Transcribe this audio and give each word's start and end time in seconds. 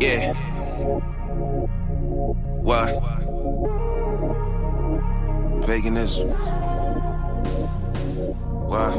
Yeah. 0.00 0.32
What? 2.62 3.02
Paganism. 5.66 6.28
What? 8.68 8.94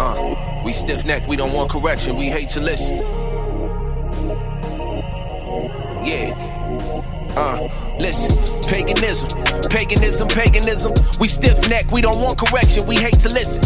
Uh, 0.00 0.62
we 0.64 0.72
stiff 0.72 1.04
neck, 1.04 1.28
we 1.28 1.36
don't 1.36 1.52
want 1.52 1.70
correction, 1.70 2.16
we 2.16 2.26
hate 2.26 2.48
to 2.50 2.60
listen. 2.60 2.96
Yeah. 6.04 6.45
Uh, 7.36 7.68
listen, 8.00 8.32
paganism, 8.64 9.28
paganism, 9.68 10.26
paganism. 10.28 10.92
We 11.20 11.28
stiff 11.28 11.68
neck, 11.68 11.84
we 11.92 12.00
don't 12.00 12.16
want 12.16 12.40
correction, 12.40 12.86
we 12.86 12.96
hate 12.96 13.20
to 13.20 13.28
listen. 13.28 13.60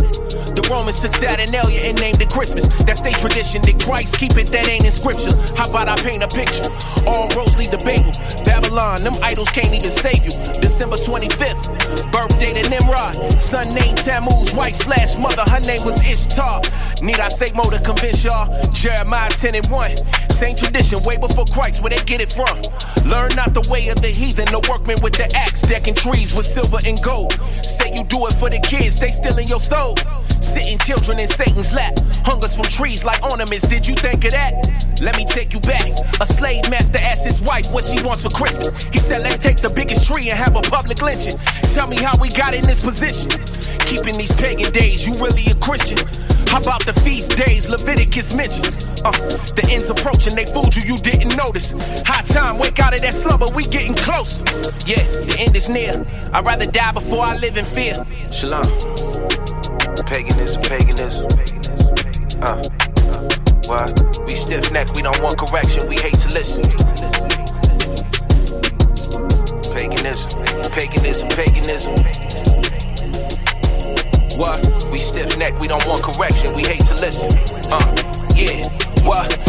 The 0.59 0.67
Romans 0.67 0.99
took 0.99 1.15
Saturnalia 1.15 1.87
and 1.87 1.95
named 2.03 2.19
it 2.19 2.35
Christmas. 2.35 2.67
That's 2.83 3.01
their 3.01 3.15
tradition. 3.15 3.63
Did 3.63 3.79
Christ 3.79 4.19
keep 4.19 4.35
it? 4.35 4.51
That 4.51 4.67
ain't 4.67 4.83
in 4.83 4.91
scripture. 4.91 5.31
How 5.55 5.71
about 5.71 5.87
I 5.87 5.95
paint 6.03 6.19
a 6.19 6.27
picture? 6.27 6.67
All 7.07 7.31
roads 7.39 7.55
lead 7.63 7.71
to 7.71 7.79
Babel. 7.87 8.11
Babylon, 8.43 9.07
them 9.07 9.15
idols 9.23 9.55
can't 9.55 9.71
even 9.71 9.95
save 9.95 10.19
you. 10.27 10.35
December 10.59 10.99
25th, 10.99 11.71
birthday 12.11 12.51
to 12.59 12.65
Nimrod. 12.67 13.15
Son 13.39 13.63
named 13.79 14.03
Tammuz, 14.03 14.51
wife 14.51 14.75
slash 14.75 15.15
mother, 15.23 15.47
her 15.47 15.63
name 15.63 15.87
was 15.87 16.03
Ishtar. 16.03 16.59
Need 17.07 17.23
I 17.23 17.31
say 17.31 17.55
more 17.55 17.71
to 17.71 17.79
convince 17.79 18.27
y'all? 18.27 18.51
Jeremiah 18.75 19.31
10 19.31 19.55
and 19.55 19.67
1. 19.71 20.30
Same 20.41 20.57
tradition, 20.57 20.99
way 21.05 21.19
before 21.19 21.45
Christ, 21.53 21.83
where 21.83 21.91
they 21.91 22.03
get 22.05 22.23
it 22.23 22.33
from. 22.33 22.57
Learn 23.05 23.29
not 23.37 23.53
the 23.53 23.61
way 23.69 23.89
of 23.89 24.01
the 24.01 24.09
heathen, 24.09 24.47
the 24.47 24.67
workmen 24.71 24.97
with 25.03 25.13
the 25.13 25.29
axe, 25.37 25.61
decking 25.61 25.93
trees 25.93 26.35
with 26.35 26.47
silver 26.47 26.79
and 26.87 26.97
gold. 27.03 27.37
Say 27.61 27.93
you 27.93 28.05
do 28.05 28.25
it 28.25 28.33
for 28.41 28.49
the 28.49 28.59
kids, 28.65 28.99
they 28.99 29.11
still 29.13 29.37
in 29.37 29.47
your 29.49 29.61
soul. 29.61 29.97
Sitting 30.41 30.79
children 30.79 31.19
in 31.19 31.29
Satan's 31.29 31.73
lap, 31.75 31.93
hungers 32.25 32.57
from 32.57 32.65
trees 32.65 33.05
like 33.05 33.23
ornaments. 33.23 33.67
Did 33.69 33.87
you 33.87 33.95
think 33.95 34.25
of 34.25 34.33
that? 34.33 34.57
Let 35.01 35.17
me 35.17 35.25
take 35.25 35.53
you 35.53 35.61
back. 35.61 35.93
A 36.21 36.27
slave 36.27 36.69
master 36.69 36.99
asked 36.99 37.25
his 37.25 37.41
wife 37.41 37.69
what 37.73 37.85
she 37.85 38.03
wants 38.03 38.25
for 38.25 38.33
Christmas. 38.33 38.73
He 38.89 38.99
said, 38.99 39.23
Let's 39.23 39.39
take 39.39 39.61
the 39.61 39.73
biggest 39.73 40.11
tree 40.11 40.29
and 40.29 40.39
have 40.39 40.57
a 40.57 40.65
public 40.65 41.01
lynching. 41.01 41.37
Tell 41.73 41.89
me 41.89 41.97
how 41.97 42.17
we 42.21 42.29
got 42.33 42.57
in 42.57 42.65
this 42.65 42.85
position. 42.85 43.29
Keeping 43.85 44.17
these 44.17 44.33
pagan 44.35 44.73
days, 44.73 45.07
you 45.07 45.13
really 45.21 45.45
a 45.53 45.57
Christian? 45.61 46.01
How 46.49 46.59
about 46.59 46.85
the 46.85 46.97
feast 47.05 47.37
days 47.37 47.71
Leviticus 47.71 48.35
mentions? 48.35 48.83
Uh, 49.05 49.13
the 49.55 49.65
end's 49.71 49.89
approaching, 49.89 50.35
they 50.35 50.45
fooled 50.45 50.75
you, 50.75 50.83
you 50.83 50.97
didn't 50.99 51.37
notice. 51.37 51.73
High 52.03 52.25
time, 52.25 52.59
wake 52.59 52.81
out 52.81 52.93
of 52.93 53.01
that 53.01 53.15
slumber, 53.15 53.47
we 53.55 53.65
getting 53.65 53.95
close. 53.95 54.41
Yeah, 54.89 55.05
the 55.25 55.37
end 55.39 55.55
is 55.55 55.69
near. 55.69 56.05
I'd 56.33 56.45
rather 56.45 56.67
die 56.67 56.93
before 56.93 57.25
I 57.25 57.37
live 57.37 57.57
in 57.57 57.65
fear. 57.65 58.05
Shalom. 58.33 58.65
Paganism, 60.11 60.61
paganism. 60.63 61.27
Uh, 62.43 62.59
uh, 62.59 63.29
why? 63.67 63.87
We 64.25 64.35
stiff 64.35 64.73
neck, 64.73 64.87
we 64.97 65.03
don't 65.03 65.23
want 65.23 65.39
correction, 65.39 65.89
we 65.89 65.95
hate 65.97 66.19
to 66.19 66.29
listen. 66.35 66.63
Paganism, 69.73 70.43
paganism, 70.73 71.29
paganism. 71.29 71.95
What? 74.37 74.89
We 74.91 74.99
stiff 74.99 75.39
neck, 75.39 75.55
we 75.61 75.69
don't 75.69 75.87
want 75.87 76.03
correction, 76.03 76.57
we 76.57 76.63
hate 76.63 76.85
to 76.87 76.95
listen. 76.95 77.31
Uh, 77.71 77.95
yeah. 78.35 78.90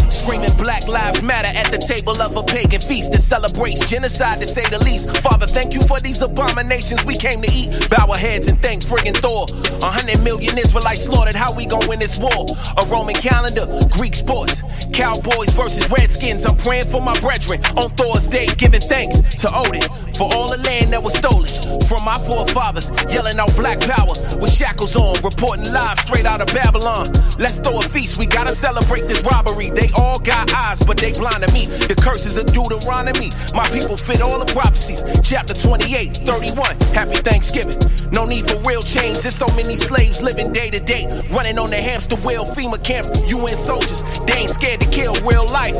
Screaming 0.10 0.52
Black 0.58 0.88
Lives 0.88 1.22
Matter 1.24 1.52
at 1.58 1.72
the 1.72 1.78
table 1.78 2.16
of 2.22 2.38
a 2.38 2.44
pagan 2.44 2.80
feast 2.80 3.12
that 3.12 3.22
celebrates 3.22 3.90
genocide 3.90 4.40
to 4.40 4.48
say 4.48 4.64
the 4.70 4.80
least. 4.86 5.12
Father, 5.18 5.46
thank 5.46 5.74
you 5.74 5.82
for 5.82 6.00
these 6.00 6.22
abominations 6.22 7.04
we 7.04 7.16
came 7.16 7.42
to 7.42 7.52
eat. 7.52 7.90
Bow 7.90 8.08
our 8.08 8.18
heads 8.18 8.48
and 8.48 8.58
thank 8.62 8.84
friggin' 8.84 9.16
Thor. 9.18 9.46
A 9.84 9.92
hundred 9.92 10.24
million 10.24 10.58
Israelites 10.58 11.04
slaughtered, 11.06 11.36
how 11.36 11.56
we 11.56 11.66
gon' 11.66 11.86
win 11.88 12.00
this 12.00 12.18
war? 12.18 12.46
A 12.78 12.88
Roman 12.88 13.16
calendar, 13.16 13.68
Greek 13.92 14.16
sports, 14.16 14.64
Cowboys 14.94 15.54
versus 15.54 15.90
Redskins. 15.90 16.46
I'm 16.46 16.58
praying 16.58 16.86
for 16.86 17.02
my 17.02 17.18
brethren 17.20 17.62
on 17.78 17.90
Thor's 17.96 18.28
day, 18.28 18.48
giving 18.58 18.82
thanks 18.82 19.20
to 19.42 19.50
Odin 19.54 19.82
for 20.22 20.30
all 20.36 20.48
the 20.52 20.62
land 20.68 20.94
that 20.94 21.02
was 21.02 21.16
stolen 21.16 21.48
from 21.88 22.04
my 22.06 22.14
forefathers, 22.30 22.92
yelling 23.10 23.40
out 23.40 23.50
black 23.56 23.80
power 23.82 24.14
with 24.38 24.52
shackles 24.52 24.96
on, 24.96 25.16
reporting 25.24 25.66
live 25.72 25.98
straight 26.00 26.26
out 26.26 26.42
of 26.42 26.48
Babylon. 26.54 27.08
Let's 27.40 27.58
throw 27.58 27.80
a 27.80 27.82
feast, 27.82 28.20
we 28.20 28.26
gotta 28.28 28.54
celebrate 28.54 29.08
this 29.08 29.24
robbery. 29.24 29.72
They 29.72 29.88
all 29.98 30.20
got 30.20 30.52
eyes, 30.54 30.84
but 30.84 30.98
they 30.98 31.12
blind 31.12 31.42
to 31.42 31.50
me. 31.54 31.66
The 31.66 31.96
curses 31.96 32.38
of 32.38 32.46
Deuteronomy, 32.52 33.32
my 33.56 33.66
people 33.74 33.98
fit 33.98 34.22
all 34.22 34.38
the 34.38 34.50
prophecies. 34.52 35.02
Chapter 35.24 35.56
28, 35.56 36.22
31, 36.28 36.78
happy 36.94 37.18
Thanksgiving. 37.24 37.80
No 38.12 38.26
need 38.26 38.46
for 38.46 38.60
real 38.68 38.82
change, 38.84 39.24
there's 39.24 39.36
so 39.36 39.48
many 39.56 39.76
slaves 39.76 40.22
living 40.22 40.52
day 40.52 40.70
to 40.70 40.80
day, 40.80 41.08
running 41.32 41.58
on 41.58 41.70
the 41.72 41.82
hamster 41.82 42.20
wheel, 42.22 42.46
FEMA 42.46 42.78
camps, 42.84 43.10
UN 43.32 43.56
soldiers. 43.56 44.04
They 44.28 44.44
ain't 44.44 44.52
scared 44.52 44.82
to 44.82 44.90
kill 44.92 45.16
real 45.24 45.48
life. 45.50 45.80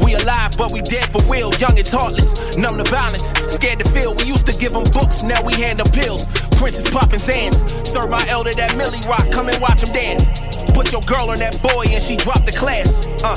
We 0.00 0.14
alive, 0.14 0.56
but 0.56 0.72
we 0.72 0.80
dead 0.80 1.04
for 1.12 1.20
real. 1.28 1.52
Young 1.60 1.76
and 1.76 1.86
heartless, 1.86 2.56
numb 2.56 2.78
to 2.78 2.86
violence, 2.88 3.28
scared 3.52 3.82
to 3.84 3.86
feel. 3.92 4.14
We 4.16 4.24
used 4.24 4.46
to 4.46 4.56
give 4.56 4.72
them 4.72 4.84
books, 4.94 5.22
now 5.22 5.42
we 5.44 5.52
hand 5.52 5.78
them 5.78 5.90
pills. 5.92 6.24
Princess 6.56 6.88
popping 6.88 7.18
sands. 7.18 7.60
Serve 7.84 8.08
my 8.08 8.24
elder 8.28 8.52
that 8.56 8.72
Millie 8.76 9.04
Rock, 9.04 9.28
come 9.30 9.50
and 9.50 9.60
watch 9.60 9.84
him 9.84 9.92
dance. 9.92 10.30
Put 10.72 10.92
your 10.92 11.02
girl 11.04 11.28
on 11.28 11.38
that 11.44 11.60
boy 11.60 11.84
and 11.92 12.02
she 12.02 12.16
dropped 12.16 12.46
the 12.46 12.56
class. 12.56 13.04
Uh, 13.20 13.36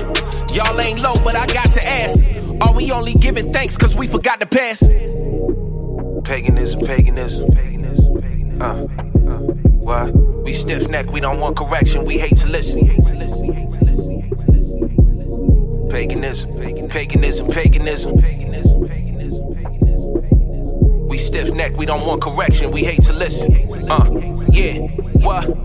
y'all 0.55 0.79
ain't 0.79 1.03
low, 1.03 1.15
but 1.23 1.35
I 1.35 1.45
got 1.47 1.71
to 1.73 1.81
ask. 1.83 2.23
Are 2.61 2.73
we 2.73 2.91
only 2.91 3.13
giving 3.13 3.51
thanks 3.51 3.75
cause 3.75 3.95
we 3.95 4.07
forgot 4.07 4.39
the 4.39 4.47
past? 4.47 4.83
Paganism, 6.23 6.85
paganism, 6.85 7.51
paganism, 7.51 8.21
paganism. 8.21 8.61
Uh, 8.61 8.79
uh, 9.29 9.39
why? 9.83 10.09
We 10.09 10.53
stiff 10.53 10.87
neck, 10.87 11.11
we 11.11 11.19
don't 11.19 11.39
want 11.39 11.57
correction, 11.57 12.05
we 12.05 12.17
hate 12.17 12.37
to 12.37 12.47
listen, 12.47 12.85
hate 12.85 13.03
to 13.05 13.15
listen. 13.15 13.64
Paganism, 15.95 16.57
paganism, 16.57 17.47
paganism, 17.47 17.47
paganism, 17.47 18.85
paganism, 18.85 19.53
paganism. 19.55 21.07
We 21.07 21.17
stiff 21.17 21.53
neck, 21.53 21.71
we 21.77 21.85
don't 21.85 22.05
want 22.05 22.21
correction, 22.21 22.71
we 22.71 22.83
hate 22.83 23.01
to 23.03 23.13
listen. 23.13 23.55
Uh, 23.89 24.03
yeah? 24.49 24.79
What? 25.23 25.57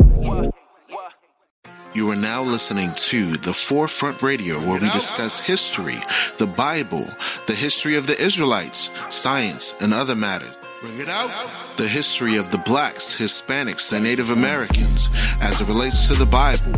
You 1.95 2.11
are 2.13 2.17
now 2.17 2.45
listening 2.45 2.93
to 2.95 3.39
The 3.39 3.53
Forefront 3.53 4.23
Radio, 4.23 4.61
where 4.61 4.81
we 4.81 4.89
discuss 4.91 5.41
history, 5.41 5.97
the 6.39 6.47
Bible, 6.47 7.05
the 7.49 7.55
history 7.57 7.97
of 7.97 8.07
the 8.07 8.17
Israelites, 8.23 8.93
science, 9.09 9.75
and 9.81 9.93
other 9.93 10.15
matters. 10.15 10.57
The 11.77 11.87
history 11.87 12.37
of 12.37 12.51
the 12.51 12.57
blacks, 12.57 13.15
Hispanics, 13.15 13.93
and 13.93 14.03
Native 14.03 14.31
Americans 14.31 15.11
as 15.43 15.61
it 15.61 15.69
relates 15.69 16.09
to 16.09 16.15
the 16.15 16.25
Bible. 16.25 16.73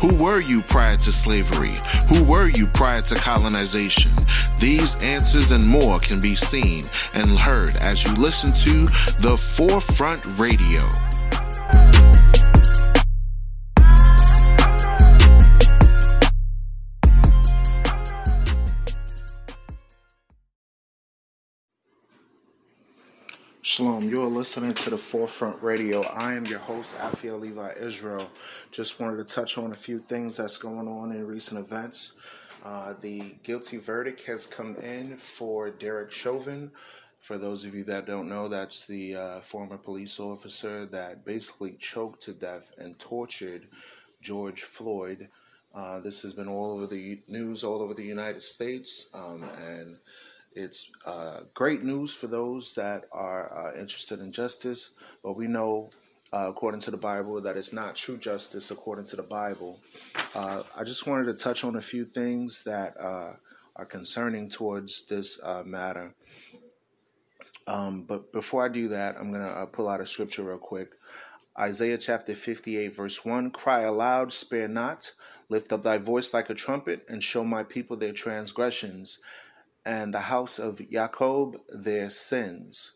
Who 0.00 0.20
were 0.20 0.40
you 0.40 0.60
prior 0.62 0.96
to 0.96 1.12
slavery? 1.12 1.74
Who 2.08 2.24
were 2.24 2.48
you 2.48 2.66
prior 2.66 3.02
to 3.02 3.14
colonization? 3.14 4.10
These 4.58 5.00
answers 5.04 5.52
and 5.52 5.64
more 5.64 6.00
can 6.00 6.20
be 6.20 6.34
seen 6.34 6.84
and 7.14 7.30
heard 7.30 7.76
as 7.80 8.02
you 8.02 8.12
listen 8.14 8.52
to 8.64 8.86
The 9.22 9.36
Forefront 9.36 10.36
Radio. 10.36 10.82
Shalom, 23.66 24.10
you're 24.10 24.26
listening 24.26 24.74
to 24.74 24.90
the 24.90 24.98
Forefront 24.98 25.62
Radio. 25.62 26.02
I 26.02 26.34
am 26.34 26.44
your 26.44 26.58
host, 26.58 26.98
Afia 26.98 27.40
Levi 27.40 27.72
Israel. 27.80 28.30
Just 28.70 29.00
wanted 29.00 29.16
to 29.26 29.34
touch 29.34 29.56
on 29.56 29.72
a 29.72 29.74
few 29.74 30.00
things 30.00 30.36
that's 30.36 30.58
going 30.58 30.86
on 30.86 31.12
in 31.12 31.26
recent 31.26 31.58
events. 31.58 32.12
Uh, 32.62 32.92
the 33.00 33.34
guilty 33.42 33.78
verdict 33.78 34.20
has 34.26 34.44
come 34.44 34.76
in 34.76 35.16
for 35.16 35.70
Derek 35.70 36.12
Chauvin. 36.12 36.70
For 37.20 37.38
those 37.38 37.64
of 37.64 37.74
you 37.74 37.84
that 37.84 38.04
don't 38.04 38.28
know, 38.28 38.48
that's 38.48 38.86
the 38.86 39.16
uh, 39.16 39.40
former 39.40 39.78
police 39.78 40.20
officer 40.20 40.84
that 40.84 41.24
basically 41.24 41.72
choked 41.78 42.20
to 42.24 42.34
death 42.34 42.70
and 42.76 42.98
tortured 42.98 43.68
George 44.20 44.64
Floyd. 44.64 45.30
Uh, 45.74 46.00
this 46.00 46.20
has 46.20 46.34
been 46.34 46.48
all 46.48 46.72
over 46.72 46.86
the 46.86 47.22
news, 47.28 47.64
all 47.64 47.80
over 47.80 47.94
the 47.94 48.04
United 48.04 48.42
States, 48.42 49.06
um, 49.14 49.42
and 49.66 49.96
it's 50.54 50.90
uh, 51.04 51.40
great 51.52 51.82
news 51.82 52.12
for 52.12 52.26
those 52.26 52.74
that 52.74 53.04
are 53.12 53.52
uh, 53.52 53.78
interested 53.78 54.20
in 54.20 54.32
justice, 54.32 54.90
but 55.22 55.36
we 55.36 55.46
know, 55.46 55.90
uh, 56.32 56.46
according 56.48 56.80
to 56.82 56.90
the 56.90 56.96
Bible, 56.96 57.40
that 57.40 57.56
it's 57.56 57.72
not 57.72 57.96
true 57.96 58.16
justice 58.16 58.70
according 58.70 59.06
to 59.06 59.16
the 59.16 59.22
Bible. 59.22 59.80
Uh, 60.34 60.62
I 60.76 60.84
just 60.84 61.06
wanted 61.06 61.24
to 61.26 61.34
touch 61.34 61.64
on 61.64 61.76
a 61.76 61.82
few 61.82 62.04
things 62.04 62.62
that 62.64 62.96
uh, 63.00 63.32
are 63.76 63.84
concerning 63.84 64.48
towards 64.48 65.06
this 65.06 65.40
uh, 65.42 65.62
matter. 65.64 66.14
Um, 67.66 68.02
but 68.02 68.32
before 68.32 68.64
I 68.64 68.68
do 68.68 68.88
that, 68.88 69.16
I'm 69.18 69.32
going 69.32 69.42
to 69.42 69.66
pull 69.66 69.88
out 69.88 70.00
a 70.00 70.06
scripture 70.06 70.42
real 70.42 70.58
quick. 70.58 70.90
Isaiah 71.58 71.98
chapter 71.98 72.34
58, 72.34 72.94
verse 72.94 73.24
1 73.24 73.50
Cry 73.50 73.82
aloud, 73.82 74.32
spare 74.32 74.68
not, 74.68 75.12
lift 75.48 75.72
up 75.72 75.82
thy 75.82 75.98
voice 75.98 76.34
like 76.34 76.50
a 76.50 76.54
trumpet, 76.54 77.06
and 77.08 77.22
show 77.22 77.44
my 77.44 77.62
people 77.62 77.96
their 77.96 78.12
transgressions 78.12 79.18
and 79.84 80.12
the 80.12 80.20
house 80.20 80.58
of 80.58 80.80
Jacob 80.90 81.56
their 81.68 82.10
sins. 82.10 82.92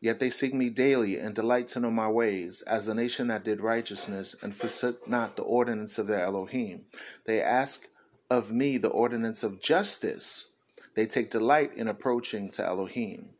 Yet 0.00 0.20
they 0.20 0.30
seek 0.30 0.52
me 0.52 0.68
daily 0.68 1.18
and 1.18 1.34
delight 1.34 1.68
to 1.68 1.80
know 1.80 1.90
my 1.90 2.08
ways, 2.08 2.62
as 2.62 2.86
a 2.86 2.94
nation 2.94 3.28
that 3.28 3.44
did 3.44 3.60
righteousness 3.60 4.36
and 4.42 4.54
forsook 4.54 5.08
not 5.08 5.36
the 5.36 5.42
ordinance 5.42 5.98
of 5.98 6.06
their 6.06 6.20
Elohim. 6.20 6.84
They 7.24 7.40
ask 7.40 7.88
of 8.30 8.52
me 8.52 8.76
the 8.76 8.88
ordinance 8.88 9.42
of 9.42 9.60
justice. 9.60 10.48
They 10.94 11.06
take 11.06 11.30
delight 11.30 11.74
in 11.76 11.88
approaching 11.88 12.50
to 12.52 12.64
Elohim. 12.64 13.30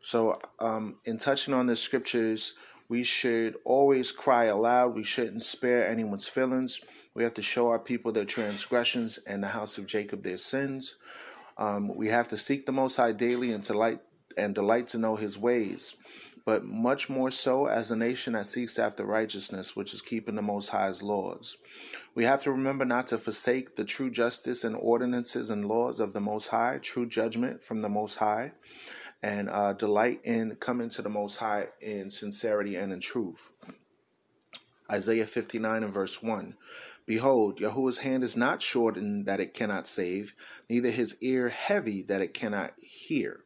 So, 0.00 0.38
um, 0.58 0.96
in 1.06 1.16
touching 1.16 1.54
on 1.54 1.66
the 1.66 1.76
scriptures, 1.76 2.54
we 2.88 3.02
should 3.02 3.56
always 3.64 4.12
cry 4.12 4.44
aloud. 4.44 4.94
We 4.94 5.04
shouldn't 5.04 5.42
spare 5.42 5.88
anyone's 5.88 6.28
feelings. 6.28 6.80
We 7.14 7.22
have 7.22 7.34
to 7.34 7.42
show 7.42 7.68
our 7.68 7.78
people 7.78 8.12
their 8.12 8.26
transgressions 8.26 9.18
and 9.18 9.42
the 9.42 9.48
house 9.48 9.78
of 9.78 9.86
Jacob 9.86 10.22
their 10.22 10.36
sins. 10.36 10.96
Um, 11.56 11.94
we 11.94 12.08
have 12.08 12.28
to 12.28 12.38
seek 12.38 12.66
the 12.66 12.72
Most 12.72 12.96
High 12.96 13.12
daily 13.12 13.52
and 13.52 13.62
delight 13.62 14.00
and 14.36 14.54
delight 14.54 14.88
to 14.88 14.98
know 14.98 15.16
His 15.16 15.38
ways, 15.38 15.96
but 16.44 16.64
much 16.64 17.08
more 17.08 17.30
so 17.30 17.66
as 17.66 17.90
a 17.90 17.96
nation 17.96 18.32
that 18.32 18.46
seeks 18.46 18.78
after 18.78 19.04
righteousness, 19.04 19.76
which 19.76 19.94
is 19.94 20.02
keeping 20.02 20.34
the 20.34 20.42
Most 20.42 20.68
High's 20.68 21.02
laws. 21.02 21.56
We 22.14 22.24
have 22.24 22.42
to 22.42 22.52
remember 22.52 22.84
not 22.84 23.08
to 23.08 23.18
forsake 23.18 23.76
the 23.76 23.84
true 23.84 24.10
justice 24.10 24.64
and 24.64 24.76
ordinances 24.76 25.50
and 25.50 25.66
laws 25.66 26.00
of 26.00 26.12
the 26.12 26.20
Most 26.20 26.48
High, 26.48 26.78
true 26.82 27.06
judgment 27.06 27.62
from 27.62 27.82
the 27.82 27.88
Most 27.88 28.16
High, 28.16 28.52
and 29.22 29.48
uh, 29.48 29.72
delight 29.72 30.20
in 30.24 30.56
coming 30.56 30.88
to 30.90 31.02
the 31.02 31.08
Most 31.08 31.36
High 31.36 31.68
in 31.80 32.10
sincerity 32.10 32.76
and 32.76 32.92
in 32.92 33.00
truth. 33.00 33.52
Isaiah 34.90 35.26
59 35.26 35.82
and 35.82 35.92
verse 35.92 36.22
1. 36.22 36.54
Behold, 37.06 37.60
Yahuwah's 37.60 37.98
hand 37.98 38.24
is 38.24 38.36
not 38.36 38.62
shortened 38.62 39.26
that 39.26 39.40
it 39.40 39.52
cannot 39.52 39.86
save, 39.86 40.34
neither 40.70 40.90
his 40.90 41.16
ear 41.20 41.48
heavy 41.48 42.02
that 42.02 42.22
it 42.22 42.32
cannot 42.32 42.72
hear. 42.78 43.44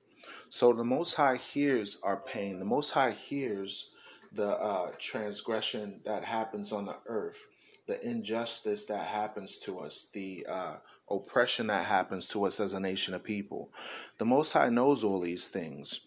So 0.48 0.72
the 0.72 0.84
Most 0.84 1.14
High 1.14 1.36
hears 1.36 1.98
our 2.02 2.16
pain. 2.16 2.58
The 2.58 2.64
Most 2.64 2.90
High 2.92 3.10
hears 3.10 3.90
the 4.32 4.48
uh, 4.48 4.92
transgression 4.98 6.00
that 6.04 6.24
happens 6.24 6.72
on 6.72 6.86
the 6.86 6.96
earth, 7.06 7.46
the 7.86 8.04
injustice 8.06 8.86
that 8.86 9.06
happens 9.06 9.58
to 9.58 9.80
us, 9.80 10.06
the 10.12 10.46
uh, 10.48 10.76
oppression 11.10 11.66
that 11.66 11.84
happens 11.84 12.28
to 12.28 12.44
us 12.44 12.60
as 12.60 12.72
a 12.74 12.80
nation 12.80 13.14
of 13.14 13.24
people. 13.24 13.72
The 14.18 14.24
Most 14.24 14.52
High 14.52 14.68
knows 14.68 15.02
all 15.02 15.20
these 15.20 15.48
things, 15.48 16.00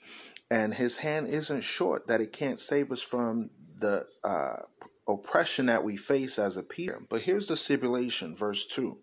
and 0.50 0.74
His 0.74 0.98
hand 0.98 1.28
isn't 1.28 1.62
short 1.62 2.08
that 2.08 2.22
it 2.22 2.32
can't 2.32 2.60
save 2.60 2.92
us 2.92 3.02
from 3.02 3.50
the 3.78 4.06
uh, 4.24 4.62
oppression 5.14 5.68
that 5.68 5.84
we 5.84 5.98
face 5.98 6.40
as 6.40 6.58
a 6.58 6.64
people. 6.64 7.02
But 7.10 7.22
here's 7.22 7.48
the 7.48 7.58
stipulation, 7.58 8.36
verse 8.36 8.66
2 8.66 8.98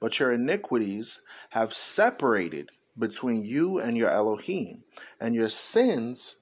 But 0.00 0.18
your 0.18 0.32
iniquities 0.32 1.20
have 1.50 1.72
separated 1.72 2.70
between 2.98 3.42
you 3.42 3.78
and 3.78 3.96
your 3.96 4.10
Elohim, 4.10 4.84
and 5.20 5.34
your 5.34 5.48
sins 5.48 6.36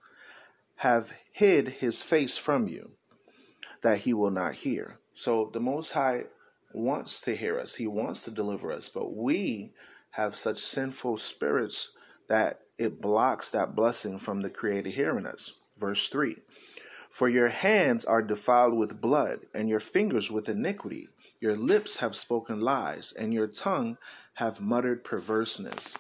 have 0.77 1.13
hid 1.33 1.69
his 1.69 2.03
face 2.03 2.37
from 2.37 2.69
you, 2.69 2.93
that 3.83 3.99
he 3.99 4.15
will 4.15 4.31
not 4.31 4.55
hear. 4.55 4.99
So 5.13 5.51
the 5.53 5.61
Most 5.61 5.93
High 5.93 6.25
wants 6.73 7.21
to 7.23 7.35
hear 7.35 7.59
us, 7.59 7.75
he 7.75 7.87
wants 7.87 8.23
to 8.25 8.31
deliver 8.31 8.71
us, 8.73 8.89
but 8.89 9.15
we 9.15 9.73
have 10.11 10.35
such 10.35 10.59
sinful 10.59 11.17
spirits 11.17 11.91
that 12.29 12.61
it 12.79 13.01
blocks 13.01 13.51
that 13.51 13.75
blessing 13.75 14.19
from 14.19 14.43
the 14.43 14.51
Creator 14.51 14.91
hearing 14.91 15.27
us. 15.27 15.53
Verse 15.77 16.09
3 16.09 16.37
For 17.11 17.29
your 17.29 17.49
hands 17.49 18.05
are 18.05 18.23
defiled 18.23 18.77
with 18.77 19.01
blood, 19.01 19.41
and 19.55 19.69
your 19.69 19.81
fingers 19.81 20.31
with 20.31 20.49
iniquity. 20.49 21.09
Your 21.41 21.57
lips 21.57 21.97
have 21.97 22.17
spoken 22.17 22.61
lies, 22.61 23.13
and 23.13 23.33
your 23.33 23.47
tongue 23.47 23.99
have 24.35 24.61
muttered 24.61 25.05
perverseness. 25.05 25.97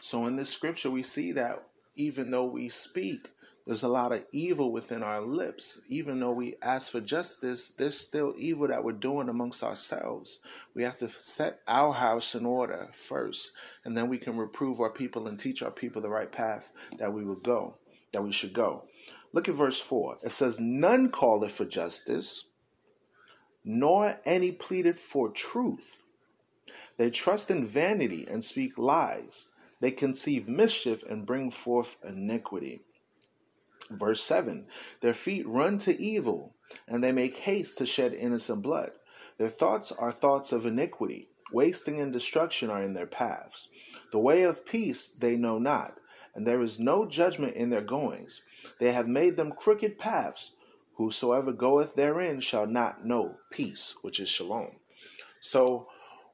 So 0.00 0.26
in 0.26 0.36
this 0.36 0.50
scripture, 0.50 0.90
we 0.90 1.02
see 1.02 1.32
that 1.32 1.62
even 1.96 2.30
though 2.30 2.46
we 2.46 2.68
speak, 2.68 3.28
there's 3.66 3.82
a 3.82 3.88
lot 3.88 4.12
of 4.12 4.24
evil 4.32 4.72
within 4.72 5.02
our 5.02 5.20
lips. 5.20 5.78
Even 5.88 6.20
though 6.20 6.32
we 6.32 6.54
ask 6.62 6.90
for 6.90 7.02
justice, 7.02 7.68
there's 7.68 8.00
still 8.00 8.32
evil 8.38 8.68
that 8.68 8.82
we're 8.82 8.92
doing 8.92 9.28
amongst 9.28 9.62
ourselves. 9.62 10.38
We 10.74 10.82
have 10.84 10.96
to 10.98 11.08
set 11.08 11.60
our 11.68 11.92
house 11.92 12.34
in 12.34 12.46
order 12.46 12.88
first, 12.94 13.52
and 13.84 13.94
then 13.94 14.08
we 14.08 14.16
can 14.16 14.38
reprove 14.38 14.80
our 14.80 14.88
people 14.88 15.28
and 15.28 15.38
teach 15.38 15.62
our 15.62 15.70
people 15.70 16.00
the 16.00 16.08
right 16.08 16.32
path 16.32 16.70
that 16.98 17.12
we 17.12 17.24
would 17.24 17.42
go, 17.42 17.74
that 18.12 18.24
we 18.24 18.32
should 18.32 18.54
go. 18.54 18.87
Look 19.32 19.48
at 19.48 19.54
verse 19.54 19.80
4. 19.80 20.18
It 20.24 20.32
says, 20.32 20.58
None 20.58 21.10
calleth 21.10 21.52
for 21.52 21.64
justice, 21.64 22.44
nor 23.64 24.18
any 24.24 24.52
pleadeth 24.52 24.98
for 24.98 25.30
truth. 25.30 25.98
They 26.96 27.10
trust 27.10 27.50
in 27.50 27.66
vanity 27.66 28.26
and 28.28 28.44
speak 28.44 28.76
lies. 28.76 29.46
They 29.80 29.90
conceive 29.90 30.48
mischief 30.48 31.02
and 31.04 31.26
bring 31.26 31.50
forth 31.50 31.96
iniquity. 32.02 32.80
Verse 33.90 34.22
7 34.24 34.66
Their 35.00 35.14
feet 35.14 35.46
run 35.46 35.78
to 35.78 36.00
evil, 36.00 36.54
and 36.86 37.02
they 37.02 37.12
make 37.12 37.36
haste 37.36 37.78
to 37.78 37.86
shed 37.86 38.14
innocent 38.14 38.62
blood. 38.62 38.92
Their 39.38 39.48
thoughts 39.48 39.92
are 39.92 40.12
thoughts 40.12 40.52
of 40.52 40.66
iniquity. 40.66 41.28
Wasting 41.52 42.00
and 42.00 42.12
destruction 42.12 42.68
are 42.68 42.82
in 42.82 42.94
their 42.94 43.06
paths. 43.06 43.68
The 44.10 44.18
way 44.18 44.42
of 44.42 44.66
peace 44.66 45.06
they 45.06 45.36
know 45.36 45.58
not, 45.58 45.98
and 46.34 46.46
there 46.46 46.60
is 46.60 46.78
no 46.78 47.06
judgment 47.06 47.54
in 47.54 47.70
their 47.70 47.82
goings. 47.82 48.42
They 48.78 48.92
have 48.92 49.08
made 49.08 49.36
them 49.36 49.52
crooked 49.52 49.98
paths. 49.98 50.52
Whosoever 50.94 51.52
goeth 51.52 51.94
therein 51.94 52.40
shall 52.40 52.66
not 52.66 53.04
know 53.04 53.36
peace, 53.50 53.94
which 54.02 54.18
is 54.18 54.28
shalom. 54.28 54.72
So 55.40 55.88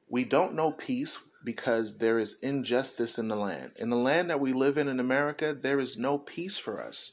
we 0.09 0.23
don't 0.23 0.55
know 0.55 0.71
peace 0.71 1.19
because 1.43 1.97
there 1.97 2.17
is 2.17 2.39
injustice 2.41 3.19
in 3.19 3.27
the 3.27 3.35
land. 3.35 3.71
In 3.77 3.89
the 3.89 3.95
land 3.95 4.29
that 4.29 4.39
we 4.39 4.53
live 4.53 4.77
in 4.77 4.87
in 4.87 4.99
America, 4.99 5.53
there 5.53 5.79
is 5.79 5.97
no 5.97 6.17
peace 6.17 6.57
for 6.57 6.81
us. 6.81 7.11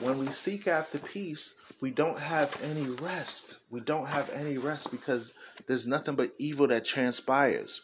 When 0.00 0.18
we 0.18 0.32
seek 0.32 0.66
after 0.66 0.98
peace, 0.98 1.54
we 1.80 1.90
don't 1.90 2.18
have 2.18 2.58
any 2.62 2.86
rest. 2.86 3.56
We 3.70 3.80
don't 3.80 4.06
have 4.06 4.30
any 4.30 4.56
rest 4.56 4.90
because 4.90 5.34
there's 5.66 5.86
nothing 5.86 6.14
but 6.14 6.32
evil 6.38 6.66
that 6.68 6.86
transpires. 6.86 7.82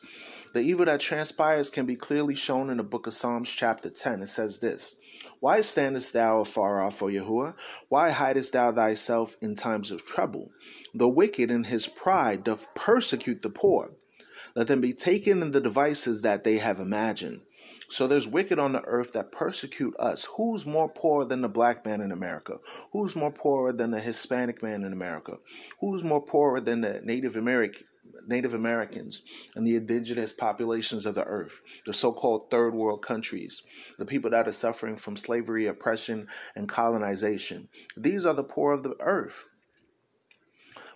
The 0.54 0.60
evil 0.60 0.86
that 0.86 1.00
transpires 1.00 1.68
can 1.68 1.84
be 1.84 1.96
clearly 1.96 2.34
shown 2.34 2.70
in 2.70 2.78
the 2.78 2.82
book 2.82 3.06
of 3.06 3.14
Psalms, 3.14 3.50
chapter 3.50 3.90
10. 3.90 4.22
It 4.22 4.28
says 4.28 4.58
this 4.58 4.96
Why 5.42 5.60
standest 5.60 6.12
thou 6.12 6.42
afar 6.42 6.80
off, 6.80 7.02
O 7.02 7.06
Yahuwah? 7.06 7.56
Why 7.88 8.10
hidest 8.10 8.52
thou 8.52 8.70
thyself 8.70 9.36
in 9.40 9.56
times 9.56 9.90
of 9.90 10.06
trouble? 10.06 10.52
The 10.94 11.08
wicked 11.08 11.50
in 11.50 11.64
his 11.64 11.88
pride 11.88 12.44
doth 12.44 12.72
persecute 12.76 13.42
the 13.42 13.50
poor 13.50 13.90
let 14.54 14.66
them 14.66 14.80
be 14.80 14.92
taken 14.92 15.40
in 15.40 15.52
the 15.52 15.60
devices 15.60 16.22
that 16.22 16.44
they 16.44 16.58
have 16.58 16.78
imagined. 16.78 17.40
So 17.88 18.06
there's 18.06 18.28
wicked 18.28 18.58
on 18.58 18.72
the 18.72 18.82
earth 18.84 19.12
that 19.12 19.32
persecute 19.32 19.94
us. 19.98 20.26
Who's 20.36 20.64
more 20.64 20.88
poor 20.88 21.24
than 21.24 21.40
the 21.40 21.48
black 21.48 21.84
man 21.84 22.00
in 22.00 22.12
America? 22.12 22.58
Who's 22.92 23.16
more 23.16 23.32
poor 23.32 23.72
than 23.72 23.90
the 23.90 24.00
Hispanic 24.00 24.62
man 24.62 24.84
in 24.84 24.92
America? 24.92 25.38
Who's 25.80 26.04
more 26.04 26.22
poorer 26.22 26.60
than 26.60 26.82
the 26.82 27.00
Native 27.02 27.36
American 27.36 27.84
Native 28.26 28.54
Americans 28.54 29.22
and 29.54 29.66
the 29.66 29.76
indigenous 29.76 30.32
populations 30.32 31.06
of 31.06 31.14
the 31.14 31.24
earth, 31.24 31.60
the 31.86 31.94
so 31.94 32.12
called 32.12 32.50
third 32.50 32.74
world 32.74 33.02
countries, 33.02 33.62
the 33.98 34.06
people 34.06 34.30
that 34.30 34.48
are 34.48 34.52
suffering 34.52 34.96
from 34.96 35.16
slavery, 35.16 35.66
oppression, 35.66 36.28
and 36.54 36.68
colonization. 36.68 37.68
These 37.96 38.24
are 38.24 38.34
the 38.34 38.44
poor 38.44 38.72
of 38.72 38.82
the 38.82 38.96
earth. 39.00 39.46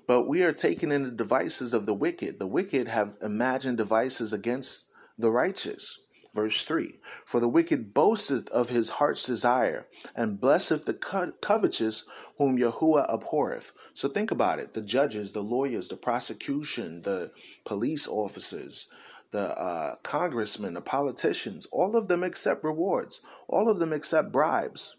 But 0.07 0.29
we 0.29 0.43
are 0.43 0.53
taking 0.53 0.93
in 0.93 1.03
the 1.03 1.11
devices 1.11 1.75
of 1.75 1.87
the 1.87 1.95
wicked. 1.95 2.39
The 2.39 2.47
wicked 2.47 2.89
have 2.89 3.15
imagined 3.21 3.79
devices 3.79 4.33
against 4.33 4.87
the 5.19 5.33
righteous. 5.33 5.99
Verse 6.37 6.67
3 6.67 6.99
For 7.25 7.41
the 7.41 7.49
wicked 7.49 7.95
boasteth 7.95 8.51
of 8.51 8.69
his 8.69 8.91
heart's 8.91 9.25
desire, 9.25 9.87
and 10.15 10.39
blesseth 10.39 10.85
the 10.85 10.93
co- 10.93 11.33
covetous 11.41 12.05
whom 12.37 12.59
Yahuwah 12.59 13.07
abhorreth. 13.09 13.73
So 13.95 14.07
think 14.11 14.31
about 14.31 14.59
it 14.59 14.75
the 14.75 14.83
judges, 14.83 15.33
the 15.33 15.43
lawyers, 15.43 15.89
the 15.89 15.97
prosecution, 15.97 17.01
the 17.03 17.31
police 17.65 18.07
officers, 18.07 18.89
the 19.31 19.59
uh, 19.59 19.97
congressmen, 20.03 20.75
the 20.75 20.83
politicians, 20.83 21.67
all 21.73 21.97
of 21.97 22.09
them 22.09 22.23
accept 22.23 22.63
rewards, 22.63 23.23
all 23.49 23.71
of 23.71 23.79
them 23.79 23.95
accept 23.95 24.31
bribes. 24.31 24.95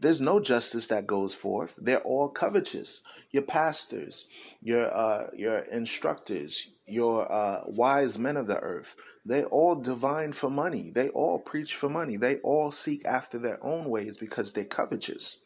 There's 0.00 0.20
no 0.20 0.40
justice 0.40 0.88
that 0.88 1.06
goes 1.06 1.36
forth. 1.36 1.78
They're 1.80 2.00
all 2.00 2.30
covetous. 2.30 3.02
Your 3.30 3.44
pastors, 3.44 4.26
your 4.60 4.92
uh, 4.92 5.28
your 5.36 5.58
instructors, 5.58 6.72
your 6.86 7.30
uh, 7.30 7.62
wise 7.68 8.18
men 8.18 8.36
of 8.36 8.48
the 8.48 8.58
earth, 8.58 8.96
they 9.24 9.44
all 9.44 9.74
divine 9.74 10.32
for 10.32 10.50
money. 10.50 10.90
They 10.90 11.08
all 11.08 11.38
preach 11.38 11.74
for 11.74 11.88
money. 11.88 12.16
They 12.16 12.36
all 12.38 12.70
seek 12.72 13.04
after 13.06 13.38
their 13.38 13.62
own 13.64 13.88
ways 13.88 14.16
because 14.16 14.52
they're 14.52 14.64
covetous. 14.64 15.38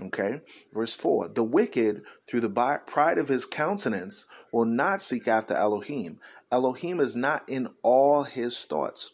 Okay, 0.00 0.40
verse 0.72 0.94
4 0.94 1.28
The 1.28 1.44
wicked, 1.44 2.02
through 2.26 2.40
the 2.40 2.80
pride 2.86 3.18
of 3.18 3.28
his 3.28 3.44
countenance, 3.44 4.24
will 4.52 4.64
not 4.64 5.02
seek 5.02 5.28
after 5.28 5.54
Elohim. 5.54 6.18
Elohim 6.50 6.98
is 7.00 7.14
not 7.14 7.48
in 7.48 7.68
all 7.82 8.22
his 8.22 8.64
thoughts. 8.64 9.10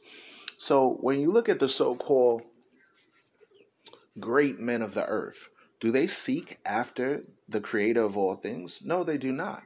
So 0.59 0.99
when 1.01 1.21
you 1.21 1.31
look 1.31 1.49
at 1.49 1.59
the 1.59 1.69
so 1.69 1.97
called 1.97 2.43
great 4.19 4.61
men 4.61 4.81
of 4.81 4.95
the 4.95 5.05
earth, 5.05 5.51
do 5.81 5.91
they 5.91 6.07
seek 6.07 6.59
after 6.65 7.25
the 7.49 7.61
creator 7.61 8.03
of 8.03 8.17
all 8.17 8.37
things? 8.37 8.83
No, 8.85 9.05
they 9.05 9.19
do 9.19 9.33
not. 9.33 9.63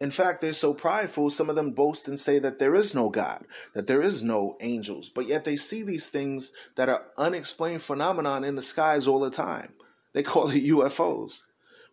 In 0.00 0.10
fact, 0.10 0.40
they're 0.40 0.52
so 0.52 0.74
prideful, 0.74 1.30
some 1.30 1.48
of 1.48 1.56
them 1.56 1.70
boast 1.70 2.06
and 2.06 2.20
say 2.20 2.38
that 2.38 2.58
there 2.58 2.74
is 2.74 2.94
no 2.94 3.08
God, 3.08 3.44
that 3.72 3.86
there 3.86 4.02
is 4.02 4.22
no 4.22 4.56
angels, 4.60 5.08
but 5.08 5.26
yet 5.26 5.44
they 5.44 5.56
see 5.56 5.82
these 5.82 6.08
things 6.08 6.52
that 6.74 6.88
are 6.88 7.06
unexplained 7.16 7.82
phenomenon 7.82 8.44
in 8.44 8.56
the 8.56 8.62
skies 8.62 9.06
all 9.06 9.20
the 9.20 9.30
time. 9.30 9.72
They 10.12 10.22
call 10.22 10.50
it 10.50 10.64
UFOs. 10.64 11.42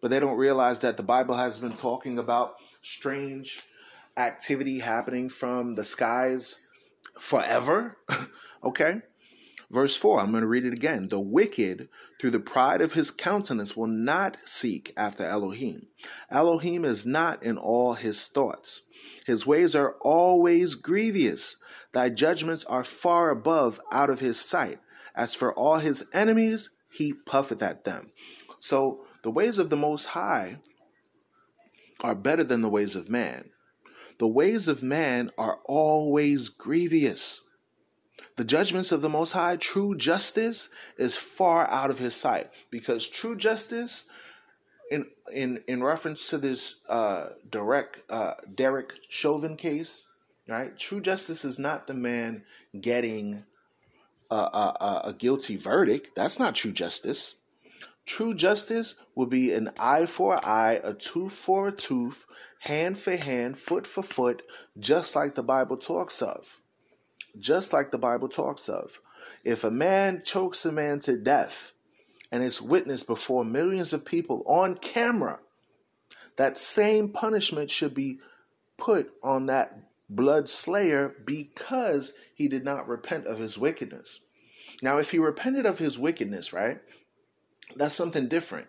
But 0.02 0.12
they 0.12 0.20
don't 0.20 0.38
realize 0.38 0.80
that 0.80 0.98
the 0.98 1.04
Bible 1.04 1.36
has 1.36 1.60
been 1.60 1.74
talking 1.74 2.20
about 2.20 2.56
strange 2.82 3.62
activity 4.18 4.80
happening 4.80 5.30
from 5.30 5.76
the 5.76 5.86
skies 5.86 6.60
forever. 7.18 7.98
okay? 8.64 9.02
Verse 9.74 9.96
4, 9.96 10.20
I'm 10.20 10.30
going 10.30 10.42
to 10.42 10.48
read 10.48 10.66
it 10.66 10.74
again. 10.74 11.08
The 11.10 11.20
wicked, 11.20 11.90
through 12.22 12.30
the 12.30 12.40
pride 12.40 12.80
of 12.80 12.94
his 12.94 13.10
countenance, 13.10 13.76
will 13.76 13.88
not 13.88 14.38
seek 14.46 14.94
after 14.96 15.24
Elohim. 15.24 15.88
Elohim 16.30 16.86
is 16.86 17.08
not 17.08 17.42
in 17.42 17.58
all 17.58 17.96
his 17.96 18.22
thoughts. 18.22 18.84
His 19.26 19.48
ways 19.48 19.74
are 19.74 19.96
always 20.02 20.76
grievous. 20.76 21.56
Thy 21.92 22.10
judgments 22.10 22.64
are 22.66 22.84
far 22.84 23.32
above 23.32 23.82
out 23.92 24.12
of 24.12 24.20
his 24.20 24.40
sight. 24.40 24.78
As 25.16 25.34
for 25.34 25.52
all 25.56 25.80
his 25.80 26.04
enemies, 26.14 26.70
he 26.92 27.12
puffeth 27.12 27.64
at 27.64 27.84
them. 27.84 28.12
So 28.60 29.06
the 29.24 29.32
ways 29.32 29.58
of 29.58 29.72
the 29.72 29.76
Most 29.76 30.06
High 30.06 30.60
are 32.02 32.14
better 32.14 32.44
than 32.44 32.62
the 32.62 32.70
ways 32.70 32.96
of 32.96 33.10
man. 33.10 33.50
The 34.20 34.28
ways 34.28 34.68
of 34.68 34.84
man 34.84 35.32
are 35.36 35.62
always 35.66 36.50
grievous. 36.50 37.42
The 38.36 38.44
judgments 38.44 38.92
of 38.92 39.02
the 39.02 39.10
Most 39.10 39.34
High, 39.34 39.58
true 39.58 39.96
justice, 39.96 40.70
is 40.98 41.16
far 41.16 41.70
out 41.70 41.92
of 41.92 42.00
his 42.00 42.16
sight 42.16 42.50
because 42.72 43.08
true 43.08 43.36
justice, 43.36 44.06
in 44.90 45.06
in 45.32 45.64
in 45.68 45.84
reference 45.84 46.30
to 46.30 46.38
this 46.38 46.76
uh, 46.90 47.30
direct 47.50 48.02
uh, 48.10 48.34
Derek 48.54 48.94
Chauvin 49.10 49.56
case, 49.56 50.08
right? 50.48 50.78
True 50.78 51.00
justice 51.00 51.46
is 51.46 51.60
not 51.60 51.86
the 51.86 51.94
man 51.94 52.44
getting 52.80 53.44
a, 54.32 54.36
a, 54.36 55.02
a 55.06 55.14
guilty 55.14 55.56
verdict. 55.56 56.16
That's 56.16 56.40
not 56.40 56.56
true 56.56 56.72
justice. 56.72 57.36
True 58.06 58.34
justice 58.34 58.96
will 59.16 59.28
be 59.28 59.54
an 59.54 59.72
eye 59.80 60.08
for 60.08 60.44
eye, 60.46 60.82
a 60.84 60.94
tooth 60.94 61.34
for 61.34 61.70
a 61.70 61.72
tooth, 61.72 62.26
hand 62.60 62.98
for 62.98 63.16
hand, 63.16 63.58
foot 63.58 63.88
for 63.88 64.04
foot, 64.04 64.42
just 64.78 65.16
like 65.16 65.36
the 65.36 65.44
Bible 65.44 65.78
talks 65.78 66.22
of. 66.22 66.60
Just 67.38 67.74
like 67.74 67.92
the 67.92 67.98
Bible 67.98 68.30
talks 68.30 68.70
of. 68.70 69.00
If 69.44 69.64
a 69.64 69.72
man 69.72 70.22
chokes 70.24 70.66
a 70.66 70.72
man 70.72 71.00
to 71.02 71.18
death 71.18 71.72
and 72.32 72.44
it's 72.44 72.62
witnessed 72.62 73.08
before 73.08 73.44
millions 73.44 73.94
of 73.94 74.06
people 74.06 74.44
on 74.48 74.76
camera, 74.76 75.40
that 76.38 76.58
same 76.58 77.10
punishment 77.10 77.70
should 77.70 77.94
be 77.94 78.20
put 78.78 79.12
on 79.22 79.48
that 79.48 79.78
blood 80.10 80.50
slayer 80.50 81.16
because 81.26 82.14
he 82.36 82.48
did 82.48 82.64
not 82.64 82.88
repent 82.88 83.28
of 83.28 83.40
his 83.40 83.58
wickedness. 83.58 84.22
Now, 84.82 84.98
if 84.98 85.12
he 85.12 85.20
repented 85.20 85.66
of 85.66 85.80
his 85.80 85.98
wickedness, 85.98 86.54
right, 86.54 86.80
that's 87.76 87.96
something 87.96 88.28
different. 88.28 88.68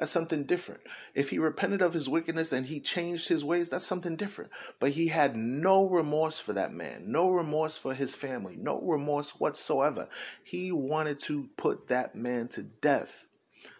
That's 0.00 0.12
something 0.12 0.44
different. 0.44 0.80
If 1.14 1.28
he 1.28 1.38
repented 1.38 1.82
of 1.82 1.92
his 1.92 2.08
wickedness 2.08 2.52
and 2.52 2.64
he 2.64 2.80
changed 2.80 3.28
his 3.28 3.44
ways, 3.44 3.68
that's 3.68 3.84
something 3.84 4.16
different. 4.16 4.50
But 4.78 4.92
he 4.92 5.08
had 5.08 5.36
no 5.36 5.86
remorse 5.86 6.38
for 6.38 6.54
that 6.54 6.72
man, 6.72 7.12
no 7.12 7.30
remorse 7.30 7.76
for 7.76 7.92
his 7.92 8.16
family, 8.16 8.56
no 8.56 8.80
remorse 8.80 9.32
whatsoever. 9.32 10.08
He 10.42 10.72
wanted 10.72 11.20
to 11.20 11.50
put 11.58 11.88
that 11.88 12.14
man 12.14 12.48
to 12.48 12.62
death. 12.62 13.26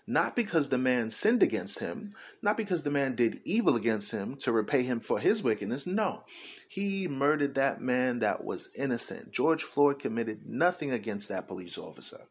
Not 0.06 0.36
because 0.36 0.68
the 0.68 0.76
man 0.76 1.08
sinned 1.08 1.42
against 1.42 1.78
him, 1.78 2.12
not 2.42 2.58
because 2.58 2.82
the 2.82 2.90
man 2.90 3.14
did 3.14 3.40
evil 3.46 3.74
against 3.74 4.10
him 4.10 4.36
to 4.40 4.52
repay 4.52 4.82
him 4.82 5.00
for 5.00 5.20
his 5.20 5.42
wickedness. 5.42 5.86
No, 5.86 6.24
he 6.68 7.08
murdered 7.08 7.54
that 7.54 7.80
man 7.80 8.18
that 8.18 8.44
was 8.44 8.68
innocent. 8.74 9.30
George 9.30 9.62
Floyd 9.62 9.98
committed 9.98 10.46
nothing 10.46 10.90
against 10.90 11.30
that 11.30 11.48
police 11.48 11.78
officer. 11.78 12.26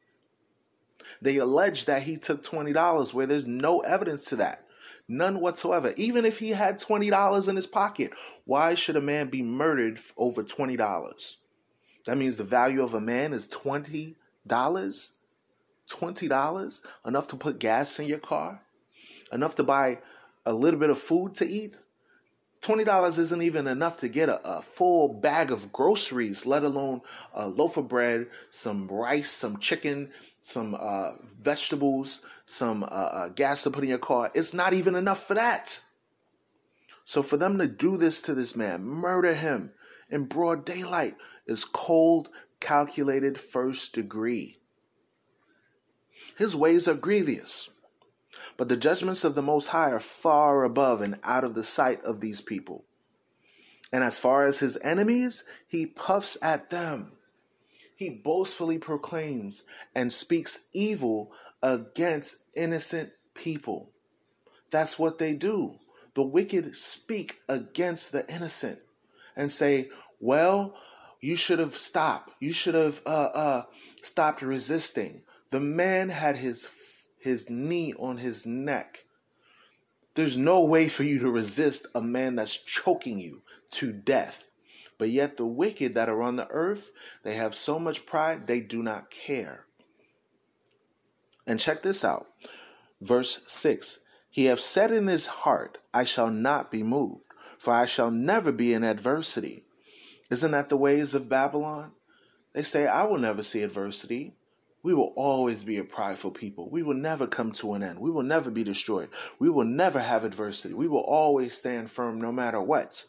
They 1.22 1.38
allege 1.38 1.86
that 1.86 2.04
he 2.04 2.18
took 2.18 2.44
$20 2.44 3.14
where 3.14 3.26
there's 3.26 3.46
no 3.46 3.80
evidence 3.82 4.26
to 4.26 4.36
that. 4.38 4.66
None 5.08 5.40
whatsoever. 5.40 5.94
Even 5.98 6.24
if 6.24 6.40
he 6.40 6.52
had 6.52 6.80
$20 6.80 7.48
in 7.48 7.56
his 7.56 7.68
pocket, 7.68 8.12
why 8.46 8.76
should 8.76 8.96
a 8.96 9.02
man 9.02 9.30
be 9.30 9.42
murdered 9.42 10.00
over 10.18 10.44
$20? 10.44 11.36
That 12.06 12.18
means 12.18 12.38
the 12.38 12.44
value 12.44 12.84
of 12.84 12.94
a 12.94 13.02
man 13.02 13.34
is 13.34 13.48
$20? 13.48 14.16
$20? 14.48 16.82
Enough 17.06 17.28
to 17.28 17.36
put 17.36 17.60
gas 17.60 18.00
in 18.00 18.06
your 18.06 18.20
car? 18.20 18.62
Enough 19.32 19.56
to 19.56 19.64
buy 19.64 20.00
a 20.46 20.54
little 20.54 20.80
bit 20.80 20.90
of 20.90 21.00
food 21.00 21.36
to 21.36 21.48
eat? 21.48 21.78
$20 22.62 23.18
isn't 23.18 23.42
even 23.42 23.68
enough 23.68 23.98
to 23.98 24.10
get 24.10 24.30
a, 24.30 24.58
a, 24.58 24.62
full 24.62 25.14
bag 25.14 25.52
of 25.52 25.72
groceries, 25.72 26.46
let 26.46 26.64
alone 26.64 27.02
a 27.34 27.48
loaf 27.48 27.78
of 27.78 27.88
bread, 27.88 28.28
some 28.50 28.88
rice, 28.88 29.32
some 29.32 29.58
chicken, 29.60 30.12
some 30.42 30.76
uh, 30.80 31.14
vegetables, 31.40 32.22
some 32.46 32.84
uh, 32.84 32.88
uh, 32.88 33.30
gas 33.30 33.64
to 33.64 33.72
put 33.72 33.84
in 33.84 33.90
your 33.90 33.98
car. 33.98 34.32
It's 34.34 34.54
not 34.54 34.74
even 34.74 34.96
enough 34.96 35.26
for 35.26 35.36
that. 35.36 35.80
So 37.06 37.22
for 37.22 37.38
them 37.38 37.58
to 37.58 37.68
do 37.68 37.98
this 37.98 38.22
to 38.24 38.34
this 38.34 38.56
man, 38.56 38.84
murder 38.84 39.34
him 39.34 39.72
in 40.10 40.26
broad 40.26 40.66
daylight, 40.66 41.16
is 41.48 41.66
cold, 41.66 42.30
calculated 42.60 43.38
first 43.38 43.94
degree. 43.94 44.58
His 46.38 46.56
ways 46.56 46.88
are 46.88 46.94
grievous, 46.94 47.70
but 48.60 48.70
the 48.70 48.78
judgments 48.78 49.24
of 49.24 49.34
the 49.34 49.42
Most 49.42 49.70
High 49.70 49.90
are 49.90 50.00
far 50.00 50.64
above 50.64 51.02
and 51.02 51.18
out 51.24 51.44
of 51.44 51.56
the 51.56 51.64
sight 51.64 52.04
of 52.04 52.20
these 52.20 52.42
people. 52.42 52.84
And 53.92 54.04
as 54.04 54.20
far 54.20 54.44
as 54.44 54.60
his 54.60 54.78
enemies, 54.84 55.44
he 55.68 55.88
puffs 55.88 56.38
at 56.44 56.70
them 56.70 57.14
he 58.00 58.10
boastfully 58.10 58.78
proclaims 58.78 59.64
and 59.94 60.14
speaks 60.14 60.62
evil 60.72 61.34
against 61.62 62.38
innocent 62.56 63.12
people. 63.34 63.90
That's 64.72 64.98
what 64.98 65.18
they 65.18 65.34
do. 65.34 65.76
The 66.14 66.24
wicked 66.24 66.78
speak 66.78 67.42
against 67.50 68.14
the 68.14 68.26
innocent 68.34 68.80
and 69.36 69.52
say, 69.52 69.90
Well, 70.22 70.78
you 71.20 71.36
should 71.36 71.60
have 71.60 71.76
stopped. 71.76 72.32
You 72.40 72.54
should 72.54 72.76
have 72.76 73.02
uh, 73.06 73.32
uh, 73.34 73.64
stopped 74.02 74.42
resisting. 74.44 75.24
The 75.50 75.60
man 75.60 76.08
had 76.08 76.38
his 76.38 76.66
his 77.20 77.50
knee 77.50 77.94
on 78.00 78.18
his 78.18 78.46
neck. 78.46 79.06
There's 80.16 80.38
no 80.38 80.64
way 80.64 80.90
for 80.90 81.04
you 81.04 81.20
to 81.20 81.32
resist 81.32 81.86
a 81.94 82.02
man 82.02 82.36
that's 82.36 82.58
choking 82.58 83.20
you 83.20 83.42
to 83.72 83.92
death. 83.92 84.48
But 84.98 85.10
yet 85.10 85.38
the 85.38 85.46
wicked 85.46 85.96
that 85.96 86.10
are 86.10 86.22
on 86.22 86.36
the 86.36 86.50
earth, 86.50 86.92
they 87.24 87.36
have 87.36 87.56
so 87.56 87.80
much 87.80 88.06
pride, 88.06 88.48
they 88.48 88.60
do 88.60 88.84
not 88.84 89.10
care. 89.10 89.66
And 91.48 91.60
check 91.60 91.82
this 91.82 92.04
out. 92.04 92.28
Verse 93.02 93.42
6 93.48 94.00
He 94.30 94.46
hath 94.46 94.60
said 94.60 94.92
in 94.92 95.08
his 95.08 95.28
heart, 95.28 95.78
I 95.94 96.04
shall 96.04 96.30
not 96.30 96.70
be 96.70 96.84
moved, 96.84 97.24
for 97.58 97.74
I 97.74 97.86
shall 97.86 98.12
never 98.12 98.52
be 98.52 98.74
in 98.74 98.84
adversity. 98.84 99.64
Isn't 100.30 100.52
that 100.52 100.70
the 100.70 100.78
ways 100.78 101.14
of 101.14 101.30
Babylon? 101.30 101.94
They 102.54 102.64
say, 102.64 102.88
I 102.88 103.06
will 103.06 103.18
never 103.18 103.42
see 103.42 103.64
adversity. 103.64 104.36
We 104.82 104.94
will 104.94 105.14
always 105.16 105.64
be 105.64 105.78
a 105.78 105.84
prideful 105.84 106.32
people. 106.32 106.70
We 106.70 106.84
will 106.84 106.96
never 106.96 107.28
come 107.28 107.52
to 107.54 107.74
an 107.74 107.84
end. 107.84 108.00
We 108.00 108.12
will 108.12 108.24
never 108.24 108.50
be 108.50 108.64
destroyed. 108.64 109.10
We 109.38 109.50
will 109.50 109.66
never 109.66 110.00
have 110.00 110.24
adversity. 110.24 110.74
We 110.74 110.88
will 110.88 111.04
always 111.04 111.58
stand 111.58 111.92
firm 111.92 112.22
no 112.22 112.32
matter 112.32 112.62
what. 112.62 113.04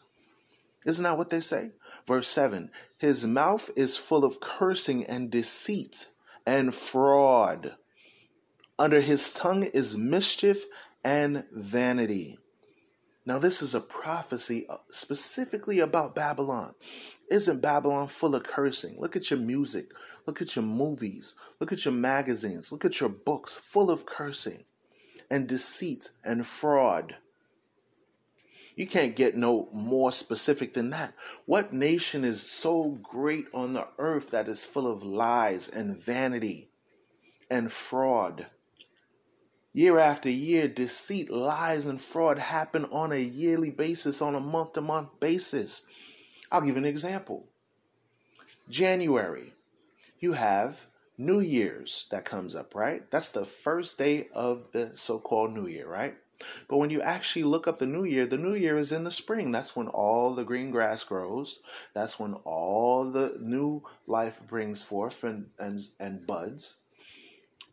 Isn't 0.85 1.03
that 1.03 1.17
what 1.17 1.29
they 1.29 1.39
say? 1.39 1.71
Verse 2.05 2.27
7 2.27 2.71
His 2.97 3.25
mouth 3.25 3.69
is 3.75 3.95
full 3.95 4.25
of 4.25 4.39
cursing 4.39 5.05
and 5.05 5.31
deceit 5.31 6.07
and 6.45 6.73
fraud. 6.73 7.75
Under 8.77 8.99
his 8.99 9.31
tongue 9.33 9.63
is 9.63 9.95
mischief 9.95 10.65
and 11.03 11.45
vanity. 11.51 12.39
Now, 13.25 13.37
this 13.37 13.61
is 13.61 13.75
a 13.75 13.81
prophecy 13.81 14.65
uh, 14.67 14.77
specifically 14.89 15.79
about 15.79 16.15
Babylon. 16.15 16.73
Isn't 17.29 17.61
Babylon 17.61 18.07
full 18.07 18.35
of 18.35 18.43
cursing? 18.43 18.95
Look 18.99 19.15
at 19.15 19.29
your 19.29 19.39
music. 19.39 19.91
Look 20.25 20.41
at 20.41 20.55
your 20.55 20.65
movies. 20.65 21.35
Look 21.59 21.71
at 21.71 21.85
your 21.85 21.93
magazines. 21.93 22.71
Look 22.71 22.83
at 22.83 22.99
your 22.99 23.09
books 23.09 23.55
full 23.55 23.91
of 23.91 24.05
cursing 24.05 24.65
and 25.29 25.47
deceit 25.47 26.09
and 26.23 26.45
fraud. 26.45 27.17
You 28.75 28.87
can't 28.87 29.15
get 29.15 29.37
no 29.37 29.69
more 29.71 30.11
specific 30.11 30.73
than 30.73 30.89
that. 30.89 31.13
What 31.45 31.73
nation 31.73 32.25
is 32.25 32.41
so 32.41 32.97
great 33.03 33.45
on 33.53 33.73
the 33.73 33.87
earth 33.99 34.31
that 34.31 34.47
is 34.47 34.65
full 34.65 34.87
of 34.87 35.03
lies 35.03 35.69
and 35.69 35.95
vanity 35.97 36.69
and 37.49 37.71
fraud? 37.71 38.47
Year 39.73 39.97
after 39.97 40.29
year, 40.29 40.67
deceit, 40.67 41.29
lies, 41.29 41.85
and 41.85 42.01
fraud 42.01 42.37
happen 42.37 42.85
on 42.85 43.13
a 43.13 43.17
yearly 43.17 43.69
basis, 43.69 44.21
on 44.21 44.35
a 44.35 44.39
month 44.41 44.73
to 44.73 44.81
month 44.81 45.19
basis. 45.19 45.83
I'll 46.51 46.61
give 46.61 46.75
an 46.75 46.85
example. 46.85 47.47
January, 48.69 49.53
you 50.19 50.33
have 50.33 50.87
New 51.17 51.39
Year's 51.39 52.07
that 52.11 52.25
comes 52.25 52.55
up, 52.55 52.75
right? 52.75 53.09
That's 53.11 53.31
the 53.31 53.45
first 53.45 53.97
day 53.97 54.27
of 54.33 54.71
the 54.71 54.91
so 54.95 55.19
called 55.19 55.53
New 55.53 55.67
Year, 55.67 55.87
right? 55.87 56.17
But 56.67 56.77
when 56.77 56.89
you 56.89 57.01
actually 57.01 57.43
look 57.43 57.67
up 57.67 57.79
the 57.79 57.85
new 57.85 58.03
year, 58.03 58.25
the 58.25 58.37
new 58.37 58.55
year 58.55 58.77
is 58.77 58.91
in 58.91 59.03
the 59.03 59.11
spring. 59.11 59.51
That's 59.51 59.75
when 59.75 59.87
all 59.87 60.33
the 60.33 60.43
green 60.43 60.71
grass 60.71 61.03
grows. 61.03 61.59
That's 61.93 62.19
when 62.19 62.33
all 62.33 63.05
the 63.05 63.37
new 63.39 63.83
life 64.07 64.39
brings 64.47 64.81
forth 64.81 65.23
and, 65.23 65.51
and, 65.59 65.79
and 65.99 66.25
buds. 66.25 66.77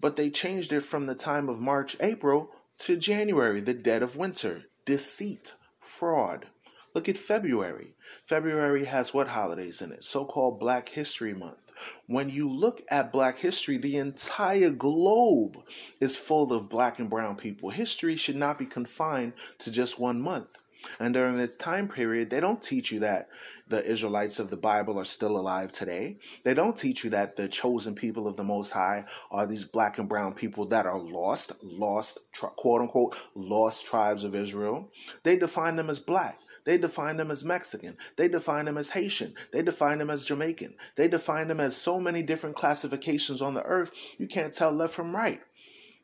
But 0.00 0.17
they 0.17 0.31
changed 0.31 0.73
it 0.73 0.83
from 0.83 1.07
the 1.07 1.14
time 1.14 1.49
of 1.49 1.61
March, 1.61 1.97
April 2.00 2.50
to 2.78 2.97
January, 2.97 3.61
the 3.61 3.75
dead 3.75 4.02
of 4.02 4.17
winter. 4.17 4.64
Deceit, 4.85 5.55
fraud. 5.81 6.47
Look 6.95 7.09
at 7.09 7.19
February. 7.19 7.95
February 8.26 8.85
has 8.85 9.12
what 9.12 9.28
holidays 9.28 9.81
in 9.83 9.93
it? 9.93 10.05
So 10.05 10.25
called 10.25 10.61
Black 10.61 10.88
History 10.90 11.35
Month. 11.35 11.59
When 12.07 12.28
you 12.28 12.50
look 12.50 12.83
at 12.88 13.12
Black 13.12 13.38
history, 13.38 13.76
the 13.76 13.97
entire 13.97 14.71
globe 14.71 15.59
is 16.00 16.17
full 16.17 16.52
of 16.52 16.69
Black 16.69 16.99
and 16.99 17.09
Brown 17.09 17.37
people. 17.37 17.71
History 17.71 18.17
should 18.17 18.37
not 18.37 18.59
be 18.59 18.67
confined 18.67 19.35
to 19.59 19.71
just 19.71 19.99
one 19.99 20.21
month. 20.21 20.59
And 21.00 21.14
during 21.14 21.37
this 21.37 21.56
time 21.56 21.88
period, 21.88 22.30
they 22.30 22.40
don't 22.40 22.62
teach 22.62 22.92
you 22.92 23.00
that 23.00 23.28
the 23.68 23.85
Israelites 23.85 24.38
of 24.38 24.50
the 24.50 24.56
Bible 24.56 24.99
are 24.99 25.04
still 25.04 25.37
alive 25.38 25.73
today. 25.73 26.18
They 26.44 26.54
don't 26.54 26.76
teach 26.76 27.04
you 27.04 27.11
that 27.11 27.37
the 27.37 27.49
chosen 27.49 27.94
people 27.94 28.26
of 28.26 28.37
the 28.37 28.44
Most 28.44 28.70
High 28.70 29.04
are 29.30 29.47
these 29.47 29.64
black 29.64 29.99
and 29.99 30.08
brown 30.08 30.35
people 30.35 30.66
that 30.66 30.87
are 30.87 30.99
lost, 30.99 31.52
lost, 31.62 32.18
quote 32.56 32.80
unquote, 32.82 33.16
lost 33.35 33.87
tribes 33.87 34.25
of 34.25 34.35
Israel. 34.35 34.90
They 35.23 35.37
define 35.37 35.76
them 35.76 35.90
as 35.90 35.99
black. 35.99 36.38
They 36.64 36.76
define 36.76 37.16
them 37.16 37.30
as 37.30 37.44
Mexican. 37.44 37.97
They 38.16 38.28
define 38.28 38.66
them 38.66 38.76
as 38.76 38.90
Haitian. 38.90 39.35
They 39.52 39.62
define 39.62 39.99
them 39.99 40.11
as 40.11 40.26
Jamaican. 40.26 40.75
They 40.97 41.08
define 41.08 41.49
them 41.49 41.61
as 41.61 41.75
so 41.76 41.99
many 41.99 42.23
different 42.23 42.56
classifications 42.56 43.40
on 43.40 43.54
the 43.54 43.62
earth, 43.62 43.90
you 44.18 44.26
can't 44.26 44.52
tell 44.52 44.70
left 44.70 44.92
from 44.92 45.16
right. 45.16 45.40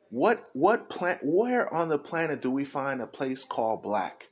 What 0.08 0.48
what 0.52 0.88
plant 0.88 1.20
where 1.22 1.72
on 1.72 1.88
the 1.88 1.98
planet 1.98 2.40
do 2.40 2.50
we 2.50 2.64
find 2.64 3.02
a 3.02 3.06
place 3.06 3.44
called 3.44 3.82
black? 3.82 4.28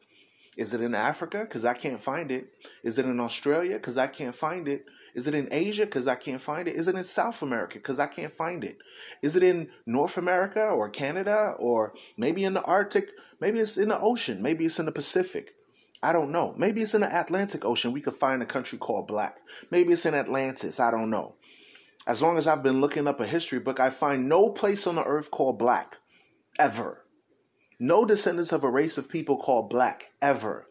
Is 0.56 0.74
it 0.74 0.80
in 0.80 0.94
Africa? 0.94 1.40
Because 1.40 1.64
I 1.64 1.74
can't 1.74 2.00
find 2.00 2.30
it. 2.30 2.52
Is 2.82 2.98
it 2.98 3.06
in 3.06 3.20
Australia? 3.20 3.76
Because 3.76 3.96
I 3.96 4.06
can't 4.06 4.34
find 4.34 4.68
it. 4.68 4.84
Is 5.14 5.26
it 5.26 5.34
in 5.34 5.48
Asia? 5.50 5.84
Because 5.86 6.06
I 6.06 6.14
can't 6.14 6.42
find 6.42 6.68
it. 6.68 6.76
Is 6.76 6.88
it 6.88 6.94
in 6.94 7.04
South 7.04 7.42
America? 7.42 7.74
Because 7.74 7.98
I 7.98 8.06
can't 8.06 8.32
find 8.32 8.64
it. 8.64 8.78
Is 9.22 9.36
it 9.36 9.42
in 9.42 9.70
North 9.86 10.16
America 10.16 10.62
or 10.62 10.88
Canada 10.88 11.54
or 11.58 11.94
maybe 12.16 12.44
in 12.44 12.54
the 12.54 12.62
Arctic? 12.62 13.08
Maybe 13.40 13.60
it's 13.60 13.76
in 13.76 13.88
the 13.88 13.98
ocean. 13.98 14.42
Maybe 14.42 14.64
it's 14.64 14.78
in 14.78 14.86
the 14.86 14.92
Pacific. 14.92 15.54
I 16.02 16.12
don't 16.12 16.32
know. 16.32 16.54
Maybe 16.56 16.82
it's 16.82 16.94
in 16.94 17.02
the 17.02 17.20
Atlantic 17.20 17.64
Ocean. 17.64 17.92
We 17.92 18.00
could 18.00 18.14
find 18.14 18.42
a 18.42 18.46
country 18.46 18.76
called 18.78 19.06
Black. 19.06 19.38
Maybe 19.70 19.92
it's 19.92 20.04
in 20.04 20.14
Atlantis. 20.14 20.80
I 20.80 20.90
don't 20.90 21.10
know. 21.10 21.36
As 22.06 22.20
long 22.20 22.36
as 22.36 22.48
I've 22.48 22.64
been 22.64 22.80
looking 22.80 23.06
up 23.06 23.20
a 23.20 23.26
history 23.26 23.60
book, 23.60 23.78
I 23.78 23.90
find 23.90 24.28
no 24.28 24.50
place 24.50 24.86
on 24.88 24.96
the 24.96 25.04
earth 25.04 25.30
called 25.30 25.58
Black. 25.58 25.98
Ever. 26.58 27.01
No 27.84 28.04
descendants 28.04 28.52
of 28.52 28.62
a 28.62 28.70
race 28.70 28.96
of 28.96 29.08
people 29.08 29.36
called 29.36 29.68
black 29.68 30.04
ever. 30.22 30.68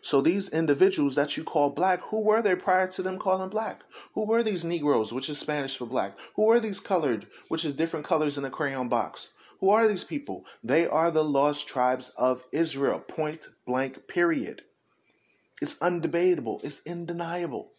So 0.00 0.22
these 0.22 0.48
individuals 0.48 1.16
that 1.16 1.36
you 1.36 1.44
call 1.44 1.68
black, 1.68 2.00
who 2.04 2.22
were 2.22 2.40
they 2.40 2.54
prior 2.56 2.86
to 2.86 3.02
them 3.02 3.18
calling 3.18 3.50
black? 3.50 3.82
Who 4.14 4.24
were 4.24 4.42
these 4.42 4.64
Negroes, 4.64 5.12
which 5.12 5.28
is 5.28 5.38
Spanish 5.38 5.76
for 5.76 5.84
black? 5.84 6.16
Who 6.34 6.44
were 6.44 6.60
these 6.60 6.80
colored, 6.80 7.26
which 7.48 7.66
is 7.66 7.74
different 7.74 8.06
colors 8.06 8.38
in 8.38 8.46
a 8.46 8.50
crayon 8.50 8.88
box? 8.88 9.32
Who 9.60 9.68
are 9.68 9.86
these 9.86 10.02
people? 10.02 10.46
They 10.64 10.86
are 10.86 11.10
the 11.10 11.22
lost 11.22 11.68
tribes 11.68 12.08
of 12.16 12.42
Israel. 12.52 12.98
Point 12.98 13.48
blank, 13.66 14.08
period. 14.08 14.62
It's 15.60 15.74
undebatable, 15.74 16.64
it's 16.64 16.80
undeniable. 16.88 17.72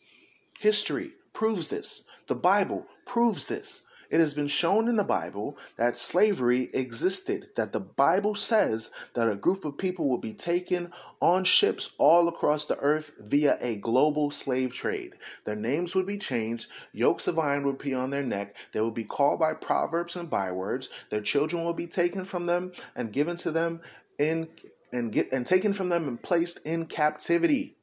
History 0.60 1.14
proves 1.34 1.70
this. 1.70 2.04
The 2.28 2.36
Bible 2.36 2.86
proves 3.08 3.48
this. 3.48 3.82
It 4.12 4.20
has 4.20 4.34
been 4.34 4.50
shown 4.50 4.90
in 4.90 4.98
the 4.98 5.06
Bible 5.06 5.58
that 5.78 5.98
slavery 5.98 6.70
existed, 6.74 7.48
that 7.56 7.72
the 7.72 7.80
Bible 7.80 8.36
says 8.36 8.92
that 9.14 9.32
a 9.32 9.38
group 9.38 9.64
of 9.64 9.78
people 9.78 10.10
will 10.10 10.18
be 10.18 10.34
taken 10.34 10.92
on 11.22 11.46
ships 11.46 11.92
all 11.98 12.28
across 12.28 12.66
the 12.66 12.78
earth 12.80 13.12
via 13.18 13.58
a 13.62 13.78
global 13.78 14.30
slave 14.30 14.74
trade. 14.74 15.14
Their 15.46 15.56
names 15.56 15.96
would 15.96 16.06
be 16.06 16.18
changed, 16.18 16.68
yokes 16.92 17.28
of 17.28 17.40
iron 17.40 17.66
would 17.66 17.78
be 17.78 17.94
on 17.94 18.10
their 18.10 18.24
neck, 18.24 18.58
they 18.74 18.82
would 18.82 18.94
be 18.94 19.06
called 19.06 19.40
by 19.40 19.54
proverbs 19.54 20.18
and 20.18 20.30
bywords, 20.30 20.90
their 21.10 21.22
children 21.22 21.64
will 21.64 21.74
be 21.74 21.88
taken 21.88 22.26
from 22.26 22.48
them 22.48 22.74
and 22.98 23.14
given 23.14 23.38
to 23.38 23.52
them 23.52 23.80
in 24.20 24.50
and 24.92 25.14
get 25.14 25.32
and 25.32 25.46
taken 25.46 25.72
from 25.72 25.88
them 25.88 26.10
and 26.10 26.22
placed 26.22 26.60
in 26.66 26.86
captivity. 26.86 27.78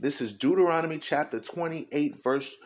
This 0.00 0.20
is 0.20 0.32
Deuteronomy 0.32 0.98
chapter 0.98 1.38
28 1.38 2.20
verse 2.20 2.56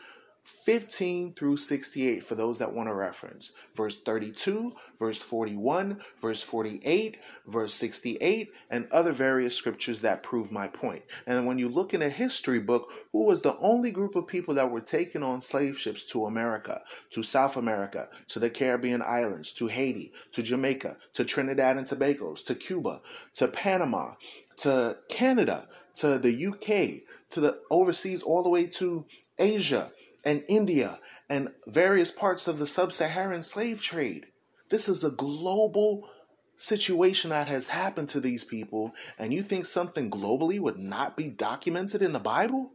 15 0.45 1.33
through 1.33 1.57
68 1.57 2.23
for 2.23 2.35
those 2.35 2.59
that 2.59 2.71
want 2.71 2.87
to 2.87 2.93
reference. 2.93 3.51
Verse 3.75 3.99
32, 3.99 4.73
verse 4.99 5.19
41, 5.19 5.99
verse 6.21 6.41
48, 6.41 7.17
verse 7.47 7.73
68, 7.73 8.51
and 8.69 8.87
other 8.91 9.11
various 9.11 9.55
scriptures 9.55 10.01
that 10.01 10.21
prove 10.21 10.51
my 10.51 10.67
point. 10.67 11.01
And 11.25 11.47
when 11.47 11.57
you 11.57 11.67
look 11.67 11.95
in 11.95 12.03
a 12.03 12.09
history 12.09 12.59
book, 12.59 12.91
who 13.11 13.23
was 13.23 13.41
the 13.41 13.57
only 13.57 13.89
group 13.89 14.15
of 14.15 14.27
people 14.27 14.53
that 14.53 14.69
were 14.69 14.81
taken 14.81 15.23
on 15.23 15.41
slave 15.41 15.79
ships 15.79 16.03
to 16.11 16.25
America, 16.25 16.83
to 17.09 17.23
South 17.23 17.57
America, 17.57 18.07
to 18.27 18.37
the 18.37 18.49
Caribbean 18.49 19.01
islands, 19.01 19.51
to 19.53 19.65
Haiti, 19.65 20.13
to 20.31 20.43
Jamaica, 20.43 20.97
to 21.13 21.25
Trinidad 21.25 21.77
and 21.77 21.87
Tobago, 21.87 22.35
to 22.35 22.53
Cuba, 22.53 23.01
to 23.33 23.47
Panama, 23.47 24.13
to 24.57 24.97
Canada, 25.09 25.67
to 25.95 26.19
the 26.19 26.45
UK, 26.47 27.03
to 27.31 27.41
the 27.41 27.59
overseas 27.71 28.21
all 28.21 28.43
the 28.43 28.49
way 28.49 28.67
to 28.67 29.05
Asia 29.37 29.91
and 30.25 30.43
India 30.47 30.99
and 31.29 31.49
various 31.67 32.11
parts 32.11 32.47
of 32.47 32.59
the 32.59 32.67
sub 32.67 32.91
Saharan 32.91 33.43
slave 33.43 33.81
trade. 33.81 34.25
This 34.69 34.89
is 34.89 35.03
a 35.03 35.11
global 35.11 36.09
situation 36.57 37.29
that 37.29 37.47
has 37.47 37.67
happened 37.67 38.09
to 38.09 38.19
these 38.19 38.43
people, 38.43 38.93
and 39.17 39.33
you 39.33 39.41
think 39.41 39.65
something 39.65 40.09
globally 40.09 40.59
would 40.59 40.77
not 40.77 41.15
be 41.15 41.29
documented 41.29 42.01
in 42.01 42.13
the 42.13 42.19
Bible? 42.19 42.71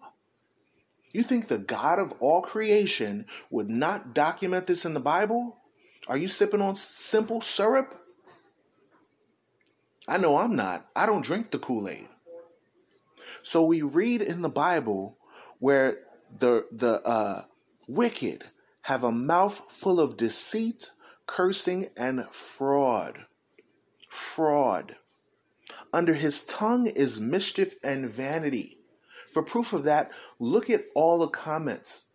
You 1.13 1.23
think 1.23 1.49
the 1.49 1.59
God 1.59 1.99
of 1.99 2.13
all 2.21 2.43
creation 2.43 3.27
would 3.51 3.69
not 3.69 4.15
document 4.15 4.67
this 4.67 4.85
in 4.85 4.95
the 4.95 5.01
Bible? 5.01 5.57
Are 6.07 6.17
you 6.17 6.29
sipping 6.29 6.61
on 6.61 6.77
simple 6.77 7.41
syrup? 7.41 7.97
I 10.07 10.19
know 10.19 10.37
I'm 10.39 10.57
not. 10.57 10.89
I 10.95 11.07
don't 11.07 11.25
drink 11.25 11.51
the 11.51 11.59
Kool 11.59 11.89
Aid. 11.89 12.09
So 13.43 13.65
we 13.65 13.83
read 13.83 14.23
in 14.23 14.43
the 14.43 14.49
Bible 14.49 15.19
where 15.59 15.99
the 16.39 16.67
the 16.71 17.03
uh, 17.03 17.45
wicked 17.87 18.45
have 18.83 19.05
a 19.05 19.13
mouth 19.13 19.61
full 19.71 20.01
of 20.01 20.17
deceit, 20.17 20.91
cursing, 21.27 21.91
and 21.97 22.27
fraud. 22.29 23.27
Fraud. 24.09 24.97
Under 25.93 26.15
his 26.15 26.45
tongue 26.45 26.87
is 26.87 27.21
mischief 27.21 27.75
and 27.83 28.09
vanity. 28.09 28.79
For 29.33 29.43
proof 29.43 29.73
of 29.73 29.85
that, 29.85 30.11
look 30.39 30.71
at 30.71 30.87
all 30.95 31.19
the 31.19 31.29
comments 31.29 32.07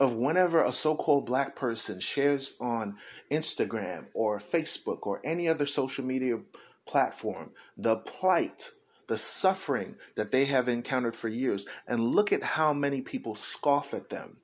of 0.00 0.14
whenever 0.16 0.62
a 0.62 0.72
so 0.72 0.96
called 0.96 1.26
black 1.26 1.54
person 1.54 2.00
shares 2.00 2.54
on 2.60 2.96
Instagram 3.30 4.06
or 4.14 4.40
Facebook 4.40 5.06
or 5.06 5.20
any 5.22 5.48
other 5.48 5.66
social 5.66 6.04
media 6.04 6.40
platform 6.86 7.50
the 7.76 7.96
plight 7.96 8.70
the 9.12 9.18
suffering 9.18 9.94
that 10.14 10.32
they 10.32 10.46
have 10.46 10.70
encountered 10.70 11.14
for 11.14 11.28
years, 11.28 11.66
and 11.86 12.00
look 12.00 12.32
at 12.32 12.42
how 12.42 12.72
many 12.72 13.02
people 13.02 13.34
scoff 13.34 13.92
at 13.92 14.08
them, 14.08 14.38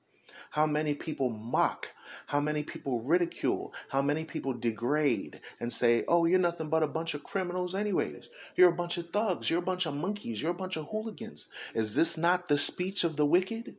how 0.50 0.66
many 0.66 0.92
people 0.92 1.30
mock, 1.30 1.88
how 2.26 2.38
many 2.38 2.62
people 2.62 3.00
ridicule, 3.00 3.72
how 3.88 4.02
many 4.02 4.24
people 4.24 4.52
degrade 4.52 5.40
and 5.58 5.72
say, 5.72 6.04
oh, 6.06 6.26
you're 6.26 6.38
nothing 6.38 6.68
but 6.68 6.82
a 6.82 6.86
bunch 6.86 7.14
of 7.14 7.24
criminals, 7.24 7.74
anyways. 7.74 8.28
You're 8.56 8.68
a 8.68 8.76
bunch 8.76 8.98
of 8.98 9.08
thugs, 9.08 9.48
you're 9.48 9.60
a 9.60 9.70
bunch 9.70 9.86
of 9.86 9.94
monkeys, 9.94 10.42
you're 10.42 10.50
a 10.50 10.62
bunch 10.62 10.76
of 10.76 10.88
hooligans. 10.88 11.48
Is 11.72 11.94
this 11.94 12.18
not 12.18 12.48
the 12.48 12.58
speech 12.58 13.04
of 13.04 13.16
the 13.16 13.24
wicked? 13.24 13.76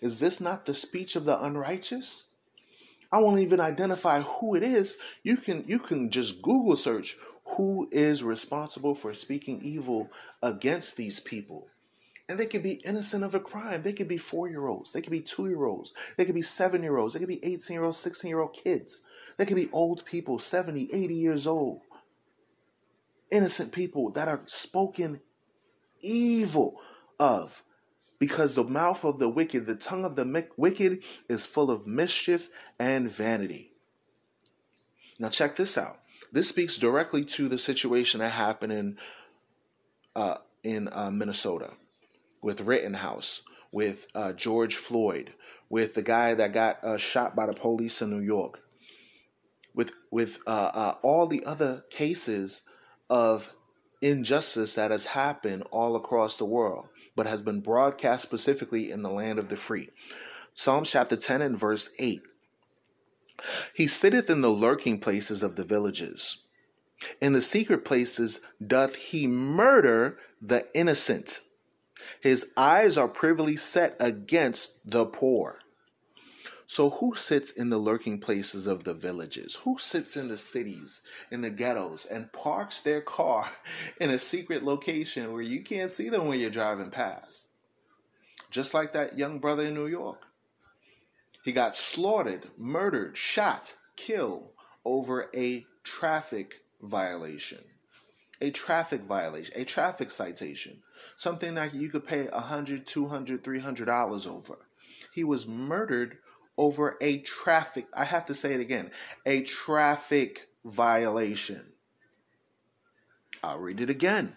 Is 0.00 0.20
this 0.20 0.40
not 0.40 0.64
the 0.64 0.72
speech 0.72 1.16
of 1.16 1.26
the 1.26 1.38
unrighteous? 1.44 2.28
I 3.12 3.18
won't 3.18 3.40
even 3.40 3.60
identify 3.60 4.22
who 4.22 4.54
it 4.54 4.62
is. 4.62 4.96
You 5.22 5.36
can 5.36 5.64
you 5.66 5.78
can 5.78 6.08
just 6.08 6.40
Google 6.40 6.78
search 6.78 7.18
who 7.44 7.88
is 7.92 8.22
responsible 8.22 8.94
for 8.94 9.14
speaking 9.14 9.60
evil 9.62 10.10
against 10.42 10.96
these 10.96 11.20
people. 11.20 11.68
And 12.28 12.38
they 12.38 12.46
could 12.46 12.62
be 12.62 12.80
innocent 12.84 13.22
of 13.22 13.34
a 13.34 13.40
crime. 13.40 13.82
They 13.82 13.92
could 13.92 14.08
be 14.08 14.16
four 14.16 14.48
year 14.48 14.66
olds. 14.66 14.92
They 14.92 15.02
could 15.02 15.10
be 15.10 15.20
two 15.20 15.48
year 15.48 15.64
olds. 15.64 15.92
They 16.16 16.24
could 16.24 16.34
be 16.34 16.42
seven 16.42 16.82
year 16.82 16.96
olds. 16.96 17.12
They 17.12 17.20
could 17.20 17.28
be 17.28 17.44
18 17.44 17.74
year 17.74 17.84
olds, 17.84 17.98
16 17.98 18.28
year 18.28 18.40
old 18.40 18.54
kids. 18.54 19.00
They 19.36 19.44
could 19.44 19.56
be 19.56 19.68
old 19.72 20.04
people, 20.04 20.38
70, 20.38 20.90
80 20.92 21.14
years 21.14 21.46
old. 21.46 21.82
Innocent 23.30 23.72
people 23.72 24.10
that 24.12 24.28
are 24.28 24.40
spoken 24.46 25.20
evil 26.00 26.80
of. 27.18 27.62
Because 28.18 28.54
the 28.54 28.64
mouth 28.64 29.04
of 29.04 29.18
the 29.18 29.28
wicked, 29.28 29.66
the 29.66 29.74
tongue 29.74 30.04
of 30.04 30.16
the 30.16 30.48
wicked 30.56 31.02
is 31.28 31.44
full 31.44 31.70
of 31.70 31.86
mischief 31.86 32.48
and 32.78 33.10
vanity. 33.10 33.72
Now, 35.18 35.28
check 35.28 35.56
this 35.56 35.76
out. 35.76 35.98
This 36.34 36.48
speaks 36.48 36.78
directly 36.78 37.24
to 37.26 37.46
the 37.48 37.58
situation 37.58 38.18
that 38.18 38.30
happened 38.30 38.72
in 38.72 38.98
uh, 40.16 40.38
in 40.64 40.88
uh, 40.90 41.12
Minnesota 41.12 41.74
with 42.42 42.62
Rittenhouse, 42.62 43.42
with 43.70 44.08
uh, 44.16 44.32
George 44.32 44.74
Floyd, 44.74 45.32
with 45.70 45.94
the 45.94 46.02
guy 46.02 46.34
that 46.34 46.52
got 46.52 46.82
uh, 46.82 46.98
shot 46.98 47.36
by 47.36 47.46
the 47.46 47.52
police 47.52 48.02
in 48.02 48.10
New 48.10 48.18
York, 48.18 48.58
with 49.76 49.92
with 50.10 50.40
uh, 50.44 50.72
uh, 50.74 50.94
all 51.02 51.28
the 51.28 51.44
other 51.46 51.84
cases 51.88 52.62
of 53.08 53.54
injustice 54.02 54.74
that 54.74 54.90
has 54.90 55.06
happened 55.06 55.62
all 55.70 55.94
across 55.94 56.36
the 56.36 56.44
world, 56.44 56.88
but 57.14 57.28
has 57.28 57.42
been 57.42 57.60
broadcast 57.60 58.24
specifically 58.24 58.90
in 58.90 59.02
the 59.02 59.10
land 59.10 59.38
of 59.38 59.50
the 59.50 59.56
free. 59.56 59.88
Psalms 60.52 60.90
chapter 60.90 61.14
10 61.14 61.42
and 61.42 61.56
verse 61.56 61.90
8 62.00 62.22
he 63.74 63.86
sitteth 63.86 64.30
in 64.30 64.40
the 64.40 64.50
lurking 64.50 65.00
places 65.00 65.42
of 65.42 65.56
the 65.56 65.64
villages. 65.64 66.38
In 67.20 67.32
the 67.32 67.42
secret 67.42 67.84
places 67.84 68.40
doth 68.64 68.96
he 68.96 69.26
murder 69.26 70.18
the 70.40 70.66
innocent. 70.74 71.40
His 72.20 72.48
eyes 72.56 72.96
are 72.96 73.08
privily 73.08 73.56
set 73.56 73.96
against 74.00 74.90
the 74.90 75.06
poor. 75.06 75.58
So, 76.66 76.90
who 76.90 77.14
sits 77.14 77.50
in 77.50 77.68
the 77.68 77.78
lurking 77.78 78.18
places 78.20 78.66
of 78.66 78.84
the 78.84 78.94
villages? 78.94 79.56
Who 79.64 79.76
sits 79.78 80.16
in 80.16 80.28
the 80.28 80.38
cities, 80.38 81.02
in 81.30 81.42
the 81.42 81.50
ghettos, 81.50 82.06
and 82.06 82.32
parks 82.32 82.80
their 82.80 83.02
car 83.02 83.50
in 84.00 84.10
a 84.10 84.18
secret 84.18 84.64
location 84.64 85.32
where 85.32 85.42
you 85.42 85.62
can't 85.62 85.90
see 85.90 86.08
them 86.08 86.26
when 86.26 86.40
you're 86.40 86.50
driving 86.50 86.90
past? 86.90 87.48
Just 88.50 88.72
like 88.72 88.92
that 88.92 89.18
young 89.18 89.40
brother 89.40 89.64
in 89.64 89.74
New 89.74 89.86
York. 89.86 90.26
He 91.44 91.52
got 91.52 91.76
slaughtered, 91.76 92.50
murdered, 92.56 93.18
shot, 93.18 93.76
killed 93.96 94.48
over 94.82 95.28
a 95.34 95.66
traffic 95.82 96.62
violation. 96.80 97.62
A 98.40 98.50
traffic 98.50 99.02
violation, 99.02 99.52
a 99.54 99.64
traffic 99.66 100.10
citation. 100.10 100.82
Something 101.16 101.54
that 101.54 101.74
you 101.74 101.90
could 101.90 102.06
pay 102.06 102.26
$100, 102.26 102.86
$200, 102.86 103.38
$300 103.40 104.26
over. 104.26 104.56
He 105.12 105.22
was 105.22 105.46
murdered 105.46 106.16
over 106.56 106.96
a 107.02 107.18
traffic, 107.18 107.88
I 107.94 108.04
have 108.04 108.24
to 108.26 108.34
say 108.34 108.54
it 108.54 108.60
again, 108.60 108.90
a 109.26 109.42
traffic 109.42 110.48
violation. 110.64 111.72
I'll 113.42 113.58
read 113.58 113.82
it 113.82 113.90
again. 113.90 114.34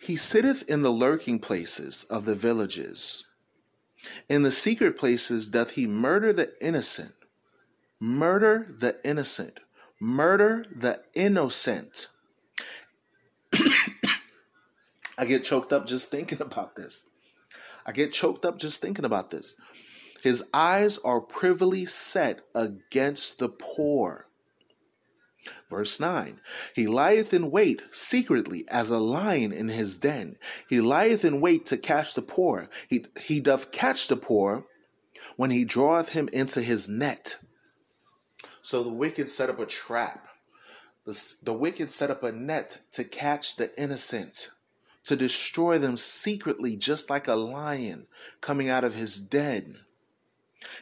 He 0.00 0.16
sitteth 0.16 0.64
in 0.66 0.80
the 0.80 0.90
lurking 0.90 1.40
places 1.40 2.04
of 2.08 2.24
the 2.24 2.34
villages. 2.34 3.24
In 4.28 4.42
the 4.42 4.52
secret 4.52 4.96
places 4.98 5.46
doth 5.46 5.72
he 5.72 5.86
murder 5.86 6.32
the 6.32 6.52
innocent. 6.60 7.14
Murder 8.00 8.66
the 8.68 8.98
innocent. 9.04 9.60
Murder 10.00 10.64
the 10.74 11.02
innocent. 11.14 12.08
I 15.18 15.24
get 15.24 15.44
choked 15.44 15.72
up 15.72 15.86
just 15.86 16.10
thinking 16.10 16.40
about 16.42 16.74
this. 16.74 17.04
I 17.86 17.92
get 17.92 18.12
choked 18.12 18.44
up 18.44 18.58
just 18.58 18.80
thinking 18.80 19.04
about 19.04 19.30
this. 19.30 19.56
His 20.22 20.44
eyes 20.54 20.98
are 20.98 21.20
privily 21.20 21.84
set 21.84 22.40
against 22.54 23.38
the 23.38 23.48
poor. 23.48 24.28
Verse 25.68 25.98
9 25.98 26.40
He 26.74 26.86
lieth 26.86 27.34
in 27.34 27.50
wait 27.50 27.82
secretly 27.90 28.64
as 28.68 28.90
a 28.90 28.98
lion 28.98 29.52
in 29.52 29.68
his 29.68 29.96
den. 29.96 30.36
He 30.68 30.80
lieth 30.80 31.24
in 31.24 31.40
wait 31.40 31.66
to 31.66 31.76
catch 31.76 32.14
the 32.14 32.22
poor. 32.22 32.68
He, 32.88 33.06
he 33.20 33.40
doth 33.40 33.70
catch 33.70 34.08
the 34.08 34.16
poor 34.16 34.66
when 35.36 35.50
he 35.50 35.64
draweth 35.64 36.10
him 36.10 36.28
into 36.32 36.62
his 36.62 36.88
net. 36.88 37.38
So 38.62 38.82
the 38.82 38.92
wicked 38.92 39.28
set 39.28 39.50
up 39.50 39.58
a 39.58 39.66
trap. 39.66 40.28
The, 41.04 41.34
the 41.42 41.52
wicked 41.52 41.90
set 41.90 42.10
up 42.10 42.22
a 42.22 42.30
net 42.30 42.80
to 42.92 43.02
catch 43.02 43.56
the 43.56 43.76
innocent, 43.80 44.50
to 45.04 45.16
destroy 45.16 45.78
them 45.78 45.96
secretly, 45.96 46.76
just 46.76 47.10
like 47.10 47.26
a 47.26 47.34
lion 47.34 48.06
coming 48.40 48.68
out 48.68 48.84
of 48.84 48.94
his 48.94 49.18
den. 49.18 49.80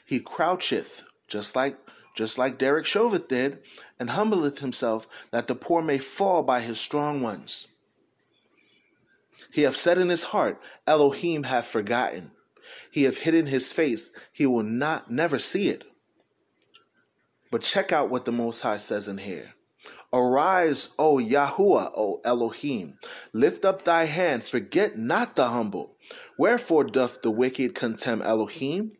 He 0.04 0.20
croucheth, 0.20 1.02
just 1.26 1.56
like 1.56 1.78
just 2.20 2.36
like 2.36 2.58
Derek 2.58 2.84
Chauvin 2.84 3.24
did, 3.30 3.60
and 3.98 4.10
humbleth 4.10 4.58
himself, 4.58 5.08
that 5.30 5.46
the 5.46 5.54
poor 5.54 5.80
may 5.80 5.96
fall 5.96 6.42
by 6.42 6.60
his 6.60 6.78
strong 6.78 7.22
ones. 7.22 7.68
He 9.50 9.62
hath 9.62 9.78
said 9.78 9.96
in 9.96 10.10
his 10.10 10.24
heart, 10.24 10.60
Elohim 10.86 11.44
hath 11.44 11.64
forgotten. 11.64 12.32
He 12.90 13.04
hath 13.04 13.16
hidden 13.16 13.46
his 13.46 13.72
face, 13.72 14.10
he 14.34 14.44
will 14.44 14.62
not 14.62 15.10
never 15.10 15.38
see 15.38 15.70
it. 15.70 15.84
But 17.50 17.62
check 17.62 17.90
out 17.90 18.10
what 18.10 18.26
the 18.26 18.32
Most 18.32 18.60
High 18.60 18.76
says 18.76 19.08
in 19.08 19.16
here. 19.16 19.54
Arise, 20.12 20.90
O 20.98 21.16
Yahuwah, 21.16 21.90
O 21.96 22.20
Elohim. 22.22 22.98
Lift 23.32 23.64
up 23.64 23.86
thy 23.86 24.04
hand, 24.04 24.44
forget 24.44 24.98
not 24.98 25.36
the 25.36 25.48
humble. 25.48 25.96
Wherefore 26.36 26.84
doth 26.84 27.22
the 27.22 27.30
wicked 27.30 27.74
contemn 27.74 28.20
Elohim? 28.20 28.92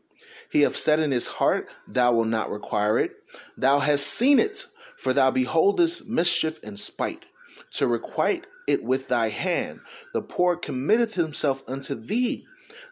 He 0.50 0.62
hath 0.62 0.76
said 0.76 1.00
in 1.00 1.12
his 1.12 1.28
heart, 1.28 1.68
Thou 1.86 2.12
wilt 2.12 2.28
not 2.28 2.50
require 2.50 2.98
it. 2.98 3.22
Thou 3.56 3.78
hast 3.78 4.06
seen 4.06 4.38
it, 4.38 4.66
for 4.96 5.12
thou 5.12 5.30
beholdest 5.30 6.06
mischief 6.06 6.58
and 6.62 6.78
spite. 6.78 7.24
To 7.72 7.86
requite 7.86 8.46
it 8.66 8.82
with 8.82 9.08
thy 9.08 9.28
hand, 9.28 9.80
the 10.12 10.22
poor 10.22 10.56
committeth 10.56 11.14
himself 11.14 11.62
unto 11.68 11.94
thee. 11.94 12.46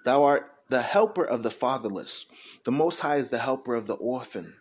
Thou 0.05 0.23
art 0.23 0.53
the 0.69 0.83
helper 0.83 1.25
of 1.25 1.43
the 1.43 1.51
fatherless. 1.51 2.27
The 2.65 2.71
Most 2.71 3.01
High 3.01 3.17
is 3.17 3.31
the 3.31 3.39
helper 3.39 3.75
of 3.75 3.87
the 3.87 3.95
orphan. 3.95 4.55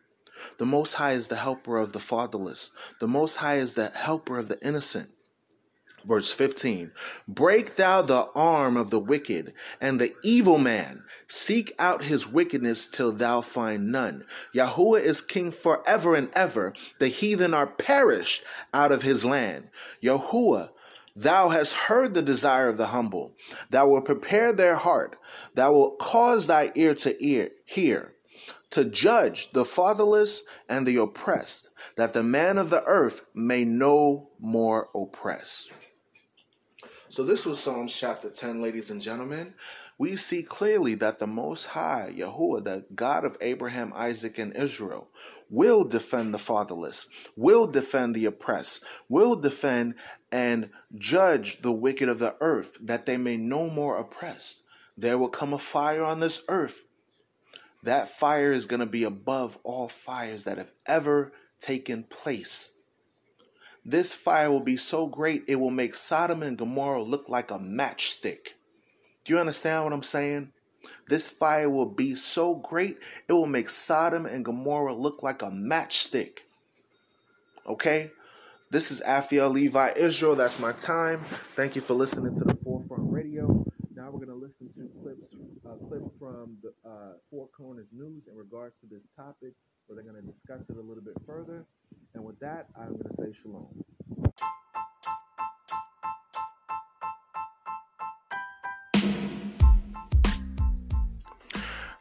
The 0.58 0.66
Most 0.66 0.94
High 0.94 1.14
is 1.14 1.28
the 1.28 1.36
helper 1.36 1.78
of 1.78 1.94
the 1.94 2.00
fatherless. 2.00 2.72
The 3.00 3.08
Most 3.08 3.38
High 3.38 3.58
is 3.58 3.76
the 3.76 3.90
helper 3.90 4.38
of 4.38 4.48
the 4.48 4.60
innocent. 4.66 5.10
Verse 6.08 6.32
15 6.32 6.92
Break 7.28 7.76
thou 7.76 8.02
the 8.02 8.30
arm 8.34 8.78
of 8.78 8.92
the 8.92 9.00
wicked 9.00 9.54
and 9.82 10.00
the 10.00 10.16
evil 10.24 10.58
man. 10.58 11.04
Seek 11.28 11.74
out 11.78 12.06
his 12.06 12.26
wickedness 12.26 12.88
till 12.88 13.12
thou 13.12 13.42
find 13.42 13.92
none. 13.92 14.24
Yahuwah 14.56 15.02
is 15.02 15.20
king 15.20 15.52
forever 15.52 16.16
and 16.16 16.30
ever. 16.34 16.74
The 17.00 17.10
heathen 17.10 17.54
are 17.54 17.68
perished 17.68 18.42
out 18.74 18.94
of 18.94 19.02
his 19.02 19.26
land. 19.26 19.68
Yahuwah, 20.02 20.70
thou 21.14 21.50
hast 21.50 21.74
heard 21.74 22.14
the 22.14 22.22
desire 22.22 22.70
of 22.70 22.78
the 22.78 22.88
humble. 22.88 23.36
Thou 23.70 23.90
wilt 23.90 24.06
prepare 24.06 24.54
their 24.54 24.78
heart. 24.78 25.18
Thou 25.56 25.74
wilt 25.74 26.00
cause 26.00 26.48
thy 26.48 26.72
ear 26.76 26.96
to 26.96 27.22
ear, 27.22 27.52
hear, 27.66 28.14
to 28.70 28.86
judge 28.86 29.52
the 29.52 29.66
fatherless 29.66 30.44
and 30.70 30.88
the 30.88 30.96
oppressed, 30.96 31.68
that 31.98 32.14
the 32.14 32.24
man 32.24 32.58
of 32.58 32.70
the 32.70 32.86
earth 32.86 33.26
may 33.34 33.66
no 33.66 34.30
more 34.40 34.88
oppress. 34.96 35.68
So, 37.10 37.24
this 37.24 37.46
was 37.46 37.58
Psalms 37.58 37.96
chapter 37.96 38.30
10, 38.30 38.62
ladies 38.62 38.92
and 38.92 39.02
gentlemen. 39.02 39.54
We 39.98 40.18
see 40.18 40.44
clearly 40.44 40.94
that 40.96 41.20
the 41.20 41.26
Most 41.26 41.68
High, 41.68 42.14
Yahuwah, 42.14 42.66
the 42.66 42.86
God 42.94 43.24
of 43.24 43.38
Abraham, 43.40 43.94
Isaac, 43.96 44.38
and 44.38 44.54
Israel, 44.54 45.08
will 45.50 45.86
defend 45.86 46.34
the 46.34 46.38
fatherless, 46.40 47.08
will 47.38 47.66
defend 47.66 48.14
the 48.14 48.26
oppressed, 48.26 48.84
will 49.08 49.38
defend 49.38 49.96
and 50.34 50.70
judge 50.96 51.62
the 51.62 51.72
wicked 51.72 52.10
of 52.10 52.20
the 52.20 52.36
earth, 52.42 52.78
that 52.82 53.06
they 53.06 53.16
may 53.16 53.38
no 53.38 53.70
more 53.70 53.98
oppress. 53.98 54.64
There 54.98 55.18
will 55.18 55.30
come 55.30 55.54
a 55.54 55.60
fire 55.60 56.04
on 56.04 56.20
this 56.20 56.44
earth. 56.50 56.84
That 57.84 58.10
fire 58.10 58.52
is 58.52 58.66
going 58.66 58.82
to 58.82 58.86
be 58.86 59.06
above 59.06 59.58
all 59.64 59.88
fires 59.88 60.44
that 60.44 60.58
have 60.58 60.74
ever 60.86 61.32
taken 61.62 62.04
place. 62.04 62.74
This 63.90 64.14
fire 64.14 64.52
will 64.52 64.60
be 64.60 64.76
so 64.76 65.08
great 65.08 65.46
it 65.48 65.56
will 65.56 65.72
make 65.72 65.96
Sodom 65.96 66.44
and 66.44 66.58
Gomorrah 66.58 67.04
look 67.04 67.30
like 67.30 67.52
a 67.52 67.58
matchstick. 67.58 68.50
Do 69.24 69.34
you 69.34 69.40
understand 69.40 69.86
what 69.86 69.94
I'm 69.94 70.04
saying? 70.04 70.52
This 71.08 71.30
fire 71.30 71.70
will 71.70 71.86
be 71.86 72.14
so 72.14 72.56
great 72.56 72.98
it 73.30 73.32
will 73.32 73.48
make 73.48 73.70
Sodom 73.70 74.26
and 74.26 74.44
Gomorrah 74.44 74.94
look 74.94 75.24
like 75.24 75.42
a 75.42 75.50
matchstick. 75.50 76.40
Okay? 77.66 78.12
This 78.72 78.92
is 78.92 79.00
Afia 79.00 79.50
Levi 79.50 79.94
Israel. 79.96 80.36
That's 80.36 80.60
my 80.60 80.74
time. 80.74 81.22
Thank 81.56 81.78
you 81.78 81.82
for 81.82 81.94
listening 81.94 82.38
to 82.40 82.44
the 82.44 82.58
Forefront 82.66 83.10
Radio. 83.10 83.66
Now 83.96 84.12
we're 84.12 84.26
going 84.26 84.28
to 84.28 84.36
listen 84.36 84.68
to 84.76 84.90
clips, 85.02 85.34
a 85.64 85.78
clip 85.88 86.04
from 86.20 86.58
the 86.62 86.74
uh, 86.86 87.14
Four 87.32 87.48
Corners 87.56 87.88
News 87.94 88.24
in 88.30 88.36
regards 88.36 88.76
to 88.82 88.88
this 88.94 89.04
topic, 89.16 89.54
where 89.86 89.96
they're 89.96 90.12
going 90.12 90.22
to 90.22 90.30
discuss 90.30 90.60
it 90.70 90.76
a 90.76 90.82
little 90.82 91.04
bit 91.04 91.16
further. 91.26 91.66
And 92.14 92.24
with 92.24 92.40
that, 92.40 92.68
I'm 92.76 92.90
going 92.90 93.04
to 93.04 93.16
say 93.18 93.40
shalom. 93.42 93.84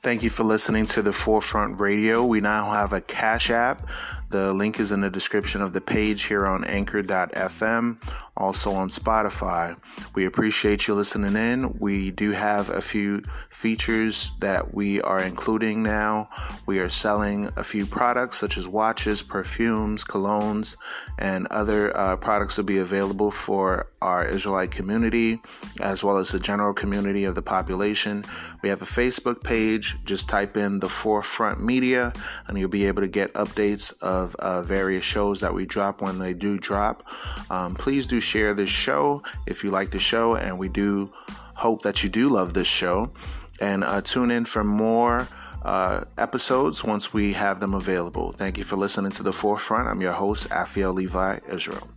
Thank 0.06 0.22
you 0.22 0.30
for 0.30 0.44
listening 0.44 0.86
to 0.86 1.02
the 1.02 1.12
Forefront 1.12 1.80
Radio. 1.80 2.24
We 2.24 2.40
now 2.40 2.70
have 2.70 2.92
a 2.92 3.00
Cash 3.00 3.50
App. 3.50 3.88
The 4.36 4.52
link 4.52 4.78
is 4.80 4.92
in 4.92 5.00
the 5.00 5.08
description 5.08 5.62
of 5.62 5.72
the 5.72 5.80
page 5.80 6.24
here 6.24 6.46
on 6.46 6.62
anchor.fm, 6.62 7.96
also 8.36 8.70
on 8.74 8.90
Spotify. 8.90 9.78
We 10.14 10.26
appreciate 10.26 10.86
you 10.86 10.94
listening 10.94 11.36
in. 11.36 11.78
We 11.78 12.10
do 12.10 12.32
have 12.32 12.68
a 12.68 12.82
few 12.82 13.22
features 13.48 14.30
that 14.40 14.74
we 14.74 15.00
are 15.00 15.22
including 15.22 15.82
now. 15.82 16.28
We 16.66 16.80
are 16.80 16.90
selling 16.90 17.48
a 17.56 17.64
few 17.64 17.86
products 17.86 18.36
such 18.36 18.58
as 18.58 18.68
watches, 18.68 19.22
perfumes, 19.22 20.04
colognes, 20.04 20.76
and 21.16 21.46
other 21.46 21.96
uh, 21.96 22.16
products 22.16 22.58
will 22.58 22.64
be 22.64 22.76
available 22.76 23.30
for 23.30 23.88
our 24.02 24.22
Israelite 24.22 24.70
community 24.70 25.40
as 25.80 26.04
well 26.04 26.18
as 26.18 26.30
the 26.30 26.38
general 26.38 26.74
community 26.74 27.24
of 27.24 27.34
the 27.34 27.42
population. 27.42 28.22
We 28.66 28.70
have 28.70 28.82
a 28.82 28.84
Facebook 28.84 29.44
page. 29.44 29.96
Just 30.04 30.28
type 30.28 30.56
in 30.56 30.80
the 30.80 30.88
Forefront 30.88 31.60
Media 31.60 32.12
and 32.48 32.58
you'll 32.58 32.68
be 32.68 32.86
able 32.86 33.00
to 33.00 33.06
get 33.06 33.32
updates 33.34 33.96
of 34.02 34.34
uh, 34.40 34.60
various 34.62 35.04
shows 35.04 35.40
that 35.42 35.54
we 35.54 35.64
drop 35.66 36.02
when 36.02 36.18
they 36.18 36.34
do 36.34 36.58
drop. 36.58 37.04
Um, 37.48 37.76
please 37.76 38.08
do 38.08 38.18
share 38.18 38.54
this 38.54 38.68
show 38.68 39.22
if 39.46 39.62
you 39.62 39.70
like 39.70 39.92
the 39.92 40.00
show, 40.00 40.34
and 40.34 40.58
we 40.58 40.68
do 40.68 41.12
hope 41.54 41.82
that 41.82 42.02
you 42.02 42.10
do 42.10 42.28
love 42.28 42.54
this 42.54 42.66
show. 42.66 43.12
And 43.60 43.84
uh, 43.84 44.00
tune 44.00 44.32
in 44.32 44.44
for 44.44 44.64
more. 44.64 45.28
Uh, 45.62 46.04
episodes 46.18 46.82
once 46.82 47.12
we 47.12 47.32
have 47.32 47.60
them 47.60 47.74
available. 47.74 48.32
Thank 48.32 48.58
you 48.58 48.64
for 48.64 48.74
listening 48.74 49.12
to 49.12 49.22
The 49.22 49.32
Forefront. 49.32 49.88
I'm 49.88 50.00
your 50.00 50.12
host, 50.12 50.48
Aphiel 50.50 50.92
Levi 50.92 51.38
Israel. 51.48 51.88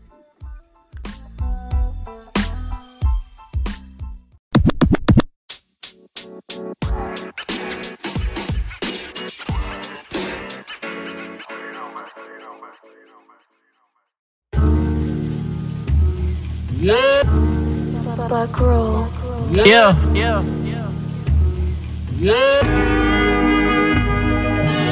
Buck 16.80 18.56
roll. 18.58 19.12
Yeah. 19.52 19.92
Yeah. 20.15 20.39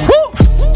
Woo! 0.04 0.20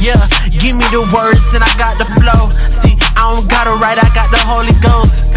Yeah, 0.00 0.16
give 0.56 0.72
me 0.72 0.88
the 0.88 1.04
words 1.12 1.52
and 1.52 1.60
I 1.60 1.68
got 1.76 2.00
the 2.00 2.08
flow. 2.16 2.48
See, 2.64 2.96
I 3.12 3.28
don't 3.28 3.44
gotta 3.44 3.76
write, 3.76 4.00
I 4.00 4.08
got 4.16 4.32
the 4.32 4.40
Holy 4.40 4.72
Ghost. 4.80 5.36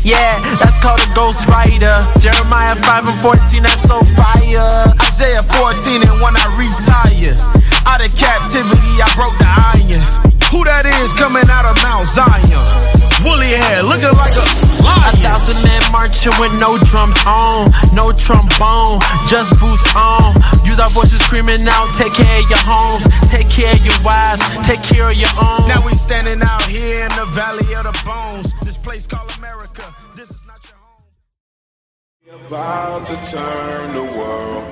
yeah, 0.08 0.40
that's 0.56 0.80
called 0.80 1.04
a 1.04 1.08
Ghost 1.12 1.44
Rider. 1.52 2.00
Jeremiah 2.24 2.72
5 2.72 3.04
and 3.04 3.20
14, 3.20 3.60
that's 3.60 3.84
so 3.84 4.00
fire. 4.16 4.88
Isaiah 5.04 5.44
14, 5.44 6.00
and 6.00 6.16
when 6.24 6.32
I 6.32 6.48
retire, 6.56 7.36
out 7.84 8.00
of 8.00 8.08
captivity, 8.16 9.04
I 9.04 9.08
broke 9.20 9.36
the 9.36 9.52
iron. 9.52 10.00
Who 10.48 10.64
that 10.64 10.88
is 10.88 11.12
coming 11.20 11.44
out 11.52 11.68
of 11.68 11.76
Mount 11.84 12.08
Zion? 12.08 12.64
Woolly 13.20 13.52
hair, 13.52 13.82
looking 13.82 14.16
like 14.16 14.32
a 14.32 14.73
A 14.84 14.92
lion. 14.92 15.16
thousand 15.24 15.58
men 15.64 15.82
marching 15.92 16.36
with 16.38 16.52
no 16.60 16.76
drums 16.84 17.16
on, 17.24 17.72
no 17.96 18.12
trombone, 18.12 19.00
just 19.26 19.56
boots 19.56 19.88
on. 19.96 20.36
Use 20.68 20.78
our 20.78 20.90
voices 20.92 21.20
screaming 21.24 21.64
out, 21.64 21.88
take 21.96 22.12
care 22.12 22.38
of 22.40 22.46
your 22.52 22.60
homes, 22.60 23.08
take 23.32 23.48
care 23.48 23.72
of 23.72 23.80
your 23.80 23.96
wives, 24.04 24.44
take 24.68 24.82
care 24.84 25.08
of 25.08 25.16
your 25.16 25.32
own. 25.40 25.64
Now 25.68 25.80
we 25.84 25.92
standing 25.92 26.42
out 26.42 26.62
here 26.68 27.04
in 27.04 27.12
the 27.16 27.26
Valley 27.32 27.66
of 27.74 27.84
the 27.88 27.96
Bones. 28.04 28.52
This 28.60 28.76
place 28.76 29.06
called 29.06 29.32
America. 29.38 29.82
This 30.16 30.30
is 30.30 30.42
not 30.46 30.60
your 30.68 30.78
home. 30.78 31.02
We're 32.26 32.46
about 32.46 33.06
to 33.08 33.16
turn 33.30 33.94
the 33.94 34.04
world 34.18 34.64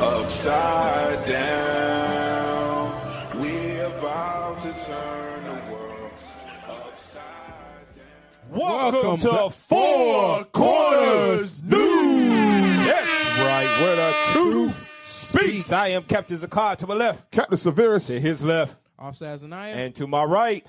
upside 0.00 1.26
down. 1.26 2.92
We 3.40 3.80
about 3.80 4.60
to 4.62 4.72
turn 4.72 5.27
down. 8.50 8.58
Welcome, 8.58 9.16
to 9.18 9.50
Four 9.50 10.44
Corners 10.46 11.62
News. 11.62 12.76
That's 12.86 13.38
right, 13.40 13.78
where 13.80 13.96
the 13.96 14.14
truth 14.32 14.86
speaks. 14.96 15.72
I 15.72 15.88
am 15.88 16.02
Captain 16.02 16.36
Zakar 16.36 16.76
to 16.76 16.86
my 16.86 16.94
left, 16.94 17.30
Captain 17.30 17.58
Severus. 17.58 18.06
to 18.08 18.18
his 18.18 18.44
left, 18.44 18.74
Offsides 18.98 19.42
and 19.42 19.54
I 19.54 19.68
and 19.68 19.94
to 19.96 20.06
my 20.06 20.24
right, 20.24 20.66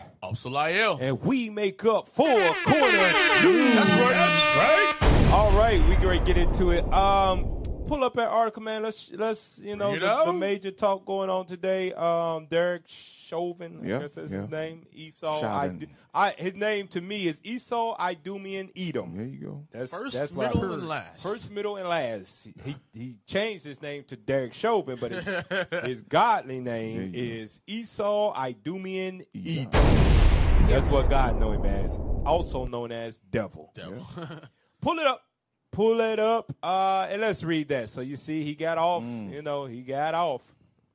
and 1.02 1.22
we 1.22 1.50
make 1.50 1.86
up 1.86 2.10
Four 2.10 2.28
Corners 2.28 3.44
News. 3.44 3.74
That's 3.76 3.90
right, 3.90 4.14
that's 4.14 5.02
right. 5.02 5.32
All 5.32 5.52
right, 5.52 5.84
we 5.88 5.96
great 5.98 6.26
get 6.26 6.38
into 6.38 6.72
it. 6.72 6.84
Um, 6.92 7.46
pull 7.88 8.04
up 8.04 8.16
that 8.16 8.28
article, 8.30 8.62
man. 8.64 8.84
Let's 8.84 9.10
let's 9.14 9.60
you 9.64 9.76
know, 9.76 9.94
You 9.94 10.00
the, 10.00 10.08
know? 10.08 10.26
the 10.28 10.34
major 10.34 10.72
talk 10.72 11.06
going 11.06 11.30
on 11.30 11.46
today. 11.46 11.94
Um, 11.94 12.48
Derek 12.50 12.84
Chauvin, 13.30 13.80
I 13.84 13.88
Yeah, 13.88 14.00
guess 14.00 14.16
that's 14.16 14.32
yeah. 14.32 14.42
his 14.42 14.50
name. 14.50 14.86
Esau. 14.92 15.42
Chauvin. 15.42 15.88
I, 16.14 16.28
I, 16.28 16.32
his 16.32 16.56
name 16.56 16.88
to 16.90 17.02
me 17.02 17.28
is 17.28 17.40
Esau, 17.44 17.96
Idumean, 17.98 18.72
Edom. 18.76 19.16
There 19.16 19.26
you 19.26 19.38
go. 19.46 19.68
That's 19.72 19.92
First, 19.92 20.16
that's 20.18 20.32
what 20.32 20.48
I 20.48 20.50
middle, 20.50 20.62
heard. 20.70 20.80
and 20.80 20.88
last. 20.88 21.22
First, 21.22 21.52
middle, 21.52 21.78
and 21.78 21.88
last. 21.88 22.48
He 22.66 22.76
he 22.94 23.18
changed 23.28 23.64
his 23.66 23.82
name 23.82 24.04
to 24.06 24.16
Derek 24.16 24.54
Chauvin, 24.54 24.98
but 25.00 25.12
his, 25.12 25.84
his 25.84 26.02
godly 26.02 26.60
name 26.60 27.12
There 27.12 27.22
you 27.22 27.30
go. 27.36 27.36
is 27.44 27.62
Esau 27.68 28.34
Idumean 28.34 29.26
Edom. 29.36 29.70
Edom. 29.74 30.68
That's 30.70 30.88
what 30.88 31.10
God 31.10 31.40
know 31.40 31.52
him 31.52 31.66
as. 31.66 31.98
Also 32.26 32.66
known 32.66 32.92
as 32.92 33.20
devil. 33.32 33.72
Devil. 33.76 34.06
Pull 34.82 35.00
it 35.00 35.08
up. 35.08 35.24
Pull 35.72 36.00
it 36.02 36.20
up. 36.20 36.52
Uh, 36.64 37.08
and 37.10 37.22
let's 37.22 37.44
read 37.44 37.70
that. 37.70 37.90
So 37.90 38.02
you 38.02 38.16
see, 38.16 38.44
he 38.44 38.56
got 38.56 38.78
off. 38.78 39.04
Mm. 39.04 39.32
You 39.34 39.42
know, 39.42 39.66
he 39.66 39.82
got 39.82 40.14
off. 40.16 40.42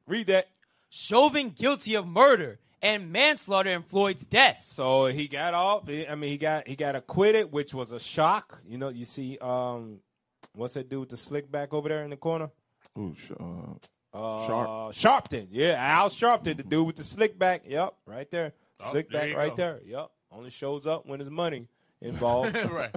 Read 0.07 0.27
that. 0.29 0.49
Chauvin 0.97 1.51
guilty 1.51 1.95
of 1.97 2.07
murder 2.07 2.61
and 2.81 3.11
manslaughter 3.11 3.71
in 3.71 3.83
Floyd's 3.83 4.25
death. 4.27 4.63
So 4.63 5.07
he 5.07 5.27
got 5.27 5.53
off. 5.53 5.89
I 5.89 6.15
mean, 6.15 6.31
he 6.31 6.39
got 6.39 6.69
he 6.69 6.77
got 6.77 6.95
acquitted, 6.95 7.51
which 7.51 7.75
was 7.75 7.91
a 7.91 7.99
shock. 7.99 8.61
You 8.65 8.79
know, 8.79 8.91
you 8.91 9.05
see, 9.05 9.37
um, 9.39 9.99
what's 10.55 10.75
that 10.75 10.89
dude 10.89 11.01
with 11.01 11.09
the 11.09 11.17
slick 11.17 11.51
back 11.51 11.75
over 11.75 11.89
there 11.89 12.05
in 12.05 12.11
the 12.11 12.17
corner? 12.17 12.51
Ooh, 12.97 13.15
sh- 13.19 13.33
uh, 13.41 14.17
Uh, 14.17 14.47
Sharp. 14.93 14.93
Sharpton, 15.29 15.49
yeah, 15.51 15.75
Al 15.77 16.09
Sharpton, 16.11 16.57
the 16.57 16.63
dude 16.63 16.87
with 16.87 16.95
the 16.97 17.03
slick 17.03 17.37
back. 17.37 17.63
Yep, 17.67 17.95
right 18.07 18.31
there, 18.31 18.53
slick 18.91 19.09
Oh, 19.11 19.19
there 19.19 19.27
back 19.29 19.37
right 19.37 19.51
go. 19.51 19.57
there. 19.57 19.81
Yep, 19.85 20.11
only 20.31 20.51
shows 20.51 20.87
up 20.87 21.07
when 21.07 21.19
there's 21.19 21.31
money 21.31 21.67
involved. 22.01 22.55
right. 22.71 22.95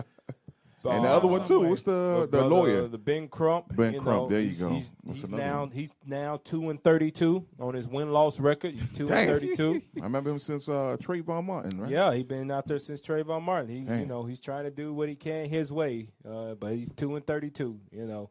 And 0.90 1.04
the 1.04 1.10
other 1.10 1.28
one 1.28 1.44
too. 1.44 1.62
What's 1.62 1.84
the 1.84 2.22
the 2.22 2.28
brother, 2.28 2.48
lawyer? 2.48 2.88
the 2.88 2.98
Ben 2.98 3.28
Crump. 3.28 3.76
Ben 3.76 3.94
you 3.94 4.02
Crump, 4.02 4.24
know, 4.24 4.30
there 4.30 4.42
you 4.42 4.50
he's, 4.50 4.60
go. 4.62 4.70
He's, 4.70 4.92
he's 5.06 5.30
now 5.30 5.62
one? 5.62 5.72
he's 5.72 5.94
now 6.06 6.40
two 6.44 6.70
and 6.70 6.84
thirty 6.84 7.12
two 7.12 7.46
on 7.60 7.74
his 7.74 7.88
win 7.88 8.12
loss 8.12 8.40
record. 8.40 8.74
He's 8.74 8.92
two 8.94 9.08
and 9.08 9.30
thirty 9.30 9.56
two. 9.56 9.82
I 10.02 10.04
remember 10.04 10.30
him 10.30 10.40
since 10.40 10.70
uh, 10.70 10.98
Trayvon 11.02 11.46
Martin, 11.46 11.80
right? 11.80 11.92
Yeah, 11.92 12.14
he's 12.14 12.24
been 12.24 12.52
out 12.52 12.68
there 12.68 12.80
since 12.80 13.02
Trayvon 13.02 13.42
Martin. 13.42 13.70
He, 13.70 14.00
you 14.00 14.06
know, 14.06 14.24
he's 14.24 14.40
trying 14.40 14.66
to 14.66 14.72
do 14.72 14.94
what 14.94 15.10
he 15.10 15.16
can 15.16 15.48
his 15.50 15.72
way, 15.72 16.10
uh, 16.28 16.56
but 16.56 16.74
he's 16.74 16.92
two 16.92 17.16
and 17.16 17.26
thirty-two. 17.26 17.80
You 17.92 18.06
know, 18.06 18.30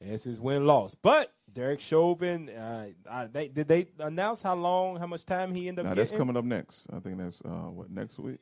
and 0.00 0.12
it's 0.12 0.24
his 0.24 0.40
win 0.40 0.66
loss. 0.66 0.94
But 0.94 1.32
Derek 1.52 1.80
Chauvin, 1.80 2.48
uh, 2.48 2.88
uh, 3.08 3.28
they, 3.30 3.48
did 3.48 3.68
they 3.68 3.86
announce 3.98 4.42
how 4.42 4.54
long, 4.54 4.96
how 4.96 5.06
much 5.06 5.24
time 5.26 5.54
he 5.54 5.68
ended 5.68 5.84
Now 5.84 5.92
up 5.92 5.96
that's 5.96 6.10
coming 6.10 6.36
up 6.36 6.44
next. 6.44 6.86
I 6.92 6.98
think 7.00 7.18
that's 7.18 7.42
uh, 7.44 7.70
what 7.70 7.90
next 7.90 8.18
week. 8.18 8.38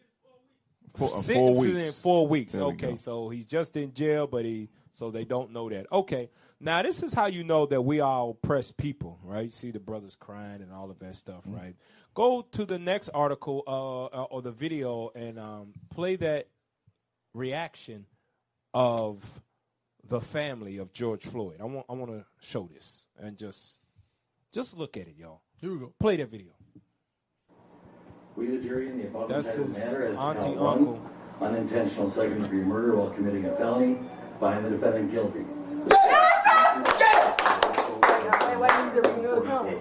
Four, 0.96 1.09
uh, 1.14 1.22
four 1.22 1.55
weeks. 1.55 1.87
in 1.96 2.03
four 2.03 2.26
weeks. 2.29 2.53
There 2.55 2.62
Okay, 2.64 2.90
go. 2.90 2.96
so 2.96 3.29
he's 3.29 3.46
just 3.46 3.76
in 3.76 3.92
jail, 3.94 4.26
but 4.26 4.44
he 4.44 4.68
so 4.92 5.11
they 5.11 5.24
don't 5.24 5.53
know 5.53 5.68
that. 5.68 5.87
Okay, 5.92 6.31
now 6.59 6.83
this 6.83 7.03
is 7.03 7.12
how 7.14 7.26
you 7.26 7.44
know 7.44 7.64
that 7.66 7.81
we 7.83 8.00
are 8.00 8.29
oppressed 8.31 8.76
people, 8.76 9.18
right? 9.22 9.44
You 9.44 9.50
see 9.50 9.70
the 9.70 9.79
brothers 9.81 10.16
crying 10.16 10.62
and 10.62 10.72
all 10.72 10.90
of 10.90 10.98
that 10.98 11.14
stuff, 11.14 11.42
Mm-hmm. 11.44 11.55
right? 11.57 11.76
Go 12.14 12.42
to 12.53 12.64
the 12.64 12.79
next 12.79 13.09
article 13.11 13.62
uh, 13.68 14.05
uh, 14.07 14.22
or 14.24 14.42
the 14.42 14.50
video 14.50 15.11
and 15.14 15.38
um, 15.38 15.72
play 15.90 16.16
that 16.16 16.48
reaction 17.35 18.07
of 18.74 19.22
the 20.09 20.20
family 20.20 20.79
of 20.79 20.92
George 20.92 21.24
Floyd. 21.24 21.59
I 21.61 21.64
want 21.64 21.87
I 21.88 21.92
want 21.92 22.11
to 22.11 22.24
show 22.40 22.68
this 22.72 23.07
and 23.18 23.37
just 23.37 23.79
just 24.53 24.76
look 24.76 24.96
at 24.96 25.07
it, 25.07 25.14
y'all. 25.16 25.42
Here 25.61 25.70
we 25.72 25.79
go. 25.79 25.92
Play 26.00 26.16
that 26.16 26.31
video. 26.31 26.50
We, 28.40 28.46
the 28.46 28.57
jury, 28.57 28.88
in 28.88 28.96
the 28.96 29.07
above 29.07 29.29
That's 29.29 29.48
entitled 29.48 29.68
his 29.68 29.85
matter 29.85 30.07
as 30.07 30.14
to 30.14 30.18
auntie, 30.18 30.40
count 30.40 30.57
one, 30.57 30.79
uncle. 30.79 31.11
unintentional 31.42 32.11
second 32.12 32.42
degree 32.44 32.62
murder 32.62 32.96
while 32.96 33.11
committing 33.11 33.44
a 33.44 33.55
felony, 33.57 33.98
find 34.40 34.64
the 34.64 34.70
defendant 34.70 35.12
guilty. 35.12 35.44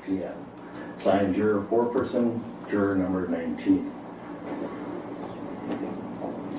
PM. 0.06 0.46
Signed 1.02 1.36
juror 1.36 1.62
foreperson, 1.72 2.42
juror 2.70 2.96
number 2.96 3.30
19. 3.30 3.94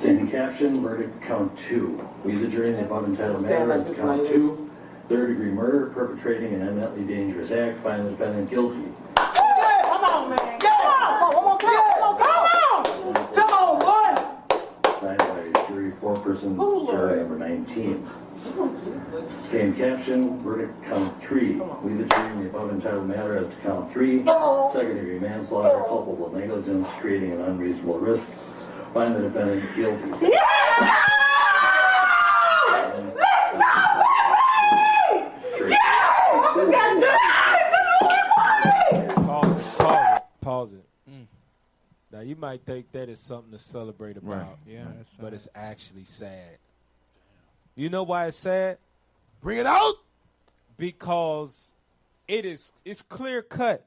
Same 0.01 0.31
caption, 0.31 0.83
verdict 0.83 1.23
count 1.25 1.53
two. 1.69 2.09
We, 2.25 2.35
the 2.37 2.49
jury, 2.49 2.69
in 2.69 2.77
the 2.77 2.87
above 2.87 3.05
entitled 3.05 3.43
matter 3.43 3.73
as 3.73 3.95
count 3.95 4.27
two, 4.27 4.71
third 5.11 5.29
degree 5.29 5.51
murder, 5.51 5.91
perpetrating 5.93 6.55
an 6.55 6.63
eminently 6.63 7.05
dangerous 7.05 7.51
act, 7.51 7.83
find 7.83 8.07
the 8.07 8.13
defendant 8.13 8.49
guilty. 8.49 8.91
Same 17.75 19.75
caption, 19.77 20.43
verdict 20.43 20.73
count 20.85 21.23
three. 21.23 21.55
We 21.83 21.97
determine 21.99 22.43
the 22.43 22.51
above 22.51 22.71
entitled 22.71 23.07
matter 23.07 23.37
as 23.39 23.47
to 23.47 23.57
count 23.63 23.93
three, 23.93 24.25
secondary 24.25 25.21
manslaughter, 25.21 25.85
culpable 25.87 26.33
negligence, 26.33 26.89
creating 27.01 27.33
an 27.33 27.43
unreasonable 27.43 28.01
risk. 28.01 28.27
Find 28.93 29.15
the 29.15 29.21
defendant 29.21 29.77
guilty. 29.77 30.37
Pause 39.15 39.59
it. 39.59 39.65
Pause 39.77 40.17
it. 40.19 40.23
Pause 40.41 40.73
it. 40.75 40.85
Mm. 41.09 41.27
Now 42.13 42.21
you 42.21 42.35
might 42.35 42.65
think 42.65 42.91
that 42.93 43.09
is 43.09 43.21
something 43.21 43.53
to 43.53 43.59
celebrate 43.59 44.17
about, 44.17 44.31
right. 44.31 44.57
yeah, 44.67 44.85
but 45.21 45.33
it's 45.33 45.49
actually 45.55 46.05
sad. 46.05 46.59
You 47.81 47.89
know 47.89 48.03
why 48.03 48.27
it's 48.27 48.37
sad? 48.37 48.77
Bring 49.41 49.57
it 49.59 49.65
out. 49.65 49.95
Because 50.77 51.73
it 52.29 52.45
is 52.45 52.73
it's 52.85 53.01
clear 53.01 53.41
cut. 53.41 53.87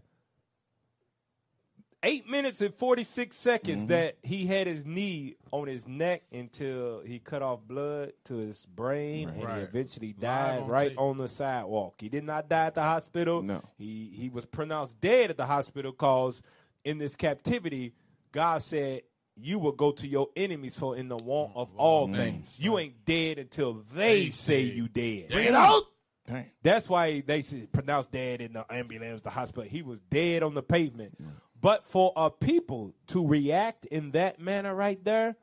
Eight 2.02 2.28
minutes 2.28 2.60
and 2.60 2.74
forty 2.74 3.04
six 3.04 3.36
seconds 3.38 3.78
Mm-hmm. 3.78 3.88
that 3.88 4.18
he 4.24 4.48
had 4.48 4.66
his 4.66 4.84
knee 4.86 5.36
on 5.52 5.68
his 5.68 5.88
neck 5.88 6.24
until 6.34 7.02
he 7.02 7.20
cut 7.20 7.44
off 7.44 7.60
blood 7.68 8.14
to 8.26 8.34
his 8.34 8.66
brain 8.66 9.30
and 9.30 9.38
he 9.40 9.46
eventually 9.62 10.14
died 10.14 10.64
on 10.64 10.68
right 10.68 10.90
tape. 10.90 11.00
on 11.00 11.18
the 11.20 11.28
sidewalk. 11.28 11.94
He 12.00 12.10
did 12.10 12.24
not 12.24 12.50
die 12.50 12.66
at 12.66 12.74
the 12.74 12.82
hospital. 12.82 13.44
No. 13.44 13.62
He 13.78 14.12
he 14.14 14.30
was 14.30 14.46
pronounced 14.46 15.00
dead 15.02 15.30
at 15.30 15.38
the 15.38 15.46
hospital 15.46 15.92
cause 15.92 16.42
in 16.84 16.98
this 16.98 17.16
captivity, 17.16 17.94
God 18.32 18.62
said 18.64 19.04
you 19.36 19.60
will 19.60 19.72
go 19.72 19.92
to 19.92 20.08
your 20.08 20.30
enemies 20.36 20.78
for 20.78 20.96
in 20.96 21.08
the 21.08 21.18
want 21.18 21.54
mm, 21.54 21.58
of 21.58 21.70
all 21.76 22.14
things. 22.14 22.60
You 22.60 22.78
ain't 22.78 23.06
dead 23.06 23.40
until 23.40 23.84
they, 23.94 24.26
They 24.26 24.30
say 24.30 24.68
say. 24.68 24.76
you 24.76 24.88
dead. 24.88 25.30
Bring 25.30 25.48
it 25.48 25.54
out. 25.54 25.84
Dang. 26.28 26.46
That's 26.62 26.88
why 26.88 27.22
they 27.22 27.44
pronounced 27.72 28.12
dead 28.12 28.42
in 28.42 28.54
the 28.54 28.66
ambulance, 28.72 29.24
the 29.24 29.30
hospital. 29.30 29.70
He 29.70 29.82
was 29.82 30.00
dead 30.00 30.44
on 30.44 30.54
the 30.54 30.64
pavement. 30.64 31.18
But 31.60 31.86
for 31.86 32.14
a 32.16 32.30
people 32.30 32.94
to 33.08 33.26
react 33.26 33.86
in 33.86 34.12
that 34.12 34.40
manner 34.40 34.74
right 34.74 35.04
there, 35.04 35.36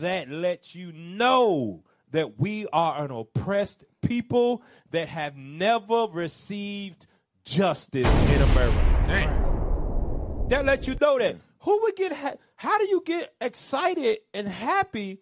that 0.00 0.30
lets 0.30 0.74
you 0.74 0.92
know 0.92 1.82
that 2.10 2.38
we 2.38 2.66
are 2.72 3.04
an 3.04 3.10
oppressed 3.10 3.84
people 4.02 4.62
that 4.90 5.08
have 5.08 5.36
never 5.36 6.06
received 6.12 7.06
justice 7.44 8.08
in 8.30 8.42
America. 8.42 10.46
That 10.50 10.64
lets 10.64 10.88
you 10.88 10.96
know 11.00 11.18
that. 11.18 11.36
Who 11.60 11.82
would 11.82 11.96
get? 11.96 12.12
Ha- 12.12 12.34
how 12.56 12.78
do 12.78 12.88
you 12.88 13.02
get 13.04 13.32
excited 13.40 14.18
and 14.34 14.48
happy 14.48 15.20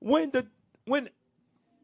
when 0.00 0.30
the 0.30 0.46
when 0.84 1.08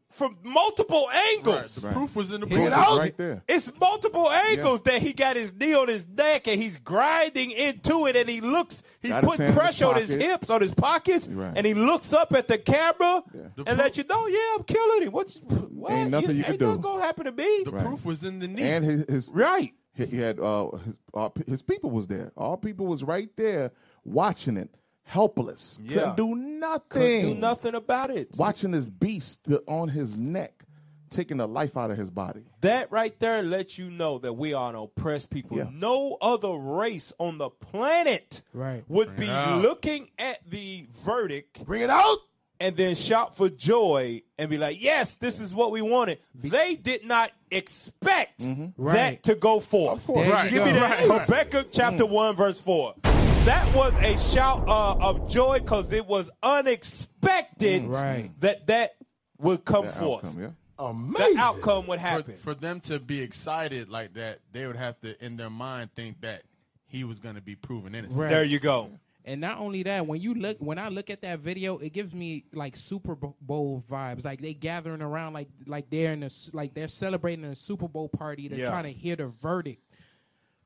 from 0.09 0.37
multiple 0.43 1.09
angles? 1.35 1.75
The 1.75 1.89
proof 1.89 2.15
was 2.15 2.31
in 2.31 2.41
the 2.41 2.47
Proof 2.47 2.59
pudding. 2.61 2.77
was 2.77 2.97
right 2.99 3.17
there. 3.17 3.43
It's 3.47 3.71
multiple 3.79 4.29
angles 4.29 4.81
that 4.81 5.01
he 5.01 5.13
got 5.13 5.35
his 5.35 5.53
knee 5.53 5.73
on 5.75 5.87
his 5.89 6.07
neck 6.07 6.47
and 6.47 6.61
he's 6.61 6.77
grinding 6.77 7.51
into 7.51 8.07
it 8.07 8.15
and 8.15 8.27
he 8.29 8.41
looks, 8.41 8.83
he's 9.01 9.11
Got 9.11 9.23
putting 9.23 9.45
hand 9.45 9.49
in 9.49 9.53
his 9.55 9.63
pressure 9.77 9.85
on 9.85 9.95
his 9.95 10.09
hips, 10.09 10.49
on 10.49 10.61
his 10.61 10.73
pockets, 10.73 11.27
Right. 11.27 11.53
and 11.55 11.65
he 11.67 11.73
looks 11.73 12.13
up 12.13 12.33
at 12.33 12.47
the 12.47 12.57
camera 12.57 13.21
The 13.55 13.63
and 13.67 13.77
let 13.77 13.97
you 13.97 14.05
know, 14.09 14.27
yeah, 14.27 14.55
I'm 14.57 14.63
killing 14.63 15.03
him. 15.03 15.11
What's 15.11 15.35
what? 15.43 15.91
Ain't 15.91 16.11
nothing 16.11 16.37
you 16.37 16.43
can 16.43 16.51
ain't 16.53 16.59
do. 16.59 16.65
nothing 16.67 16.81
gonna 16.81 17.03
happen 17.03 17.25
to 17.25 17.31
me. 17.33 17.63
The 17.65 17.71
Right. 17.71 17.85
proof 17.85 18.03
was 18.05 18.23
in 18.23 18.39
the 18.39 18.47
knee. 18.47 18.63
And 18.63 18.83
his, 18.85 19.05
his 19.09 19.29
right. 19.29 19.73
He, 19.97 20.05
he 20.05 20.17
had 20.17 20.39
uh, 20.39 20.69
his, 20.85 20.99
uh, 21.13 21.29
his 21.47 21.61
people 21.61 21.89
was 21.91 22.07
there. 22.07 22.31
All 22.37 22.57
people 22.57 22.85
was 22.85 23.03
right 23.03 23.29
there 23.35 23.71
watching 24.05 24.57
it, 24.57 24.69
helpless. 25.03 25.79
Yeah. 25.81 25.95
Couldn't 26.13 26.17
do 26.17 26.35
nothing. 26.35 26.81
Couldn't 26.89 27.33
do 27.33 27.35
nothing 27.35 27.75
about 27.75 28.11
it. 28.11 28.35
Watching 28.37 28.71
this 28.71 28.85
beast 28.85 29.47
on 29.67 29.89
his 29.89 30.15
neck, 30.15 30.63
taking 31.09 31.37
the 31.37 31.47
life 31.47 31.77
out 31.77 31.89
of 31.91 31.97
his 31.97 32.09
body. 32.09 32.41
That 32.61 32.91
right 32.91 33.17
there 33.19 33.41
lets 33.41 33.77
you 33.77 33.89
know 33.89 34.17
that 34.19 34.33
we 34.33 34.53
are 34.53 34.69
an 34.69 34.75
oppressed 34.75 35.29
people. 35.29 35.57
Yeah. 35.57 35.67
No 35.71 36.17
other 36.21 36.51
race 36.51 37.13
on 37.17 37.37
the 37.37 37.49
planet 37.49 38.41
Right. 38.53 38.83
would 38.87 39.15
Bring 39.15 39.29
be 39.29 39.67
looking 39.67 40.09
at 40.19 40.39
the 40.49 40.85
verdict 41.03 41.65
Bring 41.65 41.81
it 41.83 41.89
out. 41.89 42.17
And 42.59 42.75
then 42.75 42.95
shout 42.95 43.35
for 43.35 43.49
joy 43.49 44.23
and 44.37 44.49
be 44.49 44.57
like, 44.57 44.81
"Yes, 44.81 45.15
this 45.17 45.39
is 45.39 45.53
what 45.53 45.71
we 45.71 45.81
wanted." 45.81 46.19
They 46.35 46.75
did 46.75 47.05
not 47.05 47.31
expect 47.51 48.41
mm-hmm. 48.41 48.83
that 48.83 48.93
Right. 48.93 49.23
to 49.23 49.35
go 49.35 49.59
forth. 49.59 50.05
There 50.07 50.29
Right. 50.29 50.49
Give 50.49 50.65
me 50.65 50.73
go. 50.73 50.79
that, 50.79 50.99
Habakkuk 50.99 51.67
chapter 51.71 52.03
mm. 52.03 52.09
one 52.09 52.35
verse 52.35 52.59
four. 52.59 52.95
That 53.45 53.73
was 53.73 53.93
a 54.01 54.17
shout 54.17 54.67
uh, 54.67 54.95
of 54.95 55.29
joy 55.29 55.59
because 55.59 55.91
it 55.91 56.05
was 56.05 56.29
unexpected 56.43 57.83
mm. 57.83 57.93
Right. 57.93 58.31
that 58.41 58.67
that 58.67 58.95
would 59.39 59.63
come 59.63 59.85
That 59.85 59.95
forth. 59.95 60.25
outcome, 60.25 60.41
yeah. 60.41 60.49
Amazing. 60.79 61.35
The 61.35 61.41
outcome 61.41 61.87
would 61.87 61.99
for, 61.99 62.05
happen. 62.05 62.35
for 62.37 62.53
them 62.53 62.81
to 62.81 62.99
be 62.99 63.21
excited 63.21 63.89
like 63.89 64.13
that, 64.13 64.39
they 64.51 64.67
would 64.67 64.75
have 64.75 64.99
to, 65.01 65.23
in 65.23 65.37
their 65.37 65.49
mind, 65.49 65.91
think 65.95 66.21
that 66.21 66.43
he 66.85 67.03
was 67.03 67.19
going 67.19 67.35
to 67.35 67.41
be 67.41 67.55
proven 67.55 67.95
innocent. 67.95 68.19
Right. 68.21 68.29
there 68.29 68.43
you 68.43 68.59
go. 68.59 68.91
And 69.27 69.41
not 69.41 69.59
only 69.59 69.83
that, 69.83 70.07
when 70.07 70.21
you 70.21 70.33
look, 70.33 70.57
when 70.59 70.79
I 70.79 70.87
look 70.87 71.09
at 71.09 71.21
that 71.21 71.39
video, 71.39 71.77
it 71.79 71.91
gives 71.91 72.13
me 72.13 72.45
like 72.53 72.77
Super 72.77 73.13
Bowl 73.15 73.83
vibes. 73.89 74.23
Like 74.23 74.41
they 74.41 74.53
gathering 74.53 75.01
around, 75.01 75.33
like 75.33 75.49
like 75.65 75.89
they're 75.89 76.13
in 76.13 76.23
a 76.23 76.27
s- 76.27 76.49
like 76.53 76.73
they're 76.73 76.87
celebrating 76.87 77.43
a 77.43 77.53
Super 77.53 77.89
Bowl 77.89 78.07
party. 78.07 78.47
They're 78.47 78.59
Yeah. 78.59 78.69
trying 78.69 78.85
to 78.85 78.93
hear 78.93 79.17
the 79.17 79.27
verdict. 79.27 79.83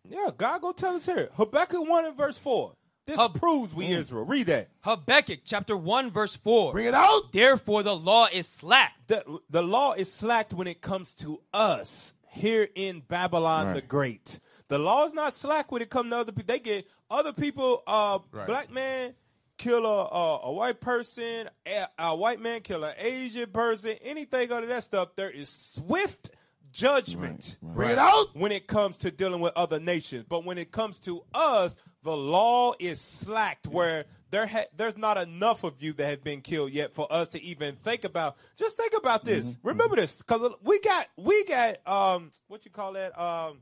Yeah, 0.07 0.29
God 0.37 0.61
go 0.61 0.71
tell 0.73 0.95
us 0.95 1.05
here. 1.07 1.29
Habakkuk 1.33 1.87
1 1.87 2.05
and 2.05 2.15
verse 2.17 2.37
4. 2.37 2.73
This 3.07 3.17
Hab- 3.17 3.33
proves 3.33 3.73
we 3.73 3.87
mm. 3.87 3.97
Israel. 3.97 4.25
Read 4.25 4.45
that. 4.47 4.69
Habakkuk 4.81 5.39
chapter 5.43 5.75
1 5.75 6.11
verse 6.11 6.35
4. 6.35 6.71
Bring 6.71 6.85
it 6.85 6.93
out. 6.93 7.31
Therefore 7.31 7.81
the 7.83 7.95
law 7.95 8.27
is 8.31 8.47
slack. 8.47 8.93
The, 9.07 9.23
the 9.49 9.63
law 9.63 9.93
is 9.93 10.11
slacked 10.13 10.53
when 10.53 10.67
it 10.67 10.81
comes 10.81 11.15
to 11.15 11.41
us 11.53 12.13
here 12.29 12.67
in 12.75 13.01
Babylon 13.07 13.73
the 13.73 13.81
Great. 13.81 14.39
The 14.71 14.79
law 14.79 15.05
is 15.05 15.13
not 15.13 15.33
slack 15.33 15.71
when 15.71 15.81
it 15.81 15.89
comes 15.89 16.11
to 16.11 16.17
other 16.19 16.31
people. 16.31 16.47
They 16.47 16.59
get 16.59 16.87
other 17.09 17.33
people, 17.33 17.83
uh, 17.85 18.19
Right. 18.31 18.47
black 18.47 18.71
man 18.71 19.13
kill 19.57 19.85
a, 19.85 20.05
a, 20.05 20.39
a 20.43 20.51
white 20.53 20.79
person, 20.79 21.49
a, 21.67 21.87
a 21.99 22.15
white 22.15 22.39
man 22.39 22.61
kill 22.61 22.83
an 22.85 22.95
Asian 22.97 23.49
person, 23.51 23.97
anything 24.01 24.51
other 24.51 24.65
that 24.67 24.83
stuff. 24.83 25.09
There 25.17 25.29
is 25.29 25.49
swift 25.49 26.31
judgment. 26.71 27.57
Right, 27.61 27.69
right. 27.69 27.75
Bring 27.75 27.89
it 27.91 27.97
out. 27.97 28.27
when 28.33 28.51
it 28.51 28.67
comes 28.67 28.97
to 28.99 29.11
dealing 29.11 29.41
with 29.41 29.53
other 29.55 29.79
nations. 29.79 30.25
But 30.27 30.45
when 30.45 30.57
it 30.57 30.71
comes 30.71 30.99
to 31.01 31.23
us, 31.33 31.75
the 32.03 32.15
law 32.15 32.73
is 32.79 32.99
slacked 33.01 33.67
where 33.67 34.05
there 34.31 34.47
ha- 34.47 34.65
there's 34.75 34.97
not 34.97 35.17
enough 35.17 35.63
of 35.65 35.73
you 35.81 35.91
that 35.93 36.05
have 36.07 36.23
been 36.23 36.39
killed 36.41 36.71
yet 36.71 36.93
for 36.93 37.11
us 37.11 37.27
to 37.29 37.43
even 37.43 37.75
think 37.83 38.05
about. 38.05 38.37
Just 38.55 38.77
think 38.77 38.93
about 38.97 39.25
this. 39.25 39.57
Remember 39.63 39.97
this, 39.97 40.19
because 40.21 40.53
we 40.63 40.79
got 40.79 41.07
we 41.17 41.43
got 41.43 41.85
um 41.85 42.31
what 42.47 42.63
you 42.65 42.71
call 42.71 42.93
that 42.93 43.19
um 43.19 43.57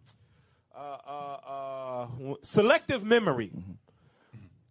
uh 0.79 0.97
uh, 1.07 2.07
uh 2.31 2.35
selective 2.41 3.03
memory. 3.03 3.51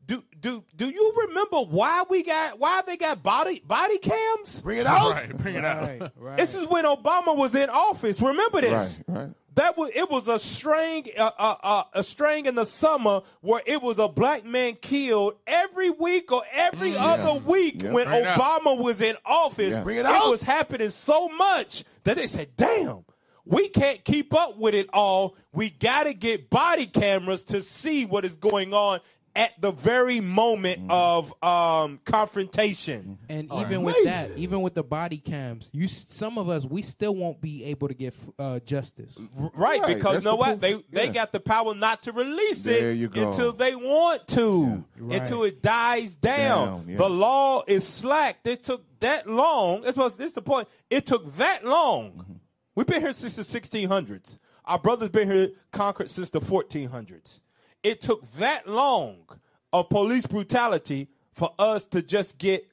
Do 0.07 0.25
do 0.41 0.65
do 0.75 0.89
you 0.89 1.13
remember 1.29 1.59
why 1.59 2.05
we 2.09 2.23
got 2.23 2.59
why 2.59 2.81
they 2.87 2.97
got 2.97 3.23
body 3.23 3.63
body 3.67 3.99
cams? 3.99 4.63
Bring 4.63 4.79
it 4.79 4.87
out. 4.87 5.13
Right, 5.13 5.37
bring 5.37 5.57
it 5.57 5.65
out. 5.65 5.83
Right. 5.83 6.11
Right. 6.17 6.37
This 6.39 6.55
is 6.55 6.67
when 6.67 6.85
Obama 6.87 7.37
was 7.37 7.55
in 7.55 7.69
office. 7.69 8.21
Remember 8.23 8.63
this? 8.63 9.01
Right, 9.07 9.19
right. 9.19 9.31
That 9.57 9.77
was 9.77 9.91
it 9.95 10.09
was 10.09 10.29
a 10.29 10.39
string 10.39 11.09
uh, 11.19 11.31
uh, 11.37 11.55
uh, 11.63 11.83
a 11.93 12.03
string 12.03 12.47
in 12.47 12.55
the 12.55 12.65
summer 12.65 13.21
where 13.43 13.61
it 13.67 13.83
was 13.83 13.99
a 13.99 14.09
black 14.09 14.47
man 14.47 14.77
killed 14.81 15.35
every 15.47 15.91
week 15.91 16.33
or 16.33 16.43
every 16.53 16.97
other 16.97 17.35
week 17.41 17.83
Yeah. 17.83 17.91
when 17.93 18.07
Bring. 18.07 18.25
Obama 18.25 18.79
was 18.79 19.03
in 19.03 19.17
office. 19.27 19.73
Yeah. 19.75 19.83
Bring 19.83 19.99
it 19.99 20.07
out. 20.07 20.31
was 20.31 20.43
happening 20.43 20.89
so 20.91 21.29
much 21.29 21.85
that 22.05 22.17
they 22.17 22.29
said, 22.29 22.57
"Damn, 22.57 23.05
we 23.49 23.69
can't 23.69 24.05
keep 24.05 24.33
up 24.35 24.57
with 24.59 24.75
it 24.75 24.89
all. 24.93 25.37
We 25.53 25.71
got 25.71 26.05
to 26.05 26.15
get 26.15 26.51
body 26.51 26.87
cameras 26.87 27.45
to 27.45 27.63
see 27.63 28.05
what 28.07 28.25
is 28.25 28.37
going 28.37 28.73
on." 28.75 29.01
At 29.37 29.53
the 29.61 29.71
very 29.71 30.19
moment 30.19 30.89
Mm-hmm. 30.89 30.91
of 30.91 31.45
um, 31.45 32.01
confrontation, 32.05 33.19
And 33.29 33.53
even 33.53 33.83
with 33.83 33.95
that, 34.05 34.31
even 34.37 34.63
with 34.63 34.75
the 34.75 34.83
body 34.83 35.19
cams, 35.19 35.69
you 35.73 35.87
some 35.87 36.39
of 36.39 36.49
us 36.49 36.65
we 36.65 36.83
still 36.83 37.15
won't 37.15 37.41
be 37.41 37.65
able 37.67 37.87
to 37.87 37.95
get 37.95 38.15
uh, 38.39 38.59
justice. 38.61 39.17
Right, 39.37 39.81
Right, 39.81 39.87
because 39.97 40.15
that's 40.15 40.25
you 40.25 40.31
know 40.31 40.37
the 40.37 40.37
what? 40.37 40.61
They 40.61 40.73
proof. 40.75 40.85
they 40.91 41.07
Yeah. 41.07 41.13
got 41.13 41.31
the 41.33 41.39
power 41.41 41.75
not 41.75 42.03
to 42.05 42.13
release 42.13 42.65
There 42.65 42.91
it 42.91 43.17
until 43.17 43.53
they 43.53 43.77
want 43.77 44.27
to, 44.29 44.85
Right. 44.99 45.21
until 45.21 45.45
it 45.45 45.63
dies 45.63 46.17
down. 46.17 46.67
Down, 46.67 46.85
yeah. 46.89 46.97
The 46.97 47.09
law 47.09 47.63
is 47.67 47.87
slack. 47.87 48.39
It 48.45 48.65
took 48.65 48.83
that 49.01 49.29
long. 49.29 49.83
This 49.83 49.95
was 49.97 50.15
this 50.17 50.33
the 50.33 50.43
point. 50.43 50.67
It 50.91 51.07
took 51.07 51.37
that 51.37 51.65
long. 51.65 52.25
Mm-hmm. 52.79 52.93
We've 52.93 53.01
been 53.01 53.01
here 53.03 53.13
since 53.13 53.37
the 53.37 53.61
1600s. 53.61 54.39
Our 54.65 54.79
brothers 54.79 55.09
been 55.09 55.31
here 55.31 55.49
conquered 55.73 56.11
since 56.11 56.31
the 56.31 56.41
1400s. 56.41 57.41
It 57.83 58.01
took 58.01 58.31
that 58.33 58.69
long 58.69 59.19
of 59.73 59.89
police 59.89 60.27
brutality 60.27 61.09
for 61.33 61.55
us 61.59 61.87
to 61.87 62.03
just 62.03 62.39
get 62.39 62.67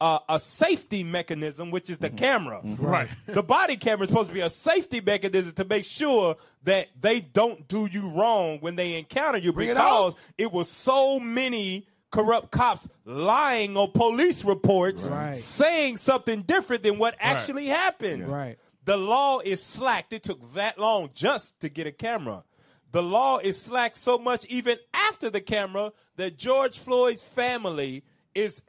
uh, 0.00 0.18
a 0.28 0.38
safety 0.38 1.02
mechanism, 1.02 1.70
which 1.70 1.88
is 1.88 1.98
the 1.98 2.08
Mm-hmm. 2.08 2.16
camera. 2.18 2.60
Right. 2.62 3.08
The 3.26 3.42
body 3.42 3.76
camera 3.76 4.04
is 4.04 4.10
supposed 4.10 4.28
to 4.28 4.34
be 4.34 4.40
a 4.40 4.50
safety 4.50 5.00
mechanism 5.00 5.52
to 5.54 5.64
make 5.64 5.84
sure 5.86 6.36
that 6.64 6.88
they 7.00 7.20
don't 7.20 7.66
do 7.66 7.88
you 7.90 8.10
wrong 8.10 8.58
when 8.60 8.76
they 8.76 8.96
encounter 8.98 9.38
you 9.38 9.52
Bring 9.52 9.68
it 9.68 9.74
because 9.74 10.12
out. 10.12 10.18
it, 10.36 10.52
was 10.52 10.70
so 10.70 11.18
many 11.18 11.86
corrupt 12.12 12.50
cops 12.50 12.86
lying 13.06 13.76
on 13.78 13.90
police 13.92 14.44
reports 14.44 15.06
Right. 15.06 15.34
saying 15.34 15.96
something 15.96 16.42
different 16.42 16.82
than 16.82 16.98
what 16.98 17.14
actually 17.18 17.66
happened. 17.66 18.28
Right. 18.30 18.58
The 18.86 18.96
law 18.96 19.40
is 19.40 19.62
slacked. 19.62 20.12
It 20.12 20.22
took 20.22 20.54
that 20.54 20.78
long 20.78 21.10
just 21.14 21.60
to 21.60 21.68
get 21.68 21.86
a 21.86 21.92
camera. 21.92 22.44
The 22.92 23.02
law 23.02 23.38
is 23.38 23.60
slacked 23.60 23.98
so 23.98 24.16
much 24.16 24.44
even 24.46 24.78
after 24.94 25.28
the 25.28 25.40
camera 25.40 25.92
that 26.16 26.38
George 26.38 26.78
Floyd's 26.78 27.22
family 27.22 28.04
is 28.34 28.62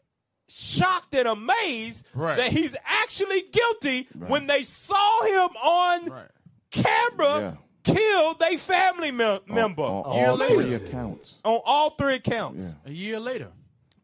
shocked 0.50 1.14
and 1.16 1.28
amazed 1.28 2.06
Right. 2.14 2.36
that 2.38 2.52
he's 2.52 2.76
actually 2.86 3.44
guilty 3.52 4.08
when 4.28 4.48
they 4.48 4.64
saw 4.64 5.24
him 5.24 5.56
on 5.58 6.06
Right. 6.08 6.32
camera 6.72 7.58
kill 7.84 8.34
their 8.34 8.58
family 8.58 9.12
mem- 9.12 9.42
member 9.46 9.84
On 9.84 10.16
Year 10.16 10.30
all 10.32 10.38
three 10.38 10.74
accounts. 10.74 11.42
on 11.46 11.62
all 11.66 11.92
three 11.92 12.16
accounts 12.16 12.76
A 12.86 12.92
year 12.92 13.20
later. 13.20 13.52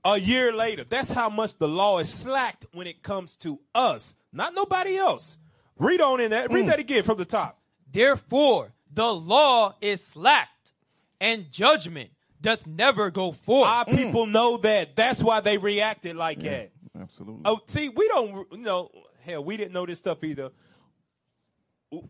a 0.06 0.18
year 0.20 0.54
later. 0.54 0.84
That's 0.84 1.12
how 1.12 1.30
much 1.30 1.58
the 1.58 1.68
law 1.68 1.98
is 2.00 2.14
slacked 2.14 2.66
when 2.72 2.88
it 2.88 3.02
comes 3.04 3.36
to 3.38 3.60
us, 3.76 4.16
not 4.32 4.54
nobody 4.54 4.96
else. 4.98 5.38
Read 5.78 6.02
on 6.02 6.20
in 6.20 6.32
that. 6.32 6.52
Read 6.52 6.66
mm. 6.66 6.68
that 6.68 6.80
again 6.80 7.04
from 7.04 7.18
the 7.18 7.26
top. 7.26 7.60
Therefore 7.92 8.74
the 8.92 9.12
law 9.12 9.76
is 9.82 10.04
slacked, 10.04 10.74
and 11.20 11.52
judgment 11.52 12.12
doth 12.42 12.68
never 12.68 13.10
go 13.10 13.32
forth. 13.32 13.70
Our 13.70 13.86
mm. 13.86 13.96
people 13.96 14.26
know 14.26 14.58
that. 14.58 14.96
That's 14.96 15.24
why 15.24 15.40
they 15.40 15.58
reacted 15.58 16.16
like 16.16 16.42
that. 16.42 16.72
Absolutely. 17.00 17.42
Oh, 17.46 17.60
see, 17.68 17.90
we 17.90 18.08
don't 18.08 18.48
you 18.52 18.58
know. 18.60 18.92
Hell, 19.22 19.44
we 19.44 19.56
didn't 19.56 19.72
know 19.74 19.86
this 19.86 20.00
stuff 20.00 20.24
either. 20.24 20.52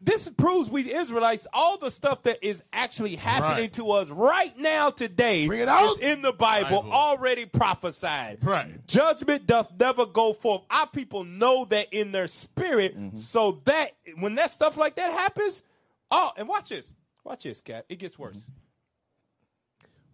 This 0.02 0.30
proves 0.30 0.70
we 0.70 0.94
Israelites 0.94 1.46
all 1.54 1.78
the 1.78 1.92
stuff 1.92 2.24
that 2.24 2.46
is 2.46 2.64
actually 2.72 3.16
happening 3.16 3.64
Right. 3.66 3.74
to 3.74 3.92
us 3.92 4.10
right 4.10 4.58
now 4.58 4.90
today 4.90 5.48
Bring 5.48 5.62
it 5.62 5.68
out. 5.68 5.92
is 5.92 5.98
in 6.00 6.22
the 6.22 6.32
Bible, 6.34 6.82
Bible. 6.82 6.94
already 6.94 7.46
prophesied. 7.46 8.44
Right. 8.44 8.86
Judgment 8.88 9.46
doth 9.48 9.72
never 9.80 10.06
go 10.06 10.34
forth. 10.34 10.62
Our 10.70 10.88
people 10.88 11.24
know 11.24 11.66
that 11.66 11.88
in 11.94 12.12
their 12.12 12.28
spirit, 12.28 12.96
so 13.16 13.62
that 13.66 13.92
when 14.20 14.36
that 14.36 14.52
stuff 14.52 14.78
like 14.78 14.96
that 14.96 15.12
happens, 15.12 15.64
oh, 16.12 16.32
and 16.38 16.48
watch 16.48 16.70
this, 16.70 16.90
watch 17.24 17.44
this, 17.44 17.60
cat. 17.62 17.86
It 17.90 18.00
gets 18.00 18.18
worse. 18.18 18.38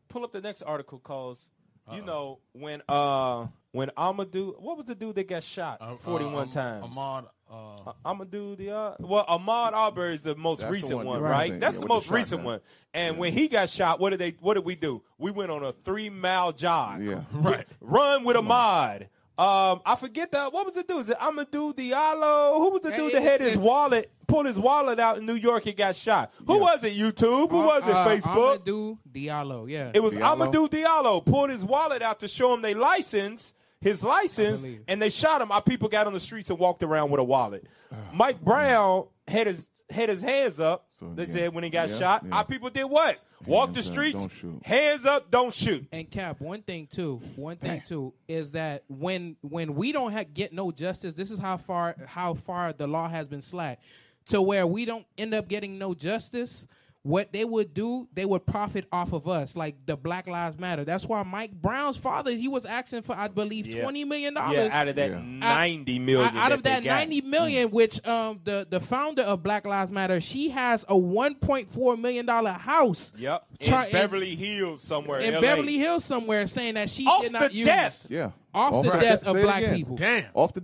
Pull 0.07 0.23
up 0.23 0.31
the 0.31 0.41
next 0.41 0.61
article, 0.63 0.99
calls 0.99 1.49
You 1.91 2.01
know 2.03 2.39
when 2.53 2.81
uh 2.87 3.47
when 3.71 3.89
Amadou, 3.97 4.59
what 4.59 4.77
was 4.77 4.85
the 4.87 4.95
dude 4.95 5.15
that 5.15 5.27
got 5.27 5.43
shot 5.43 5.77
Uh, 5.81 5.95
forty 5.95 6.25
one 6.25 6.49
uh, 6.49 6.51
times? 6.51 6.85
Ahmad, 6.85 7.25
uh, 7.51 8.13
do 8.25 8.55
the 8.55 8.71
uh, 8.71 8.95
well 8.99 9.25
Ahmaud 9.25 9.73
Arbery 9.73 10.13
is 10.13 10.21
the 10.21 10.35
most 10.35 10.59
That's 10.59 10.69
the 10.69 10.73
recent 10.73 10.97
one 10.97 11.05
one, 11.07 11.19
you 11.19 11.25
right? 11.25 11.47
saying, 11.49 11.59
That's 11.59 11.75
yeah, 11.75 11.79
the 11.81 11.85
with 11.85 11.87
the 11.89 11.93
most 11.95 12.09
recent 12.09 12.29
shotgun. 12.41 12.45
one. 12.45 12.59
And 12.93 13.17
when 13.17 13.33
he 13.33 13.47
got 13.47 13.69
shot, 13.69 13.99
what 13.99 14.11
did 14.11 14.19
they? 14.19 14.35
What 14.39 14.53
did 14.55 14.65
we 14.65 14.75
do? 14.75 15.01
We 15.17 15.31
went 15.31 15.51
on 15.51 15.63
a 15.63 15.71
three 15.71 16.09
mile 16.09 16.51
jog. 16.51 17.01
Yeah. 17.03 17.23
right. 17.33 17.65
Run 17.81 18.23
with 18.23 18.35
Ahmaud. 18.35 19.07
Um, 19.37 19.79
I 19.85 19.95
forget 19.97 20.31
the 20.33 20.49
what 20.49 20.65
was 20.65 20.75
the 20.75 20.83
dude? 20.83 20.99
Is 20.99 21.09
it 21.11 21.17
Amadou 21.17 21.73
Diallo? 21.73 22.57
Who 22.57 22.71
was 22.71 22.81
the 22.81 22.91
Hey, 22.91 22.97
dude 22.97 23.13
that 23.13 23.21
had 23.23 23.39
his 23.39 23.55
wallet, 23.55 24.11
pulled 24.27 24.47
his 24.47 24.59
wallet 24.59 24.99
out 24.99 25.17
in 25.17 25.25
New 25.25 25.35
York 25.35 25.65
and 25.65 25.77
got 25.77 25.95
shot? 25.95 26.33
Who 26.45 26.55
Yeah. 26.55 26.59
was 26.59 26.83
it? 26.83 26.93
YouTube? 26.93 27.49
Who 27.49 27.59
was 27.61 27.87
it? 27.87 27.95
Uh, 27.95 28.05
Facebook? 28.05 28.59
Amadou 28.65 28.97
Diallo. 29.09 29.69
Yeah. 29.69 29.91
It 29.93 30.03
was 30.03 30.11
Diallo? 30.13 30.51
do 30.51 30.67
Diallo 30.67 31.25
pulled 31.25 31.51
his 31.51 31.63
wallet 31.63 32.01
out 32.01 32.19
to 32.19 32.27
show 32.27 32.53
him 32.53 32.61
they 32.61 32.73
license, 32.73 33.53
his 33.81 34.03
license, 34.03 34.63
and 34.87 35.01
they 35.01 35.09
shot 35.09 35.41
him. 35.41 35.51
Our 35.51 35.61
people 35.61 35.89
got 35.89 36.07
on 36.07 36.13
the 36.13 36.19
streets 36.19 36.49
and 36.49 36.59
walked 36.59 36.83
around 36.83 37.11
with 37.11 37.19
a 37.19 37.23
wallet. 37.23 37.65
Mike 38.13 38.41
Brown 38.41 39.05
had 39.27 39.47
his 39.47 39.67
had 39.89 40.09
his 40.09 40.21
hands 40.21 40.59
up. 40.59 40.87
So, 40.99 41.11
they 41.15 41.25
yeah. 41.25 41.33
said 41.33 41.53
when 41.53 41.63
he 41.63 41.69
got 41.69 41.89
Yeah, 41.89 41.97
shot, 41.97 42.23
yeah. 42.27 42.35
our 42.35 42.45
people 42.45 42.69
did 42.69 42.83
what? 42.83 43.17
Walk 43.45 43.69
the 43.71 43.75
Hands 43.75 43.87
up, 43.87 43.93
streets, 43.93 44.19
don't 44.19 44.31
shoot. 44.33 44.61
hands 44.65 45.05
up, 45.05 45.31
don't 45.31 45.53
shoot. 45.53 45.87
And 45.93 46.11
Cap, 46.11 46.41
one 46.41 46.61
thing 46.61 46.87
too, 46.87 47.21
one 47.37 47.55
thing 47.55 47.81
too 47.87 48.13
is 48.27 48.51
that 48.51 48.83
when 48.89 49.37
when 49.41 49.75
we 49.75 49.93
don't 49.93 50.11
ha- 50.11 50.25
get 50.31 50.51
no 50.51 50.71
justice, 50.71 51.13
this 51.13 51.31
is 51.31 51.39
how 51.39 51.55
far 51.57 51.95
how 52.05 52.33
far 52.33 52.73
the 52.73 52.85
law 52.85 53.07
has 53.07 53.29
been 53.29 53.41
slack, 53.41 53.79
to 54.27 54.41
where 54.41 54.67
we 54.67 54.83
don't 54.85 55.05
end 55.17 55.33
up 55.33 55.47
getting 55.47 55.77
no 55.79 55.93
justice. 55.93 56.67
What 57.03 57.31
they 57.31 57.45
would 57.45 57.73
do, 57.73 58.09
they 58.13 58.25
would 58.25 58.45
profit 58.45 58.85
off 58.91 59.13
of 59.13 59.25
us, 59.25 59.55
like 59.55 59.75
the 59.85 59.95
Black 59.95 60.27
Lives 60.27 60.59
Matter. 60.59 60.83
That's 60.83 61.05
why 61.05 61.23
Mike 61.23 61.53
Brown's 61.53 61.95
father, 61.95 62.31
he 62.31 62.49
was 62.49 62.65
asking 62.65 63.03
for, 63.03 63.15
I 63.15 63.29
believe, 63.29 63.65
Yeah. 63.67 63.83
twenty 63.83 64.03
million 64.03 64.33
Yeah, 64.35 64.41
dollars. 64.53 64.71
out 64.73 64.87
of 64.89 64.95
that 64.97 65.09
Yeah. 65.11 65.19
ninety 65.21 65.97
million, 65.97 66.35
out 66.35 66.51
of 66.51 66.61
they 66.61 66.71
that 66.71 66.83
got. 66.83 66.95
ninety 66.97 67.21
million, 67.21 67.71
which 67.71 68.05
um 68.05 68.41
the 68.43 68.67
the 68.69 68.81
founder 68.81 69.21
of 69.21 69.41
Black 69.41 69.65
Lives 69.65 69.89
Matter, 69.91 70.19
she 70.19 70.49
has 70.49 70.83
a 70.89 70.97
one 70.97 71.35
point 71.35 71.71
four 71.71 71.95
million 71.95 72.25
dollar 72.25 72.51
house. 72.51 73.13
Yep, 73.17 73.45
in 73.61 73.67
Try- 73.69 73.85
in- 73.85 73.91
Beverly 73.93 74.35
Hills 74.35 74.83
somewhere, 74.83 75.21
in 75.21 75.35
LA. 75.35 75.39
Beverly 75.41 75.77
Hills 75.77 76.03
somewhere, 76.03 76.47
saying 76.47 76.73
that 76.73 76.89
she 76.89 77.05
Off 77.05 77.21
did 77.23 77.31
not 77.31 77.51
the 77.51 77.55
use 77.57 77.65
death. 77.67 78.07
Yeah. 78.09 78.31
off 78.53 78.83
the 78.83 78.89
Right. 78.89 79.01
death 79.01 79.25
of 79.25 79.37
it 79.37 79.43
black 79.43 79.63
people. 79.73 79.95
Damn. 79.95 80.25
Off 80.33 80.53
the, 80.53 80.63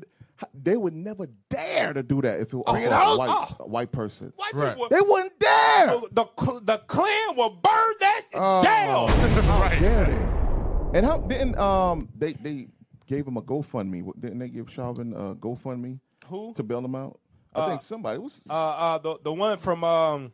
they 0.53 0.75
would 0.77 0.93
never 0.93 1.27
dare 1.49 1.93
to 1.93 2.03
do 2.03 2.21
that 2.21 2.39
if 2.41 2.53
it 2.53 2.55
was 2.57 2.65
Bring 2.69 2.83
it 2.83 2.87
a 2.91 3.15
white, 3.15 3.29
Oh. 3.29 3.55
a 3.61 3.67
white 3.67 3.91
person. 3.91 4.33
White 4.35 4.53
Right. 4.53 4.73
people, 4.73 4.89
They 4.89 5.01
wouldn't 5.01 5.39
dare. 5.39 5.87
the 5.87 6.01
the 6.11 6.59
the 6.63 6.77
Klan 6.87 7.35
will 7.37 7.51
burn 7.51 7.93
that 8.01 8.21
Oh, 8.33 8.63
down. 8.63 9.07
How 9.09 9.69
dare 9.69 10.05
they? 10.91 10.97
And 10.97 11.05
how 11.05 11.17
didn't 11.19 11.57
um 11.57 12.09
they 12.17 12.33
they 12.33 12.67
gave 13.07 13.27
him 13.27 13.37
a 13.37 13.41
GoFundMe? 13.41 14.03
Didn't 14.19 14.39
they 14.39 14.49
give 14.49 14.69
Chauvin 14.71 15.13
a 15.13 15.35
GoFundMe? 15.35 15.99
Who? 16.27 16.53
to 16.55 16.63
bail 16.63 16.83
him 16.83 16.95
out? 16.95 17.19
I 17.53 17.59
Uh, 17.61 17.69
think 17.69 17.81
somebody 17.81 18.17
was 18.19 18.41
Uh, 18.49 18.53
uh, 18.53 18.97
the 18.97 19.17
the 19.23 19.31
one 19.33 19.57
from 19.57 19.83
um, 19.83 20.31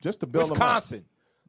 just 0.00 0.20
to 0.20 0.26
bail 0.26 0.42
him 0.42 0.46
out. 0.46 0.50
Wisconsin. 0.52 1.04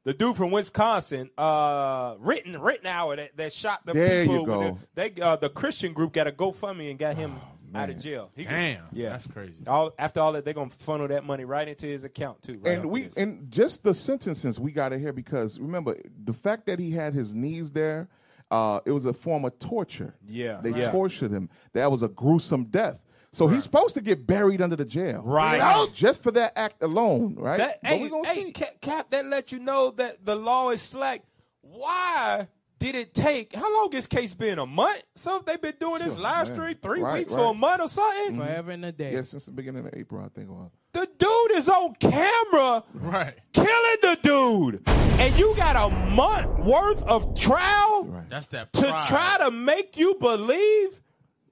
The 0.05 0.13
dude 0.13 0.37
from 0.37 0.49
Wisconsin, 0.51 1.29
uh, 1.37 2.15
written 2.19 2.59
Rittenhouse 2.59 3.17
that, 3.17 3.35
that 3.37 3.53
shot 3.53 3.85
the 3.85 3.93
There 3.93 4.21
people. 4.25 4.39
you 4.39 4.45
go. 4.45 4.77
The, 4.95 5.11
they 5.13 5.21
uh, 5.21 5.35
the 5.35 5.49
Christian 5.49 5.93
group 5.93 6.13
got 6.13 6.25
a 6.25 6.31
GoFundMe 6.31 6.89
and 6.89 6.97
got 6.97 7.15
him 7.17 7.35
out 7.75 7.89
of 7.89 7.99
jail. 7.99 8.31
He- 8.35 8.43
Damn. 8.45 8.83
yeah, 8.91 9.09
That's 9.09 9.27
crazy. 9.27 9.53
All 9.67 9.93
after 9.99 10.19
all 10.19 10.33
that, 10.33 10.45
they're 10.45 10.53
gonna 10.53 10.69
funnel 10.69 11.07
that 11.07 11.23
money 11.25 11.45
right 11.45 11.67
into 11.67 11.85
his 11.85 12.03
account 12.03 12.41
too. 12.41 12.59
right 12.63 12.77
and 12.79 12.89
we 12.89 13.03
this. 13.03 13.17
and 13.17 13.49
just 13.51 13.83
the 13.83 13.93
sentences 13.93 14.59
we 14.59 14.71
got 14.71 14.89
to 14.89 14.99
hear 14.99 15.13
because 15.13 15.59
remember 15.59 15.95
the 16.23 16.33
fact 16.33 16.65
that 16.67 16.79
he 16.79 16.91
had 16.91 17.13
his 17.13 17.33
knees 17.33 17.71
there, 17.71 18.07
uh, 18.51 18.79
it 18.85 18.91
was 18.91 19.05
a 19.05 19.13
form 19.13 19.45
of 19.45 19.57
torture. 19.59 20.15
Yeah, 20.27 20.59
they 20.61 20.71
right. 20.71 20.91
tortured 20.91 21.31
him. 21.31 21.49
That 21.73 21.91
was 21.91 22.03
a 22.03 22.09
gruesome 22.09 22.65
death. 22.65 22.99
So 23.31 23.47
he's 23.47 23.63
supposed 23.63 23.93
to 23.93 24.01
get 24.01 24.25
buried 24.25 24.59
under 24.59 24.75
the 24.75 24.85
jail, 24.85 25.21
Right. 25.23 25.57
You 25.57 25.59
know, 25.59 25.87
Just 25.93 26.23
for 26.23 26.31
that 26.31 26.53
act 26.55 26.81
alone, 26.81 27.35
right? 27.37 27.59
That, 27.59 27.79
but 27.83 27.91
hey, 27.91 28.01
we 28.01 28.09
gonna 28.09 28.27
hey, 28.27 28.45
see. 28.45 28.51
Cap, 28.51 28.81
Cap, 28.81 29.11
that 29.11 29.25
let 29.27 29.51
you 29.51 29.59
know 29.59 29.91
that 29.91 30.25
the 30.25 30.35
law 30.35 30.71
is 30.71 30.81
slack. 30.81 31.21
Why 31.61 32.47
did 32.79 32.95
it 32.95 33.13
take? 33.13 33.55
How 33.55 33.73
long 33.77 33.89
this 33.91 34.07
case 34.07 34.33
been? 34.33 34.57
A 34.59 34.65
month? 34.65 35.03
So 35.15 35.37
if 35.37 35.45
they've 35.45 35.61
been 35.61 35.75
doing 35.79 35.99
this 36.01 36.13
Sure, 36.13 36.23
live 36.23 36.47
man. 36.47 36.55
stream 36.55 36.75
three 36.81 37.01
Right, 37.01 37.19
weeks 37.19 37.33
right. 37.33 37.41
or 37.43 37.51
a 37.51 37.57
month 37.57 37.81
or 37.81 37.87
something. 37.89 38.33
Mm-hmm. 38.33 38.41
Forever 38.41 38.71
and 38.71 38.85
a 38.85 38.91
day. 38.91 39.13
Yeah, 39.13 39.21
since 39.23 39.45
the 39.45 39.51
beginning 39.51 39.85
of 39.85 39.93
April, 39.93 40.23
I 40.23 40.29
think. 40.29 40.49
Well, 40.49 40.71
The 40.93 41.07
dude 41.17 41.51
is 41.57 41.69
on 41.69 41.93
camera 41.95 42.83
Right. 42.95 43.35
killing 43.53 43.97
the 44.01 44.17
dude, 44.23 44.83
and 44.87 45.37
you 45.37 45.53
got 45.55 45.75
a 45.75 45.93
month 46.11 46.65
worth 46.65 47.03
of 47.03 47.37
trial 47.39 48.05
right. 48.05 48.29
That's 48.29 48.47
that 48.47 48.73
to 48.73 49.03
try 49.07 49.37
to 49.41 49.51
make 49.51 49.97
you 49.97 50.15
believe 50.15 51.01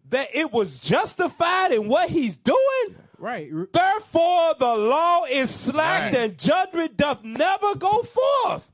that 0.09 0.29
it 0.33 0.51
was 0.51 0.79
justified 0.79 1.71
in 1.73 1.87
what 1.87 2.09
he's 2.09 2.35
doing. 2.37 2.95
Right. 3.19 3.49
Therefore, 3.73 4.53
the 4.59 4.75
law 4.75 5.25
is 5.25 5.49
slacked 5.49 6.15
Right. 6.15 6.23
and 6.29 6.37
judgment 6.37 6.95
doth 6.97 7.23
never 7.23 7.75
go 7.75 8.03
forth. 8.03 8.71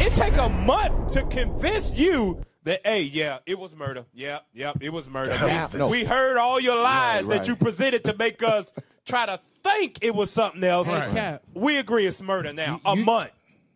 It 0.00 0.14
take 0.14 0.36
a 0.36 0.48
month 0.48 1.10
to 1.12 1.24
convince 1.24 1.92
you 1.92 2.44
that, 2.62 2.80
hey, 2.84 3.02
yeah, 3.02 3.38
it 3.46 3.58
was 3.58 3.74
murder. 3.74 4.04
Yeah, 4.14 4.38
yeah, 4.54 4.72
it 4.80 4.92
was 4.92 5.08
murder. 5.08 5.34
We, 5.72 5.78
no. 5.78 5.88
we 5.88 6.04
heard 6.04 6.36
all 6.36 6.60
your 6.60 6.76
lies 6.80 7.24
Right, 7.24 7.38
that 7.38 7.48
you 7.48 7.56
presented 7.56 8.04
to 8.04 8.16
make 8.16 8.42
us 8.42 8.72
try 9.04 9.26
to 9.26 9.40
think 9.64 9.98
it 10.02 10.14
was 10.14 10.30
something 10.30 10.62
else. 10.62 10.86
Hey, 10.86 11.08
Cap. 11.12 11.42
We 11.52 11.78
agree 11.78 12.06
it's 12.06 12.22
murder 12.22 12.52
now. 12.52 12.74
You- 12.74 12.92
a 12.92 12.96
you- 12.96 13.04
month. 13.04 13.30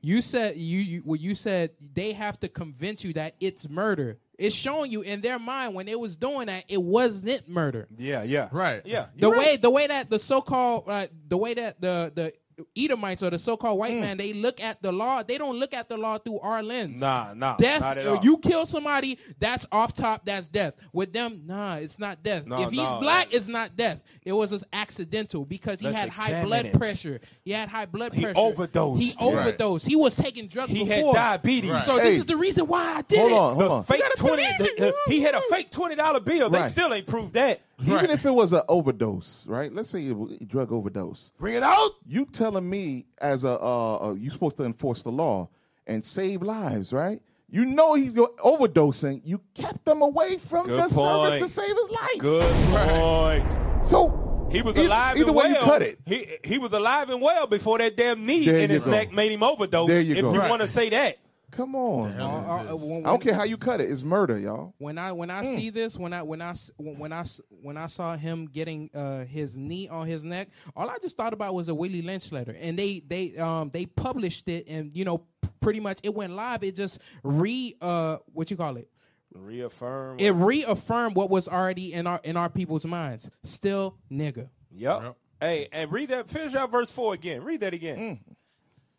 You 0.05 0.21
said 0.21 0.57
you, 0.57 0.81
you 0.81 1.03
well, 1.05 1.15
you 1.15 1.37
said 1.37 1.71
they 1.95 2.13
have 2.13 2.39
to 2.41 2.49
convince 2.49 3.05
you 3.05 3.13
that 3.13 3.37
it's 3.39 3.69
murder. 3.69 4.19
It's 4.37 4.55
showing 4.55 4.91
you 4.91 5.03
in 5.03 5.21
their 5.21 5.39
mind 5.39 5.75
when 5.75 5.87
they 5.87 5.95
was 5.95 6.17
doing 6.17 6.47
that 6.47 6.65
it 6.67 6.83
wasn't 6.83 7.49
murder. 7.49 7.87
Yeah, 7.97 8.25
yeah. 8.25 8.49
Right. 8.51 8.83
Yeah. 8.85 9.07
The 9.15 9.29
you're 9.29 9.31
way 9.39 9.51
right. 9.51 9.63
the 9.63 9.71
way 9.71 9.87
that 9.87 10.11
the 10.11 10.19
so 10.19 10.41
called 10.41 10.85
uh, 10.89 11.07
the 11.29 11.37
way 11.37 11.55
that 11.55 11.81
the 11.81 12.11
the 12.13 12.33
Edomites 12.77 13.23
or 13.23 13.31
the 13.31 13.39
so 13.39 13.57
called 13.57 13.75
Hmm. 13.75 13.81
white 13.81 13.95
man 13.95 14.17
they 14.17 14.33
look 14.33 14.61
at 14.61 14.81
the 14.83 14.93
law 14.93 15.23
they 15.23 15.39
don't 15.39 15.59
look 15.59 15.73
at 15.75 15.89
the 15.89 15.97
law 15.97 16.19
through 16.19 16.39
our 16.41 16.63
lens. 16.63 17.01
Nah, 17.01 17.33
nah. 17.35 17.57
Death, 17.57 17.81
not 17.81 17.99
at 17.99 18.07
all. 18.07 18.21
you 18.23 18.39
kill 18.39 18.67
somebody, 18.67 19.19
that's 19.39 19.67
off 19.73 19.95
top, 19.95 20.25
that's 20.25 20.47
death. 20.47 20.75
With 20.93 21.13
them, 21.13 21.43
nah, 21.47 21.77
it's 21.77 21.99
not 21.99 22.23
death. 22.23 22.47
No, 22.47 22.63
if 22.63 22.71
he's 22.71 22.79
no, 22.81 23.01
black, 23.01 23.31
that- 23.31 23.37
it's 23.37 23.49
not 23.49 23.77
death. 23.77 24.03
It 24.25 24.33
was 24.33 24.51
just 24.51 24.65
accidental 24.73 25.45
because 25.45 25.81
he 25.81 25.87
Let's 25.87 25.99
had 25.99 26.09
high 26.11 26.45
blood 26.45 26.67
it. 26.67 26.73
pressure. 26.75 27.21
He 27.45 27.51
had 27.53 27.69
high 27.69 27.87
blood 27.87 28.13
He 28.13 28.23
pressure. 28.23 28.39
overdosed. 28.39 29.03
He 29.03 29.11
Right. 29.27 29.39
overdosed. 29.39 29.87
He 29.87 29.97
was 29.97 30.15
taking 30.17 30.49
drugs 30.49 30.71
he 30.71 30.85
had 30.85 30.97
before. 30.99 31.15
diabetes. 31.15 31.71
Right. 31.71 31.87
So 31.87 31.99
Hey. 31.99 32.11
this 32.11 32.19
is 32.19 32.27
the 32.27 32.37
reason 32.37 32.67
why 32.67 32.97
I 32.99 33.03
did 33.03 33.19
Hold 33.19 33.31
it. 33.33 33.35
on, 33.35 33.55
hold 33.55 33.59
The 33.67 33.71
on. 33.75 33.85
fake 33.85 34.01
gotta 34.01 34.17
twenty. 34.17 34.43
the- 34.59 34.65
the- 34.79 34.95
he 35.13 35.21
had 35.21 35.35
a 35.35 35.41
fake 35.51 35.71
twenty 35.71 35.95
dollar 35.95 36.21
bill. 36.21 36.51
They 36.51 36.69
still 36.69 36.93
ain't 36.93 37.07
proved 37.07 37.33
that. 37.35 37.61
Even 37.83 37.95
Right. 37.97 38.11
if 38.11 38.25
it 38.25 38.31
was 38.31 38.53
an 38.53 38.63
overdose, 38.69 39.47
right? 39.49 39.73
Let's 39.73 39.91
say 39.91 40.07
it 40.07 40.17
was 40.17 40.33
a 40.33 40.45
drug 40.45 40.73
overdose. 40.73 41.33
Bring 41.39 41.55
it 41.55 41.63
out. 41.63 41.91
You 42.07 42.27
telling 42.27 42.69
me 42.69 43.07
as 43.21 43.45
a 43.45 43.59
uh, 43.61 43.99
uh, 44.11 44.15
you 44.15 44.31
supposed 44.31 44.57
to 44.59 44.65
enforce 44.65 45.03
the 45.03 45.11
law 45.13 45.49
and 45.87 46.05
save 46.05 46.43
lives, 46.43 46.93
right? 46.93 47.21
You 47.51 47.65
know 47.67 47.95
he's 47.95 48.13
go- 48.15 48.35
overdosing. 48.39 49.21
You 49.25 49.41
kept 49.55 49.87
him 49.87 50.01
away 50.01 50.39
from 50.39 50.67
Good 50.67 50.81
the 50.81 50.89
service 50.89 51.43
to 51.43 51.49
save 51.49 51.77
his 51.77 51.91
life. 51.91 52.19
Good 52.19 52.55
point. 52.71 53.85
So 53.85 54.49
He 54.51 54.63
was 54.63 54.77
either- 54.77 54.87
alive 54.87 55.17
Either 55.17 55.27
and 55.29 55.37
way 55.37 55.43
well. 55.45 55.51
you 55.53 55.57
cut 55.59 55.83
it. 55.83 55.99
He 56.07 56.29
he 56.45 56.59
was 56.59 56.73
alive 56.73 57.11
and 57.11 57.21
well 57.21 57.47
before 57.47 57.79
that 57.79 57.97
damn 57.97 58.25
knee 58.27 58.45
There 58.47 58.59
in 58.59 58.71
his 58.71 58.85
go. 58.85 58.91
neck 58.91 59.13
made 59.13 59.33
him 59.33 59.43
overdose. 59.43 59.89
There 59.89 60.01
you 60.01 60.15
if 60.15 60.23
go. 60.23 60.33
you 60.33 60.41
Right. 60.41 60.51
want 60.51 60.63
to 60.63 60.69
say 60.69 60.91
that. 60.91 61.17
Come 61.53 61.75
on. 61.77 62.19
Uh, 62.19 62.25
uh, 62.73 62.77
when- 62.77 63.07
I 63.07 63.11
don't 63.11 63.23
care 63.23 63.35
how 63.35 63.45
you 63.45 63.57
cut 63.57 63.81
it. 63.81 63.91
It's 63.91 64.03
murder, 64.03 64.39
y'all. 64.39 64.75
when 64.79 64.99
I 64.99 65.13
when 65.13 65.31
I 65.31 65.45
see 65.45 65.71
this 65.71 65.97
when 65.99 66.13
I 66.13 66.23
when 66.23 66.41
I 66.43 66.55
when 66.79 67.13
I 67.13 67.25
when 67.51 67.77
I 67.77 67.87
saw 67.87 68.17
him 68.17 68.47
getting 68.47 68.91
uh, 68.95 69.25
his 69.27 69.57
knee 69.57 69.89
on 69.89 70.07
his 70.07 70.25
neck, 70.25 70.49
all 70.75 70.89
I 70.91 70.97
just 71.01 71.17
thought 71.17 71.33
about 71.33 71.55
was 71.55 71.69
a 71.69 71.75
Willie 71.75 72.03
Lynch 72.03 72.33
letter, 72.33 72.57
and 72.59 72.79
they 72.79 73.01
they 73.07 73.37
um 73.37 73.69
they 73.71 73.87
published 73.87 74.49
it, 74.49 74.67
and 74.67 74.93
you 74.97 75.05
know 75.05 75.25
pretty 75.61 75.79
much 75.79 76.01
it 76.03 76.15
went 76.15 76.33
live. 76.33 76.65
It 76.65 76.75
just 76.75 76.99
re 77.23 77.77
uh 77.81 78.17
what 78.33 78.51
you 78.51 78.57
call 78.57 78.77
it. 78.79 78.89
Reaffirm. 79.35 80.19
It 80.21 80.31
reaffirmed 80.33 81.17
what 81.17 81.31
was 81.31 81.49
already 81.49 81.93
in 81.93 82.07
our 82.07 82.21
in 82.25 82.37
our 82.37 82.49
people's 82.49 82.85
minds. 82.87 83.31
Still 83.45 83.97
nigga. 84.11 84.49
Yep. 84.71 85.03
Yep. 85.03 85.17
Hey, 85.41 85.69
and 85.73 85.91
read 85.93 86.09
that. 86.11 86.31
Finish 86.31 86.55
out 86.55 86.71
verse 86.71 86.91
four 86.91 87.13
again. 87.15 87.43
Read 87.45 87.61
that 87.61 87.75
again. 87.75 88.21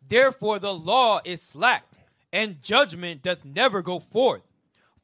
Therefore, 0.06 0.58
the 0.58 0.72
law 0.74 1.20
is 1.24 1.40
slacked, 1.40 1.98
and 2.34 2.60
judgment 2.62 3.22
doth 3.22 3.44
never 3.44 3.80
go 3.80 4.00
forth. 4.00 4.42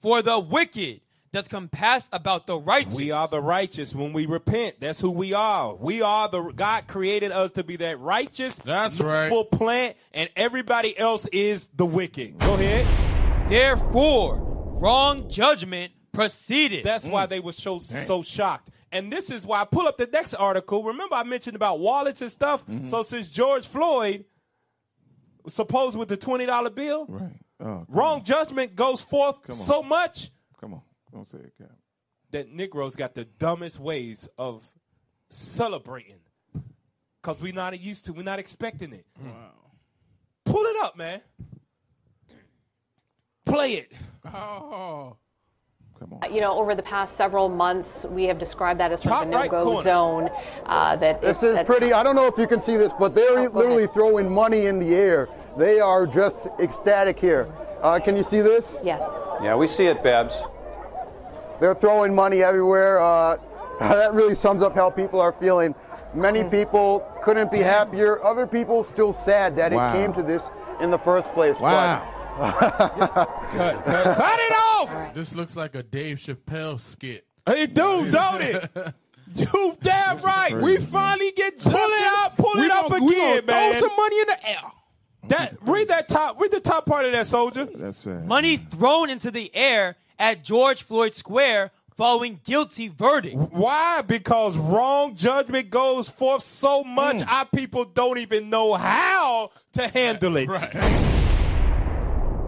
For 0.00 0.20
the 0.20 0.38
wicked 0.38 1.00
doth 1.32 1.48
compass 1.48 2.08
about 2.12 2.46
the 2.46 2.58
righteous. 2.58 2.96
We 2.96 3.12
are 3.12 3.28
the 3.28 3.40
righteous 3.40 3.94
when 3.94 4.12
we 4.12 4.26
repent. 4.26 4.80
That's 4.80 5.00
who 5.00 5.12
we 5.12 5.32
are. 5.32 5.74
We 5.76 6.02
are 6.02 6.28
the 6.28 6.42
God 6.42 6.88
created 6.88 7.30
us 7.30 7.52
to 7.52 7.62
be 7.62 7.76
that 7.76 8.00
righteous, 8.00 8.56
That's 8.58 8.98
right. 8.98 9.28
noble 9.28 9.44
plant, 9.44 9.96
and 10.12 10.28
everybody 10.34 10.98
else 10.98 11.26
is 11.26 11.68
the 11.76 11.86
wicked. 11.86 12.38
Go 12.40 12.54
ahead. 12.54 13.48
Therefore, 13.48 14.38
wrong 14.80 15.30
judgment 15.30 15.92
proceeded. 16.12 16.84
That's 16.84 17.04
why 17.04 17.26
mm. 17.26 17.30
they 17.30 17.40
were 17.40 17.52
so 17.52 17.78
so 17.78 18.22
shocked. 18.22 18.70
And 18.90 19.12
this 19.12 19.30
is 19.30 19.46
why 19.46 19.60
I 19.60 19.66
pull 19.66 19.86
up 19.86 19.98
the 19.98 20.08
next 20.08 20.34
article. 20.34 20.82
Remember, 20.82 21.14
I 21.14 21.22
mentioned 21.22 21.54
about 21.54 21.78
wallets 21.78 22.22
and 22.22 22.30
stuff. 22.30 22.66
Mm-hmm. 22.66 22.86
So 22.86 23.04
since 23.04 23.28
George 23.28 23.68
Floyd 23.68 24.24
was 24.24 24.24
supposed 25.50 25.96
with 25.98 26.08
the 26.08 26.16
twenty 26.16 26.46
dollar 26.46 26.70
bill, 26.70 27.06
Right. 27.08 27.32
Oh, 27.60 27.64
come 27.64 27.86
Wrong 27.88 28.22
judgment 28.24 28.74
goes 28.74 29.02
forth 29.02 29.36
Come 29.42 29.58
on. 29.60 29.66
so 29.66 29.82
much 29.82 30.30
Come 30.60 30.74
on, 30.74 30.82
don't 31.12 31.26
say 31.26 31.38
it, 31.38 31.52
Cap. 31.58 31.70
that 32.30 32.50
Negroes 32.52 32.96
got 32.96 33.14
the 33.14 33.24
dumbest 33.24 33.78
ways 33.80 34.28
of 34.38 34.68
celebrating. 35.30 36.16
Cause 37.22 37.36
we're 37.40 37.52
not 37.52 37.78
used 37.78 38.06
to, 38.06 38.12
we're 38.14 38.22
not 38.22 38.38
expecting 38.38 38.92
it. 38.94 39.04
Wow. 39.22 39.50
Pull 40.46 40.64
it 40.64 40.76
up, 40.82 40.96
man. 40.96 41.20
Play 43.44 43.74
it. 43.74 43.92
Oh. 44.26 45.16
You 46.30 46.40
know, 46.40 46.52
over 46.58 46.74
the 46.74 46.82
past 46.82 47.14
several 47.18 47.50
months, 47.50 48.06
we 48.08 48.24
have 48.24 48.38
described 48.38 48.80
that 48.80 48.90
as 48.90 49.02
sort 49.02 49.22
of 49.22 49.28
a 49.28 49.32
Top 49.32 49.34
right 49.42 49.52
no-go 49.52 49.64
corner. 49.64 49.82
zone. 49.84 50.30
Uh, 50.64 50.96
that 50.96 51.20
This 51.20 51.36
it's- 51.36 51.58
is 51.60 51.66
pretty. 51.66 51.92
I 51.92 52.02
don't 52.02 52.16
know 52.16 52.26
if 52.26 52.38
you 52.38 52.46
can 52.46 52.62
see 52.62 52.76
this, 52.78 52.90
but 52.98 53.14
they're 53.14 53.38
Oh, 53.38 53.50
literally 53.52 53.84
ahead. 53.84 53.92
throwing 53.94 54.30
money 54.32 54.64
in 54.66 54.78
the 54.78 54.94
air. 54.94 55.28
They 55.58 55.80
are 55.80 56.06
just 56.06 56.36
ecstatic 56.60 57.18
here. 57.18 57.52
Uh, 57.82 57.98
can 57.98 58.16
you 58.16 58.24
see 58.24 58.40
this? 58.40 58.64
Yes. 58.84 59.00
Yeah, 59.42 59.56
we 59.56 59.66
see 59.66 59.84
it, 59.86 60.02
Babs. 60.02 60.34
They're 61.60 61.74
throwing 61.74 62.14
money 62.14 62.42
everywhere. 62.42 63.00
Uh, 63.00 63.36
that 63.80 64.12
really 64.14 64.34
sums 64.34 64.62
up 64.62 64.74
how 64.74 64.90
people 64.90 65.20
are 65.20 65.34
feeling. 65.40 65.74
Many 66.14 66.44
people 66.44 67.06
couldn't 67.24 67.50
be 67.52 67.58
happier. 67.60 68.24
Other 68.24 68.46
people 68.46 68.84
still 68.92 69.12
sad 69.24 69.56
that 69.56 69.72
Wow. 69.72 69.90
it 69.92 69.96
came 69.96 70.12
to 70.14 70.22
this 70.22 70.42
in 70.80 70.90
the 70.90 70.98
first 70.98 71.28
place. 71.28 71.56
Wow. 71.60 72.16
cut, 72.40 73.84
cut, 73.84 74.16
cut 74.16 74.38
it 74.40 74.52
off. 74.52 75.14
This 75.14 75.34
looks 75.34 75.56
like 75.56 75.74
a 75.74 75.82
Dave 75.82 76.18
Chappelle 76.18 76.80
skit. 76.80 77.26
Hey, 77.46 77.66
dude, 77.66 78.12
don't 78.12 78.40
it? 78.42 78.70
You 79.34 79.76
damn 79.82 80.18
right. 80.18 80.54
We 80.56 80.78
finally 80.78 81.32
get 81.36 81.58
Pull 81.58 81.72
it 81.74 82.12
up, 82.24 82.36
pull 82.36 82.52
We 82.56 82.64
it 82.66 82.70
up 82.72 82.88
gonna- 82.90 83.04
we 83.04 83.14
again, 83.14 83.42
gonna 83.46 83.46
man. 83.46 83.72
Throw 83.78 83.88
some 83.88 83.96
money 83.96 84.20
in 84.20 84.26
the 84.26 84.48
air. 84.48 84.72
That 85.30 85.56
read 85.62 85.88
that 85.88 86.08
top, 86.08 86.40
read 86.40 86.50
the 86.52 86.60
top 86.60 86.86
part 86.86 87.06
of 87.06 87.12
that 87.12 87.26
soldier. 87.26 87.64
That's 87.64 87.98
sad. 87.98 88.26
Money 88.26 88.56
thrown 88.56 89.10
into 89.10 89.30
the 89.30 89.50
air 89.54 89.96
at 90.18 90.44
George 90.44 90.82
Floyd 90.82 91.14
Square 91.14 91.70
following 91.96 92.40
guilty 92.44 92.88
verdict. 92.88 93.36
Why? 93.36 94.02
Because 94.02 94.56
wrong 94.56 95.14
judgment 95.16 95.70
goes 95.70 96.08
forth 96.08 96.42
so 96.42 96.82
much, 96.82 97.16
Mm. 97.16 97.28
our 97.30 97.44
people 97.46 97.84
don't 97.84 98.18
even 98.18 98.48
know 98.50 98.74
how 98.74 99.50
to 99.74 99.86
handle 99.88 100.36
it. 100.36 100.48
Right. 100.48 100.74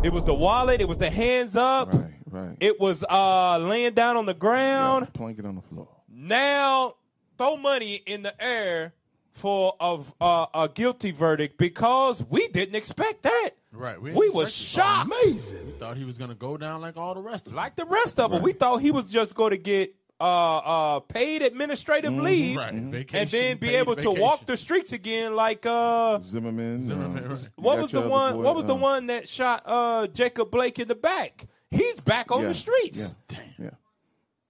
It 0.05 0.12
was 0.12 0.24
the 0.24 0.35
wallet. 0.35 0.80
It 0.80 0.89
was 0.89 0.99
the 0.99 1.11
hands 1.11 1.55
up. 1.55 1.93
Right, 1.93 2.11
right. 2.30 2.57
It 2.61 2.80
was 2.80 3.05
uh, 3.09 3.59
laying 3.59 3.95
down 3.95 4.16
on 4.16 4.26
the 4.26 4.35
ground. 4.35 5.12
Plank 5.14 5.39
it 5.39 5.47
on 5.47 5.55
the 5.55 5.62
floor. 5.62 5.87
Now 6.12 6.97
throw 7.39 7.57
money 7.57 8.03
in 8.07 8.22
the 8.22 8.35
air 8.43 8.95
for 9.33 9.74
a, 9.80 10.01
uh, 10.20 10.47
a 10.55 10.70
guilty 10.72 11.11
verdict 11.11 11.59
because 11.59 12.24
we 12.28 12.49
didn't 12.49 12.76
expect 12.76 13.22
that. 13.22 13.51
Right. 13.72 14.01
We, 14.01 14.11
didn't 14.11 14.35
was 14.35 14.49
expect 14.49 14.76
it. 14.76 14.83
shocked. 14.83 15.12
Amazing. 15.24 15.66
We 15.66 15.72
thought 15.72 15.97
he 15.97 16.05
was 16.05 16.18
gonna 16.18 16.35
go 16.35 16.57
down 16.57 16.80
like 16.80 16.97
all 16.97 17.14
the 17.14 17.22
rest 17.22 17.47
of 17.47 17.53
them. 17.53 17.57
Like 17.57 17.76
the 17.76 17.87
rest 17.87 18.20
of 18.20 18.30
them, 18.30 18.43
we 18.43 18.53
thought 18.53 18.78
he 18.78 18.91
was 18.91 19.07
just 19.07 19.35
going 19.35 19.51
to 19.51 19.59
get 19.59 19.95
uh, 20.22 20.59
uh, 20.59 21.01
paid 21.01 21.43
administrative 21.43 22.12
leave 22.12 22.57
Right. 22.57 22.72
and 22.72 22.93
Vacation, 22.93 23.28
then 23.30 23.57
be 23.59 23.68
paid 23.68 23.76
able 23.78 23.97
to 23.97 24.11
walk 24.11 24.47
the 24.47 24.57
streets 24.57 24.93
again 24.93 25.35
like 25.35 25.66
uh, 25.66 26.20
Zimmerman. 26.20 26.87
Zimmerman, 26.87 27.24
uh, 27.24 27.28
right. 27.30 27.49
what 27.57 27.80
was 27.80 27.91
the 27.91 28.03
one? 28.03 28.37
boy, 28.37 28.43
what 28.43 28.55
was 28.55 28.64
the 28.66 28.74
uh, 28.74 28.78
one 28.78 29.07
that 29.07 29.28
shot 29.28 29.62
uh, 29.66 30.07
Jacob 30.07 30.51
Blake 30.51 30.78
in 30.78 30.87
the 30.87 30.95
back? 30.95 31.47
He's 31.72 32.01
back 32.01 32.30
on 32.30 32.43
yeah, 32.43 32.49
the 32.49 32.55
streets. 32.55 33.14
Yeah. 33.30 33.39
yeah. 33.59 33.70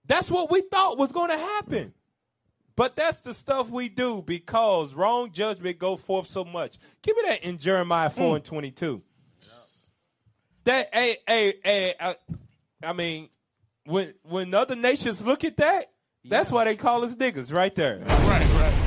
That's 0.07 0.31
what 0.31 0.51
we 0.51 0.61
thought 0.61 0.99
was 0.99 1.13
going 1.13 1.31
to 1.31 1.39
happen. 1.39 1.95
But 2.75 2.97
that's 2.97 3.19
the 3.21 3.35
stuff 3.35 3.69
we 3.69 3.89
do 3.89 4.23
because 4.23 4.95
wrong 4.95 5.31
judgment 5.31 5.79
go 5.79 5.97
forth 5.97 6.27
so 6.27 6.45
much. 6.45 6.79
Give 7.03 7.17
me 7.17 7.23
that 7.27 7.45
in 7.45 7.59
Jeremiah 7.59 8.11
4 8.11 8.37
and 8.37 8.45
22. 8.45 9.03
That, 10.65 10.95
hey, 10.95 11.17
hey, 11.27 11.55
hey, 11.65 11.95
uh, 11.99 12.15
I 12.83 12.93
mean, 12.93 13.29
when 13.85 14.15
when 14.23 14.55
other 14.55 14.77
nations 14.77 15.25
look 15.25 15.45
at 15.45 15.57
that, 15.57 15.91
that's 16.25 16.53
why 16.53 16.65
they 16.65 16.77
call 16.77 17.05
us 17.05 17.15
niggas 17.17 17.53
right 17.53 17.75
there. 17.75 17.99
Right. 17.99 18.55
Right. 18.55 18.82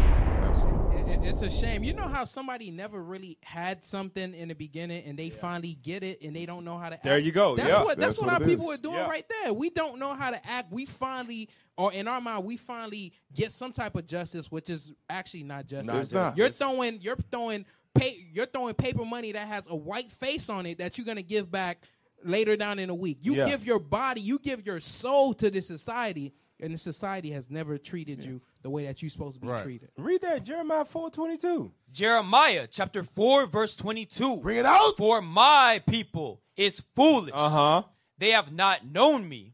It- 1.25 1.29
it- 1.29 1.31
it's 1.35 1.41
a 1.41 1.49
shame. 1.49 1.83
You 1.83 1.93
know 1.93 2.07
how 2.07 2.23
somebody 2.25 2.71
never 2.71 3.01
really 3.03 3.37
had 3.43 3.83
something 3.83 4.33
in 4.33 4.47
the 4.47 4.55
beginning 4.55 5.03
and 5.05 5.17
they 5.17 5.29
finally 5.29 5.75
get 5.75 6.03
it 6.03 6.21
and 6.21 6.35
they 6.35 6.45
don't 6.45 6.63
know 6.63 6.77
how 6.77 6.89
to 6.89 6.95
act. 6.95 7.03
There 7.03 7.19
you 7.19 7.31
go. 7.31 7.55
That's 7.55 7.69
Yeah, 7.69 7.83
what 7.83 7.97
that's, 7.97 7.99
that's 7.99 8.17
what, 8.19 8.31
what 8.31 8.41
our 8.41 8.47
people 8.47 8.71
is. 8.71 8.79
are 8.79 8.81
doing 8.81 8.95
Yeah. 8.95 9.07
right 9.07 9.25
there. 9.43 9.53
We 9.53 9.69
don't 9.69 9.99
know 9.99 10.13
how 10.15 10.31
to 10.31 10.45
act. 10.47 10.71
We 10.71 10.85
finally 10.85 11.49
or 11.77 11.91
in 11.91 12.07
our 12.07 12.21
mind 12.21 12.45
we 12.45 12.55
finally 12.57 13.11
get 13.33 13.51
some 13.51 13.73
type 13.73 13.95
of 13.95 14.05
justice 14.05 14.49
which 14.51 14.69
is 14.69 14.93
actually 15.09 15.43
not 15.43 15.67
justice. 15.67 16.11
Not 16.11 16.13
not. 16.13 16.37
You're 16.37 16.49
throwing 16.49 17.01
you're 17.01 17.17
throwing 17.31 17.65
pay, 17.93 18.25
you're 18.33 18.45
throwing 18.45 18.73
paper 18.75 19.03
money 19.05 19.31
that 19.33 19.47
has 19.47 19.65
a 19.67 19.75
white 19.75 20.11
face 20.11 20.49
on 20.49 20.65
it 20.65 20.77
that 20.79 20.97
you're 20.97 21.05
going 21.05 21.17
to 21.17 21.23
give 21.23 21.49
back 21.51 21.83
later 22.23 22.55
down 22.55 22.79
in 22.79 22.89
a 22.89 22.95
week. 22.95 23.19
You 23.21 23.35
Yeah. 23.35 23.45
give 23.49 23.65
your 23.65 23.79
body, 23.79 24.21
you 24.21 24.39
give 24.39 24.65
your 24.65 24.79
soul 24.79 25.33
to 25.35 25.49
this 25.51 25.67
society 25.67 26.33
and 26.59 26.73
the 26.73 26.77
society 26.77 27.31
has 27.31 27.49
never 27.49 27.77
treated 27.77 28.23
you 28.23 28.41
the 28.61 28.69
way 28.69 28.85
that 28.85 29.01
you're 29.01 29.09
supposed 29.09 29.35
to 29.35 29.41
be 29.41 29.47
Right. 29.47 29.63
treated. 29.63 29.89
Read 29.97 30.21
that 30.21 30.43
Jeremiah 30.43 30.85
4:22. 30.85 31.71
Jeremiah 31.91 32.67
chapter 32.69 33.03
4 33.03 33.45
verse 33.47 33.75
22. 33.75 34.37
Bring 34.37 34.57
it 34.57 34.65
out. 34.65 34.95
For 34.97 35.21
my 35.21 35.81
people 35.87 36.41
is 36.55 36.81
foolish. 36.95 37.31
Uh-huh. 37.33 37.83
They 38.17 38.31
have 38.31 38.51
not 38.53 38.85
known 38.85 39.27
me. 39.27 39.53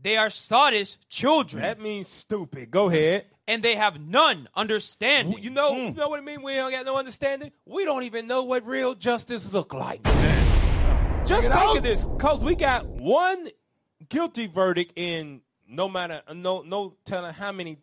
They 0.00 0.16
are 0.16 0.28
sottish 0.28 0.98
children. 1.08 1.62
That 1.62 1.80
means 1.80 2.08
stupid. 2.08 2.70
Go 2.70 2.88
ahead. 2.88 3.26
and 3.48 3.62
they 3.62 3.76
have 3.76 4.00
none 4.00 4.48
understanding. 4.56 5.38
You 5.40 5.50
know, 5.50 5.72
you 5.76 5.92
know 5.94 6.08
what 6.08 6.18
I 6.18 6.22
mean? 6.22 6.42
We 6.42 6.54
don't 6.56 6.72
got 6.72 6.84
no 6.84 6.96
understanding. 6.96 7.52
We 7.64 7.84
don't 7.84 8.02
even 8.02 8.26
know 8.26 8.42
what 8.42 8.66
real 8.66 8.94
justice 8.96 9.52
look 9.52 9.72
like. 9.72 10.02
Just 10.02 11.28
Bring 11.28 11.38
it 11.52 11.54
think 11.54 11.54
out. 11.54 11.76
of 11.78 11.82
this, 11.84 12.06
cause 12.18 12.40
we 12.40 12.54
got 12.56 12.86
one 12.86 13.48
guilty 14.08 14.46
verdict 14.48 14.92
in 14.96 15.42
no 15.68 15.88
matter 15.88 16.22
no 16.34 16.62
no 16.62 16.94
telling 17.04 17.32
how 17.32 17.52
many 17.52 17.78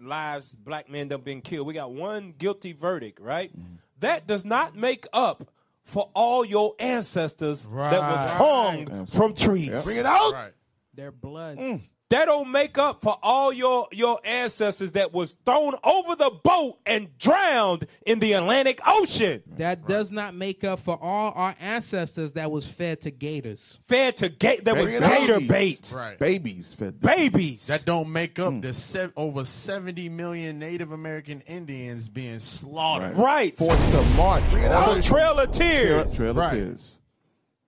lives 0.00 0.54
black 0.54 0.88
men 0.88 1.10
have 1.10 1.24
been 1.24 1.40
killed. 1.40 1.66
We 1.66 1.74
got 1.74 1.92
one 1.92 2.34
guilty 2.36 2.72
verdict, 2.72 3.20
right? 3.20 3.50
Mm-hmm. 3.50 3.74
That 4.00 4.26
does 4.26 4.44
not 4.44 4.76
make 4.76 5.06
up 5.12 5.50
for 5.84 6.10
all 6.14 6.44
your 6.44 6.74
ancestors 6.78 7.62
that 7.64 7.70
was 7.72 7.76
Right. 7.76 8.36
hung 8.36 9.06
from 9.06 9.34
trees. 9.34 9.84
Bring 9.84 9.96
it 9.96 10.06
out. 10.06 10.32
Right. 10.32 10.52
Their 10.94 11.10
blood. 11.10 11.58
Mm. 11.58 11.80
That 12.10 12.24
don't 12.24 12.50
make 12.50 12.78
up 12.78 13.02
for 13.02 13.18
all 13.22 13.52
your 13.52 13.86
your 13.92 14.18
ancestors 14.24 14.92
that 14.92 15.12
was 15.12 15.36
thrown 15.44 15.74
over 15.84 16.16
the 16.16 16.30
boat 16.42 16.78
and 16.86 17.16
drowned 17.18 17.86
in 18.06 18.18
the 18.18 18.32
Atlantic 18.32 18.80
Ocean, 18.86 19.42
That 19.58 19.86
does 19.86 20.10
not 20.10 20.34
make 20.34 20.64
up 20.64 20.80
for 20.80 20.98
all 21.00 21.32
our 21.36 21.54
ancestors 21.60 22.32
that 22.32 22.50
was 22.50 22.66
fed 22.66 23.02
to 23.02 23.10
gators. 23.10 23.78
fed 23.82 24.16
to 24.18 24.30
gate 24.30 24.64
that 24.64 24.78
was 24.78 24.90
gator 24.90 25.38
bait, 25.46 25.92
Right. 25.94 26.18
Babies 26.18 26.72
fed. 26.72 26.98
babies. 26.98 27.66
That 27.66 27.84
don't 27.84 28.10
make 28.10 28.38
up 28.38 28.54
hmm. 28.54 28.60
the 28.60 28.72
sev- 28.72 29.12
over 29.14 29.44
70 29.44 30.08
million 30.08 30.58
Native 30.58 30.92
American 30.92 31.42
Indians 31.42 32.08
being 32.08 32.38
slaughtered. 32.38 33.18
right. 33.18 33.56
Forced 33.58 33.92
to 33.92 34.02
march. 34.16 34.48
Bring 34.50 34.64
it 34.64 34.72
out. 34.72 34.88
the 34.88 34.94
The 34.96 35.02
Trail 35.02 35.38
of 35.38 35.50
Tears. 35.50 36.14
Trail 36.14 36.30
of 36.30 36.36
Right. 36.36 36.54
Tears. 36.54 36.98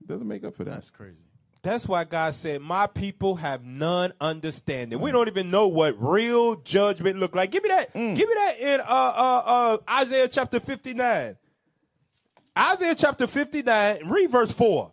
Doesn't 0.06 0.26
make 0.26 0.44
up 0.44 0.54
for 0.56 0.64
that. 0.64 0.70
That's 0.76 0.90
crazy. 0.90 1.18
That's 1.62 1.86
why 1.86 2.04
God 2.04 2.32
said, 2.34 2.62
"My 2.62 2.86
people 2.86 3.36
have 3.36 3.64
none 3.64 4.12
understanding." 4.20 4.98
We 4.98 5.12
don't 5.12 5.28
even 5.28 5.50
know 5.50 5.68
what 5.68 6.00
real 6.00 6.56
judgment 6.56 7.18
look 7.18 7.34
like. 7.34 7.50
Give 7.50 7.62
me 7.62 7.68
that. 7.68 7.92
Give 7.92 8.16
me 8.28 8.34
that 8.34 8.54
in 8.58 8.80
uh, 8.80 8.84
uh, 8.84 9.42
uh, 9.44 9.78
Isaiah 9.88 10.28
chapter 10.28 10.58
fifty 10.60 10.94
nine. 10.94 11.36
Isaiah 12.58 12.94
chapter 12.94 13.26
fifty 13.26 13.62
nine. 13.62 14.08
Read 14.08 14.30
verse 14.30 14.52
four. 14.52 14.92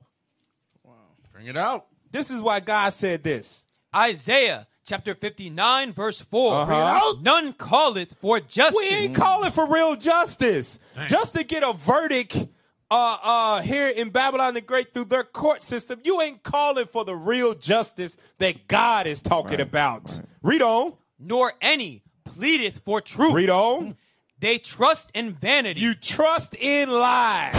Wow. 0.84 0.94
Bring 1.32 1.48
it 1.48 1.58
out. 1.58 1.88
This 2.12 2.30
is 2.30 2.42
why 2.42 2.60
God 2.60 2.94
said 2.94 3.24
this. 3.24 3.66
Isaiah 3.96 4.68
chapter 4.86 5.14
59 5.14 5.94
verse 5.94 6.22
4. 6.22 6.56
Uh-huh. 6.56 7.16
None 7.22 7.54
calleth 7.54 8.14
for 8.20 8.40
justice. 8.40 8.76
We 8.76 8.88
ain't 8.88 9.16
calling 9.16 9.52
for 9.52 9.68
real 9.68 9.96
justice. 9.96 10.80
Just 11.08 11.36
to 11.36 11.44
get 11.44 11.64
a 11.64 11.74
verdict 11.74 12.48
uh, 12.90 13.18
uh, 13.22 13.62
here 13.62 13.88
in 13.90 14.10
Babylon 14.10 14.54
the 14.54 14.62
Great 14.62 14.94
through 14.94 15.06
their 15.06 15.24
court 15.24 15.64
system, 15.64 16.00
you 16.04 16.22
ain't 16.22 16.44
calling 16.44 16.86
for 16.86 17.04
the 17.06 17.16
real 17.16 17.54
justice 17.54 18.16
that 18.40 18.68
God 18.68 19.08
is 19.08 19.22
talking 19.22 19.60
about. 19.60 20.22
Read 20.42 20.62
on. 20.62 20.94
nor 21.20 21.54
any 21.62 22.04
pleadeth 22.26 22.82
for 22.86 23.02
truth. 23.02 23.34
Read 23.34 23.50
on. 23.50 23.98
They 24.40 24.58
trust 24.60 25.10
in 25.14 25.34
vanity. 25.34 25.82
You 25.82 25.96
trust 25.96 26.56
in 26.56 26.90
lies. 26.90 27.56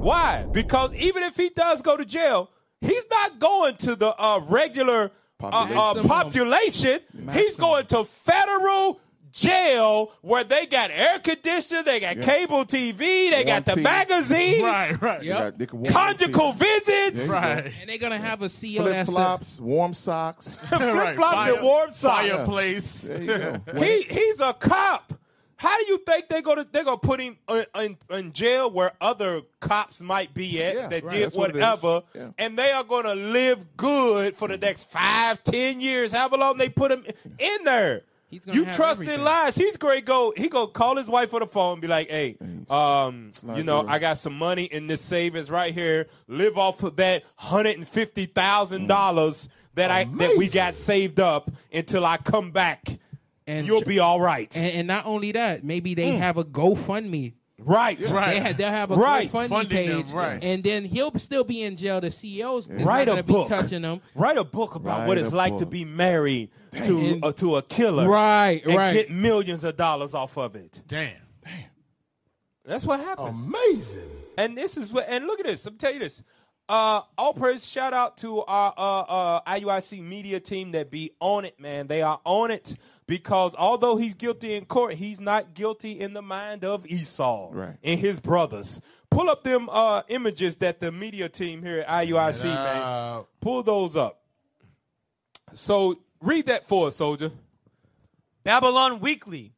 Why? 0.00 0.46
Because 0.50 0.92
even 0.94 1.22
if 1.22 1.36
he 1.36 1.48
does 1.50 1.82
go 1.82 1.96
to 1.96 2.04
jail, 2.04 2.50
he's 2.80 3.04
not 3.10 3.38
going 3.38 3.76
to 3.76 3.96
the 3.96 4.14
uh, 4.20 4.40
regular 4.48 5.10
uh, 5.40 5.46
uh, 5.46 5.94
Population. 6.02 6.08
population. 6.08 7.00
He's 7.32 7.56
going 7.56 7.86
to 7.86 8.04
federal 8.04 9.00
jail 9.40 10.12
where 10.22 10.44
they 10.44 10.66
got 10.66 10.90
air 10.90 11.18
conditioning, 11.18 11.84
they 11.84 12.00
got 12.00 12.16
Yeah. 12.16 12.22
cable 12.24 12.64
TV, 12.64 13.30
they 13.30 13.44
got 13.44 13.64
the 13.64 13.72
Warm 13.72 13.76
tea. 13.78 13.82
magazines, 13.82 14.62
Right, 14.62 15.02
right. 15.02 15.20
They 15.20 15.26
Yep. 15.26 15.38
got- 15.38 15.58
they 15.58 15.66
can 15.66 15.84
conjugal 15.86 16.52
the 16.52 16.64
visits, 16.64 16.86
There 17.16 17.22
you 17.22 17.26
go. 17.26 17.32
Right. 17.32 17.72
And 17.80 17.90
they're 17.90 17.98
gonna 17.98 18.18
have 18.18 18.42
a 18.42 18.46
CEO 18.48 18.82
Flip 18.82 19.06
flops, 19.06 19.60
warm 19.60 19.94
socks. 19.94 20.58
flip 20.68 21.16
flops, 21.16 21.50
and 21.52 21.62
warm 21.62 21.90
socks. 21.94 22.28
Fireplace. 22.28 23.00
There 23.02 23.20
you 23.22 23.26
go. 23.26 23.60
He 23.78 24.02
he's 24.02 24.40
a 24.40 24.52
cop. 24.52 25.12
How 25.60 25.76
do 25.76 25.86
you 25.86 25.98
think 25.98 26.28
they're 26.28 26.40
gonna 26.40 26.64
they're 26.70 26.84
gonna 26.84 26.98
put 26.98 27.20
him 27.20 27.36
in, 27.48 27.64
in, 27.80 27.96
in 28.10 28.32
jail 28.32 28.70
where 28.70 28.92
other 29.00 29.42
cops 29.58 30.00
might 30.00 30.32
be 30.32 30.62
at 30.62 30.74
Yeah, 30.76 30.86
that 30.86 31.02
right. 31.02 31.12
did 31.12 31.24
That's 31.24 31.34
what 31.34 31.52
whatever, 31.52 32.02
Yeah. 32.14 32.28
and 32.38 32.56
they 32.56 32.70
are 32.70 32.84
gonna 32.84 33.16
live 33.16 33.76
good 33.76 34.36
for 34.36 34.46
the 34.46 34.56
next 34.56 34.88
five, 34.88 35.42
ten 35.42 35.80
years, 35.80 36.12
however 36.12 36.36
long 36.36 36.58
they 36.58 36.68
put 36.68 36.92
him 36.92 37.04
in 37.40 37.64
there. 37.64 38.02
He's 38.30 38.44
gonna 38.44 38.58
You 38.58 38.64
have 38.64 38.76
trust 38.76 39.00
in 39.00 39.22
lies. 39.22 39.56
He's 39.56 39.76
great. 39.78 40.04
Go. 40.04 40.34
He 40.36 40.48
gonna 40.48 40.68
call 40.68 40.96
his 40.96 41.06
wife 41.06 41.32
on 41.32 41.40
the 41.40 41.46
phone 41.46 41.74
and 41.74 41.82
be 41.82 41.88
like, 41.88 42.10
"Hey, 42.10 42.36
um, 42.68 43.32
you 43.54 43.64
know, 43.64 43.82
good. 43.82 43.90
I 43.90 43.98
got 43.98 44.18
some 44.18 44.36
money 44.36 44.64
in 44.64 44.86
this 44.86 45.00
savings 45.00 45.50
right 45.50 45.72
here. 45.72 46.08
Live 46.26 46.58
off 46.58 46.82
of 46.82 46.96
that 46.96 47.24
hundred 47.36 47.76
and 47.76 47.88
fifty 47.88 48.26
thousand 48.26 48.86
dollars 48.86 49.48
that 49.74 49.90
I 49.90 50.04
that 50.04 50.36
we 50.36 50.48
got 50.48 50.74
saved 50.74 51.20
up 51.20 51.50
until 51.72 52.04
I 52.04 52.18
come 52.18 52.50
back, 52.50 52.98
And 53.46 53.66
you'll 53.66 53.82
be 53.82 53.98
all 53.98 54.20
right." 54.20 54.54
And, 54.54 54.66
and 54.66 54.86
not 54.88 55.06
only 55.06 55.32
that, 55.32 55.64
maybe 55.64 55.94
they 55.94 56.10
have 56.16 56.36
a 56.36 56.44
GoFundMe. 56.44 57.32
Right, 57.60 57.98
They 58.00 58.08
ha- 58.08 58.52
they'll 58.56 58.70
have 58.70 58.92
a 58.92 58.94
Right. 58.96 59.28
GoFundMe 59.28 59.48
Funding 59.48 59.88
them, 59.88 60.02
page, 60.04 60.12
right. 60.12 60.42
and 60.44 60.62
then 60.62 60.84
he'll 60.84 61.12
still 61.18 61.42
be 61.42 61.62
in 61.64 61.74
jail. 61.76 62.00
The 62.00 62.10
CEOs 62.10 62.68
is 62.68 62.84
Write 62.84 63.08
not 63.08 63.18
a 63.18 63.22
gonna 63.22 63.22
be 63.24 63.32
book. 63.32 63.48
touching 63.48 63.82
them. 63.82 64.00
Write 64.14 64.38
a 64.38 64.44
book 64.44 64.76
about 64.76 65.00
Write 65.00 65.08
what 65.08 65.18
a 65.18 65.24
it's 65.24 65.32
like 65.32 65.54
to 65.54 65.64
book. 65.64 65.70
be 65.70 65.84
married 65.84 66.50
to 66.84 66.98
And- 66.98 67.24
uh, 67.24 67.32
to 67.32 67.56
a 67.56 67.62
killer, 67.62 68.08
Right, 68.08 68.64
and 68.64 68.76
right. 68.76 68.92
get 68.92 69.10
millions 69.10 69.64
of 69.64 69.76
dollars 69.76 70.14
off 70.14 70.36
of 70.38 70.54
it. 70.54 70.80
Damn. 70.86 71.10
Damn. 71.44 71.52
That's 72.64 72.84
what 72.84 73.00
happens. 73.00 73.44
Amazing. 73.44 74.08
And 74.36 74.56
this 74.56 74.76
is 74.76 74.92
what. 74.92 75.06
And 75.08 75.26
look 75.26 75.40
at 75.40 75.46
this. 75.46 75.66
I'm 75.66 75.76
tell 75.76 75.92
you 75.92 75.98
this. 75.98 76.22
Uh, 76.68 77.00
all 77.16 77.32
praise, 77.32 77.66
shout 77.66 77.94
out 77.94 78.18
to 78.18 78.44
our 78.44 78.74
uh, 78.76 79.00
uh, 79.00 79.40
IUIC 79.46 80.02
media 80.02 80.38
team 80.38 80.72
that 80.72 80.90
be 80.90 81.10
on 81.18 81.46
it, 81.46 81.58
man. 81.58 81.86
They 81.86 82.02
are 82.02 82.20
on 82.24 82.50
it 82.50 82.74
because 83.08 83.56
although 83.58 83.96
he's 83.96 84.14
guilty 84.14 84.54
in 84.54 84.64
court, 84.66 84.94
he's 84.94 85.18
not 85.18 85.54
guilty 85.54 85.98
in 85.98 86.12
the 86.12 86.22
mind 86.22 86.64
of 86.64 86.86
Esau 86.86 87.48
Right. 87.50 87.76
and 87.82 87.98
his 87.98 88.20
brothers. 88.20 88.80
Pull 89.10 89.28
up 89.30 89.42
them 89.42 89.68
uh, 89.72 90.02
images 90.08 90.56
that 90.56 90.78
the 90.80 90.92
media 90.92 91.28
team 91.28 91.62
here 91.62 91.78
at 91.80 91.88
IUIC, 92.06 92.44
man. 92.44 93.24
Pull 93.40 93.62
those 93.64 93.96
up. 93.96 94.20
So 95.54 95.98
read 96.20 96.46
that 96.46 96.68
for 96.68 96.88
us, 96.88 96.96
soldier. 96.96 97.32
Babylon 98.44 99.00
Weekly, 99.00 99.54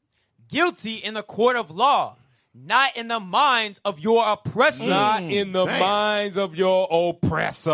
guilty 0.49 0.95
in 0.95 1.15
the 1.15 1.23
court 1.23 1.57
of 1.57 1.71
law, 1.71 2.17
not 2.55 2.97
in 2.97 3.09
the 3.09 3.21
minds 3.21 3.81
of 3.85 3.99
your 4.01 4.27
oppressors. 4.29 4.87
Not 4.87 5.23
in 5.23 5.53
the 5.53 5.67
minds 5.67 6.37
of 6.37 6.55
your 6.55 6.87
oppressor. 6.91 7.71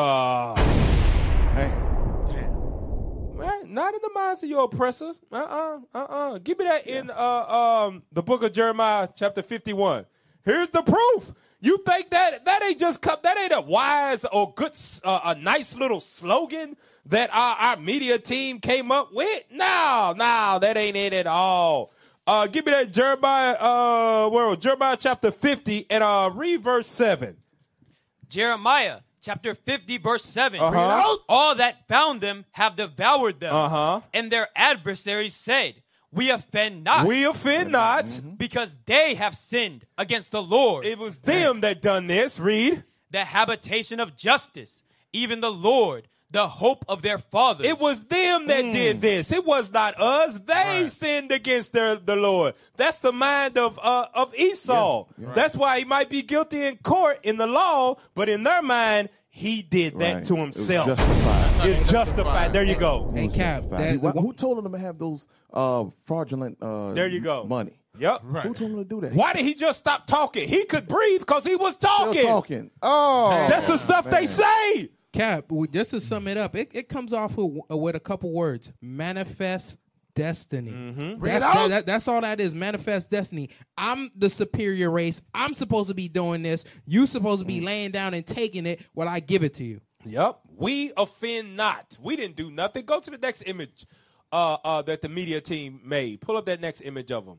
Hey, 0.56 1.72
Right, 1.72 1.85
not 3.76 3.94
in 3.94 4.00
the 4.02 4.10
minds 4.12 4.42
of 4.42 4.48
your 4.48 4.64
oppressors. 4.64 5.20
Uh 5.30 5.36
uh-uh, 5.36 5.78
uh, 5.94 5.98
uh 5.98 6.38
Give 6.38 6.58
me 6.58 6.64
that 6.64 6.86
in 6.86 7.10
uh 7.10 7.84
um 7.84 8.02
the 8.10 8.22
book 8.22 8.42
of 8.42 8.52
Jeremiah, 8.52 9.08
chapter 9.14 9.42
fifty 9.42 9.72
one. 9.72 10.06
Here's 10.44 10.70
the 10.70 10.82
proof. 10.82 11.32
You 11.60 11.78
think 11.86 12.10
that 12.10 12.44
that 12.44 12.62
ain't 12.64 12.80
just 12.80 13.00
come, 13.00 13.18
that 13.22 13.38
ain't 13.38 13.52
a 13.52 13.60
wise 13.60 14.24
or 14.24 14.52
good 14.54 14.72
uh, 15.04 15.20
a 15.24 15.34
nice 15.36 15.76
little 15.76 16.00
slogan 16.00 16.76
that 17.06 17.30
our, 17.32 17.56
our 17.56 17.76
media 17.76 18.18
team 18.18 18.60
came 18.60 18.90
up 18.90 19.12
with? 19.12 19.42
No, 19.50 20.14
no, 20.16 20.58
that 20.60 20.76
ain't 20.76 20.96
it 20.96 21.12
at 21.12 21.26
all. 21.26 21.92
Uh, 22.26 22.46
give 22.46 22.66
me 22.66 22.72
that 22.72 22.92
Jeremiah 22.92 23.56
uh 23.60 24.28
where 24.30 24.56
Jeremiah 24.56 24.96
chapter 24.98 25.30
fifty 25.30 25.86
and 25.90 26.02
uh 26.02 26.30
read 26.32 26.62
verse 26.62 26.88
seven. 26.88 27.36
Jeremiah 28.28 29.00
chapter 29.20 29.54
50, 29.54 29.98
verse 29.98 30.24
7. 30.24 30.60
Uh-huh. 30.60 31.16
All 31.28 31.54
that 31.56 31.86
found 31.88 32.20
them 32.20 32.44
have 32.52 32.76
devoured 32.76 33.40
them. 33.40 33.54
Uh-huh. 33.54 34.00
And 34.12 34.30
their 34.30 34.48
adversaries 34.56 35.34
said, 35.34 35.82
We 36.12 36.30
offend 36.30 36.84
not. 36.84 37.06
We 37.06 37.24
offend 37.24 37.72
not. 37.72 38.20
because 38.36 38.76
they 38.86 39.14
have 39.14 39.34
sinned 39.36 39.86
against 39.98 40.30
the 40.30 40.42
Lord. 40.42 40.86
It 40.86 40.98
was 40.98 41.18
them 41.18 41.60
that 41.60 41.82
done 41.82 42.06
this. 42.06 42.38
Read. 42.38 42.84
the 43.10 43.24
habitation 43.24 44.00
of 44.00 44.16
justice, 44.16 44.82
even 45.12 45.40
the 45.40 45.52
Lord, 45.52 46.08
the 46.30 46.48
hope 46.48 46.84
of 46.88 47.02
their 47.02 47.18
fathers. 47.18 47.66
It 47.66 47.78
was 47.78 48.00
them 48.04 48.48
that 48.48 48.62
did 48.62 49.00
this. 49.00 49.30
It 49.32 49.44
was 49.46 49.72
not 49.72 49.98
us. 50.00 50.38
They 50.44 50.88
sinned 50.88 51.30
against 51.32 51.72
their, 51.72 51.96
the 51.96 52.16
Lord. 52.16 52.54
That's 52.76 52.98
the 52.98 53.12
mind 53.12 53.56
of 53.58 53.78
uh, 53.82 54.06
of 54.14 54.34
Esau. 54.34 55.06
That's 55.18 55.54
why 55.56 55.78
he 55.78 55.84
might 55.84 56.10
be 56.10 56.22
guilty 56.22 56.64
in 56.64 56.76
court 56.78 57.20
in 57.22 57.36
the 57.36 57.46
law, 57.46 57.96
but 58.14 58.28
in 58.28 58.42
their 58.42 58.62
mind, 58.62 59.08
he 59.28 59.62
did 59.62 59.98
that 60.00 60.14
Right. 60.14 60.24
to 60.26 60.34
It 60.36 60.46
was 60.46 60.56
himself. 60.56 60.86
justified. 60.88 61.66
It's 61.68 61.90
justified. 61.90 62.52
There 62.52 62.64
you 62.64 62.76
go. 62.76 63.10
Hey, 63.14 63.28
Cap, 63.28 63.64
that- 63.70 63.92
He- 63.92 63.98
who 63.98 64.32
told 64.32 64.58
him 64.64 64.72
to 64.72 64.78
have 64.78 64.98
those 64.98 65.26
uh, 65.52 65.84
fraudulent 66.06 66.58
uh, 66.60 66.92
There 66.92 67.08
you 67.08 67.20
go. 67.20 67.44
money? 67.44 67.78
Yep. 67.98 68.22
Who 68.24 68.52
told 68.54 68.70
him 68.72 68.76
to 68.76 68.84
do 68.84 69.00
that? 69.02 69.14
Why 69.14 69.32
did 69.32 69.42
he 69.46 69.54
just 69.54 69.78
stop 69.78 70.06
talking? 70.06 70.46
He 70.46 70.64
could 70.66 70.86
breathe 70.86 71.20
because 71.20 71.44
he 71.44 71.56
was 71.56 71.74
Still 71.74 71.88
talking. 71.90 72.22
talking. 72.26 72.70
Oh, 72.82 73.30
That's 73.48 73.66
the 73.68 73.78
stuff 73.78 74.10
they 74.10 74.26
say. 74.26 74.90
Cap, 75.16 75.46
just 75.72 75.90
to 75.92 76.00
sum 76.00 76.28
it 76.28 76.36
up, 76.36 76.54
it, 76.56 76.70
it 76.72 76.88
comes 76.88 77.12
off 77.12 77.36
with, 77.36 77.62
with 77.70 77.94
a 77.96 78.00
couple 78.00 78.32
words: 78.32 78.72
manifest 78.82 79.78
destiny. 80.14 80.70
Mm-hmm. 80.72 81.24
That's, 81.24 81.44
that- 81.44 81.68
that- 81.68 81.86
that's 81.86 82.08
all 82.08 82.20
that 82.20 82.40
is. 82.40 82.54
Manifest 82.54 83.10
destiny. 83.10 83.50
I'm 83.78 84.10
the 84.16 84.28
superior 84.30 84.90
race. 84.90 85.22
I'm 85.34 85.54
supposed 85.54 85.88
to 85.88 85.94
be 85.94 86.08
doing 86.08 86.42
this. 86.42 86.64
You 86.86 87.06
supposed 87.06 87.40
to 87.40 87.46
be 87.46 87.60
laying 87.60 87.90
down 87.90 88.14
and 88.14 88.26
taking 88.26 88.66
it 88.66 88.80
while 88.94 89.08
I 89.08 89.20
give 89.20 89.42
it 89.44 89.54
to 89.54 89.64
you. 89.64 89.80
Yep. 90.04 90.38
We 90.56 90.92
offend 90.96 91.56
not. 91.56 91.98
We 92.00 92.16
didn't 92.16 92.36
do 92.36 92.50
nothing. 92.50 92.84
Go 92.84 93.00
to 93.00 93.10
the 93.10 93.18
next 93.18 93.42
image 93.46 93.86
uh, 94.32 94.56
uh, 94.64 94.82
that 94.82 95.02
the 95.02 95.08
media 95.08 95.40
team 95.40 95.80
made. 95.84 96.20
Pull 96.20 96.36
up 96.36 96.46
that 96.46 96.60
next 96.60 96.80
image 96.82 97.10
of 97.10 97.26
them. 97.26 97.38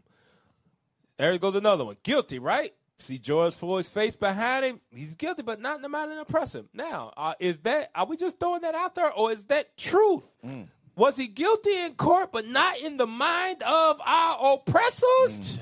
There 1.18 1.38
goes 1.38 1.56
another 1.56 1.86
one. 1.86 1.98
Guilty, 2.04 2.40
right? 2.40 2.74
See 3.00 3.20
George 3.20 3.54
Floyd's 3.54 3.90
face 3.90 4.16
behind 4.16 4.66
him. 4.66 4.82
He's 4.92 5.14
guilty, 5.14 5.44
but 5.44 5.62
not 5.62 5.76
in 5.76 5.82
the 5.84 5.90
mind 5.90 6.10
of 6.12 6.16
the 6.18 6.22
oppressor. 6.24 6.64
Now, 6.74 7.14
uh, 7.16 7.34
is 7.40 7.58
that 7.60 7.92
are 7.94 8.06
we 8.08 8.18
just 8.18 8.40
throwing 8.40 8.62
that 8.62 8.74
out 8.74 8.96
there, 8.96 9.12
or 9.14 9.32
is 9.32 9.46
that 9.46 9.78
truth? 9.78 10.24
Was 10.96 11.16
he 11.16 11.28
guilty 11.28 11.78
in 11.80 11.94
court, 11.94 12.32
but 12.32 12.48
not 12.48 12.80
in 12.80 12.98
the 12.98 13.06
mind 13.06 13.62
of 13.62 14.02
our 14.04 14.54
oppressors? 14.54 15.60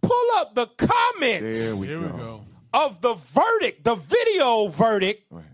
Pull 0.00 0.26
up 0.36 0.54
the 0.54 0.66
comments 0.78 1.64
There 1.64 1.76
we 1.76 1.86
here 1.86 2.00
go. 2.00 2.06
we 2.06 2.12
go. 2.18 2.44
of 2.72 3.00
the 3.02 3.14
verdict, 3.14 3.84
the 3.84 3.94
video 3.96 4.68
verdict 4.68 5.26
Right. 5.30 5.44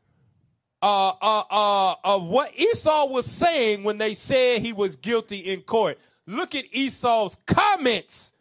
uh, 0.82 1.08
uh, 1.20 1.42
uh, 1.50 1.94
of 2.04 2.24
what 2.26 2.56
Esau 2.56 3.06
was 3.06 3.26
saying 3.26 3.82
when 3.82 3.98
they 3.98 4.14
said 4.14 4.60
he 4.62 4.72
was 4.72 4.94
guilty 4.96 5.38
in 5.38 5.62
court. 5.62 5.98
Look 6.28 6.54
at 6.54 6.64
Esau's 6.72 7.36
comments 7.48 8.32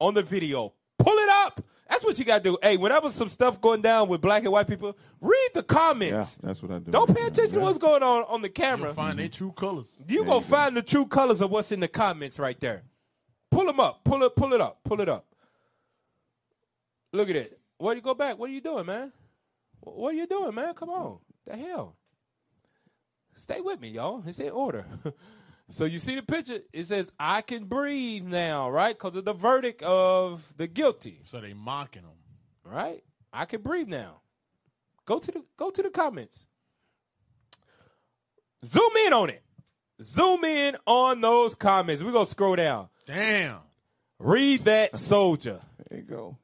on 0.00 0.14
the 0.14 0.22
video. 0.22 0.72
Pull 0.98 1.14
it 1.16 1.28
up. 1.28 1.60
That's 1.88 2.04
what 2.04 2.18
you 2.18 2.24
got 2.24 2.44
to 2.44 2.50
do. 2.50 2.58
Hey, 2.62 2.76
whenever 2.76 3.08
some 3.10 3.28
stuff 3.28 3.60
going 3.60 3.80
down 3.80 4.08
with 4.08 4.20
black 4.20 4.42
and 4.42 4.52
white 4.52 4.68
people, 4.68 4.96
read 5.20 5.48
the 5.54 5.60
Yeah, 5.60 5.74
comments. 5.74 6.36
that's 6.42 6.62
what 6.62 6.70
I 6.70 6.78
do. 6.80 6.90
Don't 6.90 7.14
pay 7.14 7.26
attention 7.26 7.54
to 7.54 7.60
what's 7.60 7.78
going 7.78 8.02
on 8.02 8.24
on 8.28 8.42
the 8.42 8.48
camera. 8.50 8.88
You'll 8.88 8.94
find 8.94 9.18
their 9.18 9.28
true 9.28 9.52
colors. 9.52 9.86
You 10.06 10.24
gonna 10.24 10.42
find 10.42 10.76
the 10.76 10.82
true 10.82 11.06
colors 11.06 11.40
of 11.40 11.50
what's 11.50 11.72
in 11.72 11.80
the 11.80 11.88
comments 11.88 12.38
right 12.38 12.58
there. 12.60 12.82
Pull 13.50 13.64
them 13.64 13.80
up. 13.80 14.04
Pull 14.04 14.22
it. 14.22 14.36
Pull 14.36 14.52
it 14.52 14.60
up. 14.60 14.80
Pull 14.84 15.00
it 15.00 15.08
up. 15.08 15.24
Look 17.12 17.30
at 17.30 17.36
it. 17.36 17.58
Where 17.78 17.94
you 17.94 18.02
go 18.02 18.12
back? 18.14 18.38
What 18.38 18.50
are 18.50 18.52
you 18.52 18.60
doing, 18.60 18.84
man? 18.84 19.12
What 19.80 20.12
are 20.12 20.16
you 20.16 20.26
doing, 20.26 20.54
man? 20.54 20.74
Come 20.74 20.90
on. 20.90 21.18
The 21.46 21.56
hell. 21.56 21.96
Stay 23.34 23.60
with 23.62 23.80
me, 23.80 23.88
y'all. 23.88 24.22
It's 24.26 24.40
in 24.40 24.50
order. 24.50 24.84
so 25.68 25.84
you 25.84 25.98
see 25.98 26.14
the 26.14 26.22
picture? 26.22 26.60
It 26.72 26.84
says, 26.84 27.10
"I 27.18 27.42
can 27.42 27.64
breathe 27.64 28.24
now," 28.24 28.70
right? 28.70 28.96
Because 28.96 29.16
of 29.16 29.24
the 29.24 29.32
verdict 29.34 29.82
of 29.82 30.42
the 30.56 30.66
guilty, 30.66 31.22
So 31.26 31.40
they 31.40 31.52
mocking 31.54 32.02
them. 32.02 32.12
right? 32.64 33.02
I 33.32 33.44
can 33.44 33.60
breathe 33.62 33.88
now. 33.88 34.20
Go 35.04 35.18
to 35.18 35.30
the 35.32 35.44
go 35.56 35.70
to 35.70 35.82
the 35.82 35.90
comments. 35.90 36.46
Zoom 38.64 38.90
in 39.06 39.12
on 39.12 39.30
it. 39.30 39.42
Zoom 40.02 40.44
in 40.44 40.76
on 40.86 41.20
those 41.20 41.54
comments. 41.54 42.02
We're 42.02 42.12
gonna 42.12 42.26
scroll 42.26 42.56
down. 42.56 42.88
Damn. 43.06 43.58
Read 44.18 44.64
that 44.64 44.96
soldier. 44.98 45.60
There 45.88 45.98
you 46.00 46.04
go. 46.04 46.38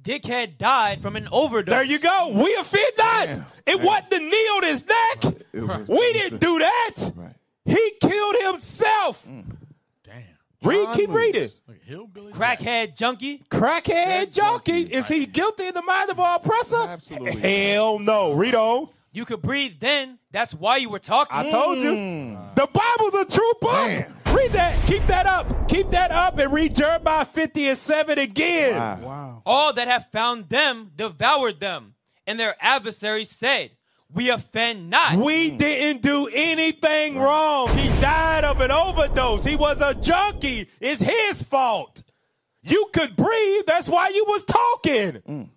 Dickhead 0.00 0.58
died 0.58 1.00
from 1.02 1.16
an 1.16 1.28
overdose. 1.30 1.72
There 1.72 1.82
you 1.84 1.98
go. 1.98 2.30
We 2.34 2.54
offend 2.56 2.92
not. 2.98 3.26
Damn. 3.26 3.46
It 3.66 3.80
wasn't 3.80 4.10
the 4.10 4.18
knee 4.20 4.26
on 4.48 4.62
his 4.64 4.84
neck. 4.86 5.24
It 5.52 5.62
was- 5.62 5.88
We 5.88 6.12
didn't 6.12 6.40
do 6.40 6.58
that. 6.58 7.12
Right. 7.14 7.34
He 7.64 7.92
killed 8.00 8.36
himself. 8.46 9.26
Mm. 9.26 9.56
Damn. 10.04 10.22
Read, 10.62 10.84
John 10.84 10.96
keep 10.96 11.10
reading. 11.10 11.32
Williams. 11.32 11.62
Like 11.68 11.82
hillbilly. 11.82 12.32
Crackhead 12.32 12.96
junkie. 12.96 13.42
Crackhead 13.50 14.32
junkie. 14.32 14.82
Is 14.82 15.08
he 15.08 15.26
guilty 15.26 15.66
in 15.66 15.74
the 15.74 15.82
mind 15.82 16.10
of 16.10 16.20
our 16.20 16.36
oppressor? 16.36 16.76
Absolutely. 16.76 17.36
Hell 17.36 17.98
no. 17.98 18.32
Read 18.32 18.54
on. 18.54 18.88
You 19.12 19.24
could 19.24 19.42
breathe 19.42 19.74
then. 19.78 20.18
That's 20.30 20.54
why 20.54 20.78
you 20.78 20.88
were 20.88 20.98
talking. 20.98 21.36
I 21.36 21.50
told 21.50 21.78
you. 21.82 21.90
Mm. 21.90 22.54
The 22.54 22.66
Bible's 22.66 23.14
a 23.14 23.24
true 23.26 23.52
book. 23.60 23.72
Damn. 23.72 24.14
Read 24.34 24.52
that. 24.52 24.86
Keep 24.86 25.06
that 25.08 25.26
up. 25.26 25.68
Keep 25.68 25.90
that 25.90 26.10
up 26.10 26.38
and 26.38 26.50
read 26.52 26.74
Jeremiah 26.74 27.26
50 27.26 27.68
and 27.68 27.78
7 27.78 28.18
again. 28.18 28.78
Wow. 28.78 28.98
Wow. 29.02 29.42
All 29.44 29.72
that 29.74 29.88
have 29.88 30.06
found 30.10 30.48
them 30.48 30.92
devoured 30.96 31.60
them, 31.60 31.94
and 32.26 32.40
their 32.40 32.56
adversaries 32.60 33.30
said, 33.30 33.72
We 34.14 34.30
offend 34.30 34.90
not. 34.90 35.16
We 35.16 35.50
didn't 35.50 36.02
do 36.02 36.28
anything 36.32 37.16
wrong. 37.18 37.68
He 37.76 37.88
died 38.00 38.44
of 38.44 38.60
an 38.60 38.70
overdose. 38.70 39.44
He 39.44 39.56
was 39.56 39.80
a 39.80 39.94
junkie. 39.94 40.68
It's 40.80 41.00
his 41.00 41.42
fault. 41.42 42.02
You 42.62 42.90
could 42.92 43.16
breathe. 43.16 43.64
That's 43.66 43.88
why 43.88 44.08
you 44.08 44.24
was 44.28 44.44
talking. 44.44 45.22
Mm. 45.28 45.48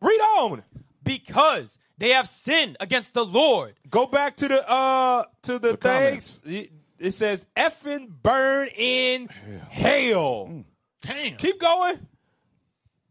Read 0.00 0.20
on. 0.38 0.62
Because 1.02 1.78
they 1.98 2.10
have 2.10 2.28
sinned 2.28 2.76
against 2.80 3.12
the 3.12 3.24
Lord. 3.24 3.74
Go 3.90 4.06
back 4.06 4.36
to 4.36 4.48
the 4.48 4.70
uh 4.70 5.24
to 5.42 5.58
the, 5.58 5.72
The 5.72 5.76
things. 5.76 6.40
It, 6.44 6.70
it 6.98 7.10
says 7.12 7.46
effing 7.56 8.08
burn 8.22 8.68
in 8.76 9.26
hell. 9.68 10.48
Mm. 10.50 10.64
Damn. 11.02 11.36
Keep 11.36 11.58
going. 11.60 11.98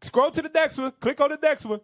Scroll 0.02 0.32
to 0.32 0.42
the 0.42 0.50
next 0.50 0.78
one. 0.78 0.92
Click 1.00 1.20
on 1.20 1.32
the 1.32 1.40
next 1.42 1.66
one. 1.66 1.82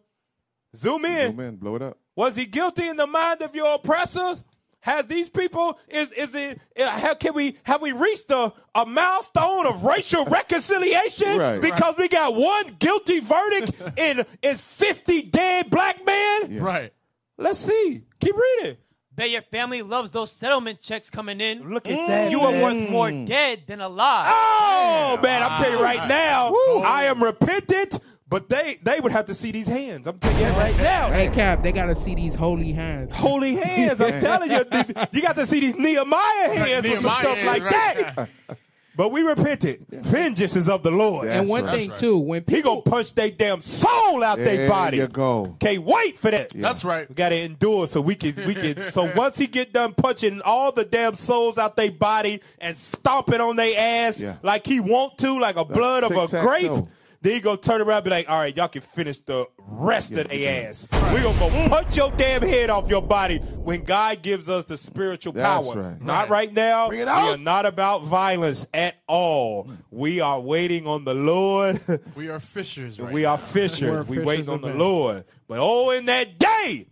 Zoom 0.76 1.06
in. 1.06 1.28
Zoom 1.28 1.40
in, 1.42 1.56
blow 1.58 1.76
it 1.76 1.82
up. 1.82 1.98
Was 2.16 2.36
he 2.36 2.46
guilty 2.46 2.88
in 2.88 2.98
the 2.98 3.08
mind 3.08 3.42
of 3.42 3.56
your 3.56 3.76
oppressors? 3.76 4.44
Has 4.82 5.08
these 5.08 5.30
people 5.30 5.80
is 5.90 6.12
is 6.12 6.36
it? 6.36 6.60
uh, 6.80 6.88
How 6.88 7.16
can 7.16 7.34
we 7.34 7.58
have 7.64 7.82
we 7.82 7.92
reached 7.92 8.30
a, 8.30 8.54
a 8.76 8.86
milestone 8.86 9.66
of 9.66 9.84
racial 9.84 10.26
reconciliation 10.70 11.38
Right. 11.40 11.60
because 11.60 11.96
we 11.98 12.08
got 12.08 12.36
one 12.36 12.76
guilty 12.80 13.20
verdict 13.20 13.72
in 13.98 14.26
in 14.44 14.58
fifty 14.58 15.24
dead 15.24 15.70
black 15.72 16.06
men? 16.06 16.52
Yeah. 16.52 16.62
Right. 16.62 16.94
Let's 17.38 17.60
see. 17.60 18.04
Keep 18.20 18.36
reading. 18.38 18.78
Bet 19.14 19.30
your 19.32 19.42
family 19.42 19.82
loves 19.82 20.12
those 20.12 20.32
settlement 20.32 20.82
checks 20.82 21.10
coming 21.10 21.40
in. 21.42 21.74
Look 21.74 21.88
at 21.88 22.08
that. 22.08 22.32
You 22.32 22.42
are 22.42 22.52
worth 22.52 22.90
more 22.90 23.10
dead 23.10 23.62
than 23.66 23.82
alive. 23.82 24.28
Oh 24.30 25.18
man, 25.24 25.42
I'm 25.42 25.58
telling 25.58 25.80
you 25.80 25.84
right 25.84 26.08
now, 26.08 26.52
Woo. 26.52 26.82
I 26.82 27.06
am 27.06 27.24
repentant. 27.24 28.00
But 28.28 28.50
they 28.50 28.80
they 28.82 29.00
would 29.00 29.12
have 29.12 29.26
to 29.26 29.36
see 29.36 29.52
these 29.52 29.68
hands. 29.68 30.08
I'm 30.08 30.18
telling 30.18 30.40
you 30.40 30.48
right 30.60 30.76
now. 30.78 31.12
Hey, 31.12 31.30
Cap, 31.30 31.62
they 31.62 31.72
got 31.72 31.86
to 31.86 31.96
see 31.96 32.16
these 32.16 32.34
holy 32.34 32.72
hands. 32.72 33.14
Holy 33.16 33.56
hands. 33.56 34.02
I'm 34.02 34.20
telling 34.20 34.50
you, 34.52 34.66
you 35.12 35.22
got 35.22 35.36
to 35.36 35.46
see 35.46 35.60
these 35.60 35.76
Nehemiah 35.76 36.50
hands 36.56 36.86
or 36.86 36.90
some 36.90 37.04
Nehemiah 37.04 37.22
stuff 37.22 37.44
like 37.46 37.64
right. 37.64 38.16
that. 38.16 38.30
But 38.98 39.12
we 39.12 39.22
repented. 39.24 39.86
Vengeance 39.90 40.56
is 40.56 40.70
of 40.70 40.82
the 40.82 40.90
Lord. 40.90 41.28
That's 41.28 41.42
and 41.42 41.50
one 41.50 41.66
right. 41.66 41.78
thing 41.78 41.90
right. 41.90 42.00
too, 42.00 42.18
when 42.18 42.42
people 42.44 42.56
He 42.56 42.62
people 42.62 42.82
gonna 42.82 42.96
punch 42.98 43.14
their 43.14 43.30
damn 43.30 43.62
soul 43.62 44.24
out 44.24 44.38
There 44.38 44.46
their 44.46 44.70
body. 44.70 44.98
you 44.98 45.08
go. 45.08 45.56
Can't 45.60 45.84
wait 45.84 46.18
for 46.18 46.32
that. 46.32 46.52
That's 46.56 46.86
right. 46.86 47.08
We 47.08 47.14
gotta 47.14 47.36
endure 47.36 47.88
so 47.88 48.00
we 48.00 48.16
can 48.16 48.34
we 48.48 48.56
can 48.56 48.84
so 48.84 49.12
once 49.16 49.38
he 49.38 49.48
get 49.48 49.74
done 49.74 49.94
punching 49.94 50.42
all 50.44 50.72
the 50.72 50.86
damn 50.86 51.16
souls 51.16 51.58
out 51.58 51.76
their 51.76 51.92
body 51.92 52.42
and 52.60 52.76
stomping 52.78 53.42
on 53.42 53.58
their 53.58 53.76
ass 53.78 54.20
Yeah. 54.20 54.38
like 54.42 54.66
he 54.66 54.80
want 54.80 55.18
to, 55.20 55.40
like 55.40 55.58
a 55.58 55.62
uh, 55.62 55.64
blood 55.66 56.04
of 56.06 56.12
a 56.12 56.16
tic-tac-toe. 56.28 56.48
grape. 56.48 56.88
Then 57.26 57.34
he 57.34 57.40
gonna 57.40 57.58
turn 57.58 57.82
around 57.82 57.98
and 57.98 58.04
be 58.04 58.10
like, 58.12 58.30
all 58.30 58.38
right, 58.38 58.56
y'all 58.56 58.68
can 58.68 58.84
finish 58.84 59.18
the 59.18 59.48
rest 59.58 60.12
of 60.12 60.30
the 60.30 60.48
ass. 60.48 60.88
We 61.12 61.24
gonna 61.24 61.40
go 61.40 61.50
punch 61.70 61.98
your 61.98 62.12
damn 62.12 62.44
head 62.44 62.70
off 62.70 62.88
your 62.88 63.02
body 63.02 63.40
when 63.40 63.84
God 63.84 64.22
gives 64.22 64.48
us 64.48 64.66
the 64.66 64.78
spiritual 64.78 65.34
That's 65.34 65.66
power. 65.66 65.82
right. 65.82 66.02
Not 66.04 66.30
right 66.30 66.54
now. 66.54 66.88
Bring 66.88 67.00
it 67.00 67.06
We 67.06 67.10
out. 67.10 67.34
are 67.34 67.38
not 67.40 67.66
about 67.66 68.04
violence 68.04 68.68
at 68.76 68.98
all. 69.08 69.68
We 69.90 70.20
are 70.20 70.40
waiting 70.40 70.86
on 70.86 71.04
the 71.04 71.16
Lord. 71.16 71.82
We 72.14 72.30
are 72.30 72.40
fishers. 72.40 73.00
Right 73.00 73.12
we 73.12 73.24
now. 73.24 73.30
are 73.30 73.38
fishers. 73.40 73.82
We're 73.82 74.04
we 74.04 74.18
fishers 74.18 74.26
waiting 74.28 74.50
on 74.52 74.62
the 74.62 74.68
men. 74.68 74.78
Lord. 74.78 75.26
But 75.48 75.58
oh, 75.60 75.90
in 75.90 76.06
that 76.06 76.38
day, 76.38 76.86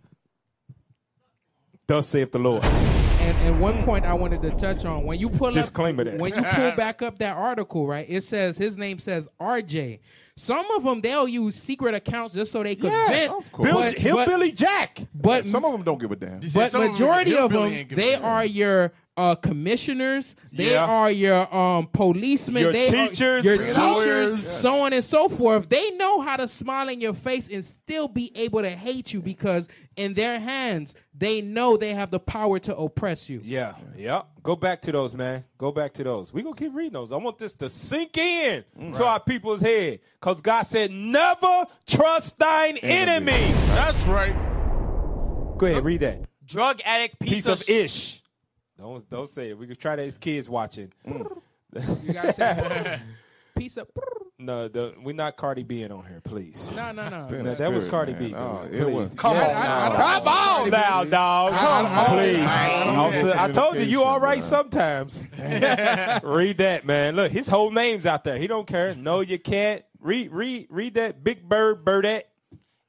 thus 1.86 2.08
saith 2.08 2.32
the 2.32 2.40
Lord. 2.40 2.64
and, 2.64 3.38
and 3.38 3.60
one 3.60 3.84
point 3.84 4.04
I 4.04 4.14
wanted 4.14 4.42
to 4.42 4.50
touch 4.56 4.84
on 4.84 5.04
when 5.04 5.16
you 5.20 5.28
pull 5.30 5.52
Disclaimer 5.52 6.02
up 6.02 6.08
that. 6.08 6.18
when 6.18 6.34
you 6.34 6.42
pull 6.42 6.72
back 6.72 7.02
up 7.02 7.18
that 7.18 7.36
article, 7.36 7.86
right? 7.86 8.06
It 8.08 8.24
says 8.24 8.58
his 8.58 8.76
name 8.76 8.98
says 8.98 9.28
RJ. 9.40 10.00
Some 10.36 10.68
of 10.72 10.82
them 10.82 11.00
they'll 11.00 11.28
use 11.28 11.54
secret 11.54 11.94
accounts 11.94 12.34
just 12.34 12.50
so 12.50 12.62
they 12.64 12.74
could 12.74 12.90
Yes, 12.90 13.28
vent. 13.28 13.38
of 13.44 13.52
course. 13.52 13.68
Bill, 13.68 13.80
But, 13.80 13.92
Hillbilly 13.94 14.52
Jack. 14.52 15.02
but, 15.14 15.46
Some 15.46 15.64
of 15.64 15.72
them 15.72 15.82
don't 15.84 16.00
give 16.00 16.10
a 16.10 16.16
damn. 16.16 16.40
But 16.40 16.70
some 16.72 16.80
of 16.82 16.86
them 16.88 16.92
majority 16.92 17.36
of 17.36 17.52
them 17.52 17.86
they 17.90 18.16
are 18.16 18.44
your 18.44 18.92
uh, 19.16 19.34
commissioners. 19.36 20.34
They 20.52 20.72
Yeah. 20.72 20.86
are 20.86 21.10
your 21.10 21.54
um, 21.54 21.88
policemen. 21.92 22.62
Your 22.62 22.72
they 22.72 22.90
teachers, 22.90 23.44
your 23.44 23.54
your 23.56 23.66
teachers, 23.66 23.76
lawyers. 23.78 24.46
so 24.46 24.80
on 24.80 24.92
and 24.92 25.04
so 25.04 25.28
forth. 25.28 25.68
They 25.68 25.90
know 25.92 26.20
how 26.22 26.36
to 26.36 26.48
smile 26.48 26.88
in 26.88 27.00
your 27.00 27.14
face 27.14 27.48
and 27.48 27.64
still 27.64 28.08
be 28.08 28.32
able 28.34 28.62
to 28.62 28.70
hate 28.70 29.12
you 29.12 29.20
because 29.22 29.68
in 29.96 30.14
their 30.14 30.40
hands 30.40 30.94
they 31.16 31.40
know 31.40 31.76
they 31.76 31.94
have 31.94 32.10
the 32.10 32.18
power 32.18 32.58
to 32.58 32.76
oppress 32.76 33.28
you. 33.28 33.40
Yeah, 33.44 33.74
yeah. 33.96 34.22
Go 34.42 34.56
back 34.56 34.82
to 34.82 34.92
those, 34.92 35.14
man. 35.14 35.44
Go 35.58 35.70
back 35.70 35.92
to 35.94 36.04
those. 36.04 36.32
We 36.32 36.42
gonna 36.42 36.56
keep 36.56 36.74
reading 36.74 36.92
those. 36.94 37.12
I 37.12 37.16
want 37.16 37.38
this 37.38 37.52
to 37.54 37.68
sink 37.68 38.18
in 38.18 38.64
to 38.94 39.04
our 39.04 39.20
people's 39.20 39.60
head, 39.60 40.00
cause 40.20 40.40
God 40.40 40.64
said, 40.66 40.90
"Never 40.90 41.66
trust 41.86 42.36
thine 42.38 42.78
enemy." 42.78 43.52
That's 43.68 44.02
right. 44.06 44.34
Go 45.56 45.66
ahead, 45.66 45.84
read 45.84 46.00
that. 46.00 46.22
Drug 46.44 46.80
addict 46.84 47.20
piece, 47.20 47.30
Piece 47.34 47.46
of 47.46 47.62
sh- 47.62 47.68
ish. 47.70 48.22
Don't 48.78 49.08
don't 49.10 49.28
say 49.30 49.50
it. 49.50 49.58
We 49.58 49.66
can 49.66 49.76
try 49.76 49.96
that 49.96 50.06
as 50.06 50.18
kids 50.18 50.48
watching. 50.48 50.92
You 51.06 52.12
guys 52.12 52.36
say 52.36 53.00
piece 53.56 53.76
of 53.76 53.88
No, 54.38 54.66
the, 54.68 54.94
we're 55.00 55.14
not 55.14 55.36
Cardi 55.36 55.62
B 55.62 55.82
in 55.82 55.92
on 55.92 56.04
here, 56.06 56.20
please. 56.22 56.70
no 56.74 56.90
no 56.92 57.08
no. 57.08 57.18
No, 57.28 57.42
the 57.44 57.56
that 57.56 57.72
was 57.72 57.84
spirit, 57.84 57.90
Cardi 57.90 58.12
man. 58.14 58.22
B. 58.30 58.34
Oh, 58.36 58.68
it 58.70 58.92
was. 58.92 59.12
Come 59.16 59.36
Yeah, 59.36 59.44
on, 59.44 59.54
I- 59.54 59.86
I 59.86 59.88
now. 59.88 59.96
come 60.20 60.28
on 60.28 60.70
now, 60.70 61.04
dog. 61.04 61.52
I- 61.52 61.56
I- 61.56 62.04
I- 62.04 62.08
Please, 62.16 62.46
I- 62.46 62.96
Officer, 62.96 63.34
I 63.36 63.52
told 63.52 63.76
you, 63.78 63.84
you 63.84 64.02
all 64.02 64.18
right 64.20 64.40
Bro. 64.40 64.48
sometimes. 64.48 65.22
read 66.24 66.58
that, 66.58 66.82
man. 66.84 67.14
Look, 67.16 67.30
his 67.30 67.46
whole 67.48 67.70
name's 67.70 68.06
out 68.06 68.24
there. 68.24 68.38
He 68.38 68.46
don't 68.48 68.66
care. 68.66 68.94
No, 68.94 69.20
you 69.20 69.38
can't. 69.38 69.84
Read, 70.00 70.32
read, 70.32 70.66
read 70.68 70.94
that. 70.94 71.22
Big 71.24 71.48
Bird, 71.48 71.84
Birdette. 71.84 72.24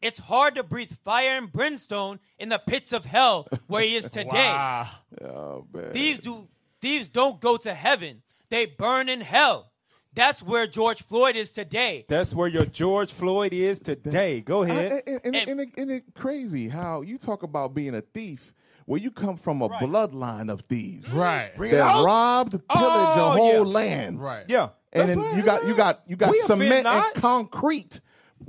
It's 0.05 0.19
hard 0.19 0.53
to 0.55 0.61
breathe 0.63 0.91
fire 1.03 1.35
and 1.37 1.51
brimstone 1.51 2.19
in 2.37 2.49
the 2.49 2.59
pits 2.59 2.93
of 2.93 3.05
hell 3.05 3.47
where 3.65 3.81
he 3.81 3.95
is 3.95 4.07
today. 4.09 4.29
Wow. 4.53 4.87
Oh, 5.23 5.65
man. 5.73 5.91
Thieves 5.93 6.19
do 6.19 6.47
thieves 6.79 7.07
don't 7.07 7.39
go 7.41 7.57
to 7.57 7.73
heaven. 7.73 8.21
They 8.49 8.67
burn 8.67 9.09
in 9.09 9.21
hell. 9.21 9.71
That's 10.13 10.43
where 10.43 10.67
George 10.67 11.01
Floyd 11.03 11.35
is 11.35 11.49
today. 11.51 12.05
That's 12.07 12.35
where 12.35 12.47
your 12.47 12.65
George 12.65 13.11
Floyd 13.11 13.51
is 13.51 13.79
today. 13.79 14.41
Go 14.41 14.61
I- 14.63 14.67
ahead. 14.67 14.91
and, 15.07 15.19
and, 15.25 15.35
And- 15.35 15.49
and, 15.49 15.59
it, 15.61 15.69
and 15.75 15.91
it 15.91 16.03
crazy 16.13 16.69
how 16.69 17.01
you 17.01 17.17
talk 17.17 17.41
about 17.41 17.73
being 17.73 17.95
a 17.95 18.01
thief. 18.01 18.53
Well, 18.87 19.01
you 19.01 19.09
come 19.09 19.35
from 19.37 19.63
a 19.63 19.69
bloodline 19.69 20.51
of 20.51 20.61
thieves 20.69 21.11
Right. 21.13 21.51
that 21.57 22.03
robbed, 22.05 22.51
pillaged 22.51 22.65
Oh, 22.69 23.31
a 23.33 23.37
whole 23.37 23.53
yeah. 23.65 23.73
land. 23.73 24.21
Right. 24.21 24.45
yeah. 24.47 24.69
And 24.93 25.09
That's 25.09 25.19
then 25.19 25.27
right. 25.27 25.35
you 25.37 25.43
got 25.43 25.65
you 25.67 25.75
got 25.75 26.01
you 26.07 26.15
got 26.15 26.31
We 26.31 26.39
offend 26.41 26.61
cement 26.61 26.83
not. 26.83 27.13
and 27.15 27.21
concrete 27.23 27.99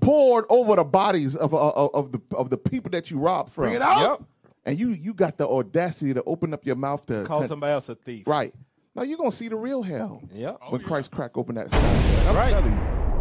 poured 0.00 0.44
over 0.48 0.76
the 0.76 0.84
bodies 0.84 1.34
of 1.36 1.54
uh, 1.54 1.70
of, 1.70 1.90
of 1.94 2.12
the 2.12 2.20
of 2.36 2.50
the 2.50 2.58
people 2.58 2.90
that 2.90 3.10
you 3.10 3.18
robbed 3.18 3.50
from. 3.52 3.64
Bring 3.64 3.74
it 3.74 3.82
out. 3.82 4.00
Yep. 4.20 4.28
And 4.64 4.78
you 4.78 4.88
you 4.90 5.14
got 5.14 5.38
the 5.38 5.46
audacity 5.46 6.12
to 6.14 6.22
open 6.24 6.52
up 6.52 6.66
your 6.66 6.76
mouth 6.76 7.06
to 7.06 7.24
Call 7.24 7.40
con- 7.40 7.48
somebody 7.48 7.72
else 7.72 7.88
a 7.88 7.94
thief. 7.94 8.26
right. 8.26 8.52
Now 8.94 9.02
you're 9.02 9.18
gonna 9.18 9.30
see 9.30 9.48
the 9.48 9.56
real 9.56 9.82
hell 9.82 10.22
Yep. 10.32 10.58
Oh, 10.62 10.70
when 10.70 10.80
Christ 10.82 11.10
crack 11.10 11.36
open 11.36 11.54
that. 11.56 11.70
sky. 11.70 12.26
I'm 12.28 12.34
Right. 12.36 12.50
telling 12.50 12.72
you. 12.72 12.78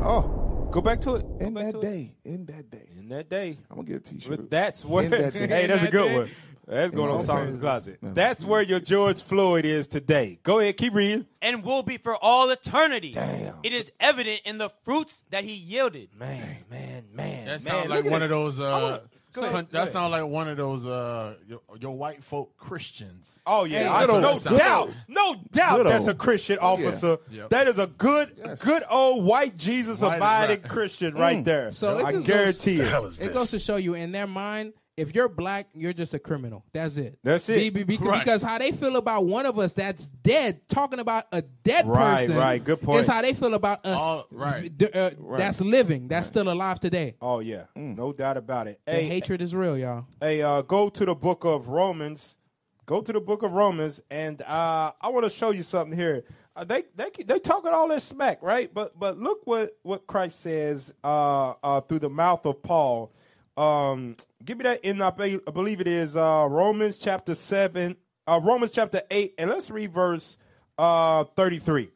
Oh, 0.08 0.70
go 0.72 0.82
back 0.82 1.02
to 1.02 1.16
it. 1.16 1.22
Go 1.40 1.46
In 1.46 1.54
that 1.56 1.72
to 1.74 1.78
it. 1.80 1.82
day, 1.82 2.16
in 2.24 2.46
that 2.46 2.70
day, 2.72 2.90
In 2.98 3.10
that 3.10 3.30
day. 3.30 3.58
I'm 3.70 3.76
gonna 3.78 3.88
get 3.88 3.98
a 3.98 4.00
T-shirt. 4.00 4.30
But 4.38 4.50
that's 4.50 4.86
where. 4.86 5.04
In 5.06 5.12
that 5.12 5.34
day. 5.34 5.48
hey, 5.48 5.68
that's 5.68 5.84
a 5.84 5.92
good 5.92 6.12
that 6.12 6.18
one. 6.18 6.30
That's 6.68 6.92
going 6.94 7.12
on 7.12 7.24
Solomon's 7.24 7.58
Closet. 7.58 8.00
That's 8.02 8.44
where 8.44 8.62
your 8.62 8.80
George 8.80 9.22
Floyd 9.22 9.66
is 9.66 9.88
today. 9.88 10.40
Go 10.44 10.60
ahead, 10.60 10.78
keep 10.78 10.94
reading. 10.94 11.26
And 11.42 11.64
will 11.64 11.84
be 11.84 11.98
for 11.98 12.16
all 12.16 12.50
eternity. 12.50 13.12
Damn. 13.12 13.56
It 13.64 13.72
is 13.74 13.92
evident 14.00 14.42
in 14.46 14.58
the 14.58 14.70
fruits 14.84 15.24
that 15.30 15.44
he 15.44 15.54
yielded. 15.54 16.10
Man, 16.18 16.58
man, 16.72 17.06
man. 17.14 17.46
That 17.46 17.62
sounds 17.62 17.88
look 17.90 17.98
like 17.98 18.06
at 18.06 18.12
one 18.12 18.24
of 18.24 18.30
those. 18.30 18.60
Uh, 18.60 19.00
ahead, 19.38 19.52
con- 19.52 19.68
that 19.72 19.92
sounds 19.92 20.12
like 20.12 20.24
one 20.26 20.48
of 20.48 20.58
those. 20.58 20.88
Uh, 20.88 21.36
your, 21.48 21.60
your 21.80 21.96
white 21.96 22.24
folk 22.24 22.56
Christians. 22.58 23.28
Oh 23.46 23.66
yeah, 23.66 23.80
Hey, 23.80 23.88
I- 23.88 24.00
that's 24.08 24.12
what 24.12 24.22
no 24.52 24.58
doubt, 24.58 24.90
no 25.08 25.36
doubt. 25.52 25.78
Good 25.78 25.86
That's 25.88 26.08
old. 26.08 26.16
a 26.16 26.18
Christian 26.18 26.58
Oh, 26.62 26.80
yeah. 26.80 26.88
officer. 26.88 27.18
Yep. 27.30 27.50
That 27.52 27.68
is 27.68 27.78
a 27.78 27.86
good, 27.88 28.32
Yes. 28.44 28.64
good 28.64 28.82
old 28.90 29.24
white 29.26 29.56
Jesus 29.58 30.00
white 30.02 30.18
abiding 30.18 30.62
right. 30.64 30.70
Christian 30.72 31.14
right 31.14 31.46
there. 31.46 31.70
So 31.72 32.04
I 32.04 32.14
guarantee 32.22 32.78
goes- 32.78 33.20
it. 33.20 33.28
It 33.28 33.34
goes 33.34 33.52
to 33.52 33.60
show 33.60 33.76
you 33.76 33.94
in 33.94 34.12
their 34.14 34.26
mind, 34.26 34.74
if 34.98 35.14
you're 35.14 35.28
black, 35.28 35.68
you're 35.74 35.94
just 35.94 36.14
a 36.14 36.20
criminal. 36.20 36.64
That's 36.72 36.98
it. 36.98 37.20
That's 37.24 37.50
it. 37.50 37.56
Be- 37.74 37.84
be- 37.84 37.98
be- 37.98 37.98
Right. 38.04 38.20
Because 38.24 38.42
how 38.42 38.58
they 38.58 38.72
feel 38.72 38.96
about 38.96 39.26
one 39.26 39.46
of 39.46 39.60
us 39.60 39.74
that's 39.74 40.08
dead, 40.08 40.62
talking 40.70 41.00
about 41.00 41.26
a 41.32 41.42
dead 41.42 41.86
Right, 41.88 42.20
person, 42.28 42.36
right. 42.38 42.44
Right. 42.44 42.64
Good 42.64 42.82
point. 42.82 43.02
Is 43.02 43.08
how 43.08 43.22
they 43.22 43.34
feel 43.34 43.54
about 43.56 43.86
us. 43.86 44.00
All- 44.00 44.28
right. 44.32 44.76
d- 44.78 44.90
uh, 44.94 45.12
That's 45.38 45.60
living. 45.62 46.08
That's 46.08 46.28
still 46.28 46.50
alive 46.50 46.80
today. 46.80 47.16
Oh 47.22 47.40
yeah, 47.40 47.64
no 47.76 48.14
doubt 48.14 48.38
about 48.38 48.68
it. 48.68 48.80
The 48.86 48.92
Hey, 48.94 49.04
hatred 49.08 49.42
is 49.42 49.54
real, 49.56 49.78
y'all. 49.78 50.06
hey, 50.22 50.42
uh, 50.42 50.62
go 50.62 50.90
to 50.90 51.06
the 51.06 51.16
book 51.16 51.44
of 51.46 51.68
Romans. 51.68 52.38
Go 52.86 53.02
to 53.02 53.12
the 53.12 53.20
book 53.20 53.42
of 53.42 53.52
Romans, 53.52 54.00
and 54.12 54.42
uh, 54.44 54.92
I 55.02 55.10
want 55.10 55.26
to 55.26 55.30
show 55.32 55.50
you 55.50 55.64
something 55.64 55.98
here. 55.98 56.24
Uh, 56.56 56.64
they 56.64 56.84
they 56.96 57.10
they 57.26 57.40
talking 57.40 57.72
all 57.72 57.88
this 57.90 58.04
smack, 58.04 58.42
right? 58.44 58.72
But 58.74 58.98
but 58.98 59.18
look 59.18 59.40
what 59.46 59.72
what 59.82 60.06
Christ 60.06 60.40
says 60.42 60.94
uh, 61.04 61.54
uh, 61.64 61.82
through 61.82 62.00
the 62.00 62.10
mouth 62.10 62.46
of 62.46 62.62
Paul. 62.62 63.12
Um, 63.58 64.18
give 64.44 64.58
me 64.58 64.64
that 64.64 64.84
in 64.84 65.02
I 65.02 65.08
I 65.08 65.52
believe 65.52 65.82
it 65.82 65.88
is 65.88 66.18
uh, 66.18 66.48
Romans 66.50 66.98
chapter 66.98 67.36
seven, 67.36 67.96
uh, 68.28 68.40
Romans 68.44 68.72
chapter 68.72 69.02
eight, 69.12 69.36
and 69.38 69.50
let's 69.50 69.70
read 69.70 69.94
verse 69.94 70.38
uh, 70.78 71.24
thirty 71.36 71.60
three. 71.60 71.90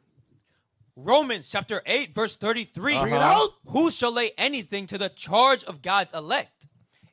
Romans 1.01 1.49
chapter 1.49 1.81
8, 1.85 2.13
verse 2.13 2.35
33. 2.35 2.99
Bring 2.99 3.13
it 3.13 3.21
out. 3.21 3.51
Who 3.67 3.89
shall 3.89 4.11
lay 4.11 4.31
anything 4.37 4.85
to 4.87 4.97
the 4.97 5.07
charge 5.07 5.63
of 5.63 5.81
God's 5.81 6.11
elect? 6.11 6.67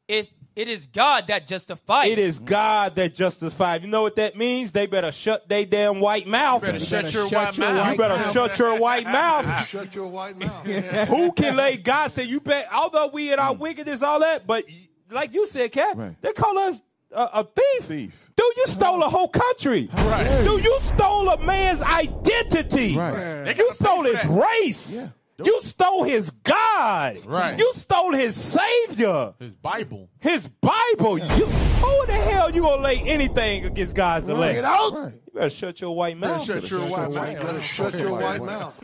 If 0.08 0.28
It 0.56 0.68
is 0.68 0.86
God 0.86 1.26
that 1.26 1.46
justifies. 1.46 2.08
It 2.10 2.18
is 2.18 2.38
God 2.38 2.96
that 2.96 3.14
justifies. 3.14 3.82
You 3.82 3.88
know 3.88 4.00
what 4.00 4.16
that 4.16 4.36
means? 4.36 4.72
They 4.72 4.86
better 4.86 5.12
shut 5.12 5.46
their 5.50 5.66
damn 5.66 6.00
white 6.00 6.26
mouth. 6.26 6.62
better 6.62 6.78
shut 6.80 7.12
your 7.12 7.28
white 7.28 7.58
mouth. 7.58 7.92
You 7.92 7.98
better 7.98 8.32
shut 8.32 8.58
your 8.58 8.78
white 8.78 9.04
mouth. 9.04 9.66
Shut 9.66 9.94
your 9.94 10.06
white 10.06 10.38
mouth. 10.38 10.64
Who 11.08 11.32
can 11.32 11.56
lay 11.56 11.76
God 11.76 12.10
say 12.10 12.22
you 12.22 12.40
bet? 12.40 12.68
Although 12.72 13.08
we 13.08 13.34
in 13.34 13.38
our 13.38 13.54
wickedness, 13.54 14.02
all 14.02 14.20
that, 14.20 14.46
but 14.46 14.64
like 15.10 15.34
you 15.34 15.46
said, 15.46 15.72
Cat, 15.72 16.22
they 16.22 16.32
call 16.32 16.58
us 16.58 16.82
a, 17.12 17.28
a 17.34 17.44
thief. 17.44 17.84
Thief. 17.84 18.22
Dude, 18.34 18.56
you 18.56 18.66
stole 18.66 19.02
a 19.02 19.08
whole 19.08 19.28
country. 19.28 19.88
Right. 19.92 20.42
Dude, 20.44 20.64
you 20.64 20.78
stole 20.80 21.28
a 21.28 21.38
man's 21.42 21.80
identity. 21.82 22.96
Right. 22.96 23.56
You 23.56 23.72
stole 23.74 24.04
his 24.04 24.24
race. 24.24 25.04
You 25.38 25.60
stole 25.60 26.04
his 26.04 26.30
God. 26.30 27.18
Right. 27.26 27.58
You 27.58 27.72
stole 27.74 28.12
his 28.12 28.34
Savior. 28.34 29.34
His 29.38 29.54
Bible. 29.54 30.08
His 30.18 30.48
Bible. 30.48 31.18
You, 31.18 31.26
who 31.26 32.06
the 32.06 32.12
hell 32.14 32.50
you 32.54 32.62
gonna 32.62 32.80
lay 32.82 32.96
anything 33.00 33.66
against 33.66 33.94
God's 33.94 34.28
elect? 34.30 34.54
Get 34.56 34.64
out. 34.64 34.92
Right. 34.94 35.12
You 35.12 35.32
better 35.34 35.50
shut 35.50 35.80
your 35.80 35.94
white 35.94 36.16
mouth. 36.16 36.42
shut 36.42 36.70
your 36.70 36.80
white 36.88 37.08
You 37.08 37.14
mouth. 37.14 37.40
gotta 37.40 37.60
shut 37.60 37.94
your 37.98 38.12
white 38.12 38.42
mouth. 38.42 38.82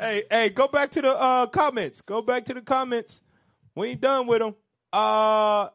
Hey, 0.00 0.24
hey, 0.30 0.48
go 0.48 0.66
back 0.66 0.90
to 0.92 1.02
the 1.02 1.10
uh, 1.16 1.46
comments. 1.46 2.00
Go 2.00 2.20
back 2.22 2.46
to 2.46 2.54
the 2.54 2.62
comments. 2.62 3.22
We 3.76 3.90
ain't 3.90 4.00
done 4.00 4.26
with 4.26 4.40
them. 4.40 4.56
Uh, 4.92 5.68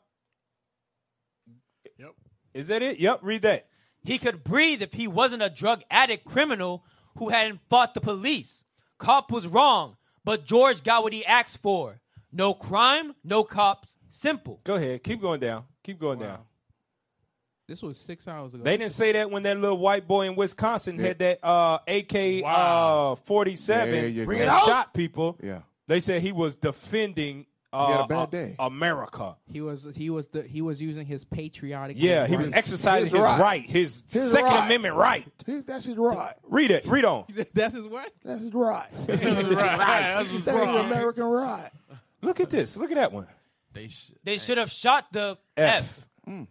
Yep. 1.97 2.11
is 2.53 2.67
that 2.67 2.81
it? 2.83 2.99
Yep. 2.99 3.19
Read 3.21 3.41
that. 3.43 3.67
He 4.03 4.17
could 4.17 4.43
breathe 4.43 4.81
if 4.81 4.93
he 4.93 5.07
wasn't 5.07 5.43
a 5.43 5.49
drug 5.49 5.83
addict 5.89 6.25
criminal 6.25 6.83
who 7.17 7.29
hadn't 7.29 7.59
fought 7.69 7.93
the 7.93 8.01
police. 8.01 8.63
Cop 8.97 9.31
was 9.31 9.47
wrong, 9.47 9.97
but 10.23 10.45
George 10.45 10.83
got 10.83 11.03
what 11.03 11.13
he 11.13 11.25
asked 11.25 11.61
for. 11.61 11.99
No 12.31 12.53
crime, 12.53 13.15
no 13.23 13.43
cops. 13.43 13.97
Simple. 14.09 14.59
Go 14.63 14.75
ahead. 14.75 15.03
Keep 15.03 15.21
going 15.21 15.39
down. 15.39 15.63
Keep 15.83 15.99
going 15.99 16.19
down. 16.19 16.39
This 17.67 17.81
was 17.81 17.97
six 17.99 18.27
hours 18.27 18.53
ago. 18.53 18.63
They 18.63 18.77
didn't 18.77 18.93
say 18.93 19.11
that 19.11 19.29
when 19.29 19.43
that 19.43 19.57
little 19.59 19.77
white 19.77 20.07
boy 20.07 20.27
in 20.27 20.35
Wisconsin 20.35 20.97
had 20.97 21.19
that 21.19 21.39
uh, 21.43 21.79
AK 21.87 22.43
Wow. 22.43 23.11
uh, 23.11 23.15
47 23.15 23.93
Yeah, 23.93 24.01
yeah, 24.01 24.17
and 24.19 24.25
Bring 24.25 24.39
it 24.39 24.47
out. 24.47 24.65
shot 24.65 24.93
people. 24.93 25.37
Yeah. 25.43 25.61
They 25.87 25.99
said 25.99 26.21
he 26.21 26.31
was 26.31 26.55
defending 26.55 27.45
uh, 27.77 27.85
He 27.87 27.91
had 27.93 28.01
a 28.01 28.07
bad 28.07 28.15
uh, 28.17 28.25
day. 28.27 28.55
America. 28.59 29.35
He 29.51 29.61
was 29.61 29.87
he 29.95 30.09
was 30.09 30.27
the 30.29 30.43
he 30.43 30.61
was 30.61 30.81
using 30.81 31.05
his 31.05 31.23
patriotic. 31.25 31.97
Yeah, 31.99 32.27
he 32.27 32.35
was 32.37 32.49
exercising 32.51 33.05
His 33.09 33.11
his 33.13 33.21
right. 33.21 33.39
right, 33.39 33.61
his, 33.63 34.03
His 34.09 34.31
Second 34.31 34.45
right. 34.47 34.65
Amendment 34.65 34.95
right. 34.95 35.25
His, 35.45 35.65
that's 35.65 35.85
his 35.85 35.95
right. 35.97 36.35
Read 36.43 36.71
it. 36.71 36.85
Read 36.85 37.05
on. 37.05 37.25
That's 37.53 37.75
his 37.75 37.87
what? 37.87 38.11
That's 38.23 38.41
his 38.41 38.53
right. 38.53 38.87
Right. 39.07 39.07
That's 39.17 40.31
what's 40.31 40.45
That's 40.45 40.57
his 40.59 40.67
wrong. 40.67 40.85
American 40.85 41.23
right. 41.25 41.69
Look 42.21 42.39
at 42.39 42.49
this. 42.49 42.75
Look 42.77 42.91
at 42.91 42.95
that 42.97 43.11
one. 43.13 43.27
They 43.73 43.87
sh- 43.89 44.11
They 44.23 44.37
should 44.37 44.57
have 44.57 44.71
shot 44.71 45.05
the 45.11 45.37
F. 45.55 46.05
F. 46.27 46.45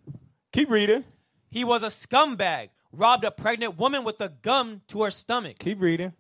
Keep 0.52 0.70
reading. 0.70 1.04
He 1.50 1.64
was 1.64 1.82
a 1.82 1.86
scumbag. 1.88 2.68
Robbed 2.92 3.24
a 3.24 3.30
pregnant 3.30 3.76
woman 3.78 4.04
with 4.04 4.20
a 4.20 4.28
gun 4.28 4.80
to 4.88 5.02
her 5.02 5.10
stomach. 5.10 5.58
Keep 5.58 5.80
reading. 5.80 6.12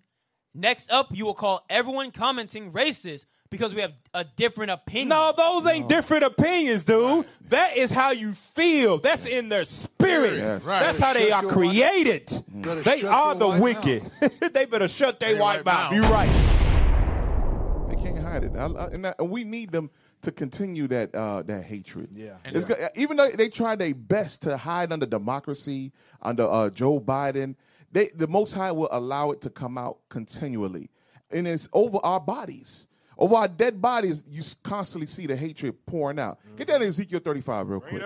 Next 0.54 0.90
up, 0.90 1.08
you 1.14 1.24
will 1.24 1.34
call 1.34 1.64
everyone 1.70 2.10
commenting 2.10 2.70
racist 2.70 3.26
because 3.50 3.74
we 3.74 3.80
have 3.80 3.92
a 4.14 4.24
different 4.24 4.70
opinion. 4.70 5.08
No, 5.08 5.32
those 5.36 5.66
ain't 5.66 5.88
different 5.88 6.24
opinions, 6.24 6.84
dude. 6.84 7.26
That 7.48 7.76
is 7.76 7.90
how 7.90 8.10
you 8.10 8.32
feel. 8.32 8.98
That's 8.98 9.26
in 9.26 9.48
their 9.48 9.64
spirit. 9.64 10.38
Yes. 10.38 10.64
Right. 10.64 10.80
That's 10.80 10.98
how 10.98 11.12
they 11.12 11.28
Shut 11.28 11.44
are 11.44 11.50
created. 11.52 12.30
Better 12.48 12.82
They 12.82 13.02
are 13.04 13.34
the 13.34 13.48
wicked. 13.48 14.04
they 14.52 14.64
better 14.64 14.88
shut 14.88 15.20
their 15.20 15.34
They 15.34 15.40
white 15.40 15.64
white 15.64 15.64
mouth. 15.64 15.92
mouth. 15.92 15.94
You're 15.94 16.12
right. 16.12 17.88
They 17.88 17.96
can't 17.96 18.18
hide 18.18 18.44
it, 18.44 18.52
I, 18.56 18.66
I, 18.66 18.86
and, 18.88 19.06
I, 19.06 19.14
and 19.18 19.30
we 19.30 19.44
need 19.44 19.70
them 19.70 19.90
to 20.22 20.32
continue 20.32 20.88
that 20.88 21.14
uh, 21.14 21.42
that 21.42 21.62
hatred. 21.64 22.08
Yeah. 22.12 22.36
It's 22.46 22.64
go- 22.64 22.88
even 22.96 23.16
though 23.16 23.30
they 23.30 23.48
try 23.48 23.76
their 23.76 23.94
best 23.94 24.42
to 24.42 24.56
hide 24.56 24.92
under 24.92 25.06
democracy, 25.06 25.92
under 26.22 26.42
uh, 26.44 26.70
Joe 26.70 26.98
Biden, 27.00 27.54
they 27.92 28.08
the 28.14 28.26
Most 28.26 28.54
High 28.54 28.72
will 28.72 28.88
allow 28.90 29.30
it 29.30 29.40
to 29.42 29.50
come 29.50 29.78
out 29.78 29.98
continually, 30.08 30.90
and 31.30 31.46
it's 31.46 31.68
over 31.72 31.98
our 32.02 32.18
bodies, 32.18 32.88
over 33.18 33.34
our 33.34 33.48
dead 33.48 33.80
bodies. 33.80 34.22
You 34.26 34.42
constantly 34.62 35.06
see 35.06 35.26
the 35.26 35.36
hatred 35.36 35.74
pouring 35.86 36.18
out. 36.18 36.38
Get 36.56 36.66
that 36.68 36.82
in 36.82 36.88
Ezekiel 36.88 37.20
thirty-five 37.20 37.68
real 37.68 37.80
quick. 37.80 38.02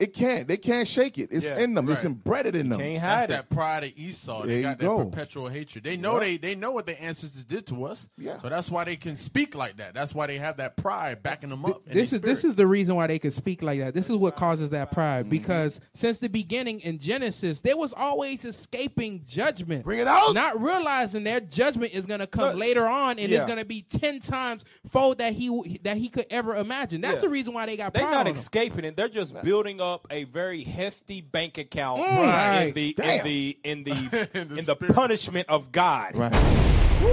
It 0.00 0.14
can't. 0.14 0.48
They 0.48 0.56
can't 0.56 0.88
shake 0.88 1.18
it. 1.18 1.28
It's 1.30 1.44
Yeah, 1.44 1.58
in 1.58 1.74
them. 1.74 1.86
It's 1.90 1.98
right. 1.98 2.06
embedded 2.06 2.56
in 2.56 2.70
them. 2.70 2.78
Can't 2.78 2.94
That's 2.94 3.04
hide 3.20 3.30
that 3.30 3.50
pride 3.50 3.84
of 3.84 3.92
Esau. 3.96 4.38
There 4.40 4.46
They 4.48 4.56
you 4.56 4.62
got 4.62 4.78
that 4.78 4.84
go. 4.86 5.04
perpetual 5.04 5.48
hatred. 5.50 5.84
They 5.84 5.98
know 5.98 6.18
they 6.18 6.38
they 6.38 6.54
know 6.54 6.70
what 6.70 6.86
their 6.86 6.96
ancestors 6.98 7.44
did 7.44 7.66
to 7.66 7.84
us. 7.84 8.08
Yeah. 8.16 8.40
So 8.40 8.48
that's 8.48 8.70
why 8.70 8.84
they 8.84 8.96
can 8.96 9.14
speak 9.16 9.54
like 9.54 9.76
that. 9.76 9.92
That's 9.92 10.14
why 10.14 10.26
they 10.26 10.38
have 10.38 10.56
that 10.56 10.78
pride 10.78 11.22
backing 11.22 11.50
them 11.50 11.66
up. 11.66 11.82
in 11.86 11.92
This 11.94 12.10
their 12.12 12.16
is 12.18 12.22
this 12.22 12.44
is 12.44 12.54
the 12.54 12.66
reason 12.66 12.96
why 12.96 13.08
they 13.08 13.18
can 13.18 13.30
speak 13.30 13.62
like 13.62 13.78
that. 13.80 13.92
This 13.92 14.08
is 14.08 14.16
what 14.16 14.36
causes 14.36 14.70
that 14.70 14.90
pride 14.90 15.22
mm-hmm. 15.24 15.30
because 15.32 15.80
since 15.92 16.16
the 16.18 16.28
beginning 16.30 16.80
in 16.80 16.98
Genesis, 16.98 17.60
there 17.60 17.76
was 17.76 17.92
always 17.92 18.46
escaping 18.46 19.22
judgment. 19.26 19.84
Bring 19.84 19.98
it 20.00 20.06
out. 20.08 20.32
Not 20.34 20.58
realizing 20.62 21.24
their 21.24 21.40
judgment 21.40 21.92
is 21.92 22.06
going 22.06 22.20
to 22.20 22.26
come 22.26 22.52
Look, 22.52 22.56
later 22.56 22.86
on 22.86 23.18
and 23.18 23.28
yeah. 23.28 23.36
it's 23.36 23.46
going 23.46 23.58
to 23.58 23.66
be 23.66 23.82
10 23.82 24.20
times 24.20 24.64
fold 24.88 25.18
that 25.18 25.34
he 25.34 25.78
that 25.82 25.98
he 25.98 26.08
could 26.08 26.26
ever 26.30 26.56
imagine. 26.56 27.02
That's 27.02 27.16
Yeah. 27.16 27.20
the 27.20 27.28
reason 27.28 27.52
why 27.52 27.66
they 27.66 27.76
got 27.76 27.92
They're 27.92 28.04
not 28.04 28.14
on 28.20 28.24
them. 28.24 28.34
escaping 28.36 28.86
it. 28.86 28.96
They're 28.96 29.10
just 29.10 29.34
building 29.42 29.78
up 29.78 29.89
a 30.10 30.24
very 30.24 30.62
hefty 30.64 31.20
bank 31.20 31.58
account 31.58 32.00
Right. 32.00 32.66
in 32.68 32.74
the 32.74 32.94
in 33.02 33.24
the 33.24 33.58
in 33.64 33.84
the 33.84 34.28
in 34.34 34.64
the 34.64 34.74
the, 34.74 34.92
punishment 34.94 35.48
of 35.48 35.72
God. 35.72 36.16
Right. 36.16 36.32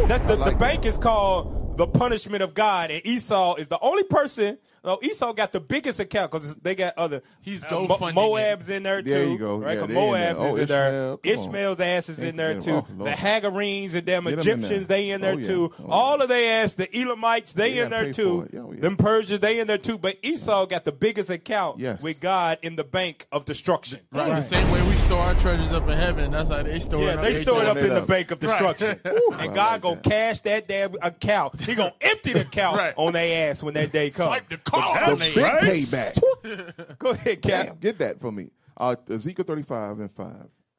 That's 0.07 0.25
the, 0.27 0.35
like 0.35 0.53
the 0.53 0.57
bank 0.59 0.85
is 0.85 0.97
called 0.97 1.77
the 1.77 1.87
punishment 1.87 2.43
of 2.43 2.53
God, 2.53 2.91
and 2.91 3.05
Esau 3.05 3.55
is 3.55 3.67
the 3.67 3.79
only 3.79 4.03
person. 4.03 4.57
No, 4.87 4.97
Esau 5.03 5.33
got 5.33 5.51
the 5.51 5.59
biggest 5.59 5.99
account 5.99 6.31
because 6.31 6.55
they 6.55 6.73
got 6.73 6.93
other. 6.97 7.21
He's 7.41 7.63
uh, 7.63 7.81
Mo- 7.81 8.11
Moab's 8.13 8.69
in 8.69 8.83
there 8.83 9.01
too. 9.03 9.09
There 9.09 9.25
you 9.27 9.37
go. 9.37 9.57
Right? 9.57 9.73
Yeah, 9.75 9.79
'Cause 9.81 9.87
they 9.89 9.93
in 9.93 9.99
Moab. 9.99 10.35
Oh, 10.39 10.55
is 10.55 10.61
in 10.61 10.67
there. 10.69 10.87
Ishmael, 10.87 11.17
come 11.17 11.31
on. 11.31 11.39
Ishmael's 11.45 11.79
ass 11.81 12.09
is 12.09 12.19
Ain't 12.19 12.27
in 12.29 12.35
there 12.37 12.59
too. 12.61 12.71
oh, 12.71 12.87
the 12.89 13.03
Lord. 13.03 13.11
Hagarenes 13.17 13.93
and 13.95 14.05
them 14.07 14.23
Get 14.23 14.33
'em 14.33 14.39
in 14.39 14.45
there. 14.45 14.53
Egyptians, 14.55 14.87
they 14.87 15.09
in 15.09 15.19
there 15.21 15.33
Oh, 15.33 15.37
yeah. 15.37 15.47
too. 15.47 15.73
Oh, 15.79 15.85
All 15.91 16.21
of 16.21 16.29
they 16.29 16.49
ass, 16.49 16.73
the 16.75 16.87
Elamites, 16.97 17.51
they 17.53 17.73
They 17.73 17.79
in 17.79 17.89
there 17.89 18.13
too. 18.13 18.47
Yeah, 18.53 18.59
oh, 18.61 18.71
yeah. 18.71 18.79
Them 18.79 18.95
Persians, 18.95 19.41
they 19.41 19.59
in 19.59 19.67
there 19.67 19.77
too. 19.77 19.97
But 19.97 20.17
Esau 20.23 20.65
got 20.67 20.85
the 20.85 20.93
biggest 20.93 21.29
account 21.29 21.79
Yes. 21.79 22.01
with 22.01 22.21
God 22.21 22.57
in 22.61 22.77
the 22.77 22.85
bank 22.85 23.27
of 23.31 23.43
destruction. 23.45 23.99
Right. 24.13 24.29
The 24.35 24.41
same 24.41 24.71
way 24.71 24.81
we 24.87 24.95
store 24.95 25.19
our 25.19 25.35
treasures 25.35 25.73
up 25.73 25.83
in 25.89 25.97
heaven. 25.97 26.31
That's 26.31 26.47
how 26.49 26.63
they 26.63 26.79
store 26.79 27.01
it. 27.01 27.05
Yeah, 27.05 27.13
up 27.15 27.21
they 27.23 27.41
store 27.43 27.61
it 27.61 27.67
up 27.67 27.75
in 27.77 27.93
the 27.93 28.01
bank 28.07 28.31
of 28.31 28.39
destruction. 28.39 28.99
And 29.37 29.53
God 29.53 29.73
like 29.73 29.81
gonna 29.81 29.97
cash 30.01 30.39
that 30.41 30.67
damn 30.67 30.95
account. 31.01 31.59
He 31.61 31.75
gonna 31.75 31.93
empty 31.99 32.31
the 32.33 32.41
account 32.41 32.93
on 32.95 33.13
their 33.13 33.49
ass 33.51 33.61
when 33.61 33.73
that 33.75 33.91
day 33.91 34.09
comes. 34.09 34.41
Swipe 34.81 35.09
the 35.09 35.25
The 35.25 35.61
big 35.61 35.83
payback. 35.83 36.97
Go 36.99 37.09
ahead, 37.11 37.41
Cap. 37.41 37.65
Damn, 37.67 37.75
get 37.77 37.97
that 37.99 38.19
for 38.19 38.31
me. 38.31 38.49
Uh, 38.75 38.95
Ezekiel 39.09 39.45
35 39.45 39.99
and 39.99 40.11
5. 40.11 40.33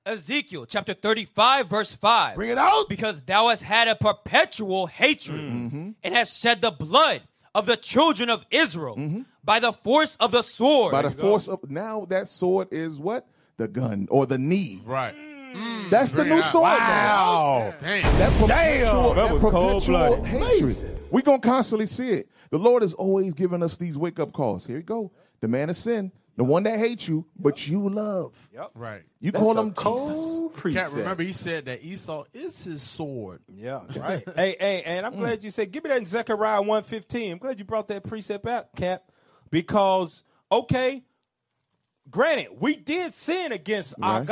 Ezekiel 0.06 0.64
chapter 0.66 0.94
35, 0.94 1.68
verse 1.68 1.94
5. 1.94 2.36
Bring 2.36 2.50
it 2.50 2.58
out. 2.58 2.88
Because 2.88 3.20
thou 3.22 3.48
hast 3.48 3.62
had 3.62 3.88
a 3.88 3.94
perpetual 3.94 4.86
hatred 4.86 5.40
Mm-hmm. 5.40 5.90
and 6.02 6.14
hast 6.14 6.40
shed 6.40 6.62
the 6.62 6.70
blood 6.70 7.22
of 7.54 7.66
the 7.66 7.76
children 7.76 8.30
of 8.30 8.46
Israel 8.50 9.24
by 9.44 9.60
the 9.60 9.72
force 9.72 10.16
of 10.16 10.30
the 10.30 10.42
sword. 10.42 10.94
Mm-hmm. 10.94 11.02
By 11.02 11.08
the 11.10 11.16
force 11.16 11.48
of 11.48 11.68
now, 11.70 12.06
that 12.08 12.28
sword 12.28 12.68
is 12.70 12.98
what 12.98 13.26
the 13.58 13.68
gun 13.68 14.06
or 14.10 14.24
the 14.26 14.38
knee. 14.38 14.80
Right. 14.84 15.14
Mm. 15.54 15.90
That's 15.90 16.12
the 16.12 16.24
new 16.24 16.42
sword. 16.42 16.64
Wow. 16.64 17.74
Damn. 17.80 18.02
That 18.18 18.32
perpetual, 18.32 19.14
Damn, 19.14 19.16
that 19.16 19.32
was 19.32 19.42
cold-blooded. 19.42 20.26
hatred. 20.26 21.00
We 21.10 21.22
gonna 21.22 21.38
constantly 21.40 21.86
see 21.86 22.10
it. 22.10 22.28
The 22.50 22.58
Lord 22.58 22.82
is 22.82 22.94
always 22.94 23.34
giving 23.34 23.62
us 23.62 23.76
these 23.76 23.96
wake 23.96 24.20
up 24.20 24.32
calls. 24.32 24.66
Here 24.66 24.76
you 24.76 24.82
go. 24.82 25.10
The 25.40 25.48
man 25.48 25.70
of 25.70 25.76
sin, 25.76 26.12
the 26.36 26.44
one 26.44 26.62
that 26.64 26.78
hates 26.78 27.08
you, 27.08 27.26
but 27.38 27.66
you 27.66 27.88
love. 27.88 28.32
Yep. 28.52 28.70
Right. 28.74 29.02
You 29.20 29.32
call 29.32 29.58
him 29.58 29.74
Jesus. 29.74 30.40
Can't 30.72 30.94
remember 30.94 31.22
he 31.22 31.32
said 31.32 31.66
that 31.66 31.84
Esau 31.84 32.24
is 32.32 32.62
his 32.64 32.82
sword. 32.82 33.40
Yeah, 33.52 33.80
right. 33.96 34.22
hey, 34.36 34.56
hey, 34.58 34.82
and 34.84 35.04
I'm 35.04 35.16
glad 35.16 35.40
mm. 35.40 35.44
you 35.44 35.50
said 35.50 35.72
give 35.72 35.84
me 35.84 35.90
that 35.90 35.98
in 35.98 36.06
Zechariah 36.06 36.60
115. 36.60 37.32
I'm 37.32 37.38
glad 37.38 37.58
you 37.58 37.64
brought 37.64 37.88
that 37.88 38.04
precept 38.04 38.46
out, 38.46 38.74
Cap, 38.76 39.10
because 39.50 40.22
okay, 40.50 41.02
granted, 42.10 42.48
we 42.60 42.76
did 42.76 43.14
sin 43.14 43.52
against 43.52 43.94
our 44.00 44.24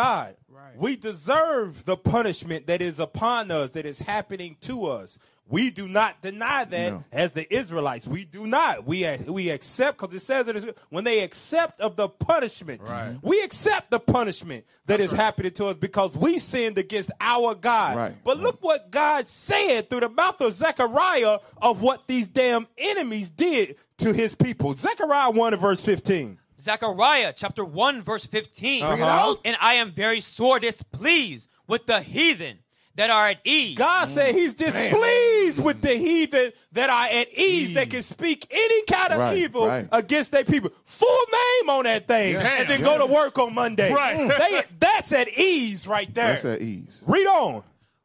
Right. 0.56 0.76
We 0.78 0.96
deserve 0.96 1.84
the 1.84 1.96
punishment 1.98 2.68
that 2.68 2.80
is 2.80 2.98
upon 2.98 3.50
us, 3.50 3.70
that 3.70 3.84
is 3.84 3.98
happening 3.98 4.56
to 4.62 4.86
us. 4.86 5.18
We 5.48 5.70
do 5.70 5.86
not 5.86 6.22
deny 6.22 6.64
that 6.64 6.92
No. 6.92 7.04
as 7.12 7.32
the 7.32 7.52
Israelites. 7.54 8.06
We 8.06 8.24
do 8.24 8.46
not. 8.46 8.84
We 8.86 9.06
we 9.28 9.50
accept 9.50 9.98
because 10.00 10.14
it 10.14 10.22
says 10.24 10.48
it 10.48 10.76
when 10.88 11.04
they 11.04 11.20
accept 11.20 11.80
of 11.80 11.94
the 11.94 12.08
punishment. 12.08 12.80
Right. 12.84 13.16
We 13.22 13.42
accept 13.42 13.90
the 13.90 14.00
punishment 14.00 14.64
that 14.86 14.98
is 14.98 15.12
happening 15.12 15.52
to 15.52 15.66
us 15.66 15.76
because 15.76 16.16
we 16.16 16.38
sinned 16.38 16.78
against 16.78 17.12
our 17.20 17.54
God. 17.54 17.96
Right. 17.96 18.14
But 18.24 18.38
look 18.38 18.58
what 18.60 18.90
God 18.90 19.28
said 19.28 19.88
through 19.90 20.00
the 20.00 20.08
mouth 20.08 20.40
of 20.40 20.52
Zechariah 20.54 21.38
of 21.60 21.80
what 21.80 22.08
these 22.08 22.26
damn 22.26 22.66
enemies 22.78 23.28
did 23.28 23.76
to 23.98 24.12
his 24.12 24.34
people. 24.34 24.74
Zechariah 24.74 25.30
1 25.30 25.52
and 25.52 25.62
verse 25.62 25.80
15. 25.80 26.38
Zechariah 26.60 27.32
chapter 27.36 27.64
1, 27.64 28.02
verse 28.02 28.26
15. 28.26 28.86
Bring 28.86 28.98
it 28.98 29.02
uh-huh. 29.02 29.30
out. 29.30 29.40
And 29.44 29.56
I 29.60 29.74
am 29.74 29.92
very 29.92 30.20
sore 30.20 30.58
displeased 30.58 31.48
with 31.66 31.86
the 31.86 32.00
heathen 32.00 32.58
that 32.96 33.10
are 33.10 33.28
at 33.28 33.38
ease. 33.44 33.76
God 33.76 34.08
said 34.08 34.34
He's 34.34 34.54
mm. 34.54 34.58
displeased 34.58 35.62
with 35.62 35.82
the 35.82 35.88
mm. 35.88 35.98
heathen 35.98 36.52
that 36.72 36.90
are 36.90 37.06
at 37.06 37.32
ease, 37.36 37.74
that 37.74 37.90
can 37.90 38.02
speak 38.02 38.46
any 38.50 38.84
kind 38.84 39.12
of 39.12 39.18
Right, 39.18 39.38
evil 39.38 39.66
right. 39.66 39.88
against 39.92 40.32
their 40.32 40.44
people. 40.44 40.70
Full 40.84 41.24
name 41.32 41.70
on 41.70 41.84
that 41.84 42.08
thing, 42.08 42.32
Yeah. 42.32 42.40
and 42.40 42.68
then 42.68 42.80
Yeah. 42.80 42.86
go 42.86 42.98
to 42.98 43.06
work 43.06 43.38
on 43.38 43.54
Monday. 43.54 43.92
Right. 43.92 44.16
Mm. 44.18 44.38
They, 44.38 44.62
that's 44.78 45.12
at 45.12 45.28
ease 45.38 45.86
right 45.86 46.12
there. 46.14 46.32
That's 46.32 46.44
at 46.44 46.62
ease. 46.62 47.04
Read 47.06 47.26
on. 47.26 47.62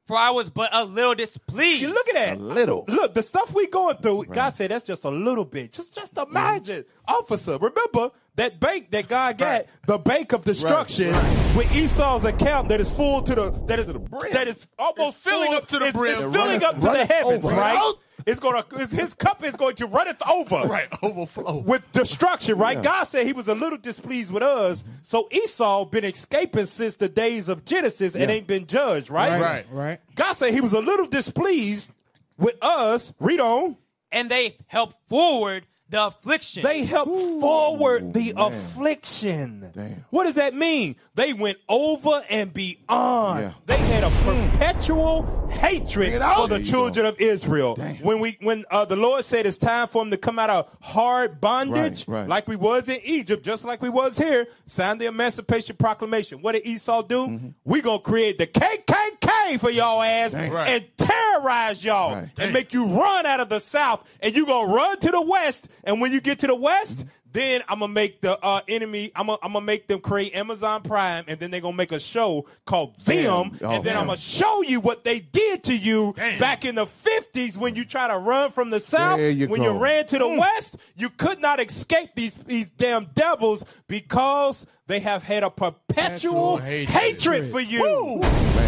For 0.07 0.17
I 0.17 0.31
was 0.31 0.49
but 0.49 0.69
a 0.73 0.83
little 0.83 1.15
displeased. 1.15 1.81
You 1.81 1.93
look 1.93 2.07
at 2.09 2.15
that. 2.15 2.37
A 2.37 2.41
little. 2.41 2.83
Look, 2.87 3.13
the 3.13 3.23
stuff 3.23 3.53
we 3.53 3.67
going 3.67 3.97
through, 3.97 4.25
God 4.25 4.53
said 4.55 4.71
that's 4.71 4.85
just 4.85 5.05
a 5.05 5.09
little 5.09 5.45
bit. 5.45 5.71
Just 5.71 5.95
just 5.95 6.17
imagine, 6.17 6.83
officer. 7.07 7.57
Remember 7.57 8.11
that 8.35 8.59
bank 8.59 8.91
that 8.91 9.07
God 9.07 9.37
got, 9.37 9.65
the 9.87 9.97
bank 9.97 10.31
of 10.33 10.43
destruction, 10.45 11.09
with 11.55 11.71
Esau's 11.75 12.23
account 12.25 12.69
that 12.69 12.79
is 12.79 12.89
full 12.89 13.21
to 13.23 13.35
the 13.35 13.51
that 13.67 13.79
is 13.79 13.87
that 14.33 14.47
is 14.47 14.67
almost 14.79 15.19
filling 15.19 15.47
full- 15.47 15.55
up 15.57 15.67
to 15.67 15.79
the 15.79 15.87
it's- 15.87 15.93
brim. 15.93 16.11
It's 16.13 16.21
It 16.21 16.31
filling 16.31 16.47
runneth- 16.47 16.63
up 16.63 16.75
to 16.75 16.81
the 16.81 16.87
runneth 16.87 17.11
heavens, 17.11 17.45
over. 17.45 17.55
right? 17.55 17.93
It's 18.27 18.39
gonna 18.39 18.63
it's, 18.73 18.93
his 18.93 19.15
cup 19.15 19.43
is 19.43 19.53
going 19.55 19.75
to 19.77 19.87
run 19.87 20.07
it 20.07 20.15
over. 20.29 20.55
Right, 20.67 20.87
overflow. 21.01 21.57
With 21.57 21.81
destruction, 21.91 22.57
right? 22.59 22.77
Yeah. 22.77 22.83
God 22.83 23.03
said 23.05 23.25
he 23.25 23.33
was 23.33 23.47
a 23.47 23.55
little 23.55 23.79
displeased 23.79 24.31
with 24.31 24.43
us. 24.43 24.83
So 25.01 25.27
Esau 25.31 25.85
been 25.85 26.05
escaping 26.05 26.67
since 26.67 26.95
the 26.95 27.09
days 27.09 27.49
of 27.49 27.65
Genesis 27.65 28.13
and 28.13 28.23
Yeah. 28.29 28.35
ain't 28.37 28.45
been 28.47 28.67
judged, 28.67 29.09
right? 29.09 29.31
Right. 29.31 29.41
Right. 29.41 29.65
Right. 29.71 29.99
God 30.13 30.33
said 30.33 30.53
he 30.53 30.61
was 30.61 30.71
a 30.73 30.81
little 30.81 31.07
displeased 31.07 31.89
with 32.37 32.55
us. 32.61 33.11
Read 33.19 33.39
on. 33.39 33.75
and 34.11 34.29
they 34.29 34.55
helped 34.67 34.97
forward 35.09 35.65
the 35.91 36.07
affliction. 36.07 36.63
They 36.63 36.83
helped 36.85 37.11
forward 37.39 38.13
the 38.13 38.33
man. 38.33 38.53
affliction. 38.53 39.69
Damn. 39.73 40.05
What 40.09 40.23
does 40.23 40.35
that 40.35 40.53
mean? 40.55 40.95
They 41.15 41.33
went 41.33 41.57
over 41.69 42.23
and 42.29 42.53
beyond. 42.53 43.39
Yeah. 43.41 43.53
They 43.67 43.77
had 43.77 44.03
a 44.03 44.09
perpetual 44.23 45.47
hatred 45.49 46.13
for 46.21 46.47
the 46.47 46.57
There 46.57 46.65
children 46.65 47.03
go. 47.05 47.09
of 47.09 47.19
Israel. 47.21 47.75
Damn. 47.75 47.95
When 47.97 48.19
we 48.19 48.37
when 48.41 48.65
uh, 48.71 48.85
the 48.85 48.95
Lord 48.95 49.23
said 49.25 49.45
it's 49.45 49.57
time 49.57 49.87
for 49.87 50.01
them 50.03 50.11
to 50.11 50.17
come 50.17 50.39
out 50.39 50.49
of 50.49 50.69
hard 50.81 51.39
bondage, 51.41 52.07
Right, 52.07 52.21
right. 52.21 52.27
like 52.29 52.47
we 52.47 52.55
was 52.55 52.89
in 52.89 52.99
Egypt, 53.03 53.43
just 53.45 53.63
like 53.65 53.81
we 53.81 53.89
was 53.89 54.17
here, 54.17 54.47
sign 54.65 54.97
the 54.97 55.05
Emancipation 55.05 55.75
Proclamation. 55.75 56.41
What 56.41 56.53
did 56.53 56.65
Esau 56.65 57.01
do? 57.03 57.27
Mm-hmm. 57.27 57.47
We 57.65 57.81
gonna 57.81 57.99
create 57.99 58.37
the 58.37 58.47
KKK 58.47 59.59
for 59.59 59.69
y'all 59.69 60.01
ass 60.01 60.33
Right. 60.33 60.67
and 60.69 60.85
terrorize 60.97 61.83
y'all 61.83 62.15
Right. 62.15 62.29
and 62.37 62.53
make 62.53 62.73
you 62.73 62.85
run 62.87 63.25
out 63.25 63.39
of 63.39 63.49
the 63.49 63.59
South, 63.59 64.07
and 64.21 64.35
you 64.35 64.45
gonna 64.45 64.73
run 64.73 64.97
to 64.99 65.11
the 65.11 65.21
West. 65.21 65.67
And 65.83 66.01
when 66.01 66.11
you 66.11 66.21
get 66.21 66.39
to 66.39 66.47
the 66.47 66.55
West, 66.55 67.05
then 67.33 67.61
I'm 67.67 67.79
gonna 67.79 67.93
make 67.93 68.21
the 68.21 68.37
uh, 68.43 68.61
enemy. 68.67 69.11
I'm 69.15 69.27
gonna, 69.27 69.39
I'm 69.41 69.53
gonna 69.53 69.65
make 69.65 69.87
them 69.87 69.99
create 69.99 70.35
Amazon 70.35 70.81
Prime, 70.81 71.25
and 71.27 71.39
then 71.39 71.51
they're 71.51 71.61
gonna 71.61 71.77
make 71.77 71.91
a 71.91 71.99
show 71.99 72.45
called 72.65 72.99
Them, 73.03 73.51
Damn. 73.59 73.69
Oh, 73.69 73.75
and 73.75 73.83
then 73.83 73.97
I'm 73.97 74.07
gonna 74.07 74.17
show 74.17 74.61
you 74.63 74.79
what 74.79 75.03
they 75.03 75.19
did 75.19 75.63
to 75.65 75.75
you 75.75 76.13
Damn. 76.15 76.39
back 76.39 76.65
in 76.65 76.75
the 76.75 76.85
50s 76.85 77.57
when 77.57 77.75
you 77.75 77.85
try 77.85 78.07
to 78.07 78.17
run 78.17 78.51
from 78.51 78.69
the 78.69 78.79
South. 78.79 79.19
You 79.19 79.47
when 79.47 79.61
go. 79.61 79.73
you 79.73 79.79
ran 79.79 80.07
to 80.07 80.17
the 80.17 80.27
West, 80.27 80.77
you 80.95 81.09
could 81.09 81.39
not 81.39 81.59
escape 81.59 82.11
these 82.15 82.35
these 82.35 82.69
damn 82.69 83.05
devils 83.13 83.63
because 83.87 84.65
they 84.91 84.99
have 84.99 85.23
had 85.23 85.43
a 85.43 85.49
perpetual 85.49 85.81
Perpetual 85.87 86.57
hatred. 86.57 86.89
hatred 86.89 87.51
for 87.51 87.59
you. 87.61 88.19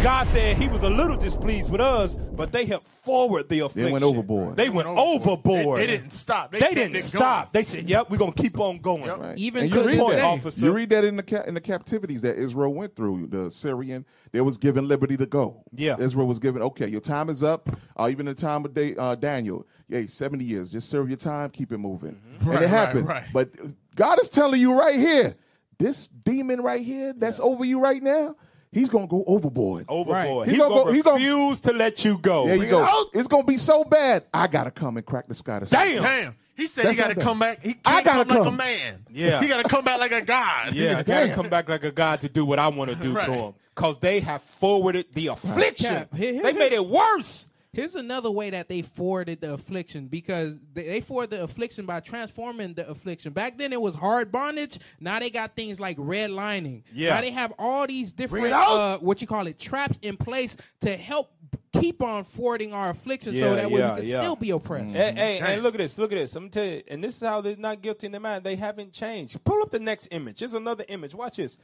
God 0.04 0.26
said 0.28 0.58
He 0.58 0.68
was 0.68 0.84
a 0.84 0.90
little 0.90 1.18
displeased 1.18 1.70
with 1.72 1.82
us, 1.82 2.16
but 2.16 2.52
they 2.52 2.66
helped 2.66 2.88
forward 2.88 3.50
the 3.50 3.60
affliction. 3.60 3.86
They 3.86 3.92
went 3.92 4.04
overboard. 4.06 4.58
They 4.58 4.70
went 4.70 4.88
overboard. 4.88 5.80
They, 5.82 5.86
they 5.86 5.98
didn't 5.98 6.12
stop. 6.12 6.52
They, 6.52 6.60
They 6.60 6.74
didn't 6.74 6.96
it 6.98 7.04
stop. 7.04 7.52
They 7.54 7.64
said, 7.64 7.90
"Yep, 7.90 8.10
we're 8.10 8.18
gonna 8.18 8.32
keep 8.34 8.60
on 8.60 8.80
going." 8.80 9.04
Yep. 9.06 9.20
Right. 9.20 9.38
Even 9.38 9.68
you 9.70 9.86
read 9.86 10.00
this 10.00 10.16
that. 10.16 10.24
Officer. 10.24 10.66
You 10.66 10.72
read 10.74 10.90
that 10.90 11.04
in 11.04 11.16
the 11.18 11.24
ca- 11.24 11.44
in 11.44 11.54
the 11.54 11.62
captivities 11.62 12.22
that 12.22 12.38
Israel 12.38 12.74
went 12.74 12.96
through. 12.96 13.28
The 13.28 13.50
Syrian, 13.52 14.06
they 14.32 14.42
was 14.42 14.58
given 14.58 14.88
liberty 14.88 15.18
to 15.18 15.26
go. 15.26 15.64
Yeah. 15.76 15.98
Israel 16.00 16.28
was 16.28 16.40
given. 16.40 16.62
Okay, 16.62 16.88
your 16.88 17.02
time 17.02 17.30
is 17.30 17.44
up. 17.44 17.70
Uh, 17.98 18.08
even 18.12 18.26
the 18.26 18.34
time 18.36 18.64
of 18.66 18.74
day, 18.74 18.96
uh, 18.98 19.16
Daniel, 19.16 19.66
yeah, 19.90 20.06
seventy 20.08 20.46
years. 20.46 20.70
Just 20.72 20.90
serve 20.90 21.10
your 21.10 21.18
time. 21.18 21.50
Keep 21.50 21.72
it 21.74 21.78
moving. 21.78 22.12
Mm-hmm. 22.40 22.50
Right, 22.50 22.56
and 22.56 22.66
it 22.66 22.68
right, 22.68 22.70
happened. 22.70 23.08
right. 23.08 23.24
But 23.34 23.52
God 23.96 24.20
is 24.22 24.30
telling 24.30 24.60
you 24.60 24.74
right 24.78 24.96
here, 25.00 25.36
this 25.84 26.08
demon 26.08 26.62
right 26.62 26.82
here 26.82 27.14
that's 27.14 27.40
over 27.40 27.66
you 27.66 27.80
right 27.80 28.02
now, 28.02 28.36
he's 28.72 28.90
gonna 28.90 29.08
go 29.08 29.24
overboard. 29.28 29.86
Overboard. 29.90 30.48
He's 30.48 30.56
He's, 30.58 30.64
gonna 30.64 30.74
gonna, 30.76 30.86
go- 30.86 30.92
he's 30.94 31.04
gonna- 31.04 31.16
refuse 31.18 31.60
to 31.62 31.74
let 31.74 32.04
you 32.06 32.18
go. 32.18 32.48
There 32.48 32.56
you 32.56 32.70
go. 32.70 33.06
It's 33.14 33.28
gonna 33.28 33.44
be 33.44 33.58
so 33.58 33.84
bad. 33.84 34.24
I 34.34 34.48
gotta 34.48 34.72
come 34.72 34.98
and 34.98 35.06
crack 35.06 35.28
the 35.28 35.36
sky 35.36 35.60
to 35.60 35.66
save 35.66 35.90
you. 35.90 35.96
Damn. 36.02 36.04
Damn. 36.24 36.36
He 36.56 36.68
said 36.68 36.86
That's 36.86 36.98
he 36.98 37.02
got 37.02 37.08
to 37.10 37.16
come 37.16 37.40
back. 37.40 37.64
He 37.64 37.72
I 37.84 38.04
can't 38.04 38.06
gotta 38.06 38.26
come 38.26 38.38
like 38.44 38.48
a 38.48 38.52
man. 38.56 39.06
Yeah. 39.12 39.42
He 39.42 39.48
got 39.48 39.64
to 39.64 39.68
come 39.68 39.84
back 39.84 40.00
like 40.00 40.12
a 40.12 40.22
god. 40.22 40.76
Yeah, 40.76 41.00
I 41.00 41.04
gotta 41.04 41.34
come 41.34 41.50
back 41.50 41.68
like 41.68 41.84
a 41.84 41.90
God 41.92 42.22
to 42.22 42.30
do 42.30 42.46
what 42.46 42.60
I 42.60 42.68
want 42.68 42.92
to 42.92 42.96
do 42.96 43.14
Right. 43.14 43.26
to 43.26 43.34
him. 43.34 43.54
Because 43.74 43.98
they 43.98 44.20
have 44.20 44.44
forwarded 44.44 45.08
the 45.14 45.28
affliction. 45.28 45.90
Cap, 45.90 46.14
here- 46.16 46.32
here- 46.32 46.44
they 46.44 46.54
made 46.54 46.74
it 46.74 46.86
worse. 46.86 47.48
Here's 47.74 47.96
another 47.96 48.30
way 48.30 48.52
that 48.52 48.70
they 48.70 48.84
forwarded 48.84 49.42
the 49.42 49.56
affliction 49.56 50.06
because 50.06 50.56
they, 50.74 50.84
they 50.84 51.02
forwarded 51.02 51.40
the 51.40 51.44
affliction 51.44 51.88
by 51.88 52.02
transforming 52.02 52.76
the 52.76 52.88
affliction. 52.88 53.34
Back 53.34 53.58
then 53.58 53.74
it 53.74 53.82
was 53.82 53.96
hard 53.96 54.32
bondage. 54.32 54.78
Now 55.00 55.20
they 55.20 55.32
got 55.32 55.56
things 55.56 55.80
like 55.80 55.98
redlining. 55.98 56.84
Yeah. 56.94 57.16
Now 57.16 57.22
they 57.22 57.32
have 57.32 57.52
all 57.58 57.88
these 57.88 58.12
different 58.12 58.54
uh, 58.54 59.00
what 59.00 59.22
you 59.22 59.28
call 59.28 59.48
it 59.48 59.58
traps 59.58 59.98
in 60.04 60.18
place 60.18 60.56
to 60.82 60.96
help 60.96 61.32
keep 61.74 62.04
on 62.04 62.24
forwarding 62.24 62.74
our 62.74 62.92
affliction 62.92 63.34
Yeah, 63.34 63.42
so 63.42 63.56
that 63.56 63.72
way 63.72 63.80
yeah, 63.80 63.96
we 63.96 64.02
can 64.02 64.10
yeah. 64.10 64.22
still 64.22 64.36
be 64.36 64.52
oppressed. 64.52 64.94
Hey, 64.94 65.14
hey, 65.16 65.40
hey, 65.40 65.60
look 65.60 65.74
at 65.74 65.80
this. 65.80 65.98
Look 65.98 66.12
at 66.12 66.16
this. 66.16 66.36
I'm 66.36 66.44
gonna 66.44 66.52
tell 66.52 66.66
you, 66.66 66.84
and 66.88 67.04
this 67.04 67.16
is 67.16 67.28
how 67.28 67.42
they're 67.42 67.56
not 67.56 67.82
guilty 67.82 68.06
in 68.06 68.12
their 68.12 68.22
mind. 68.22 68.44
They 68.44 68.56
haven't 68.56 68.94
changed. 68.94 69.44
Pull 69.44 69.64
up 69.64 69.72
the 69.72 69.80
next 69.80 70.10
image. 70.12 70.40
Here's 70.40 70.54
another 70.54 70.86
image. 70.88 71.16
Watch 71.16 71.38
this. 71.38 71.58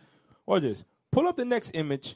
Watch 0.48 0.64
this. 0.64 0.84
Pull 1.12 1.28
up 1.28 1.38
the 1.38 1.46
next 1.46 1.72
image 1.76 2.16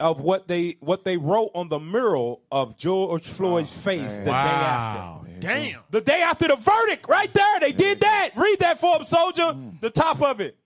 of 0.00 0.20
what 0.20 0.48
they 0.48 0.76
what 0.80 1.04
they 1.04 1.16
wrote 1.16 1.50
on 1.54 1.68
the 1.68 1.78
mural 1.78 2.42
of 2.50 2.76
George 2.76 3.22
oh, 3.28 3.32
Floyd's 3.32 3.72
face 3.72 4.16
the 4.16 4.24
day 4.24 4.30
after. 4.30 5.30
Damn. 5.40 5.80
The 5.90 6.00
day 6.02 6.20
after 6.22 6.48
the 6.48 6.56
verdict, 6.56 7.08
right 7.08 7.32
there. 7.32 7.60
They 7.60 7.72
did 7.72 8.00
that. 8.00 8.30
Read 8.36 8.58
that 8.60 8.78
for 8.78 8.96
him, 8.96 9.04
soldier. 9.04 9.42
Mm. 9.42 9.80
The 9.80 9.90
top 9.90 10.22
of 10.22 10.40
it. 10.40 10.56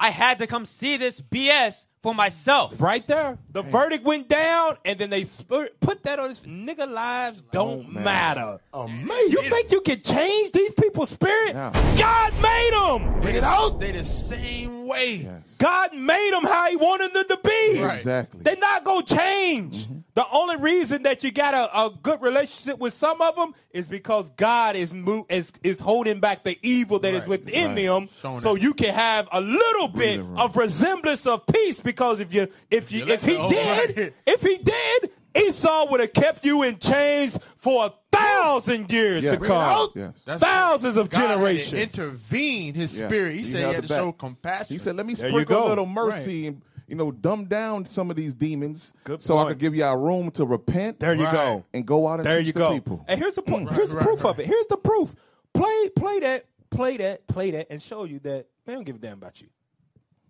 I 0.00 0.10
had 0.10 0.38
to 0.38 0.46
come 0.46 0.64
see 0.64 0.96
this 0.96 1.20
BS 1.20 1.86
for 2.02 2.14
myself. 2.14 2.80
Right 2.80 3.06
there. 3.08 3.38
The 3.50 3.62
verdict 3.62 4.04
went 4.04 4.28
down, 4.28 4.76
and 4.84 4.98
then 4.98 5.10
they 5.10 5.24
sp- 5.26 5.74
put 5.80 6.04
that 6.04 6.18
on 6.20 6.28
this 6.28 6.40
nigga 6.40 6.88
lives 6.88 7.42
oh, 7.42 7.48
don't 7.50 7.92
matter. 7.92 8.60
Amazing. 8.72 9.32
You 9.32 9.42
think 9.42 9.72
you 9.72 9.80
can 9.80 10.00
change 10.02 10.52
these 10.52 10.70
people's 10.72 11.10
spirit? 11.10 11.54
Yeah. 11.54 11.72
God 11.98 12.32
made 12.40 12.70
them. 12.72 13.22
They 13.22 13.40
the, 13.40 13.76
they 13.78 13.92
the 13.92 14.04
same 14.04 14.86
way. 14.86 15.28
God 15.58 15.94
made 15.94 16.30
them 16.32 16.44
how 16.44 16.70
He 16.70 16.76
wanted 16.76 17.12
them 17.12 17.24
to 17.28 17.40
be. 17.42 17.82
Right. 17.82 17.96
Exactly. 17.96 18.42
They're 18.42 18.56
not 18.56 18.84
gonna 18.84 19.04
change. 19.04 19.86
Mm-hmm. 19.86 19.97
The 20.18 20.26
only 20.32 20.56
reason 20.56 21.04
that 21.04 21.22
you 21.22 21.30
got 21.30 21.54
a, 21.54 21.84
a 21.84 21.90
good 22.02 22.20
relationship 22.20 22.80
with 22.80 22.92
some 22.92 23.22
of 23.22 23.36
them 23.36 23.54
is 23.70 23.86
because 23.86 24.30
God 24.30 24.74
is 24.74 24.92
mo- 24.92 25.24
is, 25.30 25.52
is 25.62 25.78
holding 25.78 26.18
back 26.18 26.42
the 26.42 26.58
evil 26.60 26.98
that 26.98 27.14
is 27.14 27.20
Right. 27.20 27.28
within 27.28 27.66
Right. 27.68 27.76
them, 27.86 28.08
Showing 28.20 28.40
so 28.40 28.54
that. 28.54 28.60
you 28.62 28.74
can 28.74 28.92
have 28.94 29.28
a 29.30 29.40
little 29.40 29.86
bit 29.86 29.94
Breathing 30.16 30.28
room. 30.30 30.38
of 30.38 30.56
resemblance 30.56 31.24
of 31.24 31.46
peace. 31.46 31.78
Because 31.78 32.18
if 32.18 32.34
you 32.34 32.48
if 32.68 32.90
you 32.90 33.04
You 33.04 33.12
if 33.12 33.22
he 33.24 33.36
did 33.48 33.96
right. 33.96 34.12
if 34.26 34.42
he 34.42 34.58
did, 34.58 35.10
Esau 35.36 35.86
would 35.92 36.00
have 36.00 36.12
kept 36.12 36.44
you 36.44 36.64
in 36.64 36.80
chains 36.80 37.38
for 37.58 37.86
a 37.86 37.92
thousand 38.10 38.90
years 38.90 39.22
Yes. 39.22 39.38
to 39.38 39.46
come. 39.46 39.88
Yes. 39.94 40.14
Thousands 40.40 40.96
of 40.96 41.10
God 41.10 41.20
to 41.20 41.28
generations. 41.28 41.80
intervene 41.80 42.74
his 42.74 42.98
Yeah. 42.98 43.06
spirit. 43.06 43.32
He, 43.34 43.38
He 43.38 43.44
said 43.44 43.54
he 43.56 43.60
held 43.62 43.74
had 43.76 43.84
it 43.84 43.86
to 43.86 43.94
show 43.94 44.10
compassion. 44.12 44.66
He 44.74 44.78
said, 44.78 44.96
"Let 44.96 45.06
me 45.06 45.14
There 45.14 45.30
sprinkle 45.30 45.64
a 45.64 45.68
little 45.68 45.86
mercy 45.86 46.48
and 46.48 46.62
you 46.88 46.96
know 46.96 47.12
dumb 47.12 47.44
down 47.44 47.84
some 47.86 48.10
of 48.10 48.16
these 48.16 48.34
demons, 48.34 48.92
Good 49.04 49.22
so 49.22 49.36
I 49.36 49.42
point. 49.42 49.50
could 49.50 49.58
give 49.60 49.74
y'all 49.76 49.96
room 49.96 50.30
to 50.32 50.44
repent. 50.46 50.98
There 50.98 51.14
you 51.14 51.24
Right. 51.26 51.32
go. 51.34 51.64
and 51.72 51.86
go 51.86 52.08
out 52.08 52.18
and 52.20 52.24
There 52.26 52.38
teach 52.38 52.48
you 52.48 52.52
the 52.54 52.58
go. 52.60 52.72
people. 52.72 53.04
And 53.06 53.20
here's 53.20 53.34
the 53.34 53.42
pro- 53.42 53.58
Right, 53.64 53.72
here's 53.74 53.90
the 53.90 53.96
right, 53.98 54.04
proof 54.06 54.24
right. 54.24 54.30
of 54.30 54.40
it. 54.40 54.46
Here's 54.46 54.66
the 54.66 54.76
proof. 54.78 55.14
Play 55.54 55.88
play 55.94 56.20
that, 56.20 56.46
play 56.70 56.96
that, 56.96 57.26
play 57.26 57.50
that, 57.52 57.66
and 57.70 57.80
show 57.82 58.04
you 58.04 58.18
that 58.20 58.46
they 58.66 58.72
don't 58.74 58.84
give 58.84 58.96
a 58.96 58.98
damn 58.98 59.14
about 59.14 59.40
you. 59.40 59.48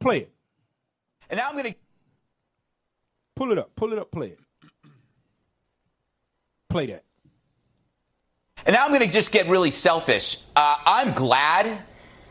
Play 0.01 0.19
it. 0.19 0.33
And 1.31 1.39
now 1.39 1.49
I'm 1.49 1.53
going 1.57 1.73
to 1.73 1.75
Pull 3.37 3.53
it 3.53 3.59
up. 3.59 3.75
Pull 3.77 3.93
it 3.93 3.99
up. 4.01 4.11
Play 4.11 4.29
it. 4.31 4.39
Play 6.69 6.87
that. 6.87 7.05
and 8.67 8.75
now 8.75 8.85
I'm 8.85 8.91
going 8.91 9.01
to 9.01 9.07
just 9.07 9.31
get 9.33 9.47
really 9.47 9.71
selfish. 9.71 10.43
Uh, 10.57 10.77
I'm 10.85 11.13
glad 11.15 11.67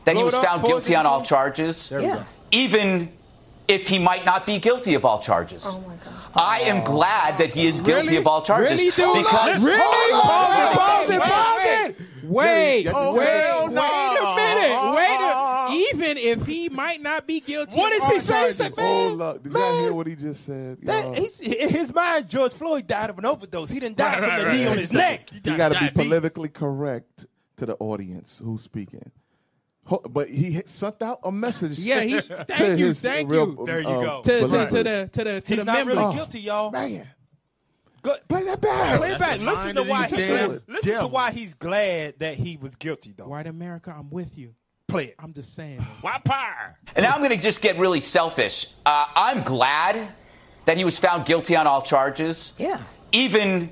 that 0.04 0.12
he 0.12 0.14
Blow 0.16 0.26
was 0.26 0.36
up, 0.36 0.44
found 0.44 0.64
guilty 0.66 0.96
on 0.96 1.06
all 1.06 1.22
charges, 1.24 1.90
There 1.90 2.02
we 2.02 2.08
go. 2.08 2.24
even 2.52 3.12
if 3.68 3.88
he 3.88 4.00
might 4.00 4.26
not 4.26 4.46
be 4.46 4.60
guilty 4.60 4.94
of 4.96 5.06
all 5.06 5.20
charges. 5.20 5.64
Oh 5.68 5.80
my 5.82 5.96
God. 5.96 6.14
I 6.36 6.60
am 6.62 6.84
glad 6.84 7.38
that 7.40 7.52
he 7.52 7.68
is 7.68 7.82
guilty 7.82 8.08
Really? 8.10 8.18
of 8.18 8.28
all 8.28 8.42
charges 8.44 8.80
Really, 8.80 8.92
dude? 8.92 9.24
because 9.26 9.64
Really? 9.64 10.12
Pause 10.14 10.70
it, 10.70 10.70
Wait, 10.70 10.74
pause 10.74 11.10
it, 11.10 11.20
wait, 11.20 11.22
pause 11.24 11.58
wait, 11.58 11.90
it. 11.90 11.96
Wait, 12.24 12.82
Yeah, 12.84 13.12
wait, 13.12 13.26
hell 13.28 13.68
wait 13.68 13.72
a 13.72 13.72
minute. 13.72 14.72
Uh-huh. 14.72 14.96
Wait 14.96 15.20
a 15.22 15.92
Even 15.92 16.18
if 16.18 16.46
he 16.46 16.70
might 16.70 17.02
not 17.02 17.26
be 17.26 17.40
guilty 17.40 17.76
What 17.78 17.92
of 17.94 18.00
does 18.00 18.08
he 18.10 18.16
all 18.16 18.22
say? 18.22 18.34
He 18.36 18.40
charges. 18.42 18.58
said, 18.58 18.78
man, 18.78 19.08
Hold 19.10 19.22
up. 19.22 19.44
Did 19.44 19.52
y'all 19.54 19.62
man, 19.62 19.84
hear 19.84 19.94
what 19.94 20.08
he 20.08 20.16
just 20.16 20.46
said? 20.46 20.78
that- 20.84 21.18
he's, 21.18 21.40
in 21.40 21.70
his 21.70 21.94
mind, 21.94 22.30
George 22.30 22.54
Floyd 22.54 22.86
died 22.86 23.10
of 23.10 23.18
an 23.18 23.26
overdose. 23.26 23.70
He 23.70 23.80
didn't 23.80 23.98
die 23.98 24.06
Right, 24.06 24.20
from 24.20 24.30
right, 24.30 24.40
the 24.40 24.46
right. 24.46 24.56
knee 24.58 24.68
on 24.68 24.78
his 24.78 24.94
neck. 24.94 25.30
you 25.44 25.58
got 25.58 25.72
to 25.72 25.80
be 25.80 25.90
politically 25.90 26.50
correct 26.50 27.26
to 27.58 27.66
the 27.66 27.76
audience 27.80 28.40
who's 28.44 28.62
speaking. 28.62 29.10
Ho- 29.88 30.02
But 30.10 30.30
he 30.30 30.62
sent 30.66 31.02
out 31.02 31.20
a 31.24 31.32
message. 31.32 31.80
Yeah, 31.80 32.02
he- 32.02 32.22
to 32.22 32.46
thank 32.46 32.80
you, 32.80 32.94
thank 32.94 33.30
real, 33.32 33.48
you. 33.50 33.64
There 33.66 33.82
you 33.82 33.88
um, 33.88 34.04
go. 34.06 34.22
To, 34.22 34.40
to, 34.42 34.48
believers. 34.48 34.74
to 34.74 34.84
the 34.84 35.10
to 35.14 35.24
the 35.24 35.42
to 35.42 35.48
He's 35.48 35.58
the 35.60 35.66
not 35.66 35.76
members. 35.78 35.96
really 35.96 36.08
Oh. 36.08 36.14
guilty, 36.14 36.40
y'all. 36.42 36.72
man. 36.72 37.08
Play 38.30 38.44
that 38.46 38.62
back. 38.62 39.00
Play 39.00 39.10
it 39.12 39.20
back. 39.20 39.40
Listen 39.42 39.76
to 39.76 39.84
why 39.84 40.06
in 40.08 40.16
he 40.16 40.22
his 40.22 40.28
damn 40.30 40.48
glad, 40.50 40.62
listen 40.68 41.00
to 41.00 41.08
why 41.08 41.32
he's 41.32 41.54
glad 41.54 42.20
that 42.20 42.36
he 42.36 42.56
was 42.58 42.76
guilty 42.78 43.14
though. 43.16 43.28
White 43.28 43.48
America, 43.48 43.94
I'm 43.98 44.10
with 44.10 44.38
you. 44.38 44.54
Play 44.88 45.06
it. 45.08 45.16
I'm 45.20 45.34
just 45.34 45.54
saying. 45.56 45.78
This. 45.80 45.88
Why 46.02 46.18
power? 46.24 46.78
And 46.96 47.04
now 47.06 47.12
I'm 47.12 47.18
going 47.20 47.32
to 47.32 47.38
just 47.38 47.62
get 47.62 47.78
really 47.78 48.00
selfish. 48.00 48.68
Uh, 48.86 49.08
I'm 49.14 49.42
glad 49.44 50.10
that 50.64 50.78
he 50.78 50.86
was 50.86 50.98
found 50.98 51.26
guilty 51.26 51.58
on 51.58 51.68
all 51.68 51.82
charges. 51.82 52.54
Yeah. 52.58 52.80
Even 53.12 53.70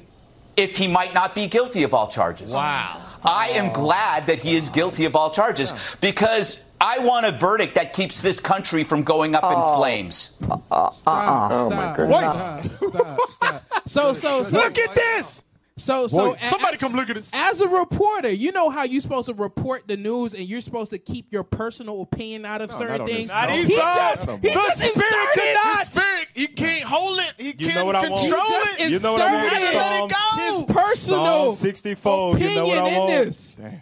if 0.57 0.75
he 0.75 0.87
might 0.89 1.13
not 1.13 1.33
be 1.33 1.47
guilty 1.47 1.83
of 1.83 1.93
all 1.93 2.09
charges. 2.09 2.51
Wow. 2.51 3.01
I 3.25 3.49
am 3.49 3.69
oh. 3.69 3.73
glad 3.73 4.27
that 4.27 4.39
he 4.39 4.55
is 4.55 4.69
guilty 4.69 5.05
of 5.05 5.15
all 5.15 5.31
charges 5.31 5.73
because 6.01 6.63
I 6.79 6.99
want 6.99 7.25
a 7.25 7.31
verdict 7.31 7.75
that 7.75 7.93
keeps 7.93 8.21
this 8.21 8.39
country 8.39 8.83
from 8.83 9.03
going 9.03 9.35
up 9.35 9.43
in 9.43 9.53
oh. 9.55 9.77
flames. 9.77 10.37
Uh, 10.43 10.57
uh, 10.71 10.75
uh, 10.75 10.89
stop, 10.91 11.51
Oh, 11.51 11.69
stop, 11.69 11.71
my 11.71 11.93
stop, 11.95 12.75
stop, 12.75 13.29
stop. 13.29 13.63
So, 13.87 14.13
so, 14.13 14.43
so, 14.43 14.57
Look 14.57 14.77
at 14.77 14.95
this. 14.95 15.43
So, 15.77 16.07
so, 16.07 16.31
Boy, 16.33 16.39
somebody 16.49 16.77
come 16.77 16.93
look 16.93 17.09
at 17.09 17.15
this. 17.15 17.29
As 17.33 17.59
a 17.59 17.67
reporter, 17.67 18.29
you 18.31 18.51
know 18.53 18.69
how 18.69 18.83
you're 18.83 19.01
supposed 19.01 19.27
to 19.27 19.33
report 19.33 19.87
the 19.87 19.97
news, 19.97 20.33
and 20.33 20.43
you're 20.43 20.61
supposed 20.61 20.91
to 20.91 20.97
keep 20.97 21.33
your 21.33 21.43
personal 21.43 22.01
opinion 22.01 22.45
out 22.45 22.61
of 22.61 22.69
not 22.69 22.77
certain 22.79 23.01
on 23.01 23.07
this. 23.07 23.15
things. 23.15 23.27
Not 23.29 23.49
Not 23.49 23.49
No. 23.49 23.55
even. 23.55 23.69
He 23.69 23.75
just, 23.75 24.27
No. 24.27 24.33
he 24.37 24.39
the 24.41 24.49
just 24.53 24.77
spirit 24.77 24.95
inserted- 24.95 25.33
cannot. 25.55 25.91
Spirit, 25.91 26.27
he 26.33 26.47
can't 26.47 26.83
hold 26.85 27.19
it. 27.19 27.33
He 27.37 27.45
You 27.47 27.53
can't 27.53 27.75
know 27.75 27.85
what 27.85 27.95
I 27.95 28.07
want? 28.07 28.21
control 28.21 28.41
it. 28.79 28.89
You 28.89 28.99
know 28.99 29.13
what 29.13 29.21
I 29.21 29.33
want? 29.35 29.53
Let 29.53 30.03
it 30.03 30.09
go. 30.09 30.65
His 30.65 30.75
personal 30.75 31.25
Psalm 31.25 31.55
64. 31.55 32.35
opinion 32.35 32.49
You 32.51 32.55
know 32.75 32.83
what 32.83 32.91
I 32.93 32.95
in 32.95 33.07
this. 33.27 33.55
Damn. 33.59 33.81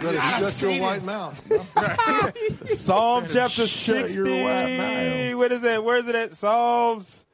Good, 0.00 0.20
shut 0.38 0.62
your 0.62 0.80
white 0.82 1.04
mouth. 1.04 2.68
Psalm 2.70 3.26
chapter 3.32 3.66
60. 3.66 4.20
What 5.34 5.52
is 5.52 5.60
that? 5.62 5.84
Where 5.84 5.96
is 5.96 6.08
it 6.08 6.14
at? 6.14 6.34
Psalms. 6.34 7.24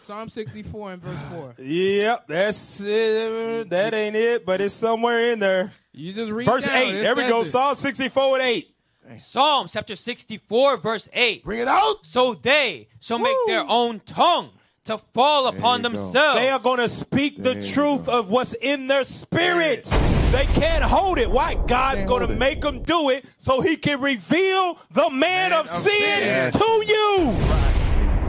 Psalm 0.00 0.28
64 0.28 0.92
and 0.92 1.02
verse 1.02 1.18
4. 1.30 1.54
Yep, 1.64 2.26
that's 2.28 2.80
it. 2.80 3.70
That 3.70 3.94
ain't 3.94 4.16
it, 4.16 4.44
but 4.46 4.60
it's 4.60 4.74
somewhere 4.74 5.24
in 5.32 5.38
there. 5.38 5.72
You 5.92 6.12
just 6.12 6.32
read 6.32 6.46
Verse 6.46 6.64
down, 6.64 6.76
8. 6.76 6.94
it 6.94 7.02
There 7.02 7.14
we 7.16 7.22
says 7.22 7.30
go. 7.30 7.40
it. 7.42 7.44
Psalm 7.46 7.74
64 7.74 8.38
and 8.38 8.46
8. 8.46 8.74
Psalm 9.18 9.66
chapter 9.68 9.96
64, 9.96 10.76
verse 10.78 11.08
8. 11.12 11.44
Bring 11.44 11.58
it 11.60 11.68
out. 11.68 12.06
So 12.06 12.34
they 12.34 12.88
shall 13.00 13.18
make 13.18 13.36
their 13.46 13.64
own 13.68 14.00
tongue 14.00 14.50
to 14.84 14.98
fall 15.12 15.48
upon 15.48 15.80
you 15.80 15.82
go. 15.82 15.88
themselves. 15.90 16.38
They 16.40 16.48
are 16.48 16.60
going 16.60 16.78
to 16.78 16.88
speak 16.88 17.36
the 17.36 17.54
There 17.54 17.58
you 17.62 17.72
truth 17.72 18.06
go. 18.06 18.20
of 18.20 18.28
what's 18.30 18.54
in 18.54 18.86
their 18.86 19.02
spirit. 19.04 19.84
They 20.30 20.46
can't 20.54 20.84
hold 20.84 21.18
it. 21.18 21.28
Why? 21.28 21.54
God's 21.54 21.96
Can't 21.96 22.08
going 22.08 22.26
to 22.28 22.32
it. 22.32 22.38
make 22.38 22.60
them 22.62 22.82
do 22.84 23.10
it 23.10 23.24
so 23.36 23.60
he 23.60 23.76
can 23.76 24.00
reveal 24.00 24.78
the 24.92 25.10
man, 25.10 25.52
of, 25.52 25.62
of 25.62 25.68
sin, 25.68 26.52
sin. 26.52 26.52
to 26.52 26.84
you. 26.86 27.79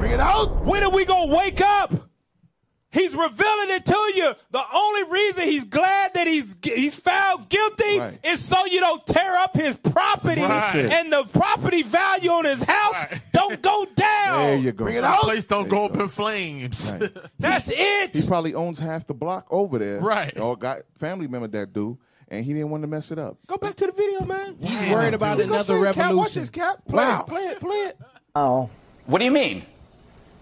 Bring 0.02 0.14
it 0.14 0.20
out. 0.20 0.66
When 0.66 0.84
are 0.84 0.90
we 0.90 1.06
going 1.06 1.30
to 1.30 1.36
wake 1.36 1.62
up? 1.62 1.94
He's 2.90 3.14
revealing 3.14 3.70
it 3.70 3.86
to 3.86 4.12
you. 4.16 4.34
The 4.50 4.64
only 4.74 5.04
reason 5.04 5.44
he's 5.44 5.64
glad 5.64 6.16
that 6.16 6.26
he's 6.28 6.56
he's 6.62 6.94
found 7.00 7.48
guilty 7.48 8.00
Right. 8.00 8.20
is 8.26 8.44
so 8.44 8.66
you 8.66 8.80
don't 8.82 9.06
tear 9.06 9.34
up 9.38 9.56
his 9.56 9.78
property 9.78 10.42
Right. 10.42 10.76
and 10.92 11.14
the 11.14 11.24
property 11.32 11.84
value 11.84 12.32
on 12.32 12.44
his 12.44 12.62
house 12.64 12.96
Right. 13.12 13.22
don't 13.32 13.62
go 13.62 13.86
down. 13.96 14.40
There 14.42 14.58
you 14.58 14.72
go. 14.74 14.84
Bring 14.86 14.98
it 14.98 15.04
out. 15.06 15.22
place 15.22 15.46
don't 15.46 15.70
There 15.70 15.72
go 15.80 15.86
up 15.86 15.96
in 15.96 16.10
flames. 16.10 16.92
Right. 16.92 17.10
That's 17.40 17.70
it. 17.72 18.14
He 18.16 18.28
probably 18.28 18.56
owns 18.56 18.78
half 18.80 19.08
the 19.08 19.14
block 19.14 19.46
over 19.52 19.78
there. 19.80 20.02
Right. 20.02 20.38
Or 20.38 20.58
got 20.58 20.80
family 21.00 21.28
member 21.28 21.48
that 21.48 21.72
do, 21.72 21.98
and 22.28 22.44
he 22.44 22.52
didn't 22.54 22.72
want 22.72 22.84
to 22.84 22.88
mess 22.88 23.10
it 23.12 23.20
up. 23.20 23.38
Go 23.48 23.56
back 23.56 23.76
to 23.76 23.86
the 23.86 23.94
video, 23.94 24.26
man. 24.26 24.58
He's 24.60 24.90
worried 24.92 25.14
about 25.14 25.38
Go 25.38 25.44
another 25.46 25.64
say 25.64 25.76
it, 25.76 25.84
Cap. 25.86 25.96
revolution. 25.96 26.18
Watch 26.18 26.34
this, 26.34 26.50
Cap. 26.50 26.78
Play 26.90 27.04
Wow. 27.06 27.22
it, 27.22 27.28
play 27.28 27.42
it, 27.44 27.60
play 27.62 27.76
it. 27.78 27.98
Oh. 28.36 28.70
What 29.06 29.20
do 29.20 29.26
you 29.26 29.32
mean? 29.32 29.66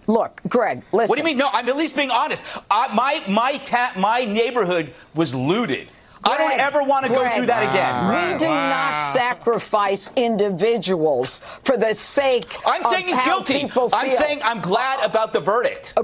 Look, 0.09 0.41
Greg, 0.49 0.83
listen. 0.91 1.07
What 1.09 1.15
do 1.15 1.21
you 1.21 1.23
mean? 1.25 1.37
No, 1.37 1.49
I'm 1.53 1.69
at 1.69 1.75
least 1.77 1.95
being 1.95 2.09
honest. 2.09 2.43
I, 2.71 2.93
my 2.95 3.21
my 3.31 3.57
ta- 3.57 3.93
my 3.95 4.25
neighborhood 4.25 4.93
was 5.13 5.35
looted. 5.35 5.87
I 6.23 6.35
don't 6.37 6.59
ever 6.59 6.81
want 6.83 7.05
to 7.05 7.11
go 7.13 7.27
through 7.29 7.45
that 7.45 7.69
again. 7.69 8.33
We 8.33 8.37
do 8.39 8.47
not 8.47 8.97
sacrifice 8.97 10.11
individuals 10.15 11.41
for 11.63 11.77
the 11.77 11.93
sake 11.93 12.53
I'm 12.65 12.83
of 12.83 12.91
saying 12.91 13.05
he's 13.07 13.19
how 13.19 13.25
guilty. 13.37 13.59
people 13.59 13.89
I'm 13.93 14.11
saying 14.11 14.41
I'm 14.43 14.59
glad 14.61 15.05
about 15.07 15.31
the 15.31 15.39
verdict. 15.39 15.93
Uh, 15.95 16.01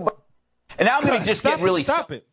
and 0.78 0.88
now 0.88 0.98
I'm 1.00 1.04
going 1.06 1.20
to 1.20 1.26
just 1.26 1.40
stop 1.42 1.58
get 1.58 1.64
really. 1.64 1.82
Stop 1.84 2.12
it. 2.12 2.26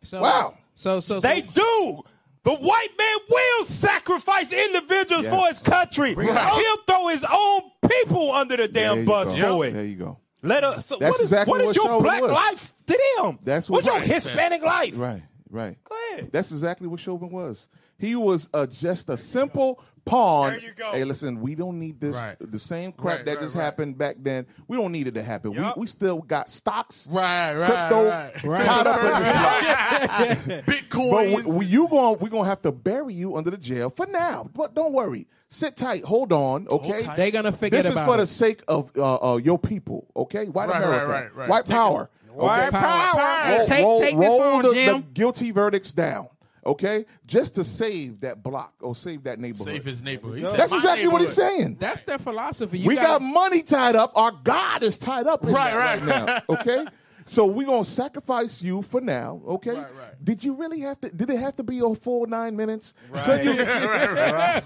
So, 0.00 0.20
Wow. 0.22 0.56
So, 0.74 1.00
so, 1.00 1.16
so 1.16 1.20
They 1.20 1.42
do. 1.42 2.02
The 2.44 2.54
white 2.54 2.88
man 2.98 3.16
will 3.30 3.64
sacrifice 3.66 4.50
individuals 4.52 5.24
Yes. 5.24 5.32
for 5.34 5.46
his 5.46 5.58
country. 5.60 6.14
He'll 6.14 6.76
throw 6.88 7.06
his 7.08 7.24
own 7.30 7.60
people 7.88 8.32
under 8.32 8.56
the 8.56 8.66
damn 8.66 9.04
bus 9.04 9.28
go. 9.36 9.58
for 9.58 9.66
it. 9.66 9.74
There 9.74 9.84
you 9.84 9.96
go. 9.96 10.18
Let 10.42 10.64
us. 10.64 10.86
So 10.86 10.96
That's 10.96 11.12
what 11.12 11.20
is, 11.20 11.32
exactly 11.32 11.50
what 11.50 11.60
is 11.60 11.66
what 11.66 11.76
your 11.76 12.02
black 12.02 12.22
was. 12.22 12.32
life 12.32 12.74
to 12.86 13.00
them? 13.18 13.38
That's 13.44 13.70
What's 13.70 13.86
what 13.86 13.94
your 13.94 14.14
Hispanic 14.14 14.62
life? 14.62 14.94
Right, 14.96 15.22
right. 15.50 15.76
Go 15.84 15.96
ahead. 16.12 16.30
That's 16.32 16.50
exactly 16.50 16.88
what 16.88 17.00
Chauvin 17.00 17.30
was. 17.30 17.68
He 18.02 18.16
was 18.16 18.48
uh, 18.52 18.66
just 18.66 19.08
a 19.08 19.16
simple 19.16 19.80
pawn. 20.04 20.50
There 20.50 20.60
you 20.60 20.72
go. 20.76 20.90
Hey, 20.90 21.04
listen, 21.04 21.40
we 21.40 21.54
don't 21.54 21.78
need 21.78 22.00
this. 22.00 22.16
Right. 22.16 22.36
The 22.40 22.58
same 22.58 22.90
crap 22.90 23.18
Right, 23.18 23.26
that 23.26 23.36
right, 23.36 23.40
just 23.44 23.54
right. 23.54 23.62
happened 23.62 23.96
back 23.96 24.16
then. 24.18 24.44
We 24.66 24.76
don't 24.76 24.90
need 24.90 25.06
it 25.06 25.14
to 25.14 25.22
happen. 25.22 25.52
Yup. 25.52 25.76
We, 25.76 25.82
we 25.82 25.86
still 25.86 26.18
got 26.18 26.50
stocks, 26.50 27.06
right, 27.12 27.54
right, 27.54 27.68
crypto, 27.88 28.48
right. 28.50 28.64
tied 28.66 28.86
up 28.88 28.98
in 28.98 29.06
this 29.06 30.56
block. 30.58 30.64
Bitcoin. 30.66 31.10
But 31.34 31.46
we, 31.46 31.52
we- 31.58 31.66
you 31.66 31.86
going 31.86 32.18
we're 32.18 32.28
gonna 32.28 32.48
have 32.48 32.62
to 32.62 32.72
bury 32.72 33.14
you 33.14 33.36
under 33.36 33.50
the 33.52 33.56
jail 33.56 33.88
for 33.88 34.06
now. 34.06 34.50
But 34.52 34.74
don't 34.74 34.92
worry. 34.92 35.28
Sit 35.48 35.76
tight. 35.76 36.02
Hold 36.02 36.32
on. 36.32 36.66
Okay. 36.66 37.04
tight. 37.04 37.16
They're 37.16 37.30
gonna 37.30 37.52
forget 37.52 37.70
This 37.70 37.86
is 37.86 37.92
about 37.92 38.06
for 38.08 38.14
it. 38.14 38.18
the 38.18 38.26
sake 38.26 38.62
of 38.66 38.90
uh, 38.96 39.34
uh, 39.34 39.36
your 39.36 39.58
people. 39.60 40.08
Okay. 40.16 40.46
White 40.46 40.68
Right, 40.68 40.80
right, 40.80 40.84
America. 40.88 41.12
right, 41.12 41.36
right. 41.36 41.48
White 41.48 41.66
Take 41.66 41.76
power. 41.76 42.10
White 42.32 42.60
okay? 42.68 42.70
power. 42.70 43.56
Roll, 43.58 43.66
Take- 43.66 43.84
roll- 43.84 44.00
take 44.00 44.16
this 44.18 44.28
roll 44.28 44.40
phone, 44.40 44.62
the, 44.62 44.68
the 44.70 44.74
Jim. 44.74 45.06
guilty 45.14 45.50
verdicts 45.52 45.92
down. 45.92 46.28
Okay, 46.64 47.06
just 47.26 47.56
to 47.56 47.64
save 47.64 48.20
that 48.20 48.42
block 48.42 48.72
or 48.80 48.94
save 48.94 49.24
that 49.24 49.40
neighborhood. 49.40 49.66
Save 49.66 49.84
his 49.84 50.00
neighborhood. 50.00 50.38
He 50.38 50.44
That's 50.44 50.70
"My 50.70 50.76
exactly 50.76 51.08
what 51.08 51.20
he's 51.20 51.32
saying. 51.32 51.76
That's 51.80 52.04
their 52.04 52.18
philosophy. 52.18 52.78
You 52.78 52.86
we 52.88 52.94
got 52.94 53.20
gotta- 53.20 53.24
money 53.24 53.62
tied 53.62 53.96
up. 53.96 54.12
Our 54.14 54.30
God 54.44 54.84
is 54.84 54.96
tied 54.96 55.26
up 55.26 55.42
in 55.44 55.52
Right, 55.52 55.72
that 55.72 55.76
right, 55.76 56.02
right. 56.26 56.44
now. 56.48 56.54
Okay, 56.60 56.86
so 57.32 57.46
we're 57.46 57.66
gonna 57.66 57.84
sacrifice 57.84 58.62
you 58.62 58.82
for 58.82 59.00
now. 59.00 59.40
Okay. 59.46 59.70
Right, 59.70 59.78
right. 59.98 60.24
Did 60.24 60.44
you 60.44 60.54
really 60.54 60.80
have 60.80 61.00
to? 61.00 61.08
Did 61.10 61.30
it 61.30 61.38
have 61.38 61.56
to 61.56 61.62
be 61.62 61.80
a 61.80 61.94
full 61.94 62.26
nine 62.26 62.56
minutes? 62.56 62.94
Right. 63.10 63.24
Couldn't 63.24 63.56
you- 63.56 63.64
Right. 64.32 64.62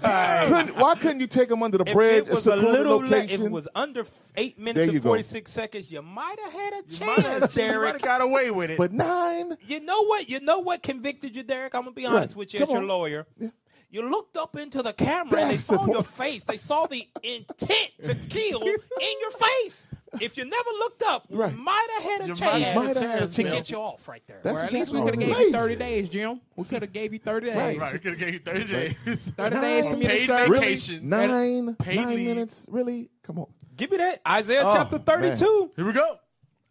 couldn't- 0.47 0.75
why 0.77 0.95
couldn't 0.95 1.19
you 1.19 1.27
take 1.27 1.49
them 1.49 1.63
under 1.63 1.77
the 1.77 1.85
If 1.87 1.93
bridge? 1.93 2.27
it 2.27 2.29
was 2.29 2.45
a 2.45 2.51
a 2.51 2.53
secluded 2.55 2.71
little, 2.79 2.97
le- 2.99 3.17
if 3.23 3.31
it 3.41 3.51
was 3.51 3.67
under 3.75 4.05
eight 4.35 4.59
minutes 4.59 4.85
you 4.87 4.91
and 4.93 5.01
go. 5.03 5.09
forty 5.09 5.23
six 5.23 5.51
seconds, 5.51 5.91
you 5.91 6.01
might 6.01 6.39
have 6.41 6.53
had 6.53 6.73
a 6.73 6.83
You 6.89 7.05
have- 7.05 7.23
chance, 7.39 7.55
you 7.55 7.61
Derek. 7.61 7.93
have 7.93 8.01
got 8.01 8.21
away 8.21 8.51
with 8.51 8.69
it. 8.71 8.77
but 8.77 8.91
nine. 8.91 9.55
You 9.65 9.79
know 9.79 10.03
what? 10.05 10.29
You 10.29 10.39
know 10.41 10.59
what 10.59 10.83
convicted 10.83 11.35
you, 11.35 11.43
Derek? 11.43 11.73
I'm 11.73 11.83
gonna 11.83 11.91
be 11.91 12.05
honest 12.05 12.29
Right. 12.33 12.35
with 12.37 12.53
you 12.53 12.59
Come 12.59 12.69
as 12.69 12.73
your 12.73 12.81
on. 12.83 12.87
lawyer. 12.87 13.27
Yeah. 13.37 13.49
You 13.89 14.01
looked 14.09 14.35
up 14.35 14.57
into 14.57 14.83
the 14.83 14.91
camera 14.91 15.39
and 15.39 15.49
they 15.51 15.55
That's 15.55 15.65
the 15.65 15.77
saw 15.77 15.85
your 15.87 16.03
face. 16.03 16.43
They 16.43 16.57
saw 16.57 16.87
the 16.87 17.07
intent 17.23 17.91
to 18.03 18.15
kill 18.29 18.61
in 18.63 18.75
your 19.21 19.31
face. 19.31 19.87
If 20.21 20.37
you 20.37 20.45
never 20.45 20.69
looked 20.79 21.03
up, 21.03 21.25
Right. 21.29 21.51
you 21.51 21.57
might 21.57 21.87
have 21.95 22.03
had 22.03 22.21
a 22.21 22.27
You 22.27 22.35
chance, 22.35 22.63
had 22.63 22.97
a 22.97 22.99
chance, 22.99 23.35
to 23.35 23.43
Bill. 23.43 23.51
get 23.53 23.69
you 23.69 23.77
off 23.77 24.07
right 24.07 24.23
there. 24.27 24.39
That's 24.43 24.57
Or 24.57 24.61
at 24.61 24.71
least 24.71 24.91
we 24.91 24.99
could 25.01 25.15
have 25.15 25.19
gave 25.19 25.37
you 25.39 25.51
30 25.51 25.75
days, 25.75 26.09
Jim. 26.09 26.41
We 26.55 26.63
could 26.65 26.81
have 26.81 26.93
gave 26.93 27.13
you 27.13 27.19
30 27.19 27.47
days. 27.47 27.55
Right. 27.57 27.77
Right, 27.79 27.93
we 27.93 27.99
could 27.99 28.11
have 28.11 28.19
gave 28.19 28.33
you 28.33 28.39
30 28.39 28.63
days. 28.65 28.93
30 29.05 29.55
days 29.61 29.83
Nine- 29.85 29.93
community 29.93 30.19
Paid 30.19 30.27
service. 30.27 30.49
Really? 30.49 30.65
vacation. 30.65 31.09
Nine, 31.09 31.75
Paid 31.75 31.95
nine 31.97 32.07
leave. 32.15 32.27
minutes? 32.27 32.65
Really? 32.69 33.09
Come 33.23 33.39
on. 33.39 33.47
Give 33.75 33.91
me 33.91 33.97
that. 33.97 34.21
Isaiah 34.27 34.63
Oh, 34.65 34.73
chapter 34.73 34.97
32. 34.97 35.71
Here 35.75 35.85
we 35.85 35.91
go. 35.93 36.17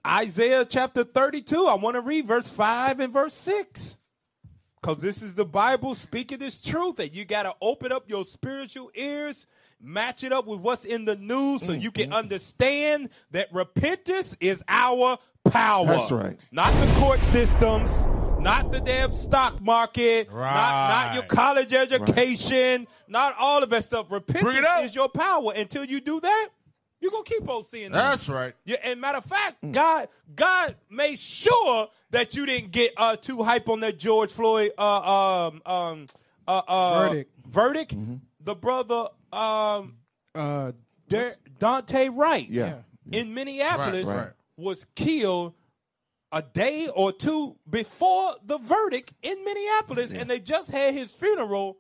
Isaiah 0.07 0.65
chapter 0.65 1.05
32. 1.05 1.67
I 1.67 1.75
want 1.75 1.95
to 1.97 2.01
read 2.01 2.27
verse 2.27 2.49
5 2.49 3.01
and 3.01 3.13
verse 3.13 3.35
6. 3.35 3.99
Because 4.81 4.99
this 5.03 5.21
is 5.21 5.35
the 5.35 5.45
Bible 5.45 5.95
speaking 5.95 6.39
this 6.39 6.61
truth, 6.61 7.01
and 7.01 7.13
you 7.15 7.25
got 7.25 7.43
to 7.43 7.55
open 7.61 7.91
up 7.93 8.09
your 8.09 8.25
spiritual 8.25 8.91
ears, 8.95 9.47
match 9.81 10.24
it 10.24 10.32
up 10.32 10.47
with 10.47 10.61
what's 10.61 10.85
in 10.85 11.05
the 11.05 11.16
news 11.16 11.62
so 11.62 11.73
you 11.73 11.90
Mm-hmm. 11.90 12.03
can 12.11 12.12
understand 12.12 13.11
that 13.32 13.48
repentance 13.53 14.35
is 14.40 14.62
our 14.69 15.19
power. 15.44 15.86
That's 15.86 16.11
right. 16.11 16.39
Not 16.53 16.73
the 16.74 16.94
court 16.94 17.20
systems, 17.24 18.07
not 18.40 18.73
the 18.73 18.81
damn 18.81 19.12
stock 19.12 19.61
market, 19.61 20.28
not, 20.32 20.44
not 20.44 21.15
your 21.15 21.23
college 21.24 21.73
education, 21.73 22.86
not 23.09 23.35
all 23.39 23.62
of 23.62 23.70
that 23.70 23.85
stuff. 23.85 24.11
Repentance 24.11 24.85
is 24.90 24.94
your 24.94 25.09
power. 25.09 25.53
Until 25.55 25.85
you 25.85 26.01
do 26.01 26.20
that, 26.20 26.48
you're 27.01 27.11
going 27.11 27.24
to 27.24 27.31
keep 27.31 27.48
on 27.48 27.62
seeing 27.62 27.93
that. 27.93 28.11
That's 28.11 28.28
right. 28.28 28.55
Yeah, 28.65 28.77
and 28.82 29.01
matter 29.01 29.19
of 29.19 29.24
fact, 29.24 29.62
Mm. 29.62 29.73
God 29.73 30.09
God 30.35 30.77
made 30.90 31.19
sure 31.19 31.89
that 32.11 32.35
you 32.35 32.47
didn't 32.47 32.73
get 32.73 32.93
uh, 32.97 33.16
too 33.16 33.43
hype 33.43 33.69
on 33.69 33.81
that 33.81 33.98
George 33.98 34.32
Floyd 34.32 34.73
uh, 34.78 35.48
um, 35.53 35.62
um, 35.66 36.07
uh, 36.48 36.62
uh, 36.66 37.09
Verdict. 37.09 37.32
Verdict. 37.48 37.97
Mm-hmm. 37.97 38.15
The 38.40 38.55
brother 38.55 39.09
um, 39.32 39.97
Uh, 40.35 40.73
Da- 41.09 41.31
Daunte 41.59 42.11
Wright 42.15 42.48
Yeah. 42.48 42.81
in 43.11 43.32
Minneapolis 43.32 44.07
Right, 44.07 44.16
right. 44.16 44.31
was 44.57 44.85
killed 44.94 45.55
a 46.32 46.43
day 46.43 46.89
or 46.89 47.12
two 47.12 47.57
before 47.70 48.35
the 48.44 48.59
verdict 48.59 49.12
in 49.23 49.43
Minneapolis, 49.44 50.11
and 50.11 50.28
they 50.28 50.40
just 50.40 50.70
had 50.70 50.93
his 50.94 51.15
funeral 51.15 51.78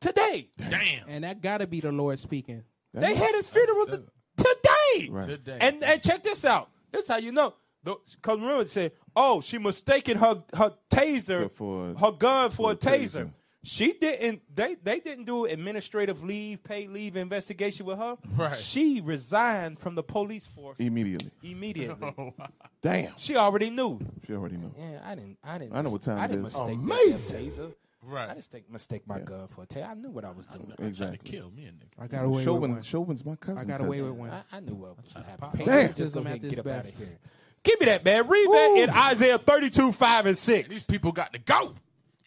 today. 0.00 0.50
Damn. 0.58 1.08
and 1.08 1.24
that 1.24 1.40
got 1.40 1.58
to 1.58 1.66
be 1.66 1.80
the 1.80 1.90
Lord 1.92 2.18
speaking. 2.18 2.62
They 2.92 3.14
had 3.14 3.34
his 3.34 3.48
funeral 3.48 3.86
th- 3.86 4.00
today. 4.36 5.08
Right. 5.10 5.26
Today. 5.26 5.58
And 5.60 5.82
and 5.82 6.00
check 6.02 6.22
this 6.22 6.44
out. 6.44 6.70
This 6.92 7.02
is 7.04 7.08
how 7.08 7.18
you 7.18 7.32
know. 7.32 7.54
Because 7.84 8.38
remember, 8.40 8.62
it 8.62 8.70
said 8.70 8.92
oh, 9.16 9.40
she 9.40 9.58
mistaken 9.58 10.18
her 10.18 10.42
her 10.54 10.72
taser 10.90 11.50
For- 11.52 11.94
her 11.94 12.12
gun 12.12 12.50
for, 12.50 12.56
for 12.56 12.68
a 12.70 12.72
a 12.72 12.76
taser. 12.76 13.24
taser. 13.26 13.32
She 13.66 13.94
didn't. 13.94 14.42
They 14.54 14.76
they 14.76 15.00
didn't 15.00 15.24
do 15.24 15.44
administrative 15.44 16.22
leave, 16.22 16.62
paid 16.62 16.88
leave 16.90 17.16
investigation 17.16 17.84
with 17.84 17.98
her. 17.98 18.16
Right. 18.36 18.56
She 18.56 19.00
resigned 19.00 19.80
from 19.80 19.96
the 19.96 20.04
police 20.04 20.46
force 20.46 20.78
Immediately. 20.78 21.32
immediately. 21.42 22.14
Oh, 22.16 22.32
Damn. 22.80 23.12
She 23.16 23.34
already 23.34 23.70
knew. 23.70 23.98
She 24.24 24.34
already 24.34 24.56
knew. 24.56 24.72
Yeah, 24.78 25.00
I 25.04 25.16
didn't. 25.16 25.38
I 25.42 25.58
didn't. 25.58 25.74
I 25.74 25.82
know 25.82 25.90
what 25.90 26.02
time 26.02 26.18
I 26.18 26.26
it 26.26 26.28
didn't 26.28 26.46
is. 26.46 26.54
mistake 26.54 26.78
Amazing. 26.78 27.74
Right. 28.04 28.30
I 28.30 28.34
just 28.34 28.52
think 28.52 28.70
mistake 28.70 29.02
my 29.04 29.18
gun 29.18 29.48
for 29.48 29.64
a 29.64 29.66
taser. 29.66 29.90
I 29.90 29.94
knew 29.94 30.10
what 30.10 30.24
I 30.24 30.30
was 30.30 30.46
doing. 30.46 30.72
Exactly. 30.78 31.18
Kill 31.24 31.50
me, 31.50 31.64
a 31.66 31.70
nigga. 31.70 31.88
I 31.98 32.06
got 32.06 32.24
away 32.24 32.46
with 32.46 32.70
one. 32.70 32.82
Chauvin's 32.84 33.24
my 33.24 33.34
cousin. 33.34 33.58
I 33.58 33.64
got 33.64 33.80
away 33.80 33.98
cousin. 33.98 34.10
with 34.10 34.18
one. 34.18 34.30
I, 34.30 34.42
I 34.56 34.60
knew 34.60 34.76
what 34.76 34.96
was 35.02 35.12
happening. 35.12 35.66
Damn. 35.66 35.88
Patriotism 35.88 36.24
Patriotism 36.24 36.26
at 36.28 36.32
at 36.34 36.42
get 36.42 36.52
its 36.52 36.60
up 36.60 36.66
out 36.68 36.84
of 36.86 36.98
here. 36.98 37.18
Give 37.64 37.80
me 37.80 37.86
that, 37.86 38.04
man. 38.04 38.28
Read 38.28 38.46
that 38.48 38.74
in 38.78 38.90
Isaiah 38.90 39.38
32, 39.38 39.90
5 39.90 40.26
and 40.26 40.38
6. 40.38 40.68
These 40.68 40.84
people 40.86 41.10
got 41.10 41.32
to 41.32 41.40
go. 41.40 41.74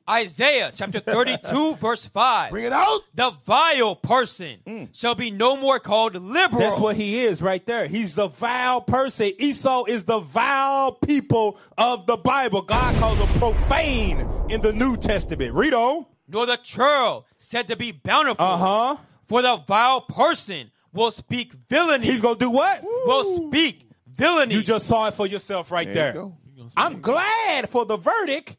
Isaiah 0.09 0.71
chapter 0.73 0.99
32, 0.99 1.75
verse 1.79 2.05
5. 2.05 2.51
Bring 2.51 2.65
it 2.65 2.73
out. 2.73 3.01
The 3.13 3.31
vile 3.45 3.95
person 3.95 4.89
shall 4.93 5.13
be 5.15 5.29
no 5.29 5.55
more 5.55 5.79
called 5.79 6.15
liberal. 6.15 6.59
That's 6.61 6.79
what 6.79 6.95
he 6.95 7.19
is 7.21 7.41
right 7.41 7.63
there. 7.65 7.87
He's 7.87 8.15
the 8.15 8.27
vile 8.27 8.81
person. 8.81 9.31
Esau 9.37 9.83
is 9.85 10.05
the 10.05 10.19
vile 10.19 10.93
people 10.93 11.59
of 11.77 12.07
the 12.07 12.17
Bible. 12.17 12.61
God 12.63 12.95
calls 12.95 13.19
them 13.19 13.27
profane 13.39 14.27
in 14.49 14.61
the 14.61 14.73
New 14.73 14.97
Testament. 14.97 15.53
Read 15.53 15.73
on. 15.73 16.05
Nor 16.27 16.45
the 16.45 16.57
churl 16.57 17.25
said 17.37 17.67
to 17.67 17.75
be 17.75 17.91
bountiful. 17.91 18.43
Uh 18.45 18.57
huh. 18.57 18.95
For 19.27 19.41
the 19.43 19.57
vile 19.57 20.01
person 20.01 20.71
will 20.91 21.11
speak 21.11 21.53
villainy. 21.69 22.05
He's 22.07 22.21
going 22.21 22.35
to 22.35 22.39
do 22.45 22.49
what? 22.49 22.81
will 22.83 23.47
speak 23.47 23.87
villainy. 24.07 24.55
You 24.55 24.63
just 24.63 24.87
saw 24.87 25.07
it 25.07 25.13
for 25.13 25.27
yourself 25.27 25.71
right 25.71 25.85
There 25.85 25.93
there. 25.93 26.07
you 26.15 26.19
go. 26.19 26.35
I'm 26.75 26.99
glad 27.01 27.69
for 27.69 27.85
the 27.85 27.97
verdict 27.97 28.57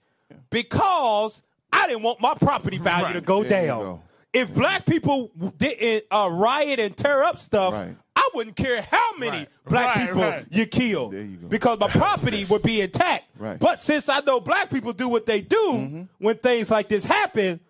because 0.50 1.42
I 1.72 1.86
didn't 1.86 2.02
want 2.02 2.20
my 2.20 2.34
property 2.34 2.78
value 2.78 3.04
Right. 3.06 3.12
to 3.14 3.20
go 3.20 3.42
There 3.42 3.66
down. 3.66 3.80
go. 3.80 4.02
If 4.32 4.52
black 4.54 4.86
people 4.86 5.30
didn't 5.56 6.04
uh, 6.10 6.28
riot 6.32 6.78
and 6.78 6.96
tear 6.96 7.24
up 7.24 7.38
stuff, 7.38 7.72
Right. 7.72 7.96
I 8.14 8.28
wouldn't 8.34 8.54
care 8.56 8.82
how 8.82 9.16
many 9.16 9.38
Right. 9.38 9.48
black 9.66 9.96
Right, 9.96 10.06
people 10.06 10.22
right. 10.22 10.46
you 10.50 10.66
killed 10.66 11.12
There 11.14 11.22
you 11.22 11.36
because 11.48 11.78
my 11.80 11.88
property 11.88 12.44
would 12.50 12.62
be 12.62 12.80
intact. 12.80 13.24
Right. 13.38 13.58
But 13.58 13.80
since 13.80 14.08
I 14.08 14.20
know 14.20 14.40
black 14.40 14.70
people 14.70 14.92
do 14.92 15.08
what 15.08 15.26
they 15.26 15.40
do 15.40 16.06
when 16.18 16.36
things 16.36 16.70
like 16.70 16.88
this 16.88 17.04
happen, 17.04 17.60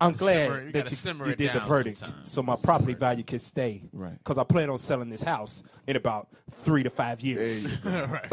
I'm 0.00 0.12
glad 0.14 0.46
simmer- 0.46 0.64
you 0.66 0.72
that 0.72 0.90
you, 1.04 1.24
you 1.26 1.34
did 1.36 1.52
the 1.52 1.60
verdict 1.60 1.98
sometimes. 1.98 2.30
so 2.32 2.42
my 2.42 2.56
property 2.56 2.94
value 2.94 3.22
can 3.22 3.38
stay. 3.38 3.82
Right. 3.92 4.16
Because 4.16 4.38
I 4.38 4.44
plan 4.44 4.70
on 4.70 4.78
selling 4.78 5.10
this 5.10 5.22
house 5.22 5.62
in 5.86 5.94
about 5.94 6.28
three 6.50 6.82
to 6.84 6.90
five 6.90 7.20
years. 7.20 7.64
There 7.64 7.72
you 7.72 7.78
go. 7.84 8.04
right. 8.12 8.32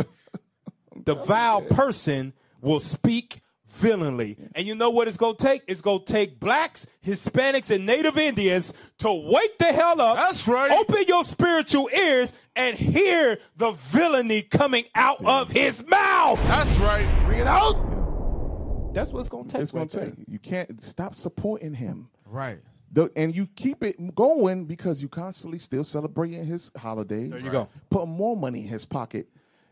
the 1.05 1.15
vile 1.15 1.61
person 1.61 2.31
will 2.61 2.79
speak 2.79 3.41
villainly. 3.67 4.37
And 4.55 4.65
you 4.65 4.75
know 4.75 4.89
what 4.89 5.07
it's 5.07 5.17
going 5.17 5.35
to 5.35 5.43
take? 5.43 5.63
It's 5.67 5.81
going 5.81 5.99
to 5.99 6.05
take 6.05 6.39
blacks, 6.39 6.87
Hispanics, 7.05 7.69
and 7.73 7.85
Native 7.85 8.17
Indians 8.17 8.73
to 8.99 9.11
wake 9.31 9.57
the 9.57 9.65
hell 9.65 10.01
up. 10.01 10.15
That's 10.15 10.47
right. 10.47 10.71
Open 10.71 11.03
your 11.07 11.23
spiritual 11.23 11.89
ears 11.95 12.33
and 12.55 12.77
hear 12.77 13.37
the 13.57 13.71
villainy 13.71 14.41
coming 14.41 14.85
out 14.95 15.23
of 15.23 15.51
his 15.51 15.85
mouth. 15.85 16.39
That's 16.47 16.75
right. 16.77 17.07
Bring 17.25 17.39
it 17.39 17.47
out. 17.47 18.93
That's 18.93 19.11
what 19.11 19.19
it's 19.19 19.29
going 19.29 19.47
to 19.47 19.53
take. 19.53 19.61
It's 19.61 19.71
going 19.71 19.83
right 19.83 19.89
to 19.91 19.97
there. 19.97 20.09
take. 20.11 20.25
You 20.27 20.39
can't 20.39 20.83
stop 20.83 21.13
supporting 21.13 21.73
him. 21.73 22.09
Right. 22.25 22.59
The, 22.91 23.11
and 23.15 23.35
you 23.35 23.47
keep 23.47 23.83
it 23.83 24.15
going 24.15 24.65
because 24.65 25.01
you 25.01 25.09
constantly 25.09 25.59
still 25.59 25.83
celebrating 25.83 26.45
his 26.45 26.71
holidays. 26.77 27.31
There 27.31 27.39
you 27.39 27.51
go. 27.51 27.67
Put 27.89 28.07
more 28.07 28.35
money 28.37 28.61
in 28.61 28.67
his 28.67 28.85
pocket. 28.85 29.27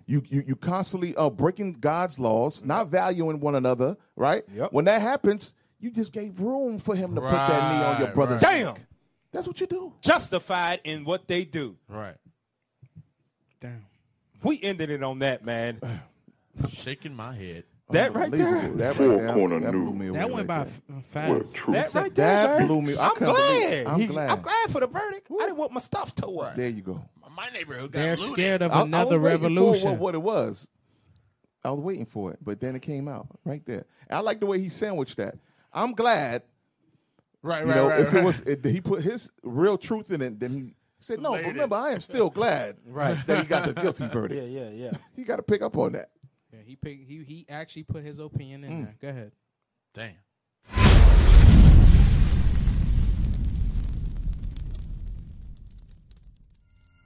You 0.08 0.22
you, 0.30 0.44
you 0.48 0.56
constantly 0.56 1.16
uh, 1.16 1.30
breaking 1.30 1.74
God's 1.74 2.20
laws, 2.20 2.64
not 2.64 2.88
valuing 2.90 3.40
one 3.40 3.56
another. 3.56 3.98
Right. 4.16 4.44
Yep. 4.54 4.72
When 4.72 4.86
that 4.86 5.02
happens, 5.02 5.56
you 5.80 5.90
just 5.92 6.12
gave 6.12 6.40
room 6.40 6.80
for 6.80 6.96
him 6.96 7.16
to 7.16 7.22
put 7.22 7.32
that 7.32 7.74
knee 7.78 7.84
on 7.84 7.98
your 7.98 8.08
Right, 8.08 8.16
brother's 8.16 8.42
right. 8.44 8.64
neck. 8.66 8.76
Damn. 8.76 8.86
That's 9.32 9.48
what 9.48 9.60
you 9.60 9.68
do. 9.68 9.94
Justified 10.02 10.80
in 10.84 11.04
what 11.06 11.28
they 11.28 11.44
do. 11.44 11.76
Right. 11.90 12.16
Damn. 13.60 13.86
We 14.44 14.62
ended 14.62 14.90
it 14.92 15.02
on 15.04 15.20
that, 15.20 15.44
man. 15.44 15.82
Shaking 16.70 17.14
my 17.16 17.36
head. 17.36 17.64
That 17.90 18.14
right 18.16 18.32
there. 18.32 18.48
Unbelievable. 18.48 18.78
That 18.80 18.96
Four 18.96 19.08
right 19.10 19.18
there. 19.20 19.34
corner 19.34 19.60
that 19.60 19.72
blew 19.72 19.86
new. 19.86 19.94
me 19.94 20.08
away 20.08 20.20
That 20.20 20.32
went 20.32 20.48
right 20.50 20.58
by 20.60 20.64
there. 20.64 20.74
f- 20.98 21.06
fast. 21.12 21.34
What 21.34 21.54
truth? 21.54 21.76
That 21.76 21.94
right 21.94 22.16
there. 22.16 22.48
That 22.48 22.58
man. 22.60 22.68
blew 22.68 22.82
me- 22.82 22.98
I 22.98 23.08
I'm 23.10 23.16
glad. 23.16 23.86
I'm 23.88 24.00
He- 24.00 24.08
glad. 24.08 24.30
I'm 24.32 24.42
glad 24.42 24.70
for 24.72 24.80
the 24.82 24.88
verdict. 24.88 25.28
I 25.32 25.46
didn't 25.46 25.58
want 25.58 25.72
my 25.72 25.80
stuff 25.82 26.16
tore 26.16 26.46
up. 26.46 26.56
There 26.56 26.70
you 26.70 26.82
go. 26.82 27.02
My 27.36 27.50
neighborhood 27.50 27.92
got 27.92 28.00
They're 28.00 28.16
looted. 28.16 28.34
scared 28.34 28.62
of 28.64 28.72
I- 28.72 28.76
I 28.76 28.78
was 28.80 28.86
another 28.88 29.20
waiting 29.20 29.38
for 29.40 29.44
revolution. 29.44 29.90
What, 29.92 30.00
what 30.00 30.16
it 30.16 30.22
was. 30.22 30.68
I 31.64 31.72
was 31.72 31.80
waiting 31.80 32.06
for 32.06 32.32
it, 32.32 32.40
but 32.42 32.60
then 32.60 32.76
it 32.76 32.82
came 32.82 33.08
out 33.08 33.28
right 33.44 33.64
there. 33.66 33.86
I 34.10 34.20
like 34.22 34.40
the 34.40 34.46
way 34.46 34.60
he 34.60 34.70
sandwiched 34.70 35.18
that. 35.18 35.36
I'm 35.74 35.92
glad. 35.94 36.44
Right, 37.44 37.66
You 37.66 37.72
right, 37.72 37.76
know, 37.76 37.90
right. 37.90 38.00
if 38.00 38.14
right. 38.14 38.24
it 38.24 38.26
was, 38.26 38.40
if 38.42 38.64
he 38.64 38.82
put 38.82 39.04
his 39.04 39.32
real 39.44 39.78
truth 39.78 40.12
in 40.12 40.22
it, 40.22 40.40
then 40.40 40.52
he 40.54 40.74
said, 41.00 41.22
"No, 41.22 41.32
but 41.34 41.44
remember, 41.46 41.76
I 41.76 41.92
am 41.92 42.02
still 42.02 42.30
glad 42.32 42.78
Right. 42.88 43.18
that 43.28 43.40
he 43.42 43.46
got 43.46 43.66
the 43.68 43.74
guilty 43.74 44.08
verdict." 44.14 44.42
yeah, 44.50 44.64
yeah. 44.64 44.70
yeah. 44.70 44.92
he 45.16 45.24
got 45.24 45.36
to 45.36 45.44
pick 45.44 45.62
up 45.62 45.78
on 45.78 45.92
that. 45.94 46.10
Yeah, 46.66 46.70
he 46.70 46.76
picked, 46.76 47.08
he 47.08 47.24
he 47.24 47.46
actually 47.50 47.84
put 47.84 48.04
his 48.04 48.20
opinion 48.20 48.64
in 48.64 48.72
Mm. 48.72 48.84
there. 48.86 48.96
Go 49.02 49.10
ahead. 49.10 49.32
Damn. 49.94 50.16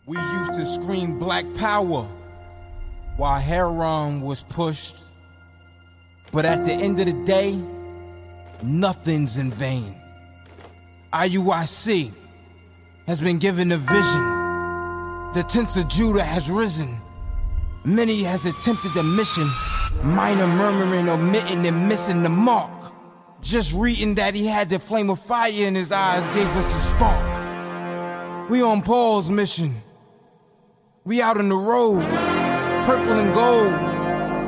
We 0.06 0.18
used 0.18 0.54
to 0.54 0.66
scream 0.66 1.20
black 1.20 1.46
power 1.56 2.08
while 3.18 3.40
heroin 3.40 4.22
was 4.22 4.42
pushed. 4.44 4.98
But 6.32 6.46
at 6.46 6.66
the 6.66 6.74
end 6.74 7.00
of 7.00 7.06
the 7.06 7.26
day, 7.26 7.60
nothing's 8.64 9.38
in 9.38 9.52
vain. 9.52 9.96
IUIC 11.14 12.12
has 13.08 13.20
been 13.22 13.40
given 13.40 13.72
a 13.72 13.78
vision. 13.78 14.26
The 15.34 15.44
tents 15.48 15.76
of 15.76 15.88
Judah 15.88 16.24
has 16.24 16.50
risen. 16.50 16.98
Many 17.86 18.24
has 18.24 18.46
attempted 18.46 18.94
the 18.94 19.04
mission, 19.04 19.50
minor 20.04 20.48
murmuring, 20.48 21.08
omitting, 21.08 21.66
and 21.66 21.88
missing 21.88 22.24
the 22.24 22.30
mark. 22.30 22.70
Just 23.42 23.74
reading 23.74 24.16
that 24.16 24.36
he 24.36 24.46
had 24.46 24.70
the 24.70 24.80
flame 24.80 25.10
of 25.10 25.20
fire 25.22 25.52
in 25.52 25.76
his 25.76 25.90
eyes 25.94 26.28
gave 26.36 26.48
us 26.58 26.66
the 26.66 26.80
spark. 26.80 28.50
We 28.50 28.62
on 28.62 28.82
Paul's 28.82 29.30
mission. 29.30 29.76
We 31.06 31.22
out 31.22 31.38
on 31.38 31.48
the 31.48 31.56
road, 31.56 32.02
purple 32.86 33.14
and 33.14 33.34
gold, 33.34 33.72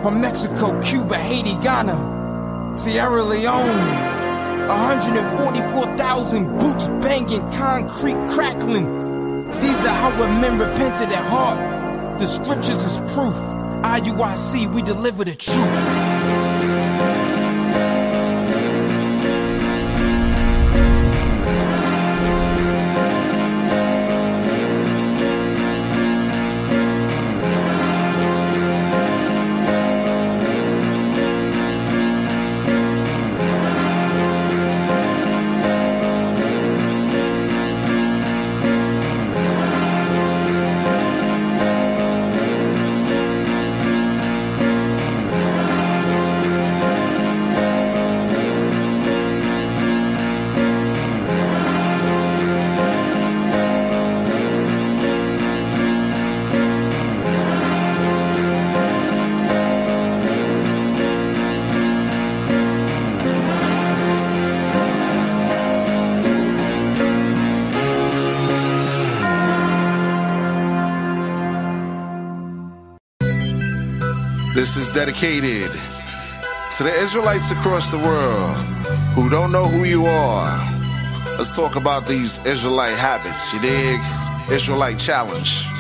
from 0.04 0.20
Mexico, 0.20 0.82
Cuba, 0.82 1.18
Haiti, 1.18 1.56
Ghana, 1.64 2.76
Sierra 2.78 3.24
Leone. 3.24 4.10
144,000 4.68 6.60
boots 6.60 6.88
banging, 7.02 7.50
concrete 7.54 8.18
crackling. 8.30 9.48
These 9.62 9.86
are 9.86 9.96
how 9.96 10.12
our 10.22 10.42
men 10.42 10.60
repented 10.60 11.10
at 11.14 11.26
heart. 11.26 11.81
The 12.22 12.28
scriptures 12.28 12.84
is 12.84 12.98
proof. 13.16 13.34
IUIC, 13.82 14.72
we 14.76 14.84
deliver 14.84 15.24
the 15.24 15.34
truth. 15.34 16.11
Dedicated 74.94 75.72
to 76.78 76.84
the 76.84 76.94
Israelites 77.00 77.52
across 77.52 77.90
the 77.90 77.98
world 77.98 78.58
who 79.16 79.30
don't 79.30 79.52
know 79.52 79.68
who 79.68 79.84
you 79.86 80.06
are. 80.06 80.58
Let's 81.38 81.56
talk 81.56 81.76
about 81.76 82.08
these 82.08 82.44
Israelite 82.46 82.98
habits, 82.98 83.54
you 83.54 83.62
dig? 83.62 84.00
Israelite 84.52 85.00
challenge. 85.00 85.71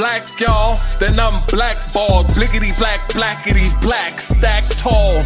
Black, 0.00 0.40
y'all, 0.40 0.80
then 0.98 1.20
I'm 1.20 1.44
blackballed. 1.52 2.28
Blickety 2.32 2.72
black, 2.78 3.04
blackety 3.12 3.68
black, 3.82 4.18
stacked 4.18 4.78
tall. 4.78 5.20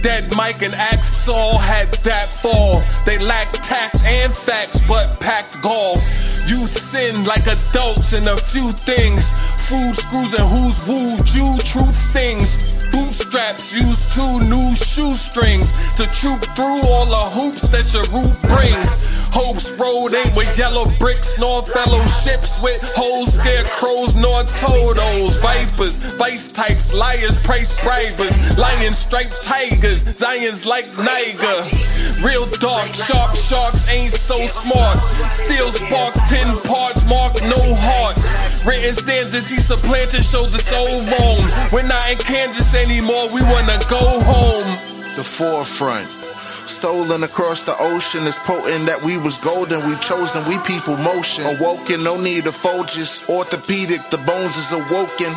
Dead 0.00 0.24
Mike 0.34 0.62
and 0.62 0.74
Axe 0.74 1.28
all 1.28 1.58
had 1.58 1.92
that 2.08 2.34
fall. 2.34 2.80
They 3.04 3.18
lack 3.20 3.52
tact 3.52 4.00
and 4.00 4.34
facts, 4.34 4.80
but 4.88 5.20
packed 5.20 5.60
gall. 5.60 6.00
You 6.48 6.64
sin 6.64 7.24
like 7.28 7.44
adults 7.44 8.16
in 8.16 8.24
a 8.26 8.38
few 8.40 8.72
things. 8.72 9.36
Food 9.68 9.92
screws 9.92 10.32
and 10.32 10.48
who's 10.48 10.80
wooed 10.88 11.28
you, 11.36 11.48
truth 11.68 11.92
stings. 11.92 12.80
Bootstraps 12.88 13.70
use 13.70 14.16
two 14.16 14.48
new 14.48 14.68
shoestrings 14.80 15.76
to 16.00 16.08
troop 16.08 16.40
through 16.56 16.88
all 16.88 17.04
the 17.04 17.24
hoops 17.36 17.68
that 17.68 17.92
your 17.92 18.08
root 18.16 18.32
brings. 18.48 19.09
Hopes 19.32 19.70
Road 19.78 20.14
ain't 20.14 20.34
with 20.36 20.50
yellow 20.58 20.84
bricks, 20.98 21.38
nor 21.38 21.62
fellowships 21.64 22.60
with 22.60 22.80
holes, 22.94 23.34
scarecrows, 23.34 24.14
nor 24.16 24.44
totos. 24.58 25.40
Vipers, 25.40 25.96
vice 26.14 26.50
types, 26.50 26.92
liars, 26.94 27.36
price 27.42 27.74
bribers, 27.74 28.34
lion 28.58 28.92
striped 28.92 29.42
tigers, 29.42 30.04
Zions 30.18 30.66
like 30.66 30.86
Niger. 30.98 31.58
Real 32.20 32.46
dark, 32.60 32.92
sharp 32.92 33.34
sharks 33.34 33.88
ain't 33.88 34.12
so 34.12 34.36
smart. 34.46 34.98
Steel 35.30 35.70
sparks, 35.72 36.20
ten 36.28 36.48
parts, 36.68 37.02
mark 37.08 37.34
no 37.48 37.60
heart. 37.80 38.16
Written 38.66 38.92
stanzas, 38.92 39.48
he 39.48 39.56
supplanted, 39.56 40.22
shows 40.24 40.52
it's 40.54 40.68
so 40.68 40.84
wrong. 40.84 41.40
We're 41.72 41.86
not 41.88 42.10
in 42.10 42.18
Kansas 42.18 42.74
anymore, 42.74 43.32
we 43.32 43.42
wanna 43.42 43.78
go 43.88 44.20
home. 44.20 44.68
The 45.16 45.24
forefront. 45.24 46.19
Stolen 46.66 47.22
across 47.24 47.64
the 47.64 47.76
ocean, 47.78 48.26
it's 48.26 48.38
potent 48.38 48.86
that 48.86 49.02
we 49.02 49.18
was 49.18 49.38
golden. 49.38 49.86
We 49.88 49.96
chosen, 49.96 50.46
we 50.48 50.58
people 50.58 50.96
motion. 50.98 51.44
Awoken, 51.44 52.02
no 52.02 52.20
need 52.20 52.46
of 52.46 52.56
Folgers. 52.56 53.28
Orthopedic, 53.28 54.10
the 54.10 54.18
bones 54.18 54.56
is 54.56 54.72
awoken. 54.72 55.32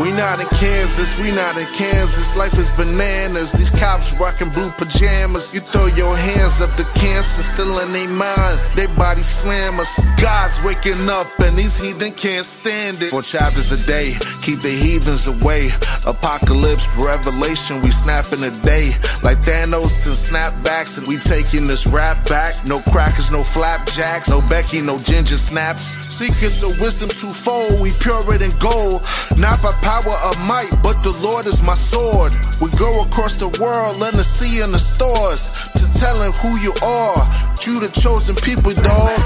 We 0.00 0.10
not 0.12 0.40
in 0.40 0.46
Kansas, 0.56 1.18
we 1.20 1.30
not 1.32 1.56
in 1.58 1.66
Kansas. 1.74 2.34
Life 2.34 2.58
is 2.58 2.70
bananas. 2.72 3.52
These 3.52 3.70
cops 3.70 4.12
rocking 4.18 4.48
blue 4.48 4.70
pajamas. 4.70 5.52
You 5.52 5.60
throw 5.60 5.86
your 5.86 6.16
hands 6.16 6.62
up 6.62 6.74
to 6.76 6.84
cancer, 6.98 7.42
still 7.42 7.78
in 7.80 7.92
their 7.92 8.08
mind. 8.08 8.58
They 8.74 8.86
body 8.96 9.20
slam 9.20 9.78
us. 9.78 9.92
God's 10.20 10.58
waking 10.64 11.08
up, 11.10 11.26
and 11.40 11.58
these 11.58 11.76
heathen 11.78 12.12
can't 12.12 12.46
stand 12.46 13.02
it. 13.02 13.10
Four 13.10 13.20
chapters 13.20 13.70
a 13.70 13.86
day, 13.86 14.16
keep 14.40 14.60
the 14.60 14.70
heathens 14.70 15.26
away. 15.26 15.68
Apocalypse, 16.06 16.88
revelation, 16.96 17.82
we 17.82 17.90
snapping 17.90 18.42
a 18.44 18.50
day. 18.64 18.96
Like 19.22 19.38
Thanos 19.44 20.06
and 20.08 20.16
snapbacks, 20.16 20.96
and 20.96 21.06
we 21.06 21.18
taking 21.18 21.66
this 21.66 21.86
rap 21.86 22.26
back. 22.28 22.54
No 22.66 22.78
crackers, 22.90 23.30
no 23.30 23.44
flapjacks, 23.44 24.30
no 24.30 24.40
Becky, 24.48 24.80
no 24.80 24.96
ginger 24.96 25.36
snaps. 25.36 25.92
Secrets 26.08 26.62
of 26.62 26.80
wisdom 26.80 27.10
twofold, 27.10 27.80
we 27.80 27.90
purer 28.00 28.38
than 28.38 28.50
gold. 28.58 29.02
Not 29.36 29.60
by 29.62 29.72
power 29.82 30.16
of 30.24 30.38
might, 30.46 30.70
but 30.82 30.96
the 31.02 31.12
Lord 31.22 31.46
is 31.46 31.60
my 31.60 31.74
sword. 31.74 32.32
We 32.62 32.70
go 32.78 33.02
across 33.02 33.36
the 33.36 33.50
world, 33.60 33.96
in 33.96 34.14
the 34.16 34.24
sea 34.24 34.62
and 34.62 34.72
the 34.72 34.78
stores, 34.78 35.46
to 35.74 35.84
telling 35.98 36.32
who 36.40 36.56
you 36.62 36.72
are. 36.82 37.18
You 37.66 37.82
the 37.82 37.90
chosen 38.00 38.34
people, 38.36 38.72
dog. 38.72 39.18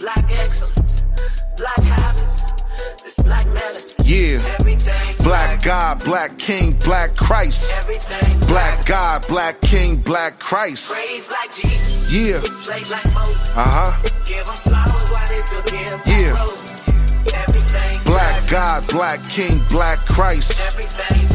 Black 0.00 0.24
excellence, 0.30 1.02
black 1.56 1.80
habits, 1.80 2.52
this 3.02 3.18
black 3.24 3.46
medicine. 3.46 4.04
Yeah. 4.06 4.38
Everything. 4.60 5.16
Black 5.24 5.62
God, 5.64 6.04
black 6.04 6.38
King, 6.38 6.72
black 6.84 7.14
Christ. 7.16 7.72
Everything. 7.76 8.48
Black 8.48 8.86
God, 8.86 9.26
black 9.28 9.60
King, 9.60 9.96
black 9.96 10.38
Christ. 10.38 10.92
Praise 10.92 11.28
like 11.30 11.52
Jesus. 11.54 12.12
Yeah. 12.12 12.40
Play 12.64 12.84
like. 12.90 13.06
Uh 13.16 13.64
huh. 13.68 14.08
Give 14.24 14.44
them 14.44 14.56
flowers 14.64 15.10
while 15.10 15.26
they 15.28 15.36
still 15.36 15.62
give 15.62 16.00
Yeah. 16.06 16.89
Black 18.10 18.50
God, 18.50 18.88
black 18.88 19.28
King, 19.28 19.62
black 19.70 19.98
Christ. 19.98 20.76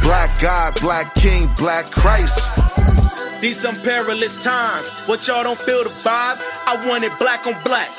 Black 0.04 0.42
God, 0.42 0.78
black 0.82 1.16
King, 1.16 1.50
black 1.58 1.90
Christ. 1.90 2.38
These 3.40 3.62
some 3.62 3.78
perilous 3.78 4.44
times. 4.44 4.90
What 5.08 5.26
y'all 5.26 5.44
don't 5.44 5.58
feel 5.58 5.86
the 5.86 5.90
vibes? 5.90 6.44
I 6.68 6.86
want 6.86 7.06
it 7.06 7.18
black 7.18 7.48
on 7.48 7.56
black, 7.64 7.90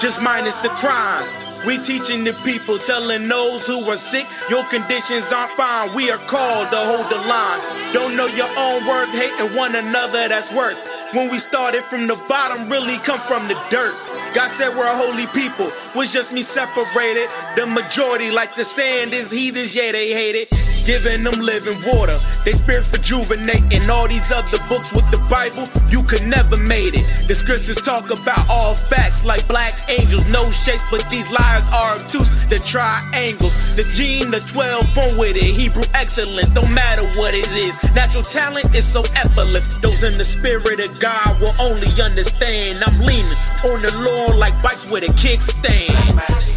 just 0.00 0.22
minus 0.22 0.56
the 0.56 0.70
crimes. 0.70 1.30
We 1.66 1.78
teaching 1.78 2.24
the 2.24 2.32
people, 2.42 2.78
telling 2.78 3.28
those 3.28 3.66
who 3.66 3.78
are 3.88 3.96
sick, 3.96 4.26
your 4.50 4.64
conditions 4.64 5.32
aren't 5.32 5.52
fine. 5.52 5.94
We 5.94 6.10
are 6.10 6.18
called 6.18 6.70
to 6.70 6.76
hold 6.76 7.06
the 7.08 7.20
line. 7.28 7.60
Don't 7.92 8.16
know 8.16 8.26
your 8.26 8.50
own 8.58 8.86
worth, 8.86 9.10
hating 9.10 9.56
one 9.56 9.76
another, 9.76 10.28
that's 10.28 10.52
worth. 10.52 10.76
When 11.14 11.30
we 11.30 11.38
started 11.38 11.84
from 11.84 12.08
the 12.08 12.20
bottom, 12.28 12.68
really 12.68 12.96
come 12.98 13.20
from 13.20 13.46
the 13.46 13.54
dirt. 13.70 13.94
God 14.34 14.48
said 14.48 14.76
we're 14.76 14.86
a 14.86 14.96
holy 14.96 15.26
people, 15.28 15.70
was 15.94 16.12
just 16.12 16.32
me 16.32 16.42
separated. 16.42 17.28
The 17.54 17.66
majority, 17.66 18.30
like 18.30 18.56
the 18.56 18.64
sand, 18.64 19.12
is 19.12 19.30
heathens, 19.30 19.74
yeah, 19.74 19.92
they 19.92 20.12
hate 20.12 20.34
it. 20.34 20.71
Giving 20.84 21.22
them 21.22 21.38
living 21.38 21.78
water, 21.86 22.18
they 22.44 22.52
spirits 22.52 22.90
rejuvenating. 22.90 23.86
All 23.90 24.08
these 24.08 24.32
other 24.32 24.58
books 24.68 24.90
with 24.90 25.06
the 25.14 25.22
Bible, 25.30 25.62
you 25.88 26.02
could 26.02 26.26
never 26.26 26.56
made 26.66 26.94
it. 26.98 27.06
The 27.28 27.34
scriptures 27.34 27.80
talk 27.80 28.10
about 28.10 28.42
all 28.50 28.74
facts 28.74 29.24
like 29.24 29.46
black 29.46 29.78
angels, 29.90 30.30
no 30.32 30.50
shapes, 30.50 30.82
but 30.90 31.06
these 31.08 31.30
lies 31.30 31.62
are 31.70 31.96
obtuse. 32.02 32.30
The 32.50 32.58
triangles, 32.66 33.76
the 33.76 33.86
gene, 33.94 34.30
the 34.30 34.40
12 34.40 34.82
born 34.94 35.12
with 35.18 35.36
it. 35.36 35.54
Hebrew 35.54 35.86
excellence, 35.94 36.48
don't 36.50 36.74
matter 36.74 37.06
what 37.14 37.32
it 37.34 37.46
is. 37.54 37.78
Natural 37.94 38.24
talent 38.24 38.74
is 38.74 38.86
so 38.86 39.02
effortless. 39.14 39.68
Those 39.80 40.02
in 40.02 40.18
the 40.18 40.24
spirit 40.24 40.82
of 40.82 40.90
God 40.98 41.38
will 41.40 41.54
only 41.62 41.90
understand. 42.02 42.82
I'm 42.82 42.98
leaning 42.98 43.38
on 43.70 43.82
the 43.86 43.94
Lord 44.02 44.34
like 44.36 44.54
bikes 44.62 44.90
with 44.90 45.04
a 45.04 45.12
kickstand. 45.14 45.94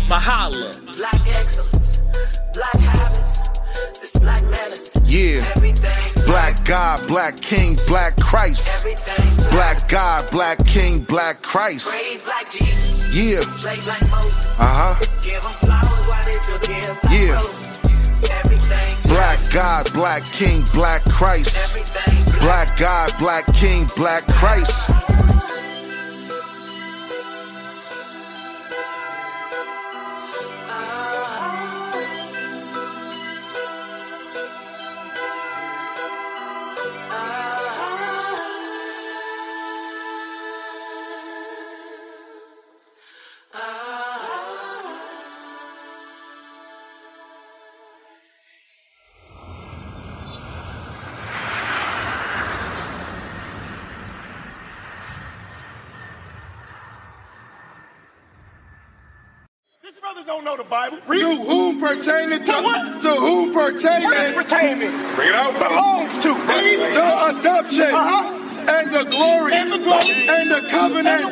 Mahala. 0.10 0.74
Black 0.98 1.28
excellence, 1.28 2.00
black 2.54 2.78
habits, 2.78 3.25
this 4.06 4.22
black 4.22 4.44
medicine. 4.44 5.02
Yeah. 5.06 5.42
Black 6.28 6.64
God, 6.64 7.08
black 7.08 7.40
King, 7.42 7.76
black 7.88 8.16
Christ. 8.18 8.86
Black 9.52 9.88
God, 9.88 10.30
black 10.32 10.64
King, 10.66 11.04
black 11.04 11.42
Christ. 11.42 11.88
Like 12.28 12.54
Yeah. 13.14 13.42
Like 13.64 13.86
Uh 14.60 14.74
huh. 14.80 14.96
Give 15.22 15.42
them 15.42 15.52
flowers 15.54 16.08
while 16.08 16.24
they 16.24 16.34
still 16.34 16.60
give 16.60 16.86
Yeah. 17.10 17.42
Everything. 18.38 18.98
Black 19.06 19.40
God, 19.52 19.92
black 19.94 20.24
King, 20.26 20.64
black 20.74 21.04
Christ. 21.06 21.78
Black 22.42 22.78
God, 22.78 23.12
black 23.18 23.46
King, 23.54 23.88
black 23.98 24.28
Christ. 24.28 24.92
Brothers 60.16 60.28
don't 60.28 60.46
know 60.46 60.56
the 60.56 60.64
Bible. 60.64 60.98
To 60.98 61.36
whom 61.44 61.80
pertaining 61.80 62.40
to, 62.40 63.00
to 63.02 63.10
whom 63.20 63.54
pertaining 63.54 64.06
What 64.06 64.18
is 64.18 64.34
pertaining? 64.34 64.92
Bring 65.16 65.30
it 65.30 65.36
out. 65.36 65.54
Belongs 65.54 66.24
to. 66.24 66.34
Read. 66.34 66.96
the 66.96 67.40
adoption 67.40 67.92
Uh-huh. 67.94 68.72
and 68.72 68.94
the 68.94 69.04
glory 69.12 69.54
And 69.54 69.74
the 69.74 69.78
glory. 69.80 70.28
and 70.30 70.52
the 70.52 70.62
covenant. 70.70 71.26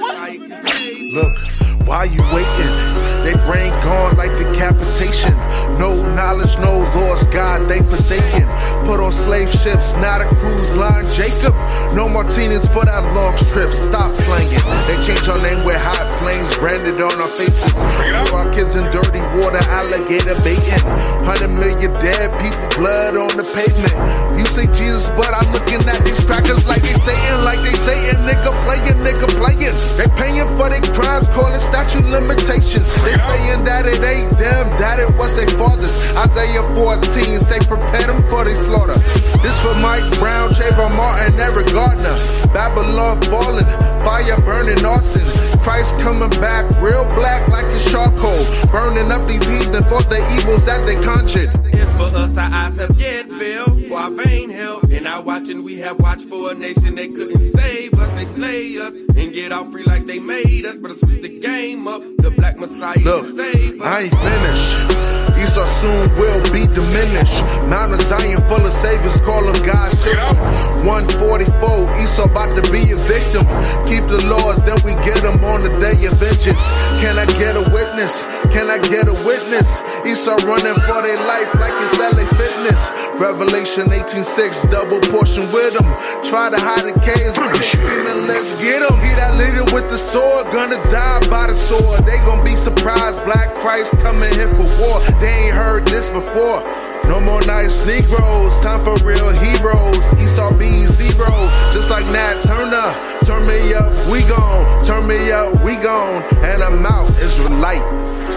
Look, 1.14 1.38
why 1.88 2.06
you 2.06 2.22
waiting? 2.36 2.74
They 3.24 3.34
brain 3.48 3.72
gone 3.88 4.18
like 4.18 4.32
decapitation. 4.38 5.32
No 5.80 5.96
knowledge, 6.16 6.58
no 6.60 6.80
laws, 6.96 7.24
God, 7.28 7.70
they 7.70 7.80
forsaken. 7.84 8.44
Put 8.86 9.00
on 9.00 9.14
slave 9.14 9.50
ships, 9.50 9.96
not 9.98 10.20
a 10.22 10.26
cruise 10.36 10.76
line, 10.76 11.06
Jacob. 11.12 11.54
No 11.94 12.10
martinis 12.10 12.66
for 12.74 12.86
that 12.86 13.06
long 13.14 13.38
trip, 13.54 13.70
stop 13.70 14.10
playing. 14.26 14.50
They 14.90 14.98
change 15.06 15.30
our 15.30 15.38
name 15.38 15.62
with 15.62 15.78
hot 15.78 16.10
flames 16.18 16.50
branded 16.58 16.98
on 16.98 17.14
our 17.22 17.30
faces. 17.38 17.70
Throw 17.70 18.34
our 18.34 18.50
kids 18.50 18.74
in 18.74 18.90
dirty 18.90 19.22
water, 19.38 19.62
alligator 19.70 20.34
baiting. 20.42 20.82
Hundred 21.22 21.54
million 21.54 21.94
dead 22.02 22.34
people, 22.42 22.66
blood 22.82 23.14
on 23.14 23.30
the 23.38 23.46
pavement. 23.54 23.94
You 24.34 24.46
say 24.50 24.66
Jesus, 24.74 25.06
but 25.14 25.30
I'm 25.30 25.46
looking 25.54 25.86
at 25.86 26.02
these 26.02 26.18
crackers 26.26 26.66
like 26.66 26.82
they 26.82 26.98
Satan, 26.98 27.46
like 27.46 27.62
they 27.62 27.78
Satan. 27.78 28.26
Nigga 28.26 28.50
playing, 28.66 28.98
nigga 29.06 29.30
playing. 29.38 29.78
They 29.94 30.10
paying 30.18 30.50
for 30.58 30.74
their 30.74 30.82
crimes, 30.98 31.30
calling 31.30 31.62
statute 31.62 32.10
limitations. 32.10 32.90
They 33.06 33.14
saying 33.22 33.70
that 33.70 33.86
it 33.86 34.02
ain't 34.02 34.34
them, 34.42 34.66
that 34.82 34.98
it 34.98 35.14
was 35.22 35.30
their 35.38 35.48
fathers. 35.62 35.94
Isaiah 36.18 36.66
14 36.74 37.38
say 37.46 37.62
prepare 37.70 38.10
them 38.10 38.18
for 38.26 38.42
their 38.42 38.58
slaughter. 38.66 38.98
This 39.46 39.60
for 39.62 39.78
Mike 39.78 40.08
Brown, 40.18 40.50
Trayvon 40.52 40.96
Martin, 40.98 41.38
Eric 41.38 41.70
Babylon 42.54 43.20
falling, 43.24 43.66
fire 44.00 44.40
burning 44.42 44.86
arson. 44.86 45.22
Christ 45.60 46.00
coming 46.00 46.30
back, 46.42 46.64
real 46.82 47.06
black 47.16 47.48
like 47.50 47.66
the 47.66 47.90
charcoal. 47.92 48.46
Burning 48.72 49.12
up 49.12 49.26
these 49.26 49.46
heathen 49.48 49.84
for 49.86 50.04
the 50.04 50.20
evils 50.38 50.66
that 50.66 50.86
they 50.86 50.96
conjured. 50.96 51.50
It's 51.74 51.92
for 51.94 52.16
us, 52.16 52.38
our 52.38 52.52
eyes 52.52 52.78
have 52.78 53.00
yet 53.00 53.30
for 53.88 53.98
our 53.98 54.12
vain 54.12 54.50
And 55.04 55.12
our 55.12 55.22
watching, 55.22 55.66
we 55.66 55.80
have 55.80 56.00
watched 56.00 56.30
for 56.30 56.54
a 56.54 56.56
nation 56.56 56.96
they 56.96 57.10
couldn't 57.10 57.52
save 57.52 57.94
us. 57.94 58.10
They 58.12 58.24
slay 58.24 58.78
us 58.78 58.96
and 59.18 59.34
get 59.34 59.52
all 59.52 59.66
free 59.66 59.84
like 59.84 60.06
they 60.06 60.20
made 60.20 60.66
us. 60.66 60.78
But 60.78 60.92
I 60.92 60.94
switch 60.94 61.22
the 61.22 61.40
game 61.42 61.86
up. 61.90 62.02
The 62.20 62.32
black 62.32 62.58
messiah 62.58 62.98
Look, 63.00 63.26
can 63.26 63.36
save 63.36 63.82
us. 63.82 63.86
I 63.86 64.00
ain't 64.04 64.16
finished. 64.16 65.04
Esau 65.44 65.66
soon 65.66 66.08
will 66.16 66.44
be 66.56 66.72
diminished. 66.72 67.44
Mount 67.68 68.00
Zion 68.00 68.40
full 68.48 68.66
of 68.66 68.72
saviors, 68.72 69.20
call 69.28 69.44
them 69.44 69.60
God's 69.68 70.02
children. 70.02 70.88
144, 70.88 72.00
Esau 72.00 72.24
about 72.24 72.56
to 72.56 72.72
be 72.72 72.96
a 72.96 72.96
victim. 73.04 73.44
Keep 73.84 74.08
the 74.08 74.24
laws, 74.32 74.64
then 74.64 74.80
we 74.88 74.96
get 75.04 75.20
them 75.20 75.36
on 75.44 75.68
the 75.68 75.74
day 75.84 76.00
of 76.08 76.16
vengeance. 76.16 76.64
Can 77.04 77.20
I 77.20 77.26
get 77.36 77.60
a 77.60 77.64
witness? 77.76 78.24
Can 78.54 78.70
I 78.70 78.78
get 78.78 79.10
a 79.10 79.18
witness? 79.26 79.82
Esau 80.06 80.38
running 80.46 80.78
for 80.86 81.02
their 81.02 81.18
life 81.26 81.50
like 81.58 81.74
it's 81.82 81.98
LA 81.98 82.24
Fitness. 82.38 82.92
Revelation 83.20 83.90
18:6, 83.90 84.70
double 84.70 85.02
portion 85.10 85.44
with 85.52 85.74
them. 85.74 85.90
Try 86.24 86.50
to 86.54 86.60
hide 86.60 86.86
the 86.86 86.94
caves, 87.02 87.36
but 87.36 87.50
let's 88.30 88.54
get 88.62 88.86
them. 88.86 88.96
He 89.02 89.10
that 89.18 89.34
leader 89.42 89.66
with 89.74 89.90
the 89.90 89.98
sword, 89.98 90.46
gonna 90.52 90.78
die 90.94 91.20
by 91.30 91.48
the 91.48 91.56
sword. 91.56 92.06
They 92.06 92.18
gonna 92.30 92.44
be 92.44 92.56
surprised, 92.56 93.24
Black 93.26 93.50
Christ 93.56 93.98
coming 94.04 94.32
here 94.34 94.50
for 94.50 94.70
war. 94.80 95.02
They 95.20 95.50
ain't 95.50 95.56
heard 95.56 95.88
this 95.88 96.10
before. 96.10 96.62
No 97.10 97.20
more 97.22 97.42
nice 97.46 97.86
Negroes, 97.86 98.60
time 98.62 98.80
for 98.86 98.96
real 99.04 99.30
heroes. 99.30 100.06
Esau 100.22 100.54
be 100.58 100.86
zero, 100.86 101.34
just 101.74 101.90
like 101.90 102.06
Nat 102.14 102.42
Turner. 102.44 102.90
Turn 103.26 103.46
me 103.48 103.74
up, 103.74 103.92
we 104.12 104.22
gone. 104.30 104.86
Turn 104.86 105.08
me 105.08 105.32
up, 105.32 105.54
we 105.66 105.76
gone. 105.78 106.22
And 106.46 106.62
I'm 106.62 106.86
out, 106.86 107.10
Israelite. 107.20 107.84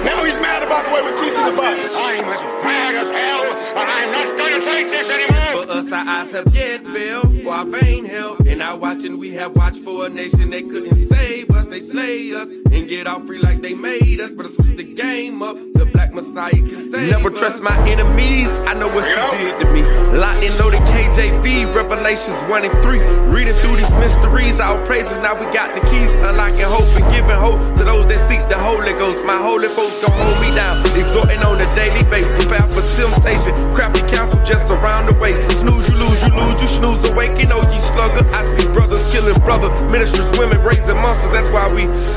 Now 0.07 0.24
he's 0.24 0.41
mad 0.41 0.62
about 0.62 0.85
the 0.87 0.91
way 0.95 1.03
we're 1.03 1.16
teaching 1.16 1.45
the 1.45 1.53
Bible. 1.53 1.83
I'm 2.07 2.24
as 2.24 2.65
mad 2.65 2.95
as 2.95 3.11
hell, 3.11 3.45
and 3.81 3.91
I'm 3.97 4.11
not 4.12 4.39
gonna 4.39 4.65
take 4.65 4.87
this 4.87 5.11
anymore. 5.11 5.65
For 5.66 5.73
us, 5.73 5.93
our 5.93 6.07
eyes 6.09 6.33
have 6.33 6.55
yet 6.55 6.83
failed, 6.85 7.45
for 7.45 7.53
our 7.55 7.65
vain 7.65 8.05
help. 8.05 8.41
And 8.47 8.62
our 8.62 8.77
watching, 8.77 9.19
we 9.19 9.33
have 9.35 9.55
watched 9.57 9.83
for 9.83 10.07
a 10.07 10.09
nation 10.09 10.49
they 10.51 10.62
couldn't 10.62 10.99
save 10.99 11.51
us. 11.51 11.66
They 11.66 11.81
slay 11.81 12.33
us 12.35 12.49
and 12.49 12.89
get 12.89 13.07
off 13.07 13.27
free 13.27 13.39
like 13.39 13.61
they 13.61 13.74
made 13.74 14.20
us. 14.20 14.33
But 14.33 14.47
I 14.47 14.51
switch 14.51 14.77
the 14.77 14.85
game 14.85 15.43
up. 15.43 15.57
The 15.74 15.87
black 15.87 16.15
messiah 16.15 16.51
can 16.51 16.91
save 16.91 17.11
Never 17.11 17.31
us. 17.33 17.39
trust 17.39 17.62
my 17.62 17.77
enemies. 17.89 18.49
I 18.70 18.74
know 18.74 18.89
what 18.89 19.05
you 19.11 19.39
did 19.39 19.61
to 19.61 19.66
me. 19.73 19.83
Locked 20.16 20.43
and 20.43 20.57
loaded 20.59 20.81
KJV, 20.93 21.74
Revelations 21.74 22.41
1 22.49 22.65
and 22.65 22.73
3. 22.83 22.99
Reading 23.35 23.55
through 23.55 23.77
these 23.77 23.91
mysteries, 23.99 24.61
our 24.61 24.78
praises. 24.87 25.19
Now 25.19 25.35
we 25.39 25.47
got 25.53 25.74
the 25.74 25.81
keys, 25.89 26.15
unlocking 26.19 26.61
hope 26.62 26.89
and 26.97 27.05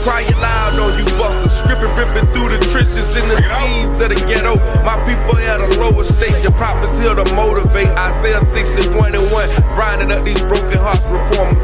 crying 0.03 0.31
loud 0.39 0.79
on 0.79 0.91
you 0.97 1.05
busters. 1.17 1.51
Scripping, 1.59 1.91
ripping 1.95 2.27
through 2.31 2.49
the 2.49 2.59
trenches 2.71 3.09
in 3.15 3.25
the 3.27 3.39
scenes 3.41 3.99
of 3.99 4.09
the 4.09 4.19
ghetto. 4.27 4.55
My 4.87 4.95
people 5.03 5.35
at 5.37 5.59
a 5.59 5.79
lower 5.79 6.03
state, 6.03 6.35
the 6.43 6.51
prophets 6.55 6.97
here 6.97 7.15
to 7.15 7.25
motivate. 7.35 7.89
Isaiah 7.97 8.43
61 8.43 9.15
and 9.15 9.25
1, 9.31 9.49
grinding 9.75 10.11
up 10.11 10.23
these 10.23 10.41
broken 10.43 10.79
hearts, 10.79 11.03
reform 11.07 11.58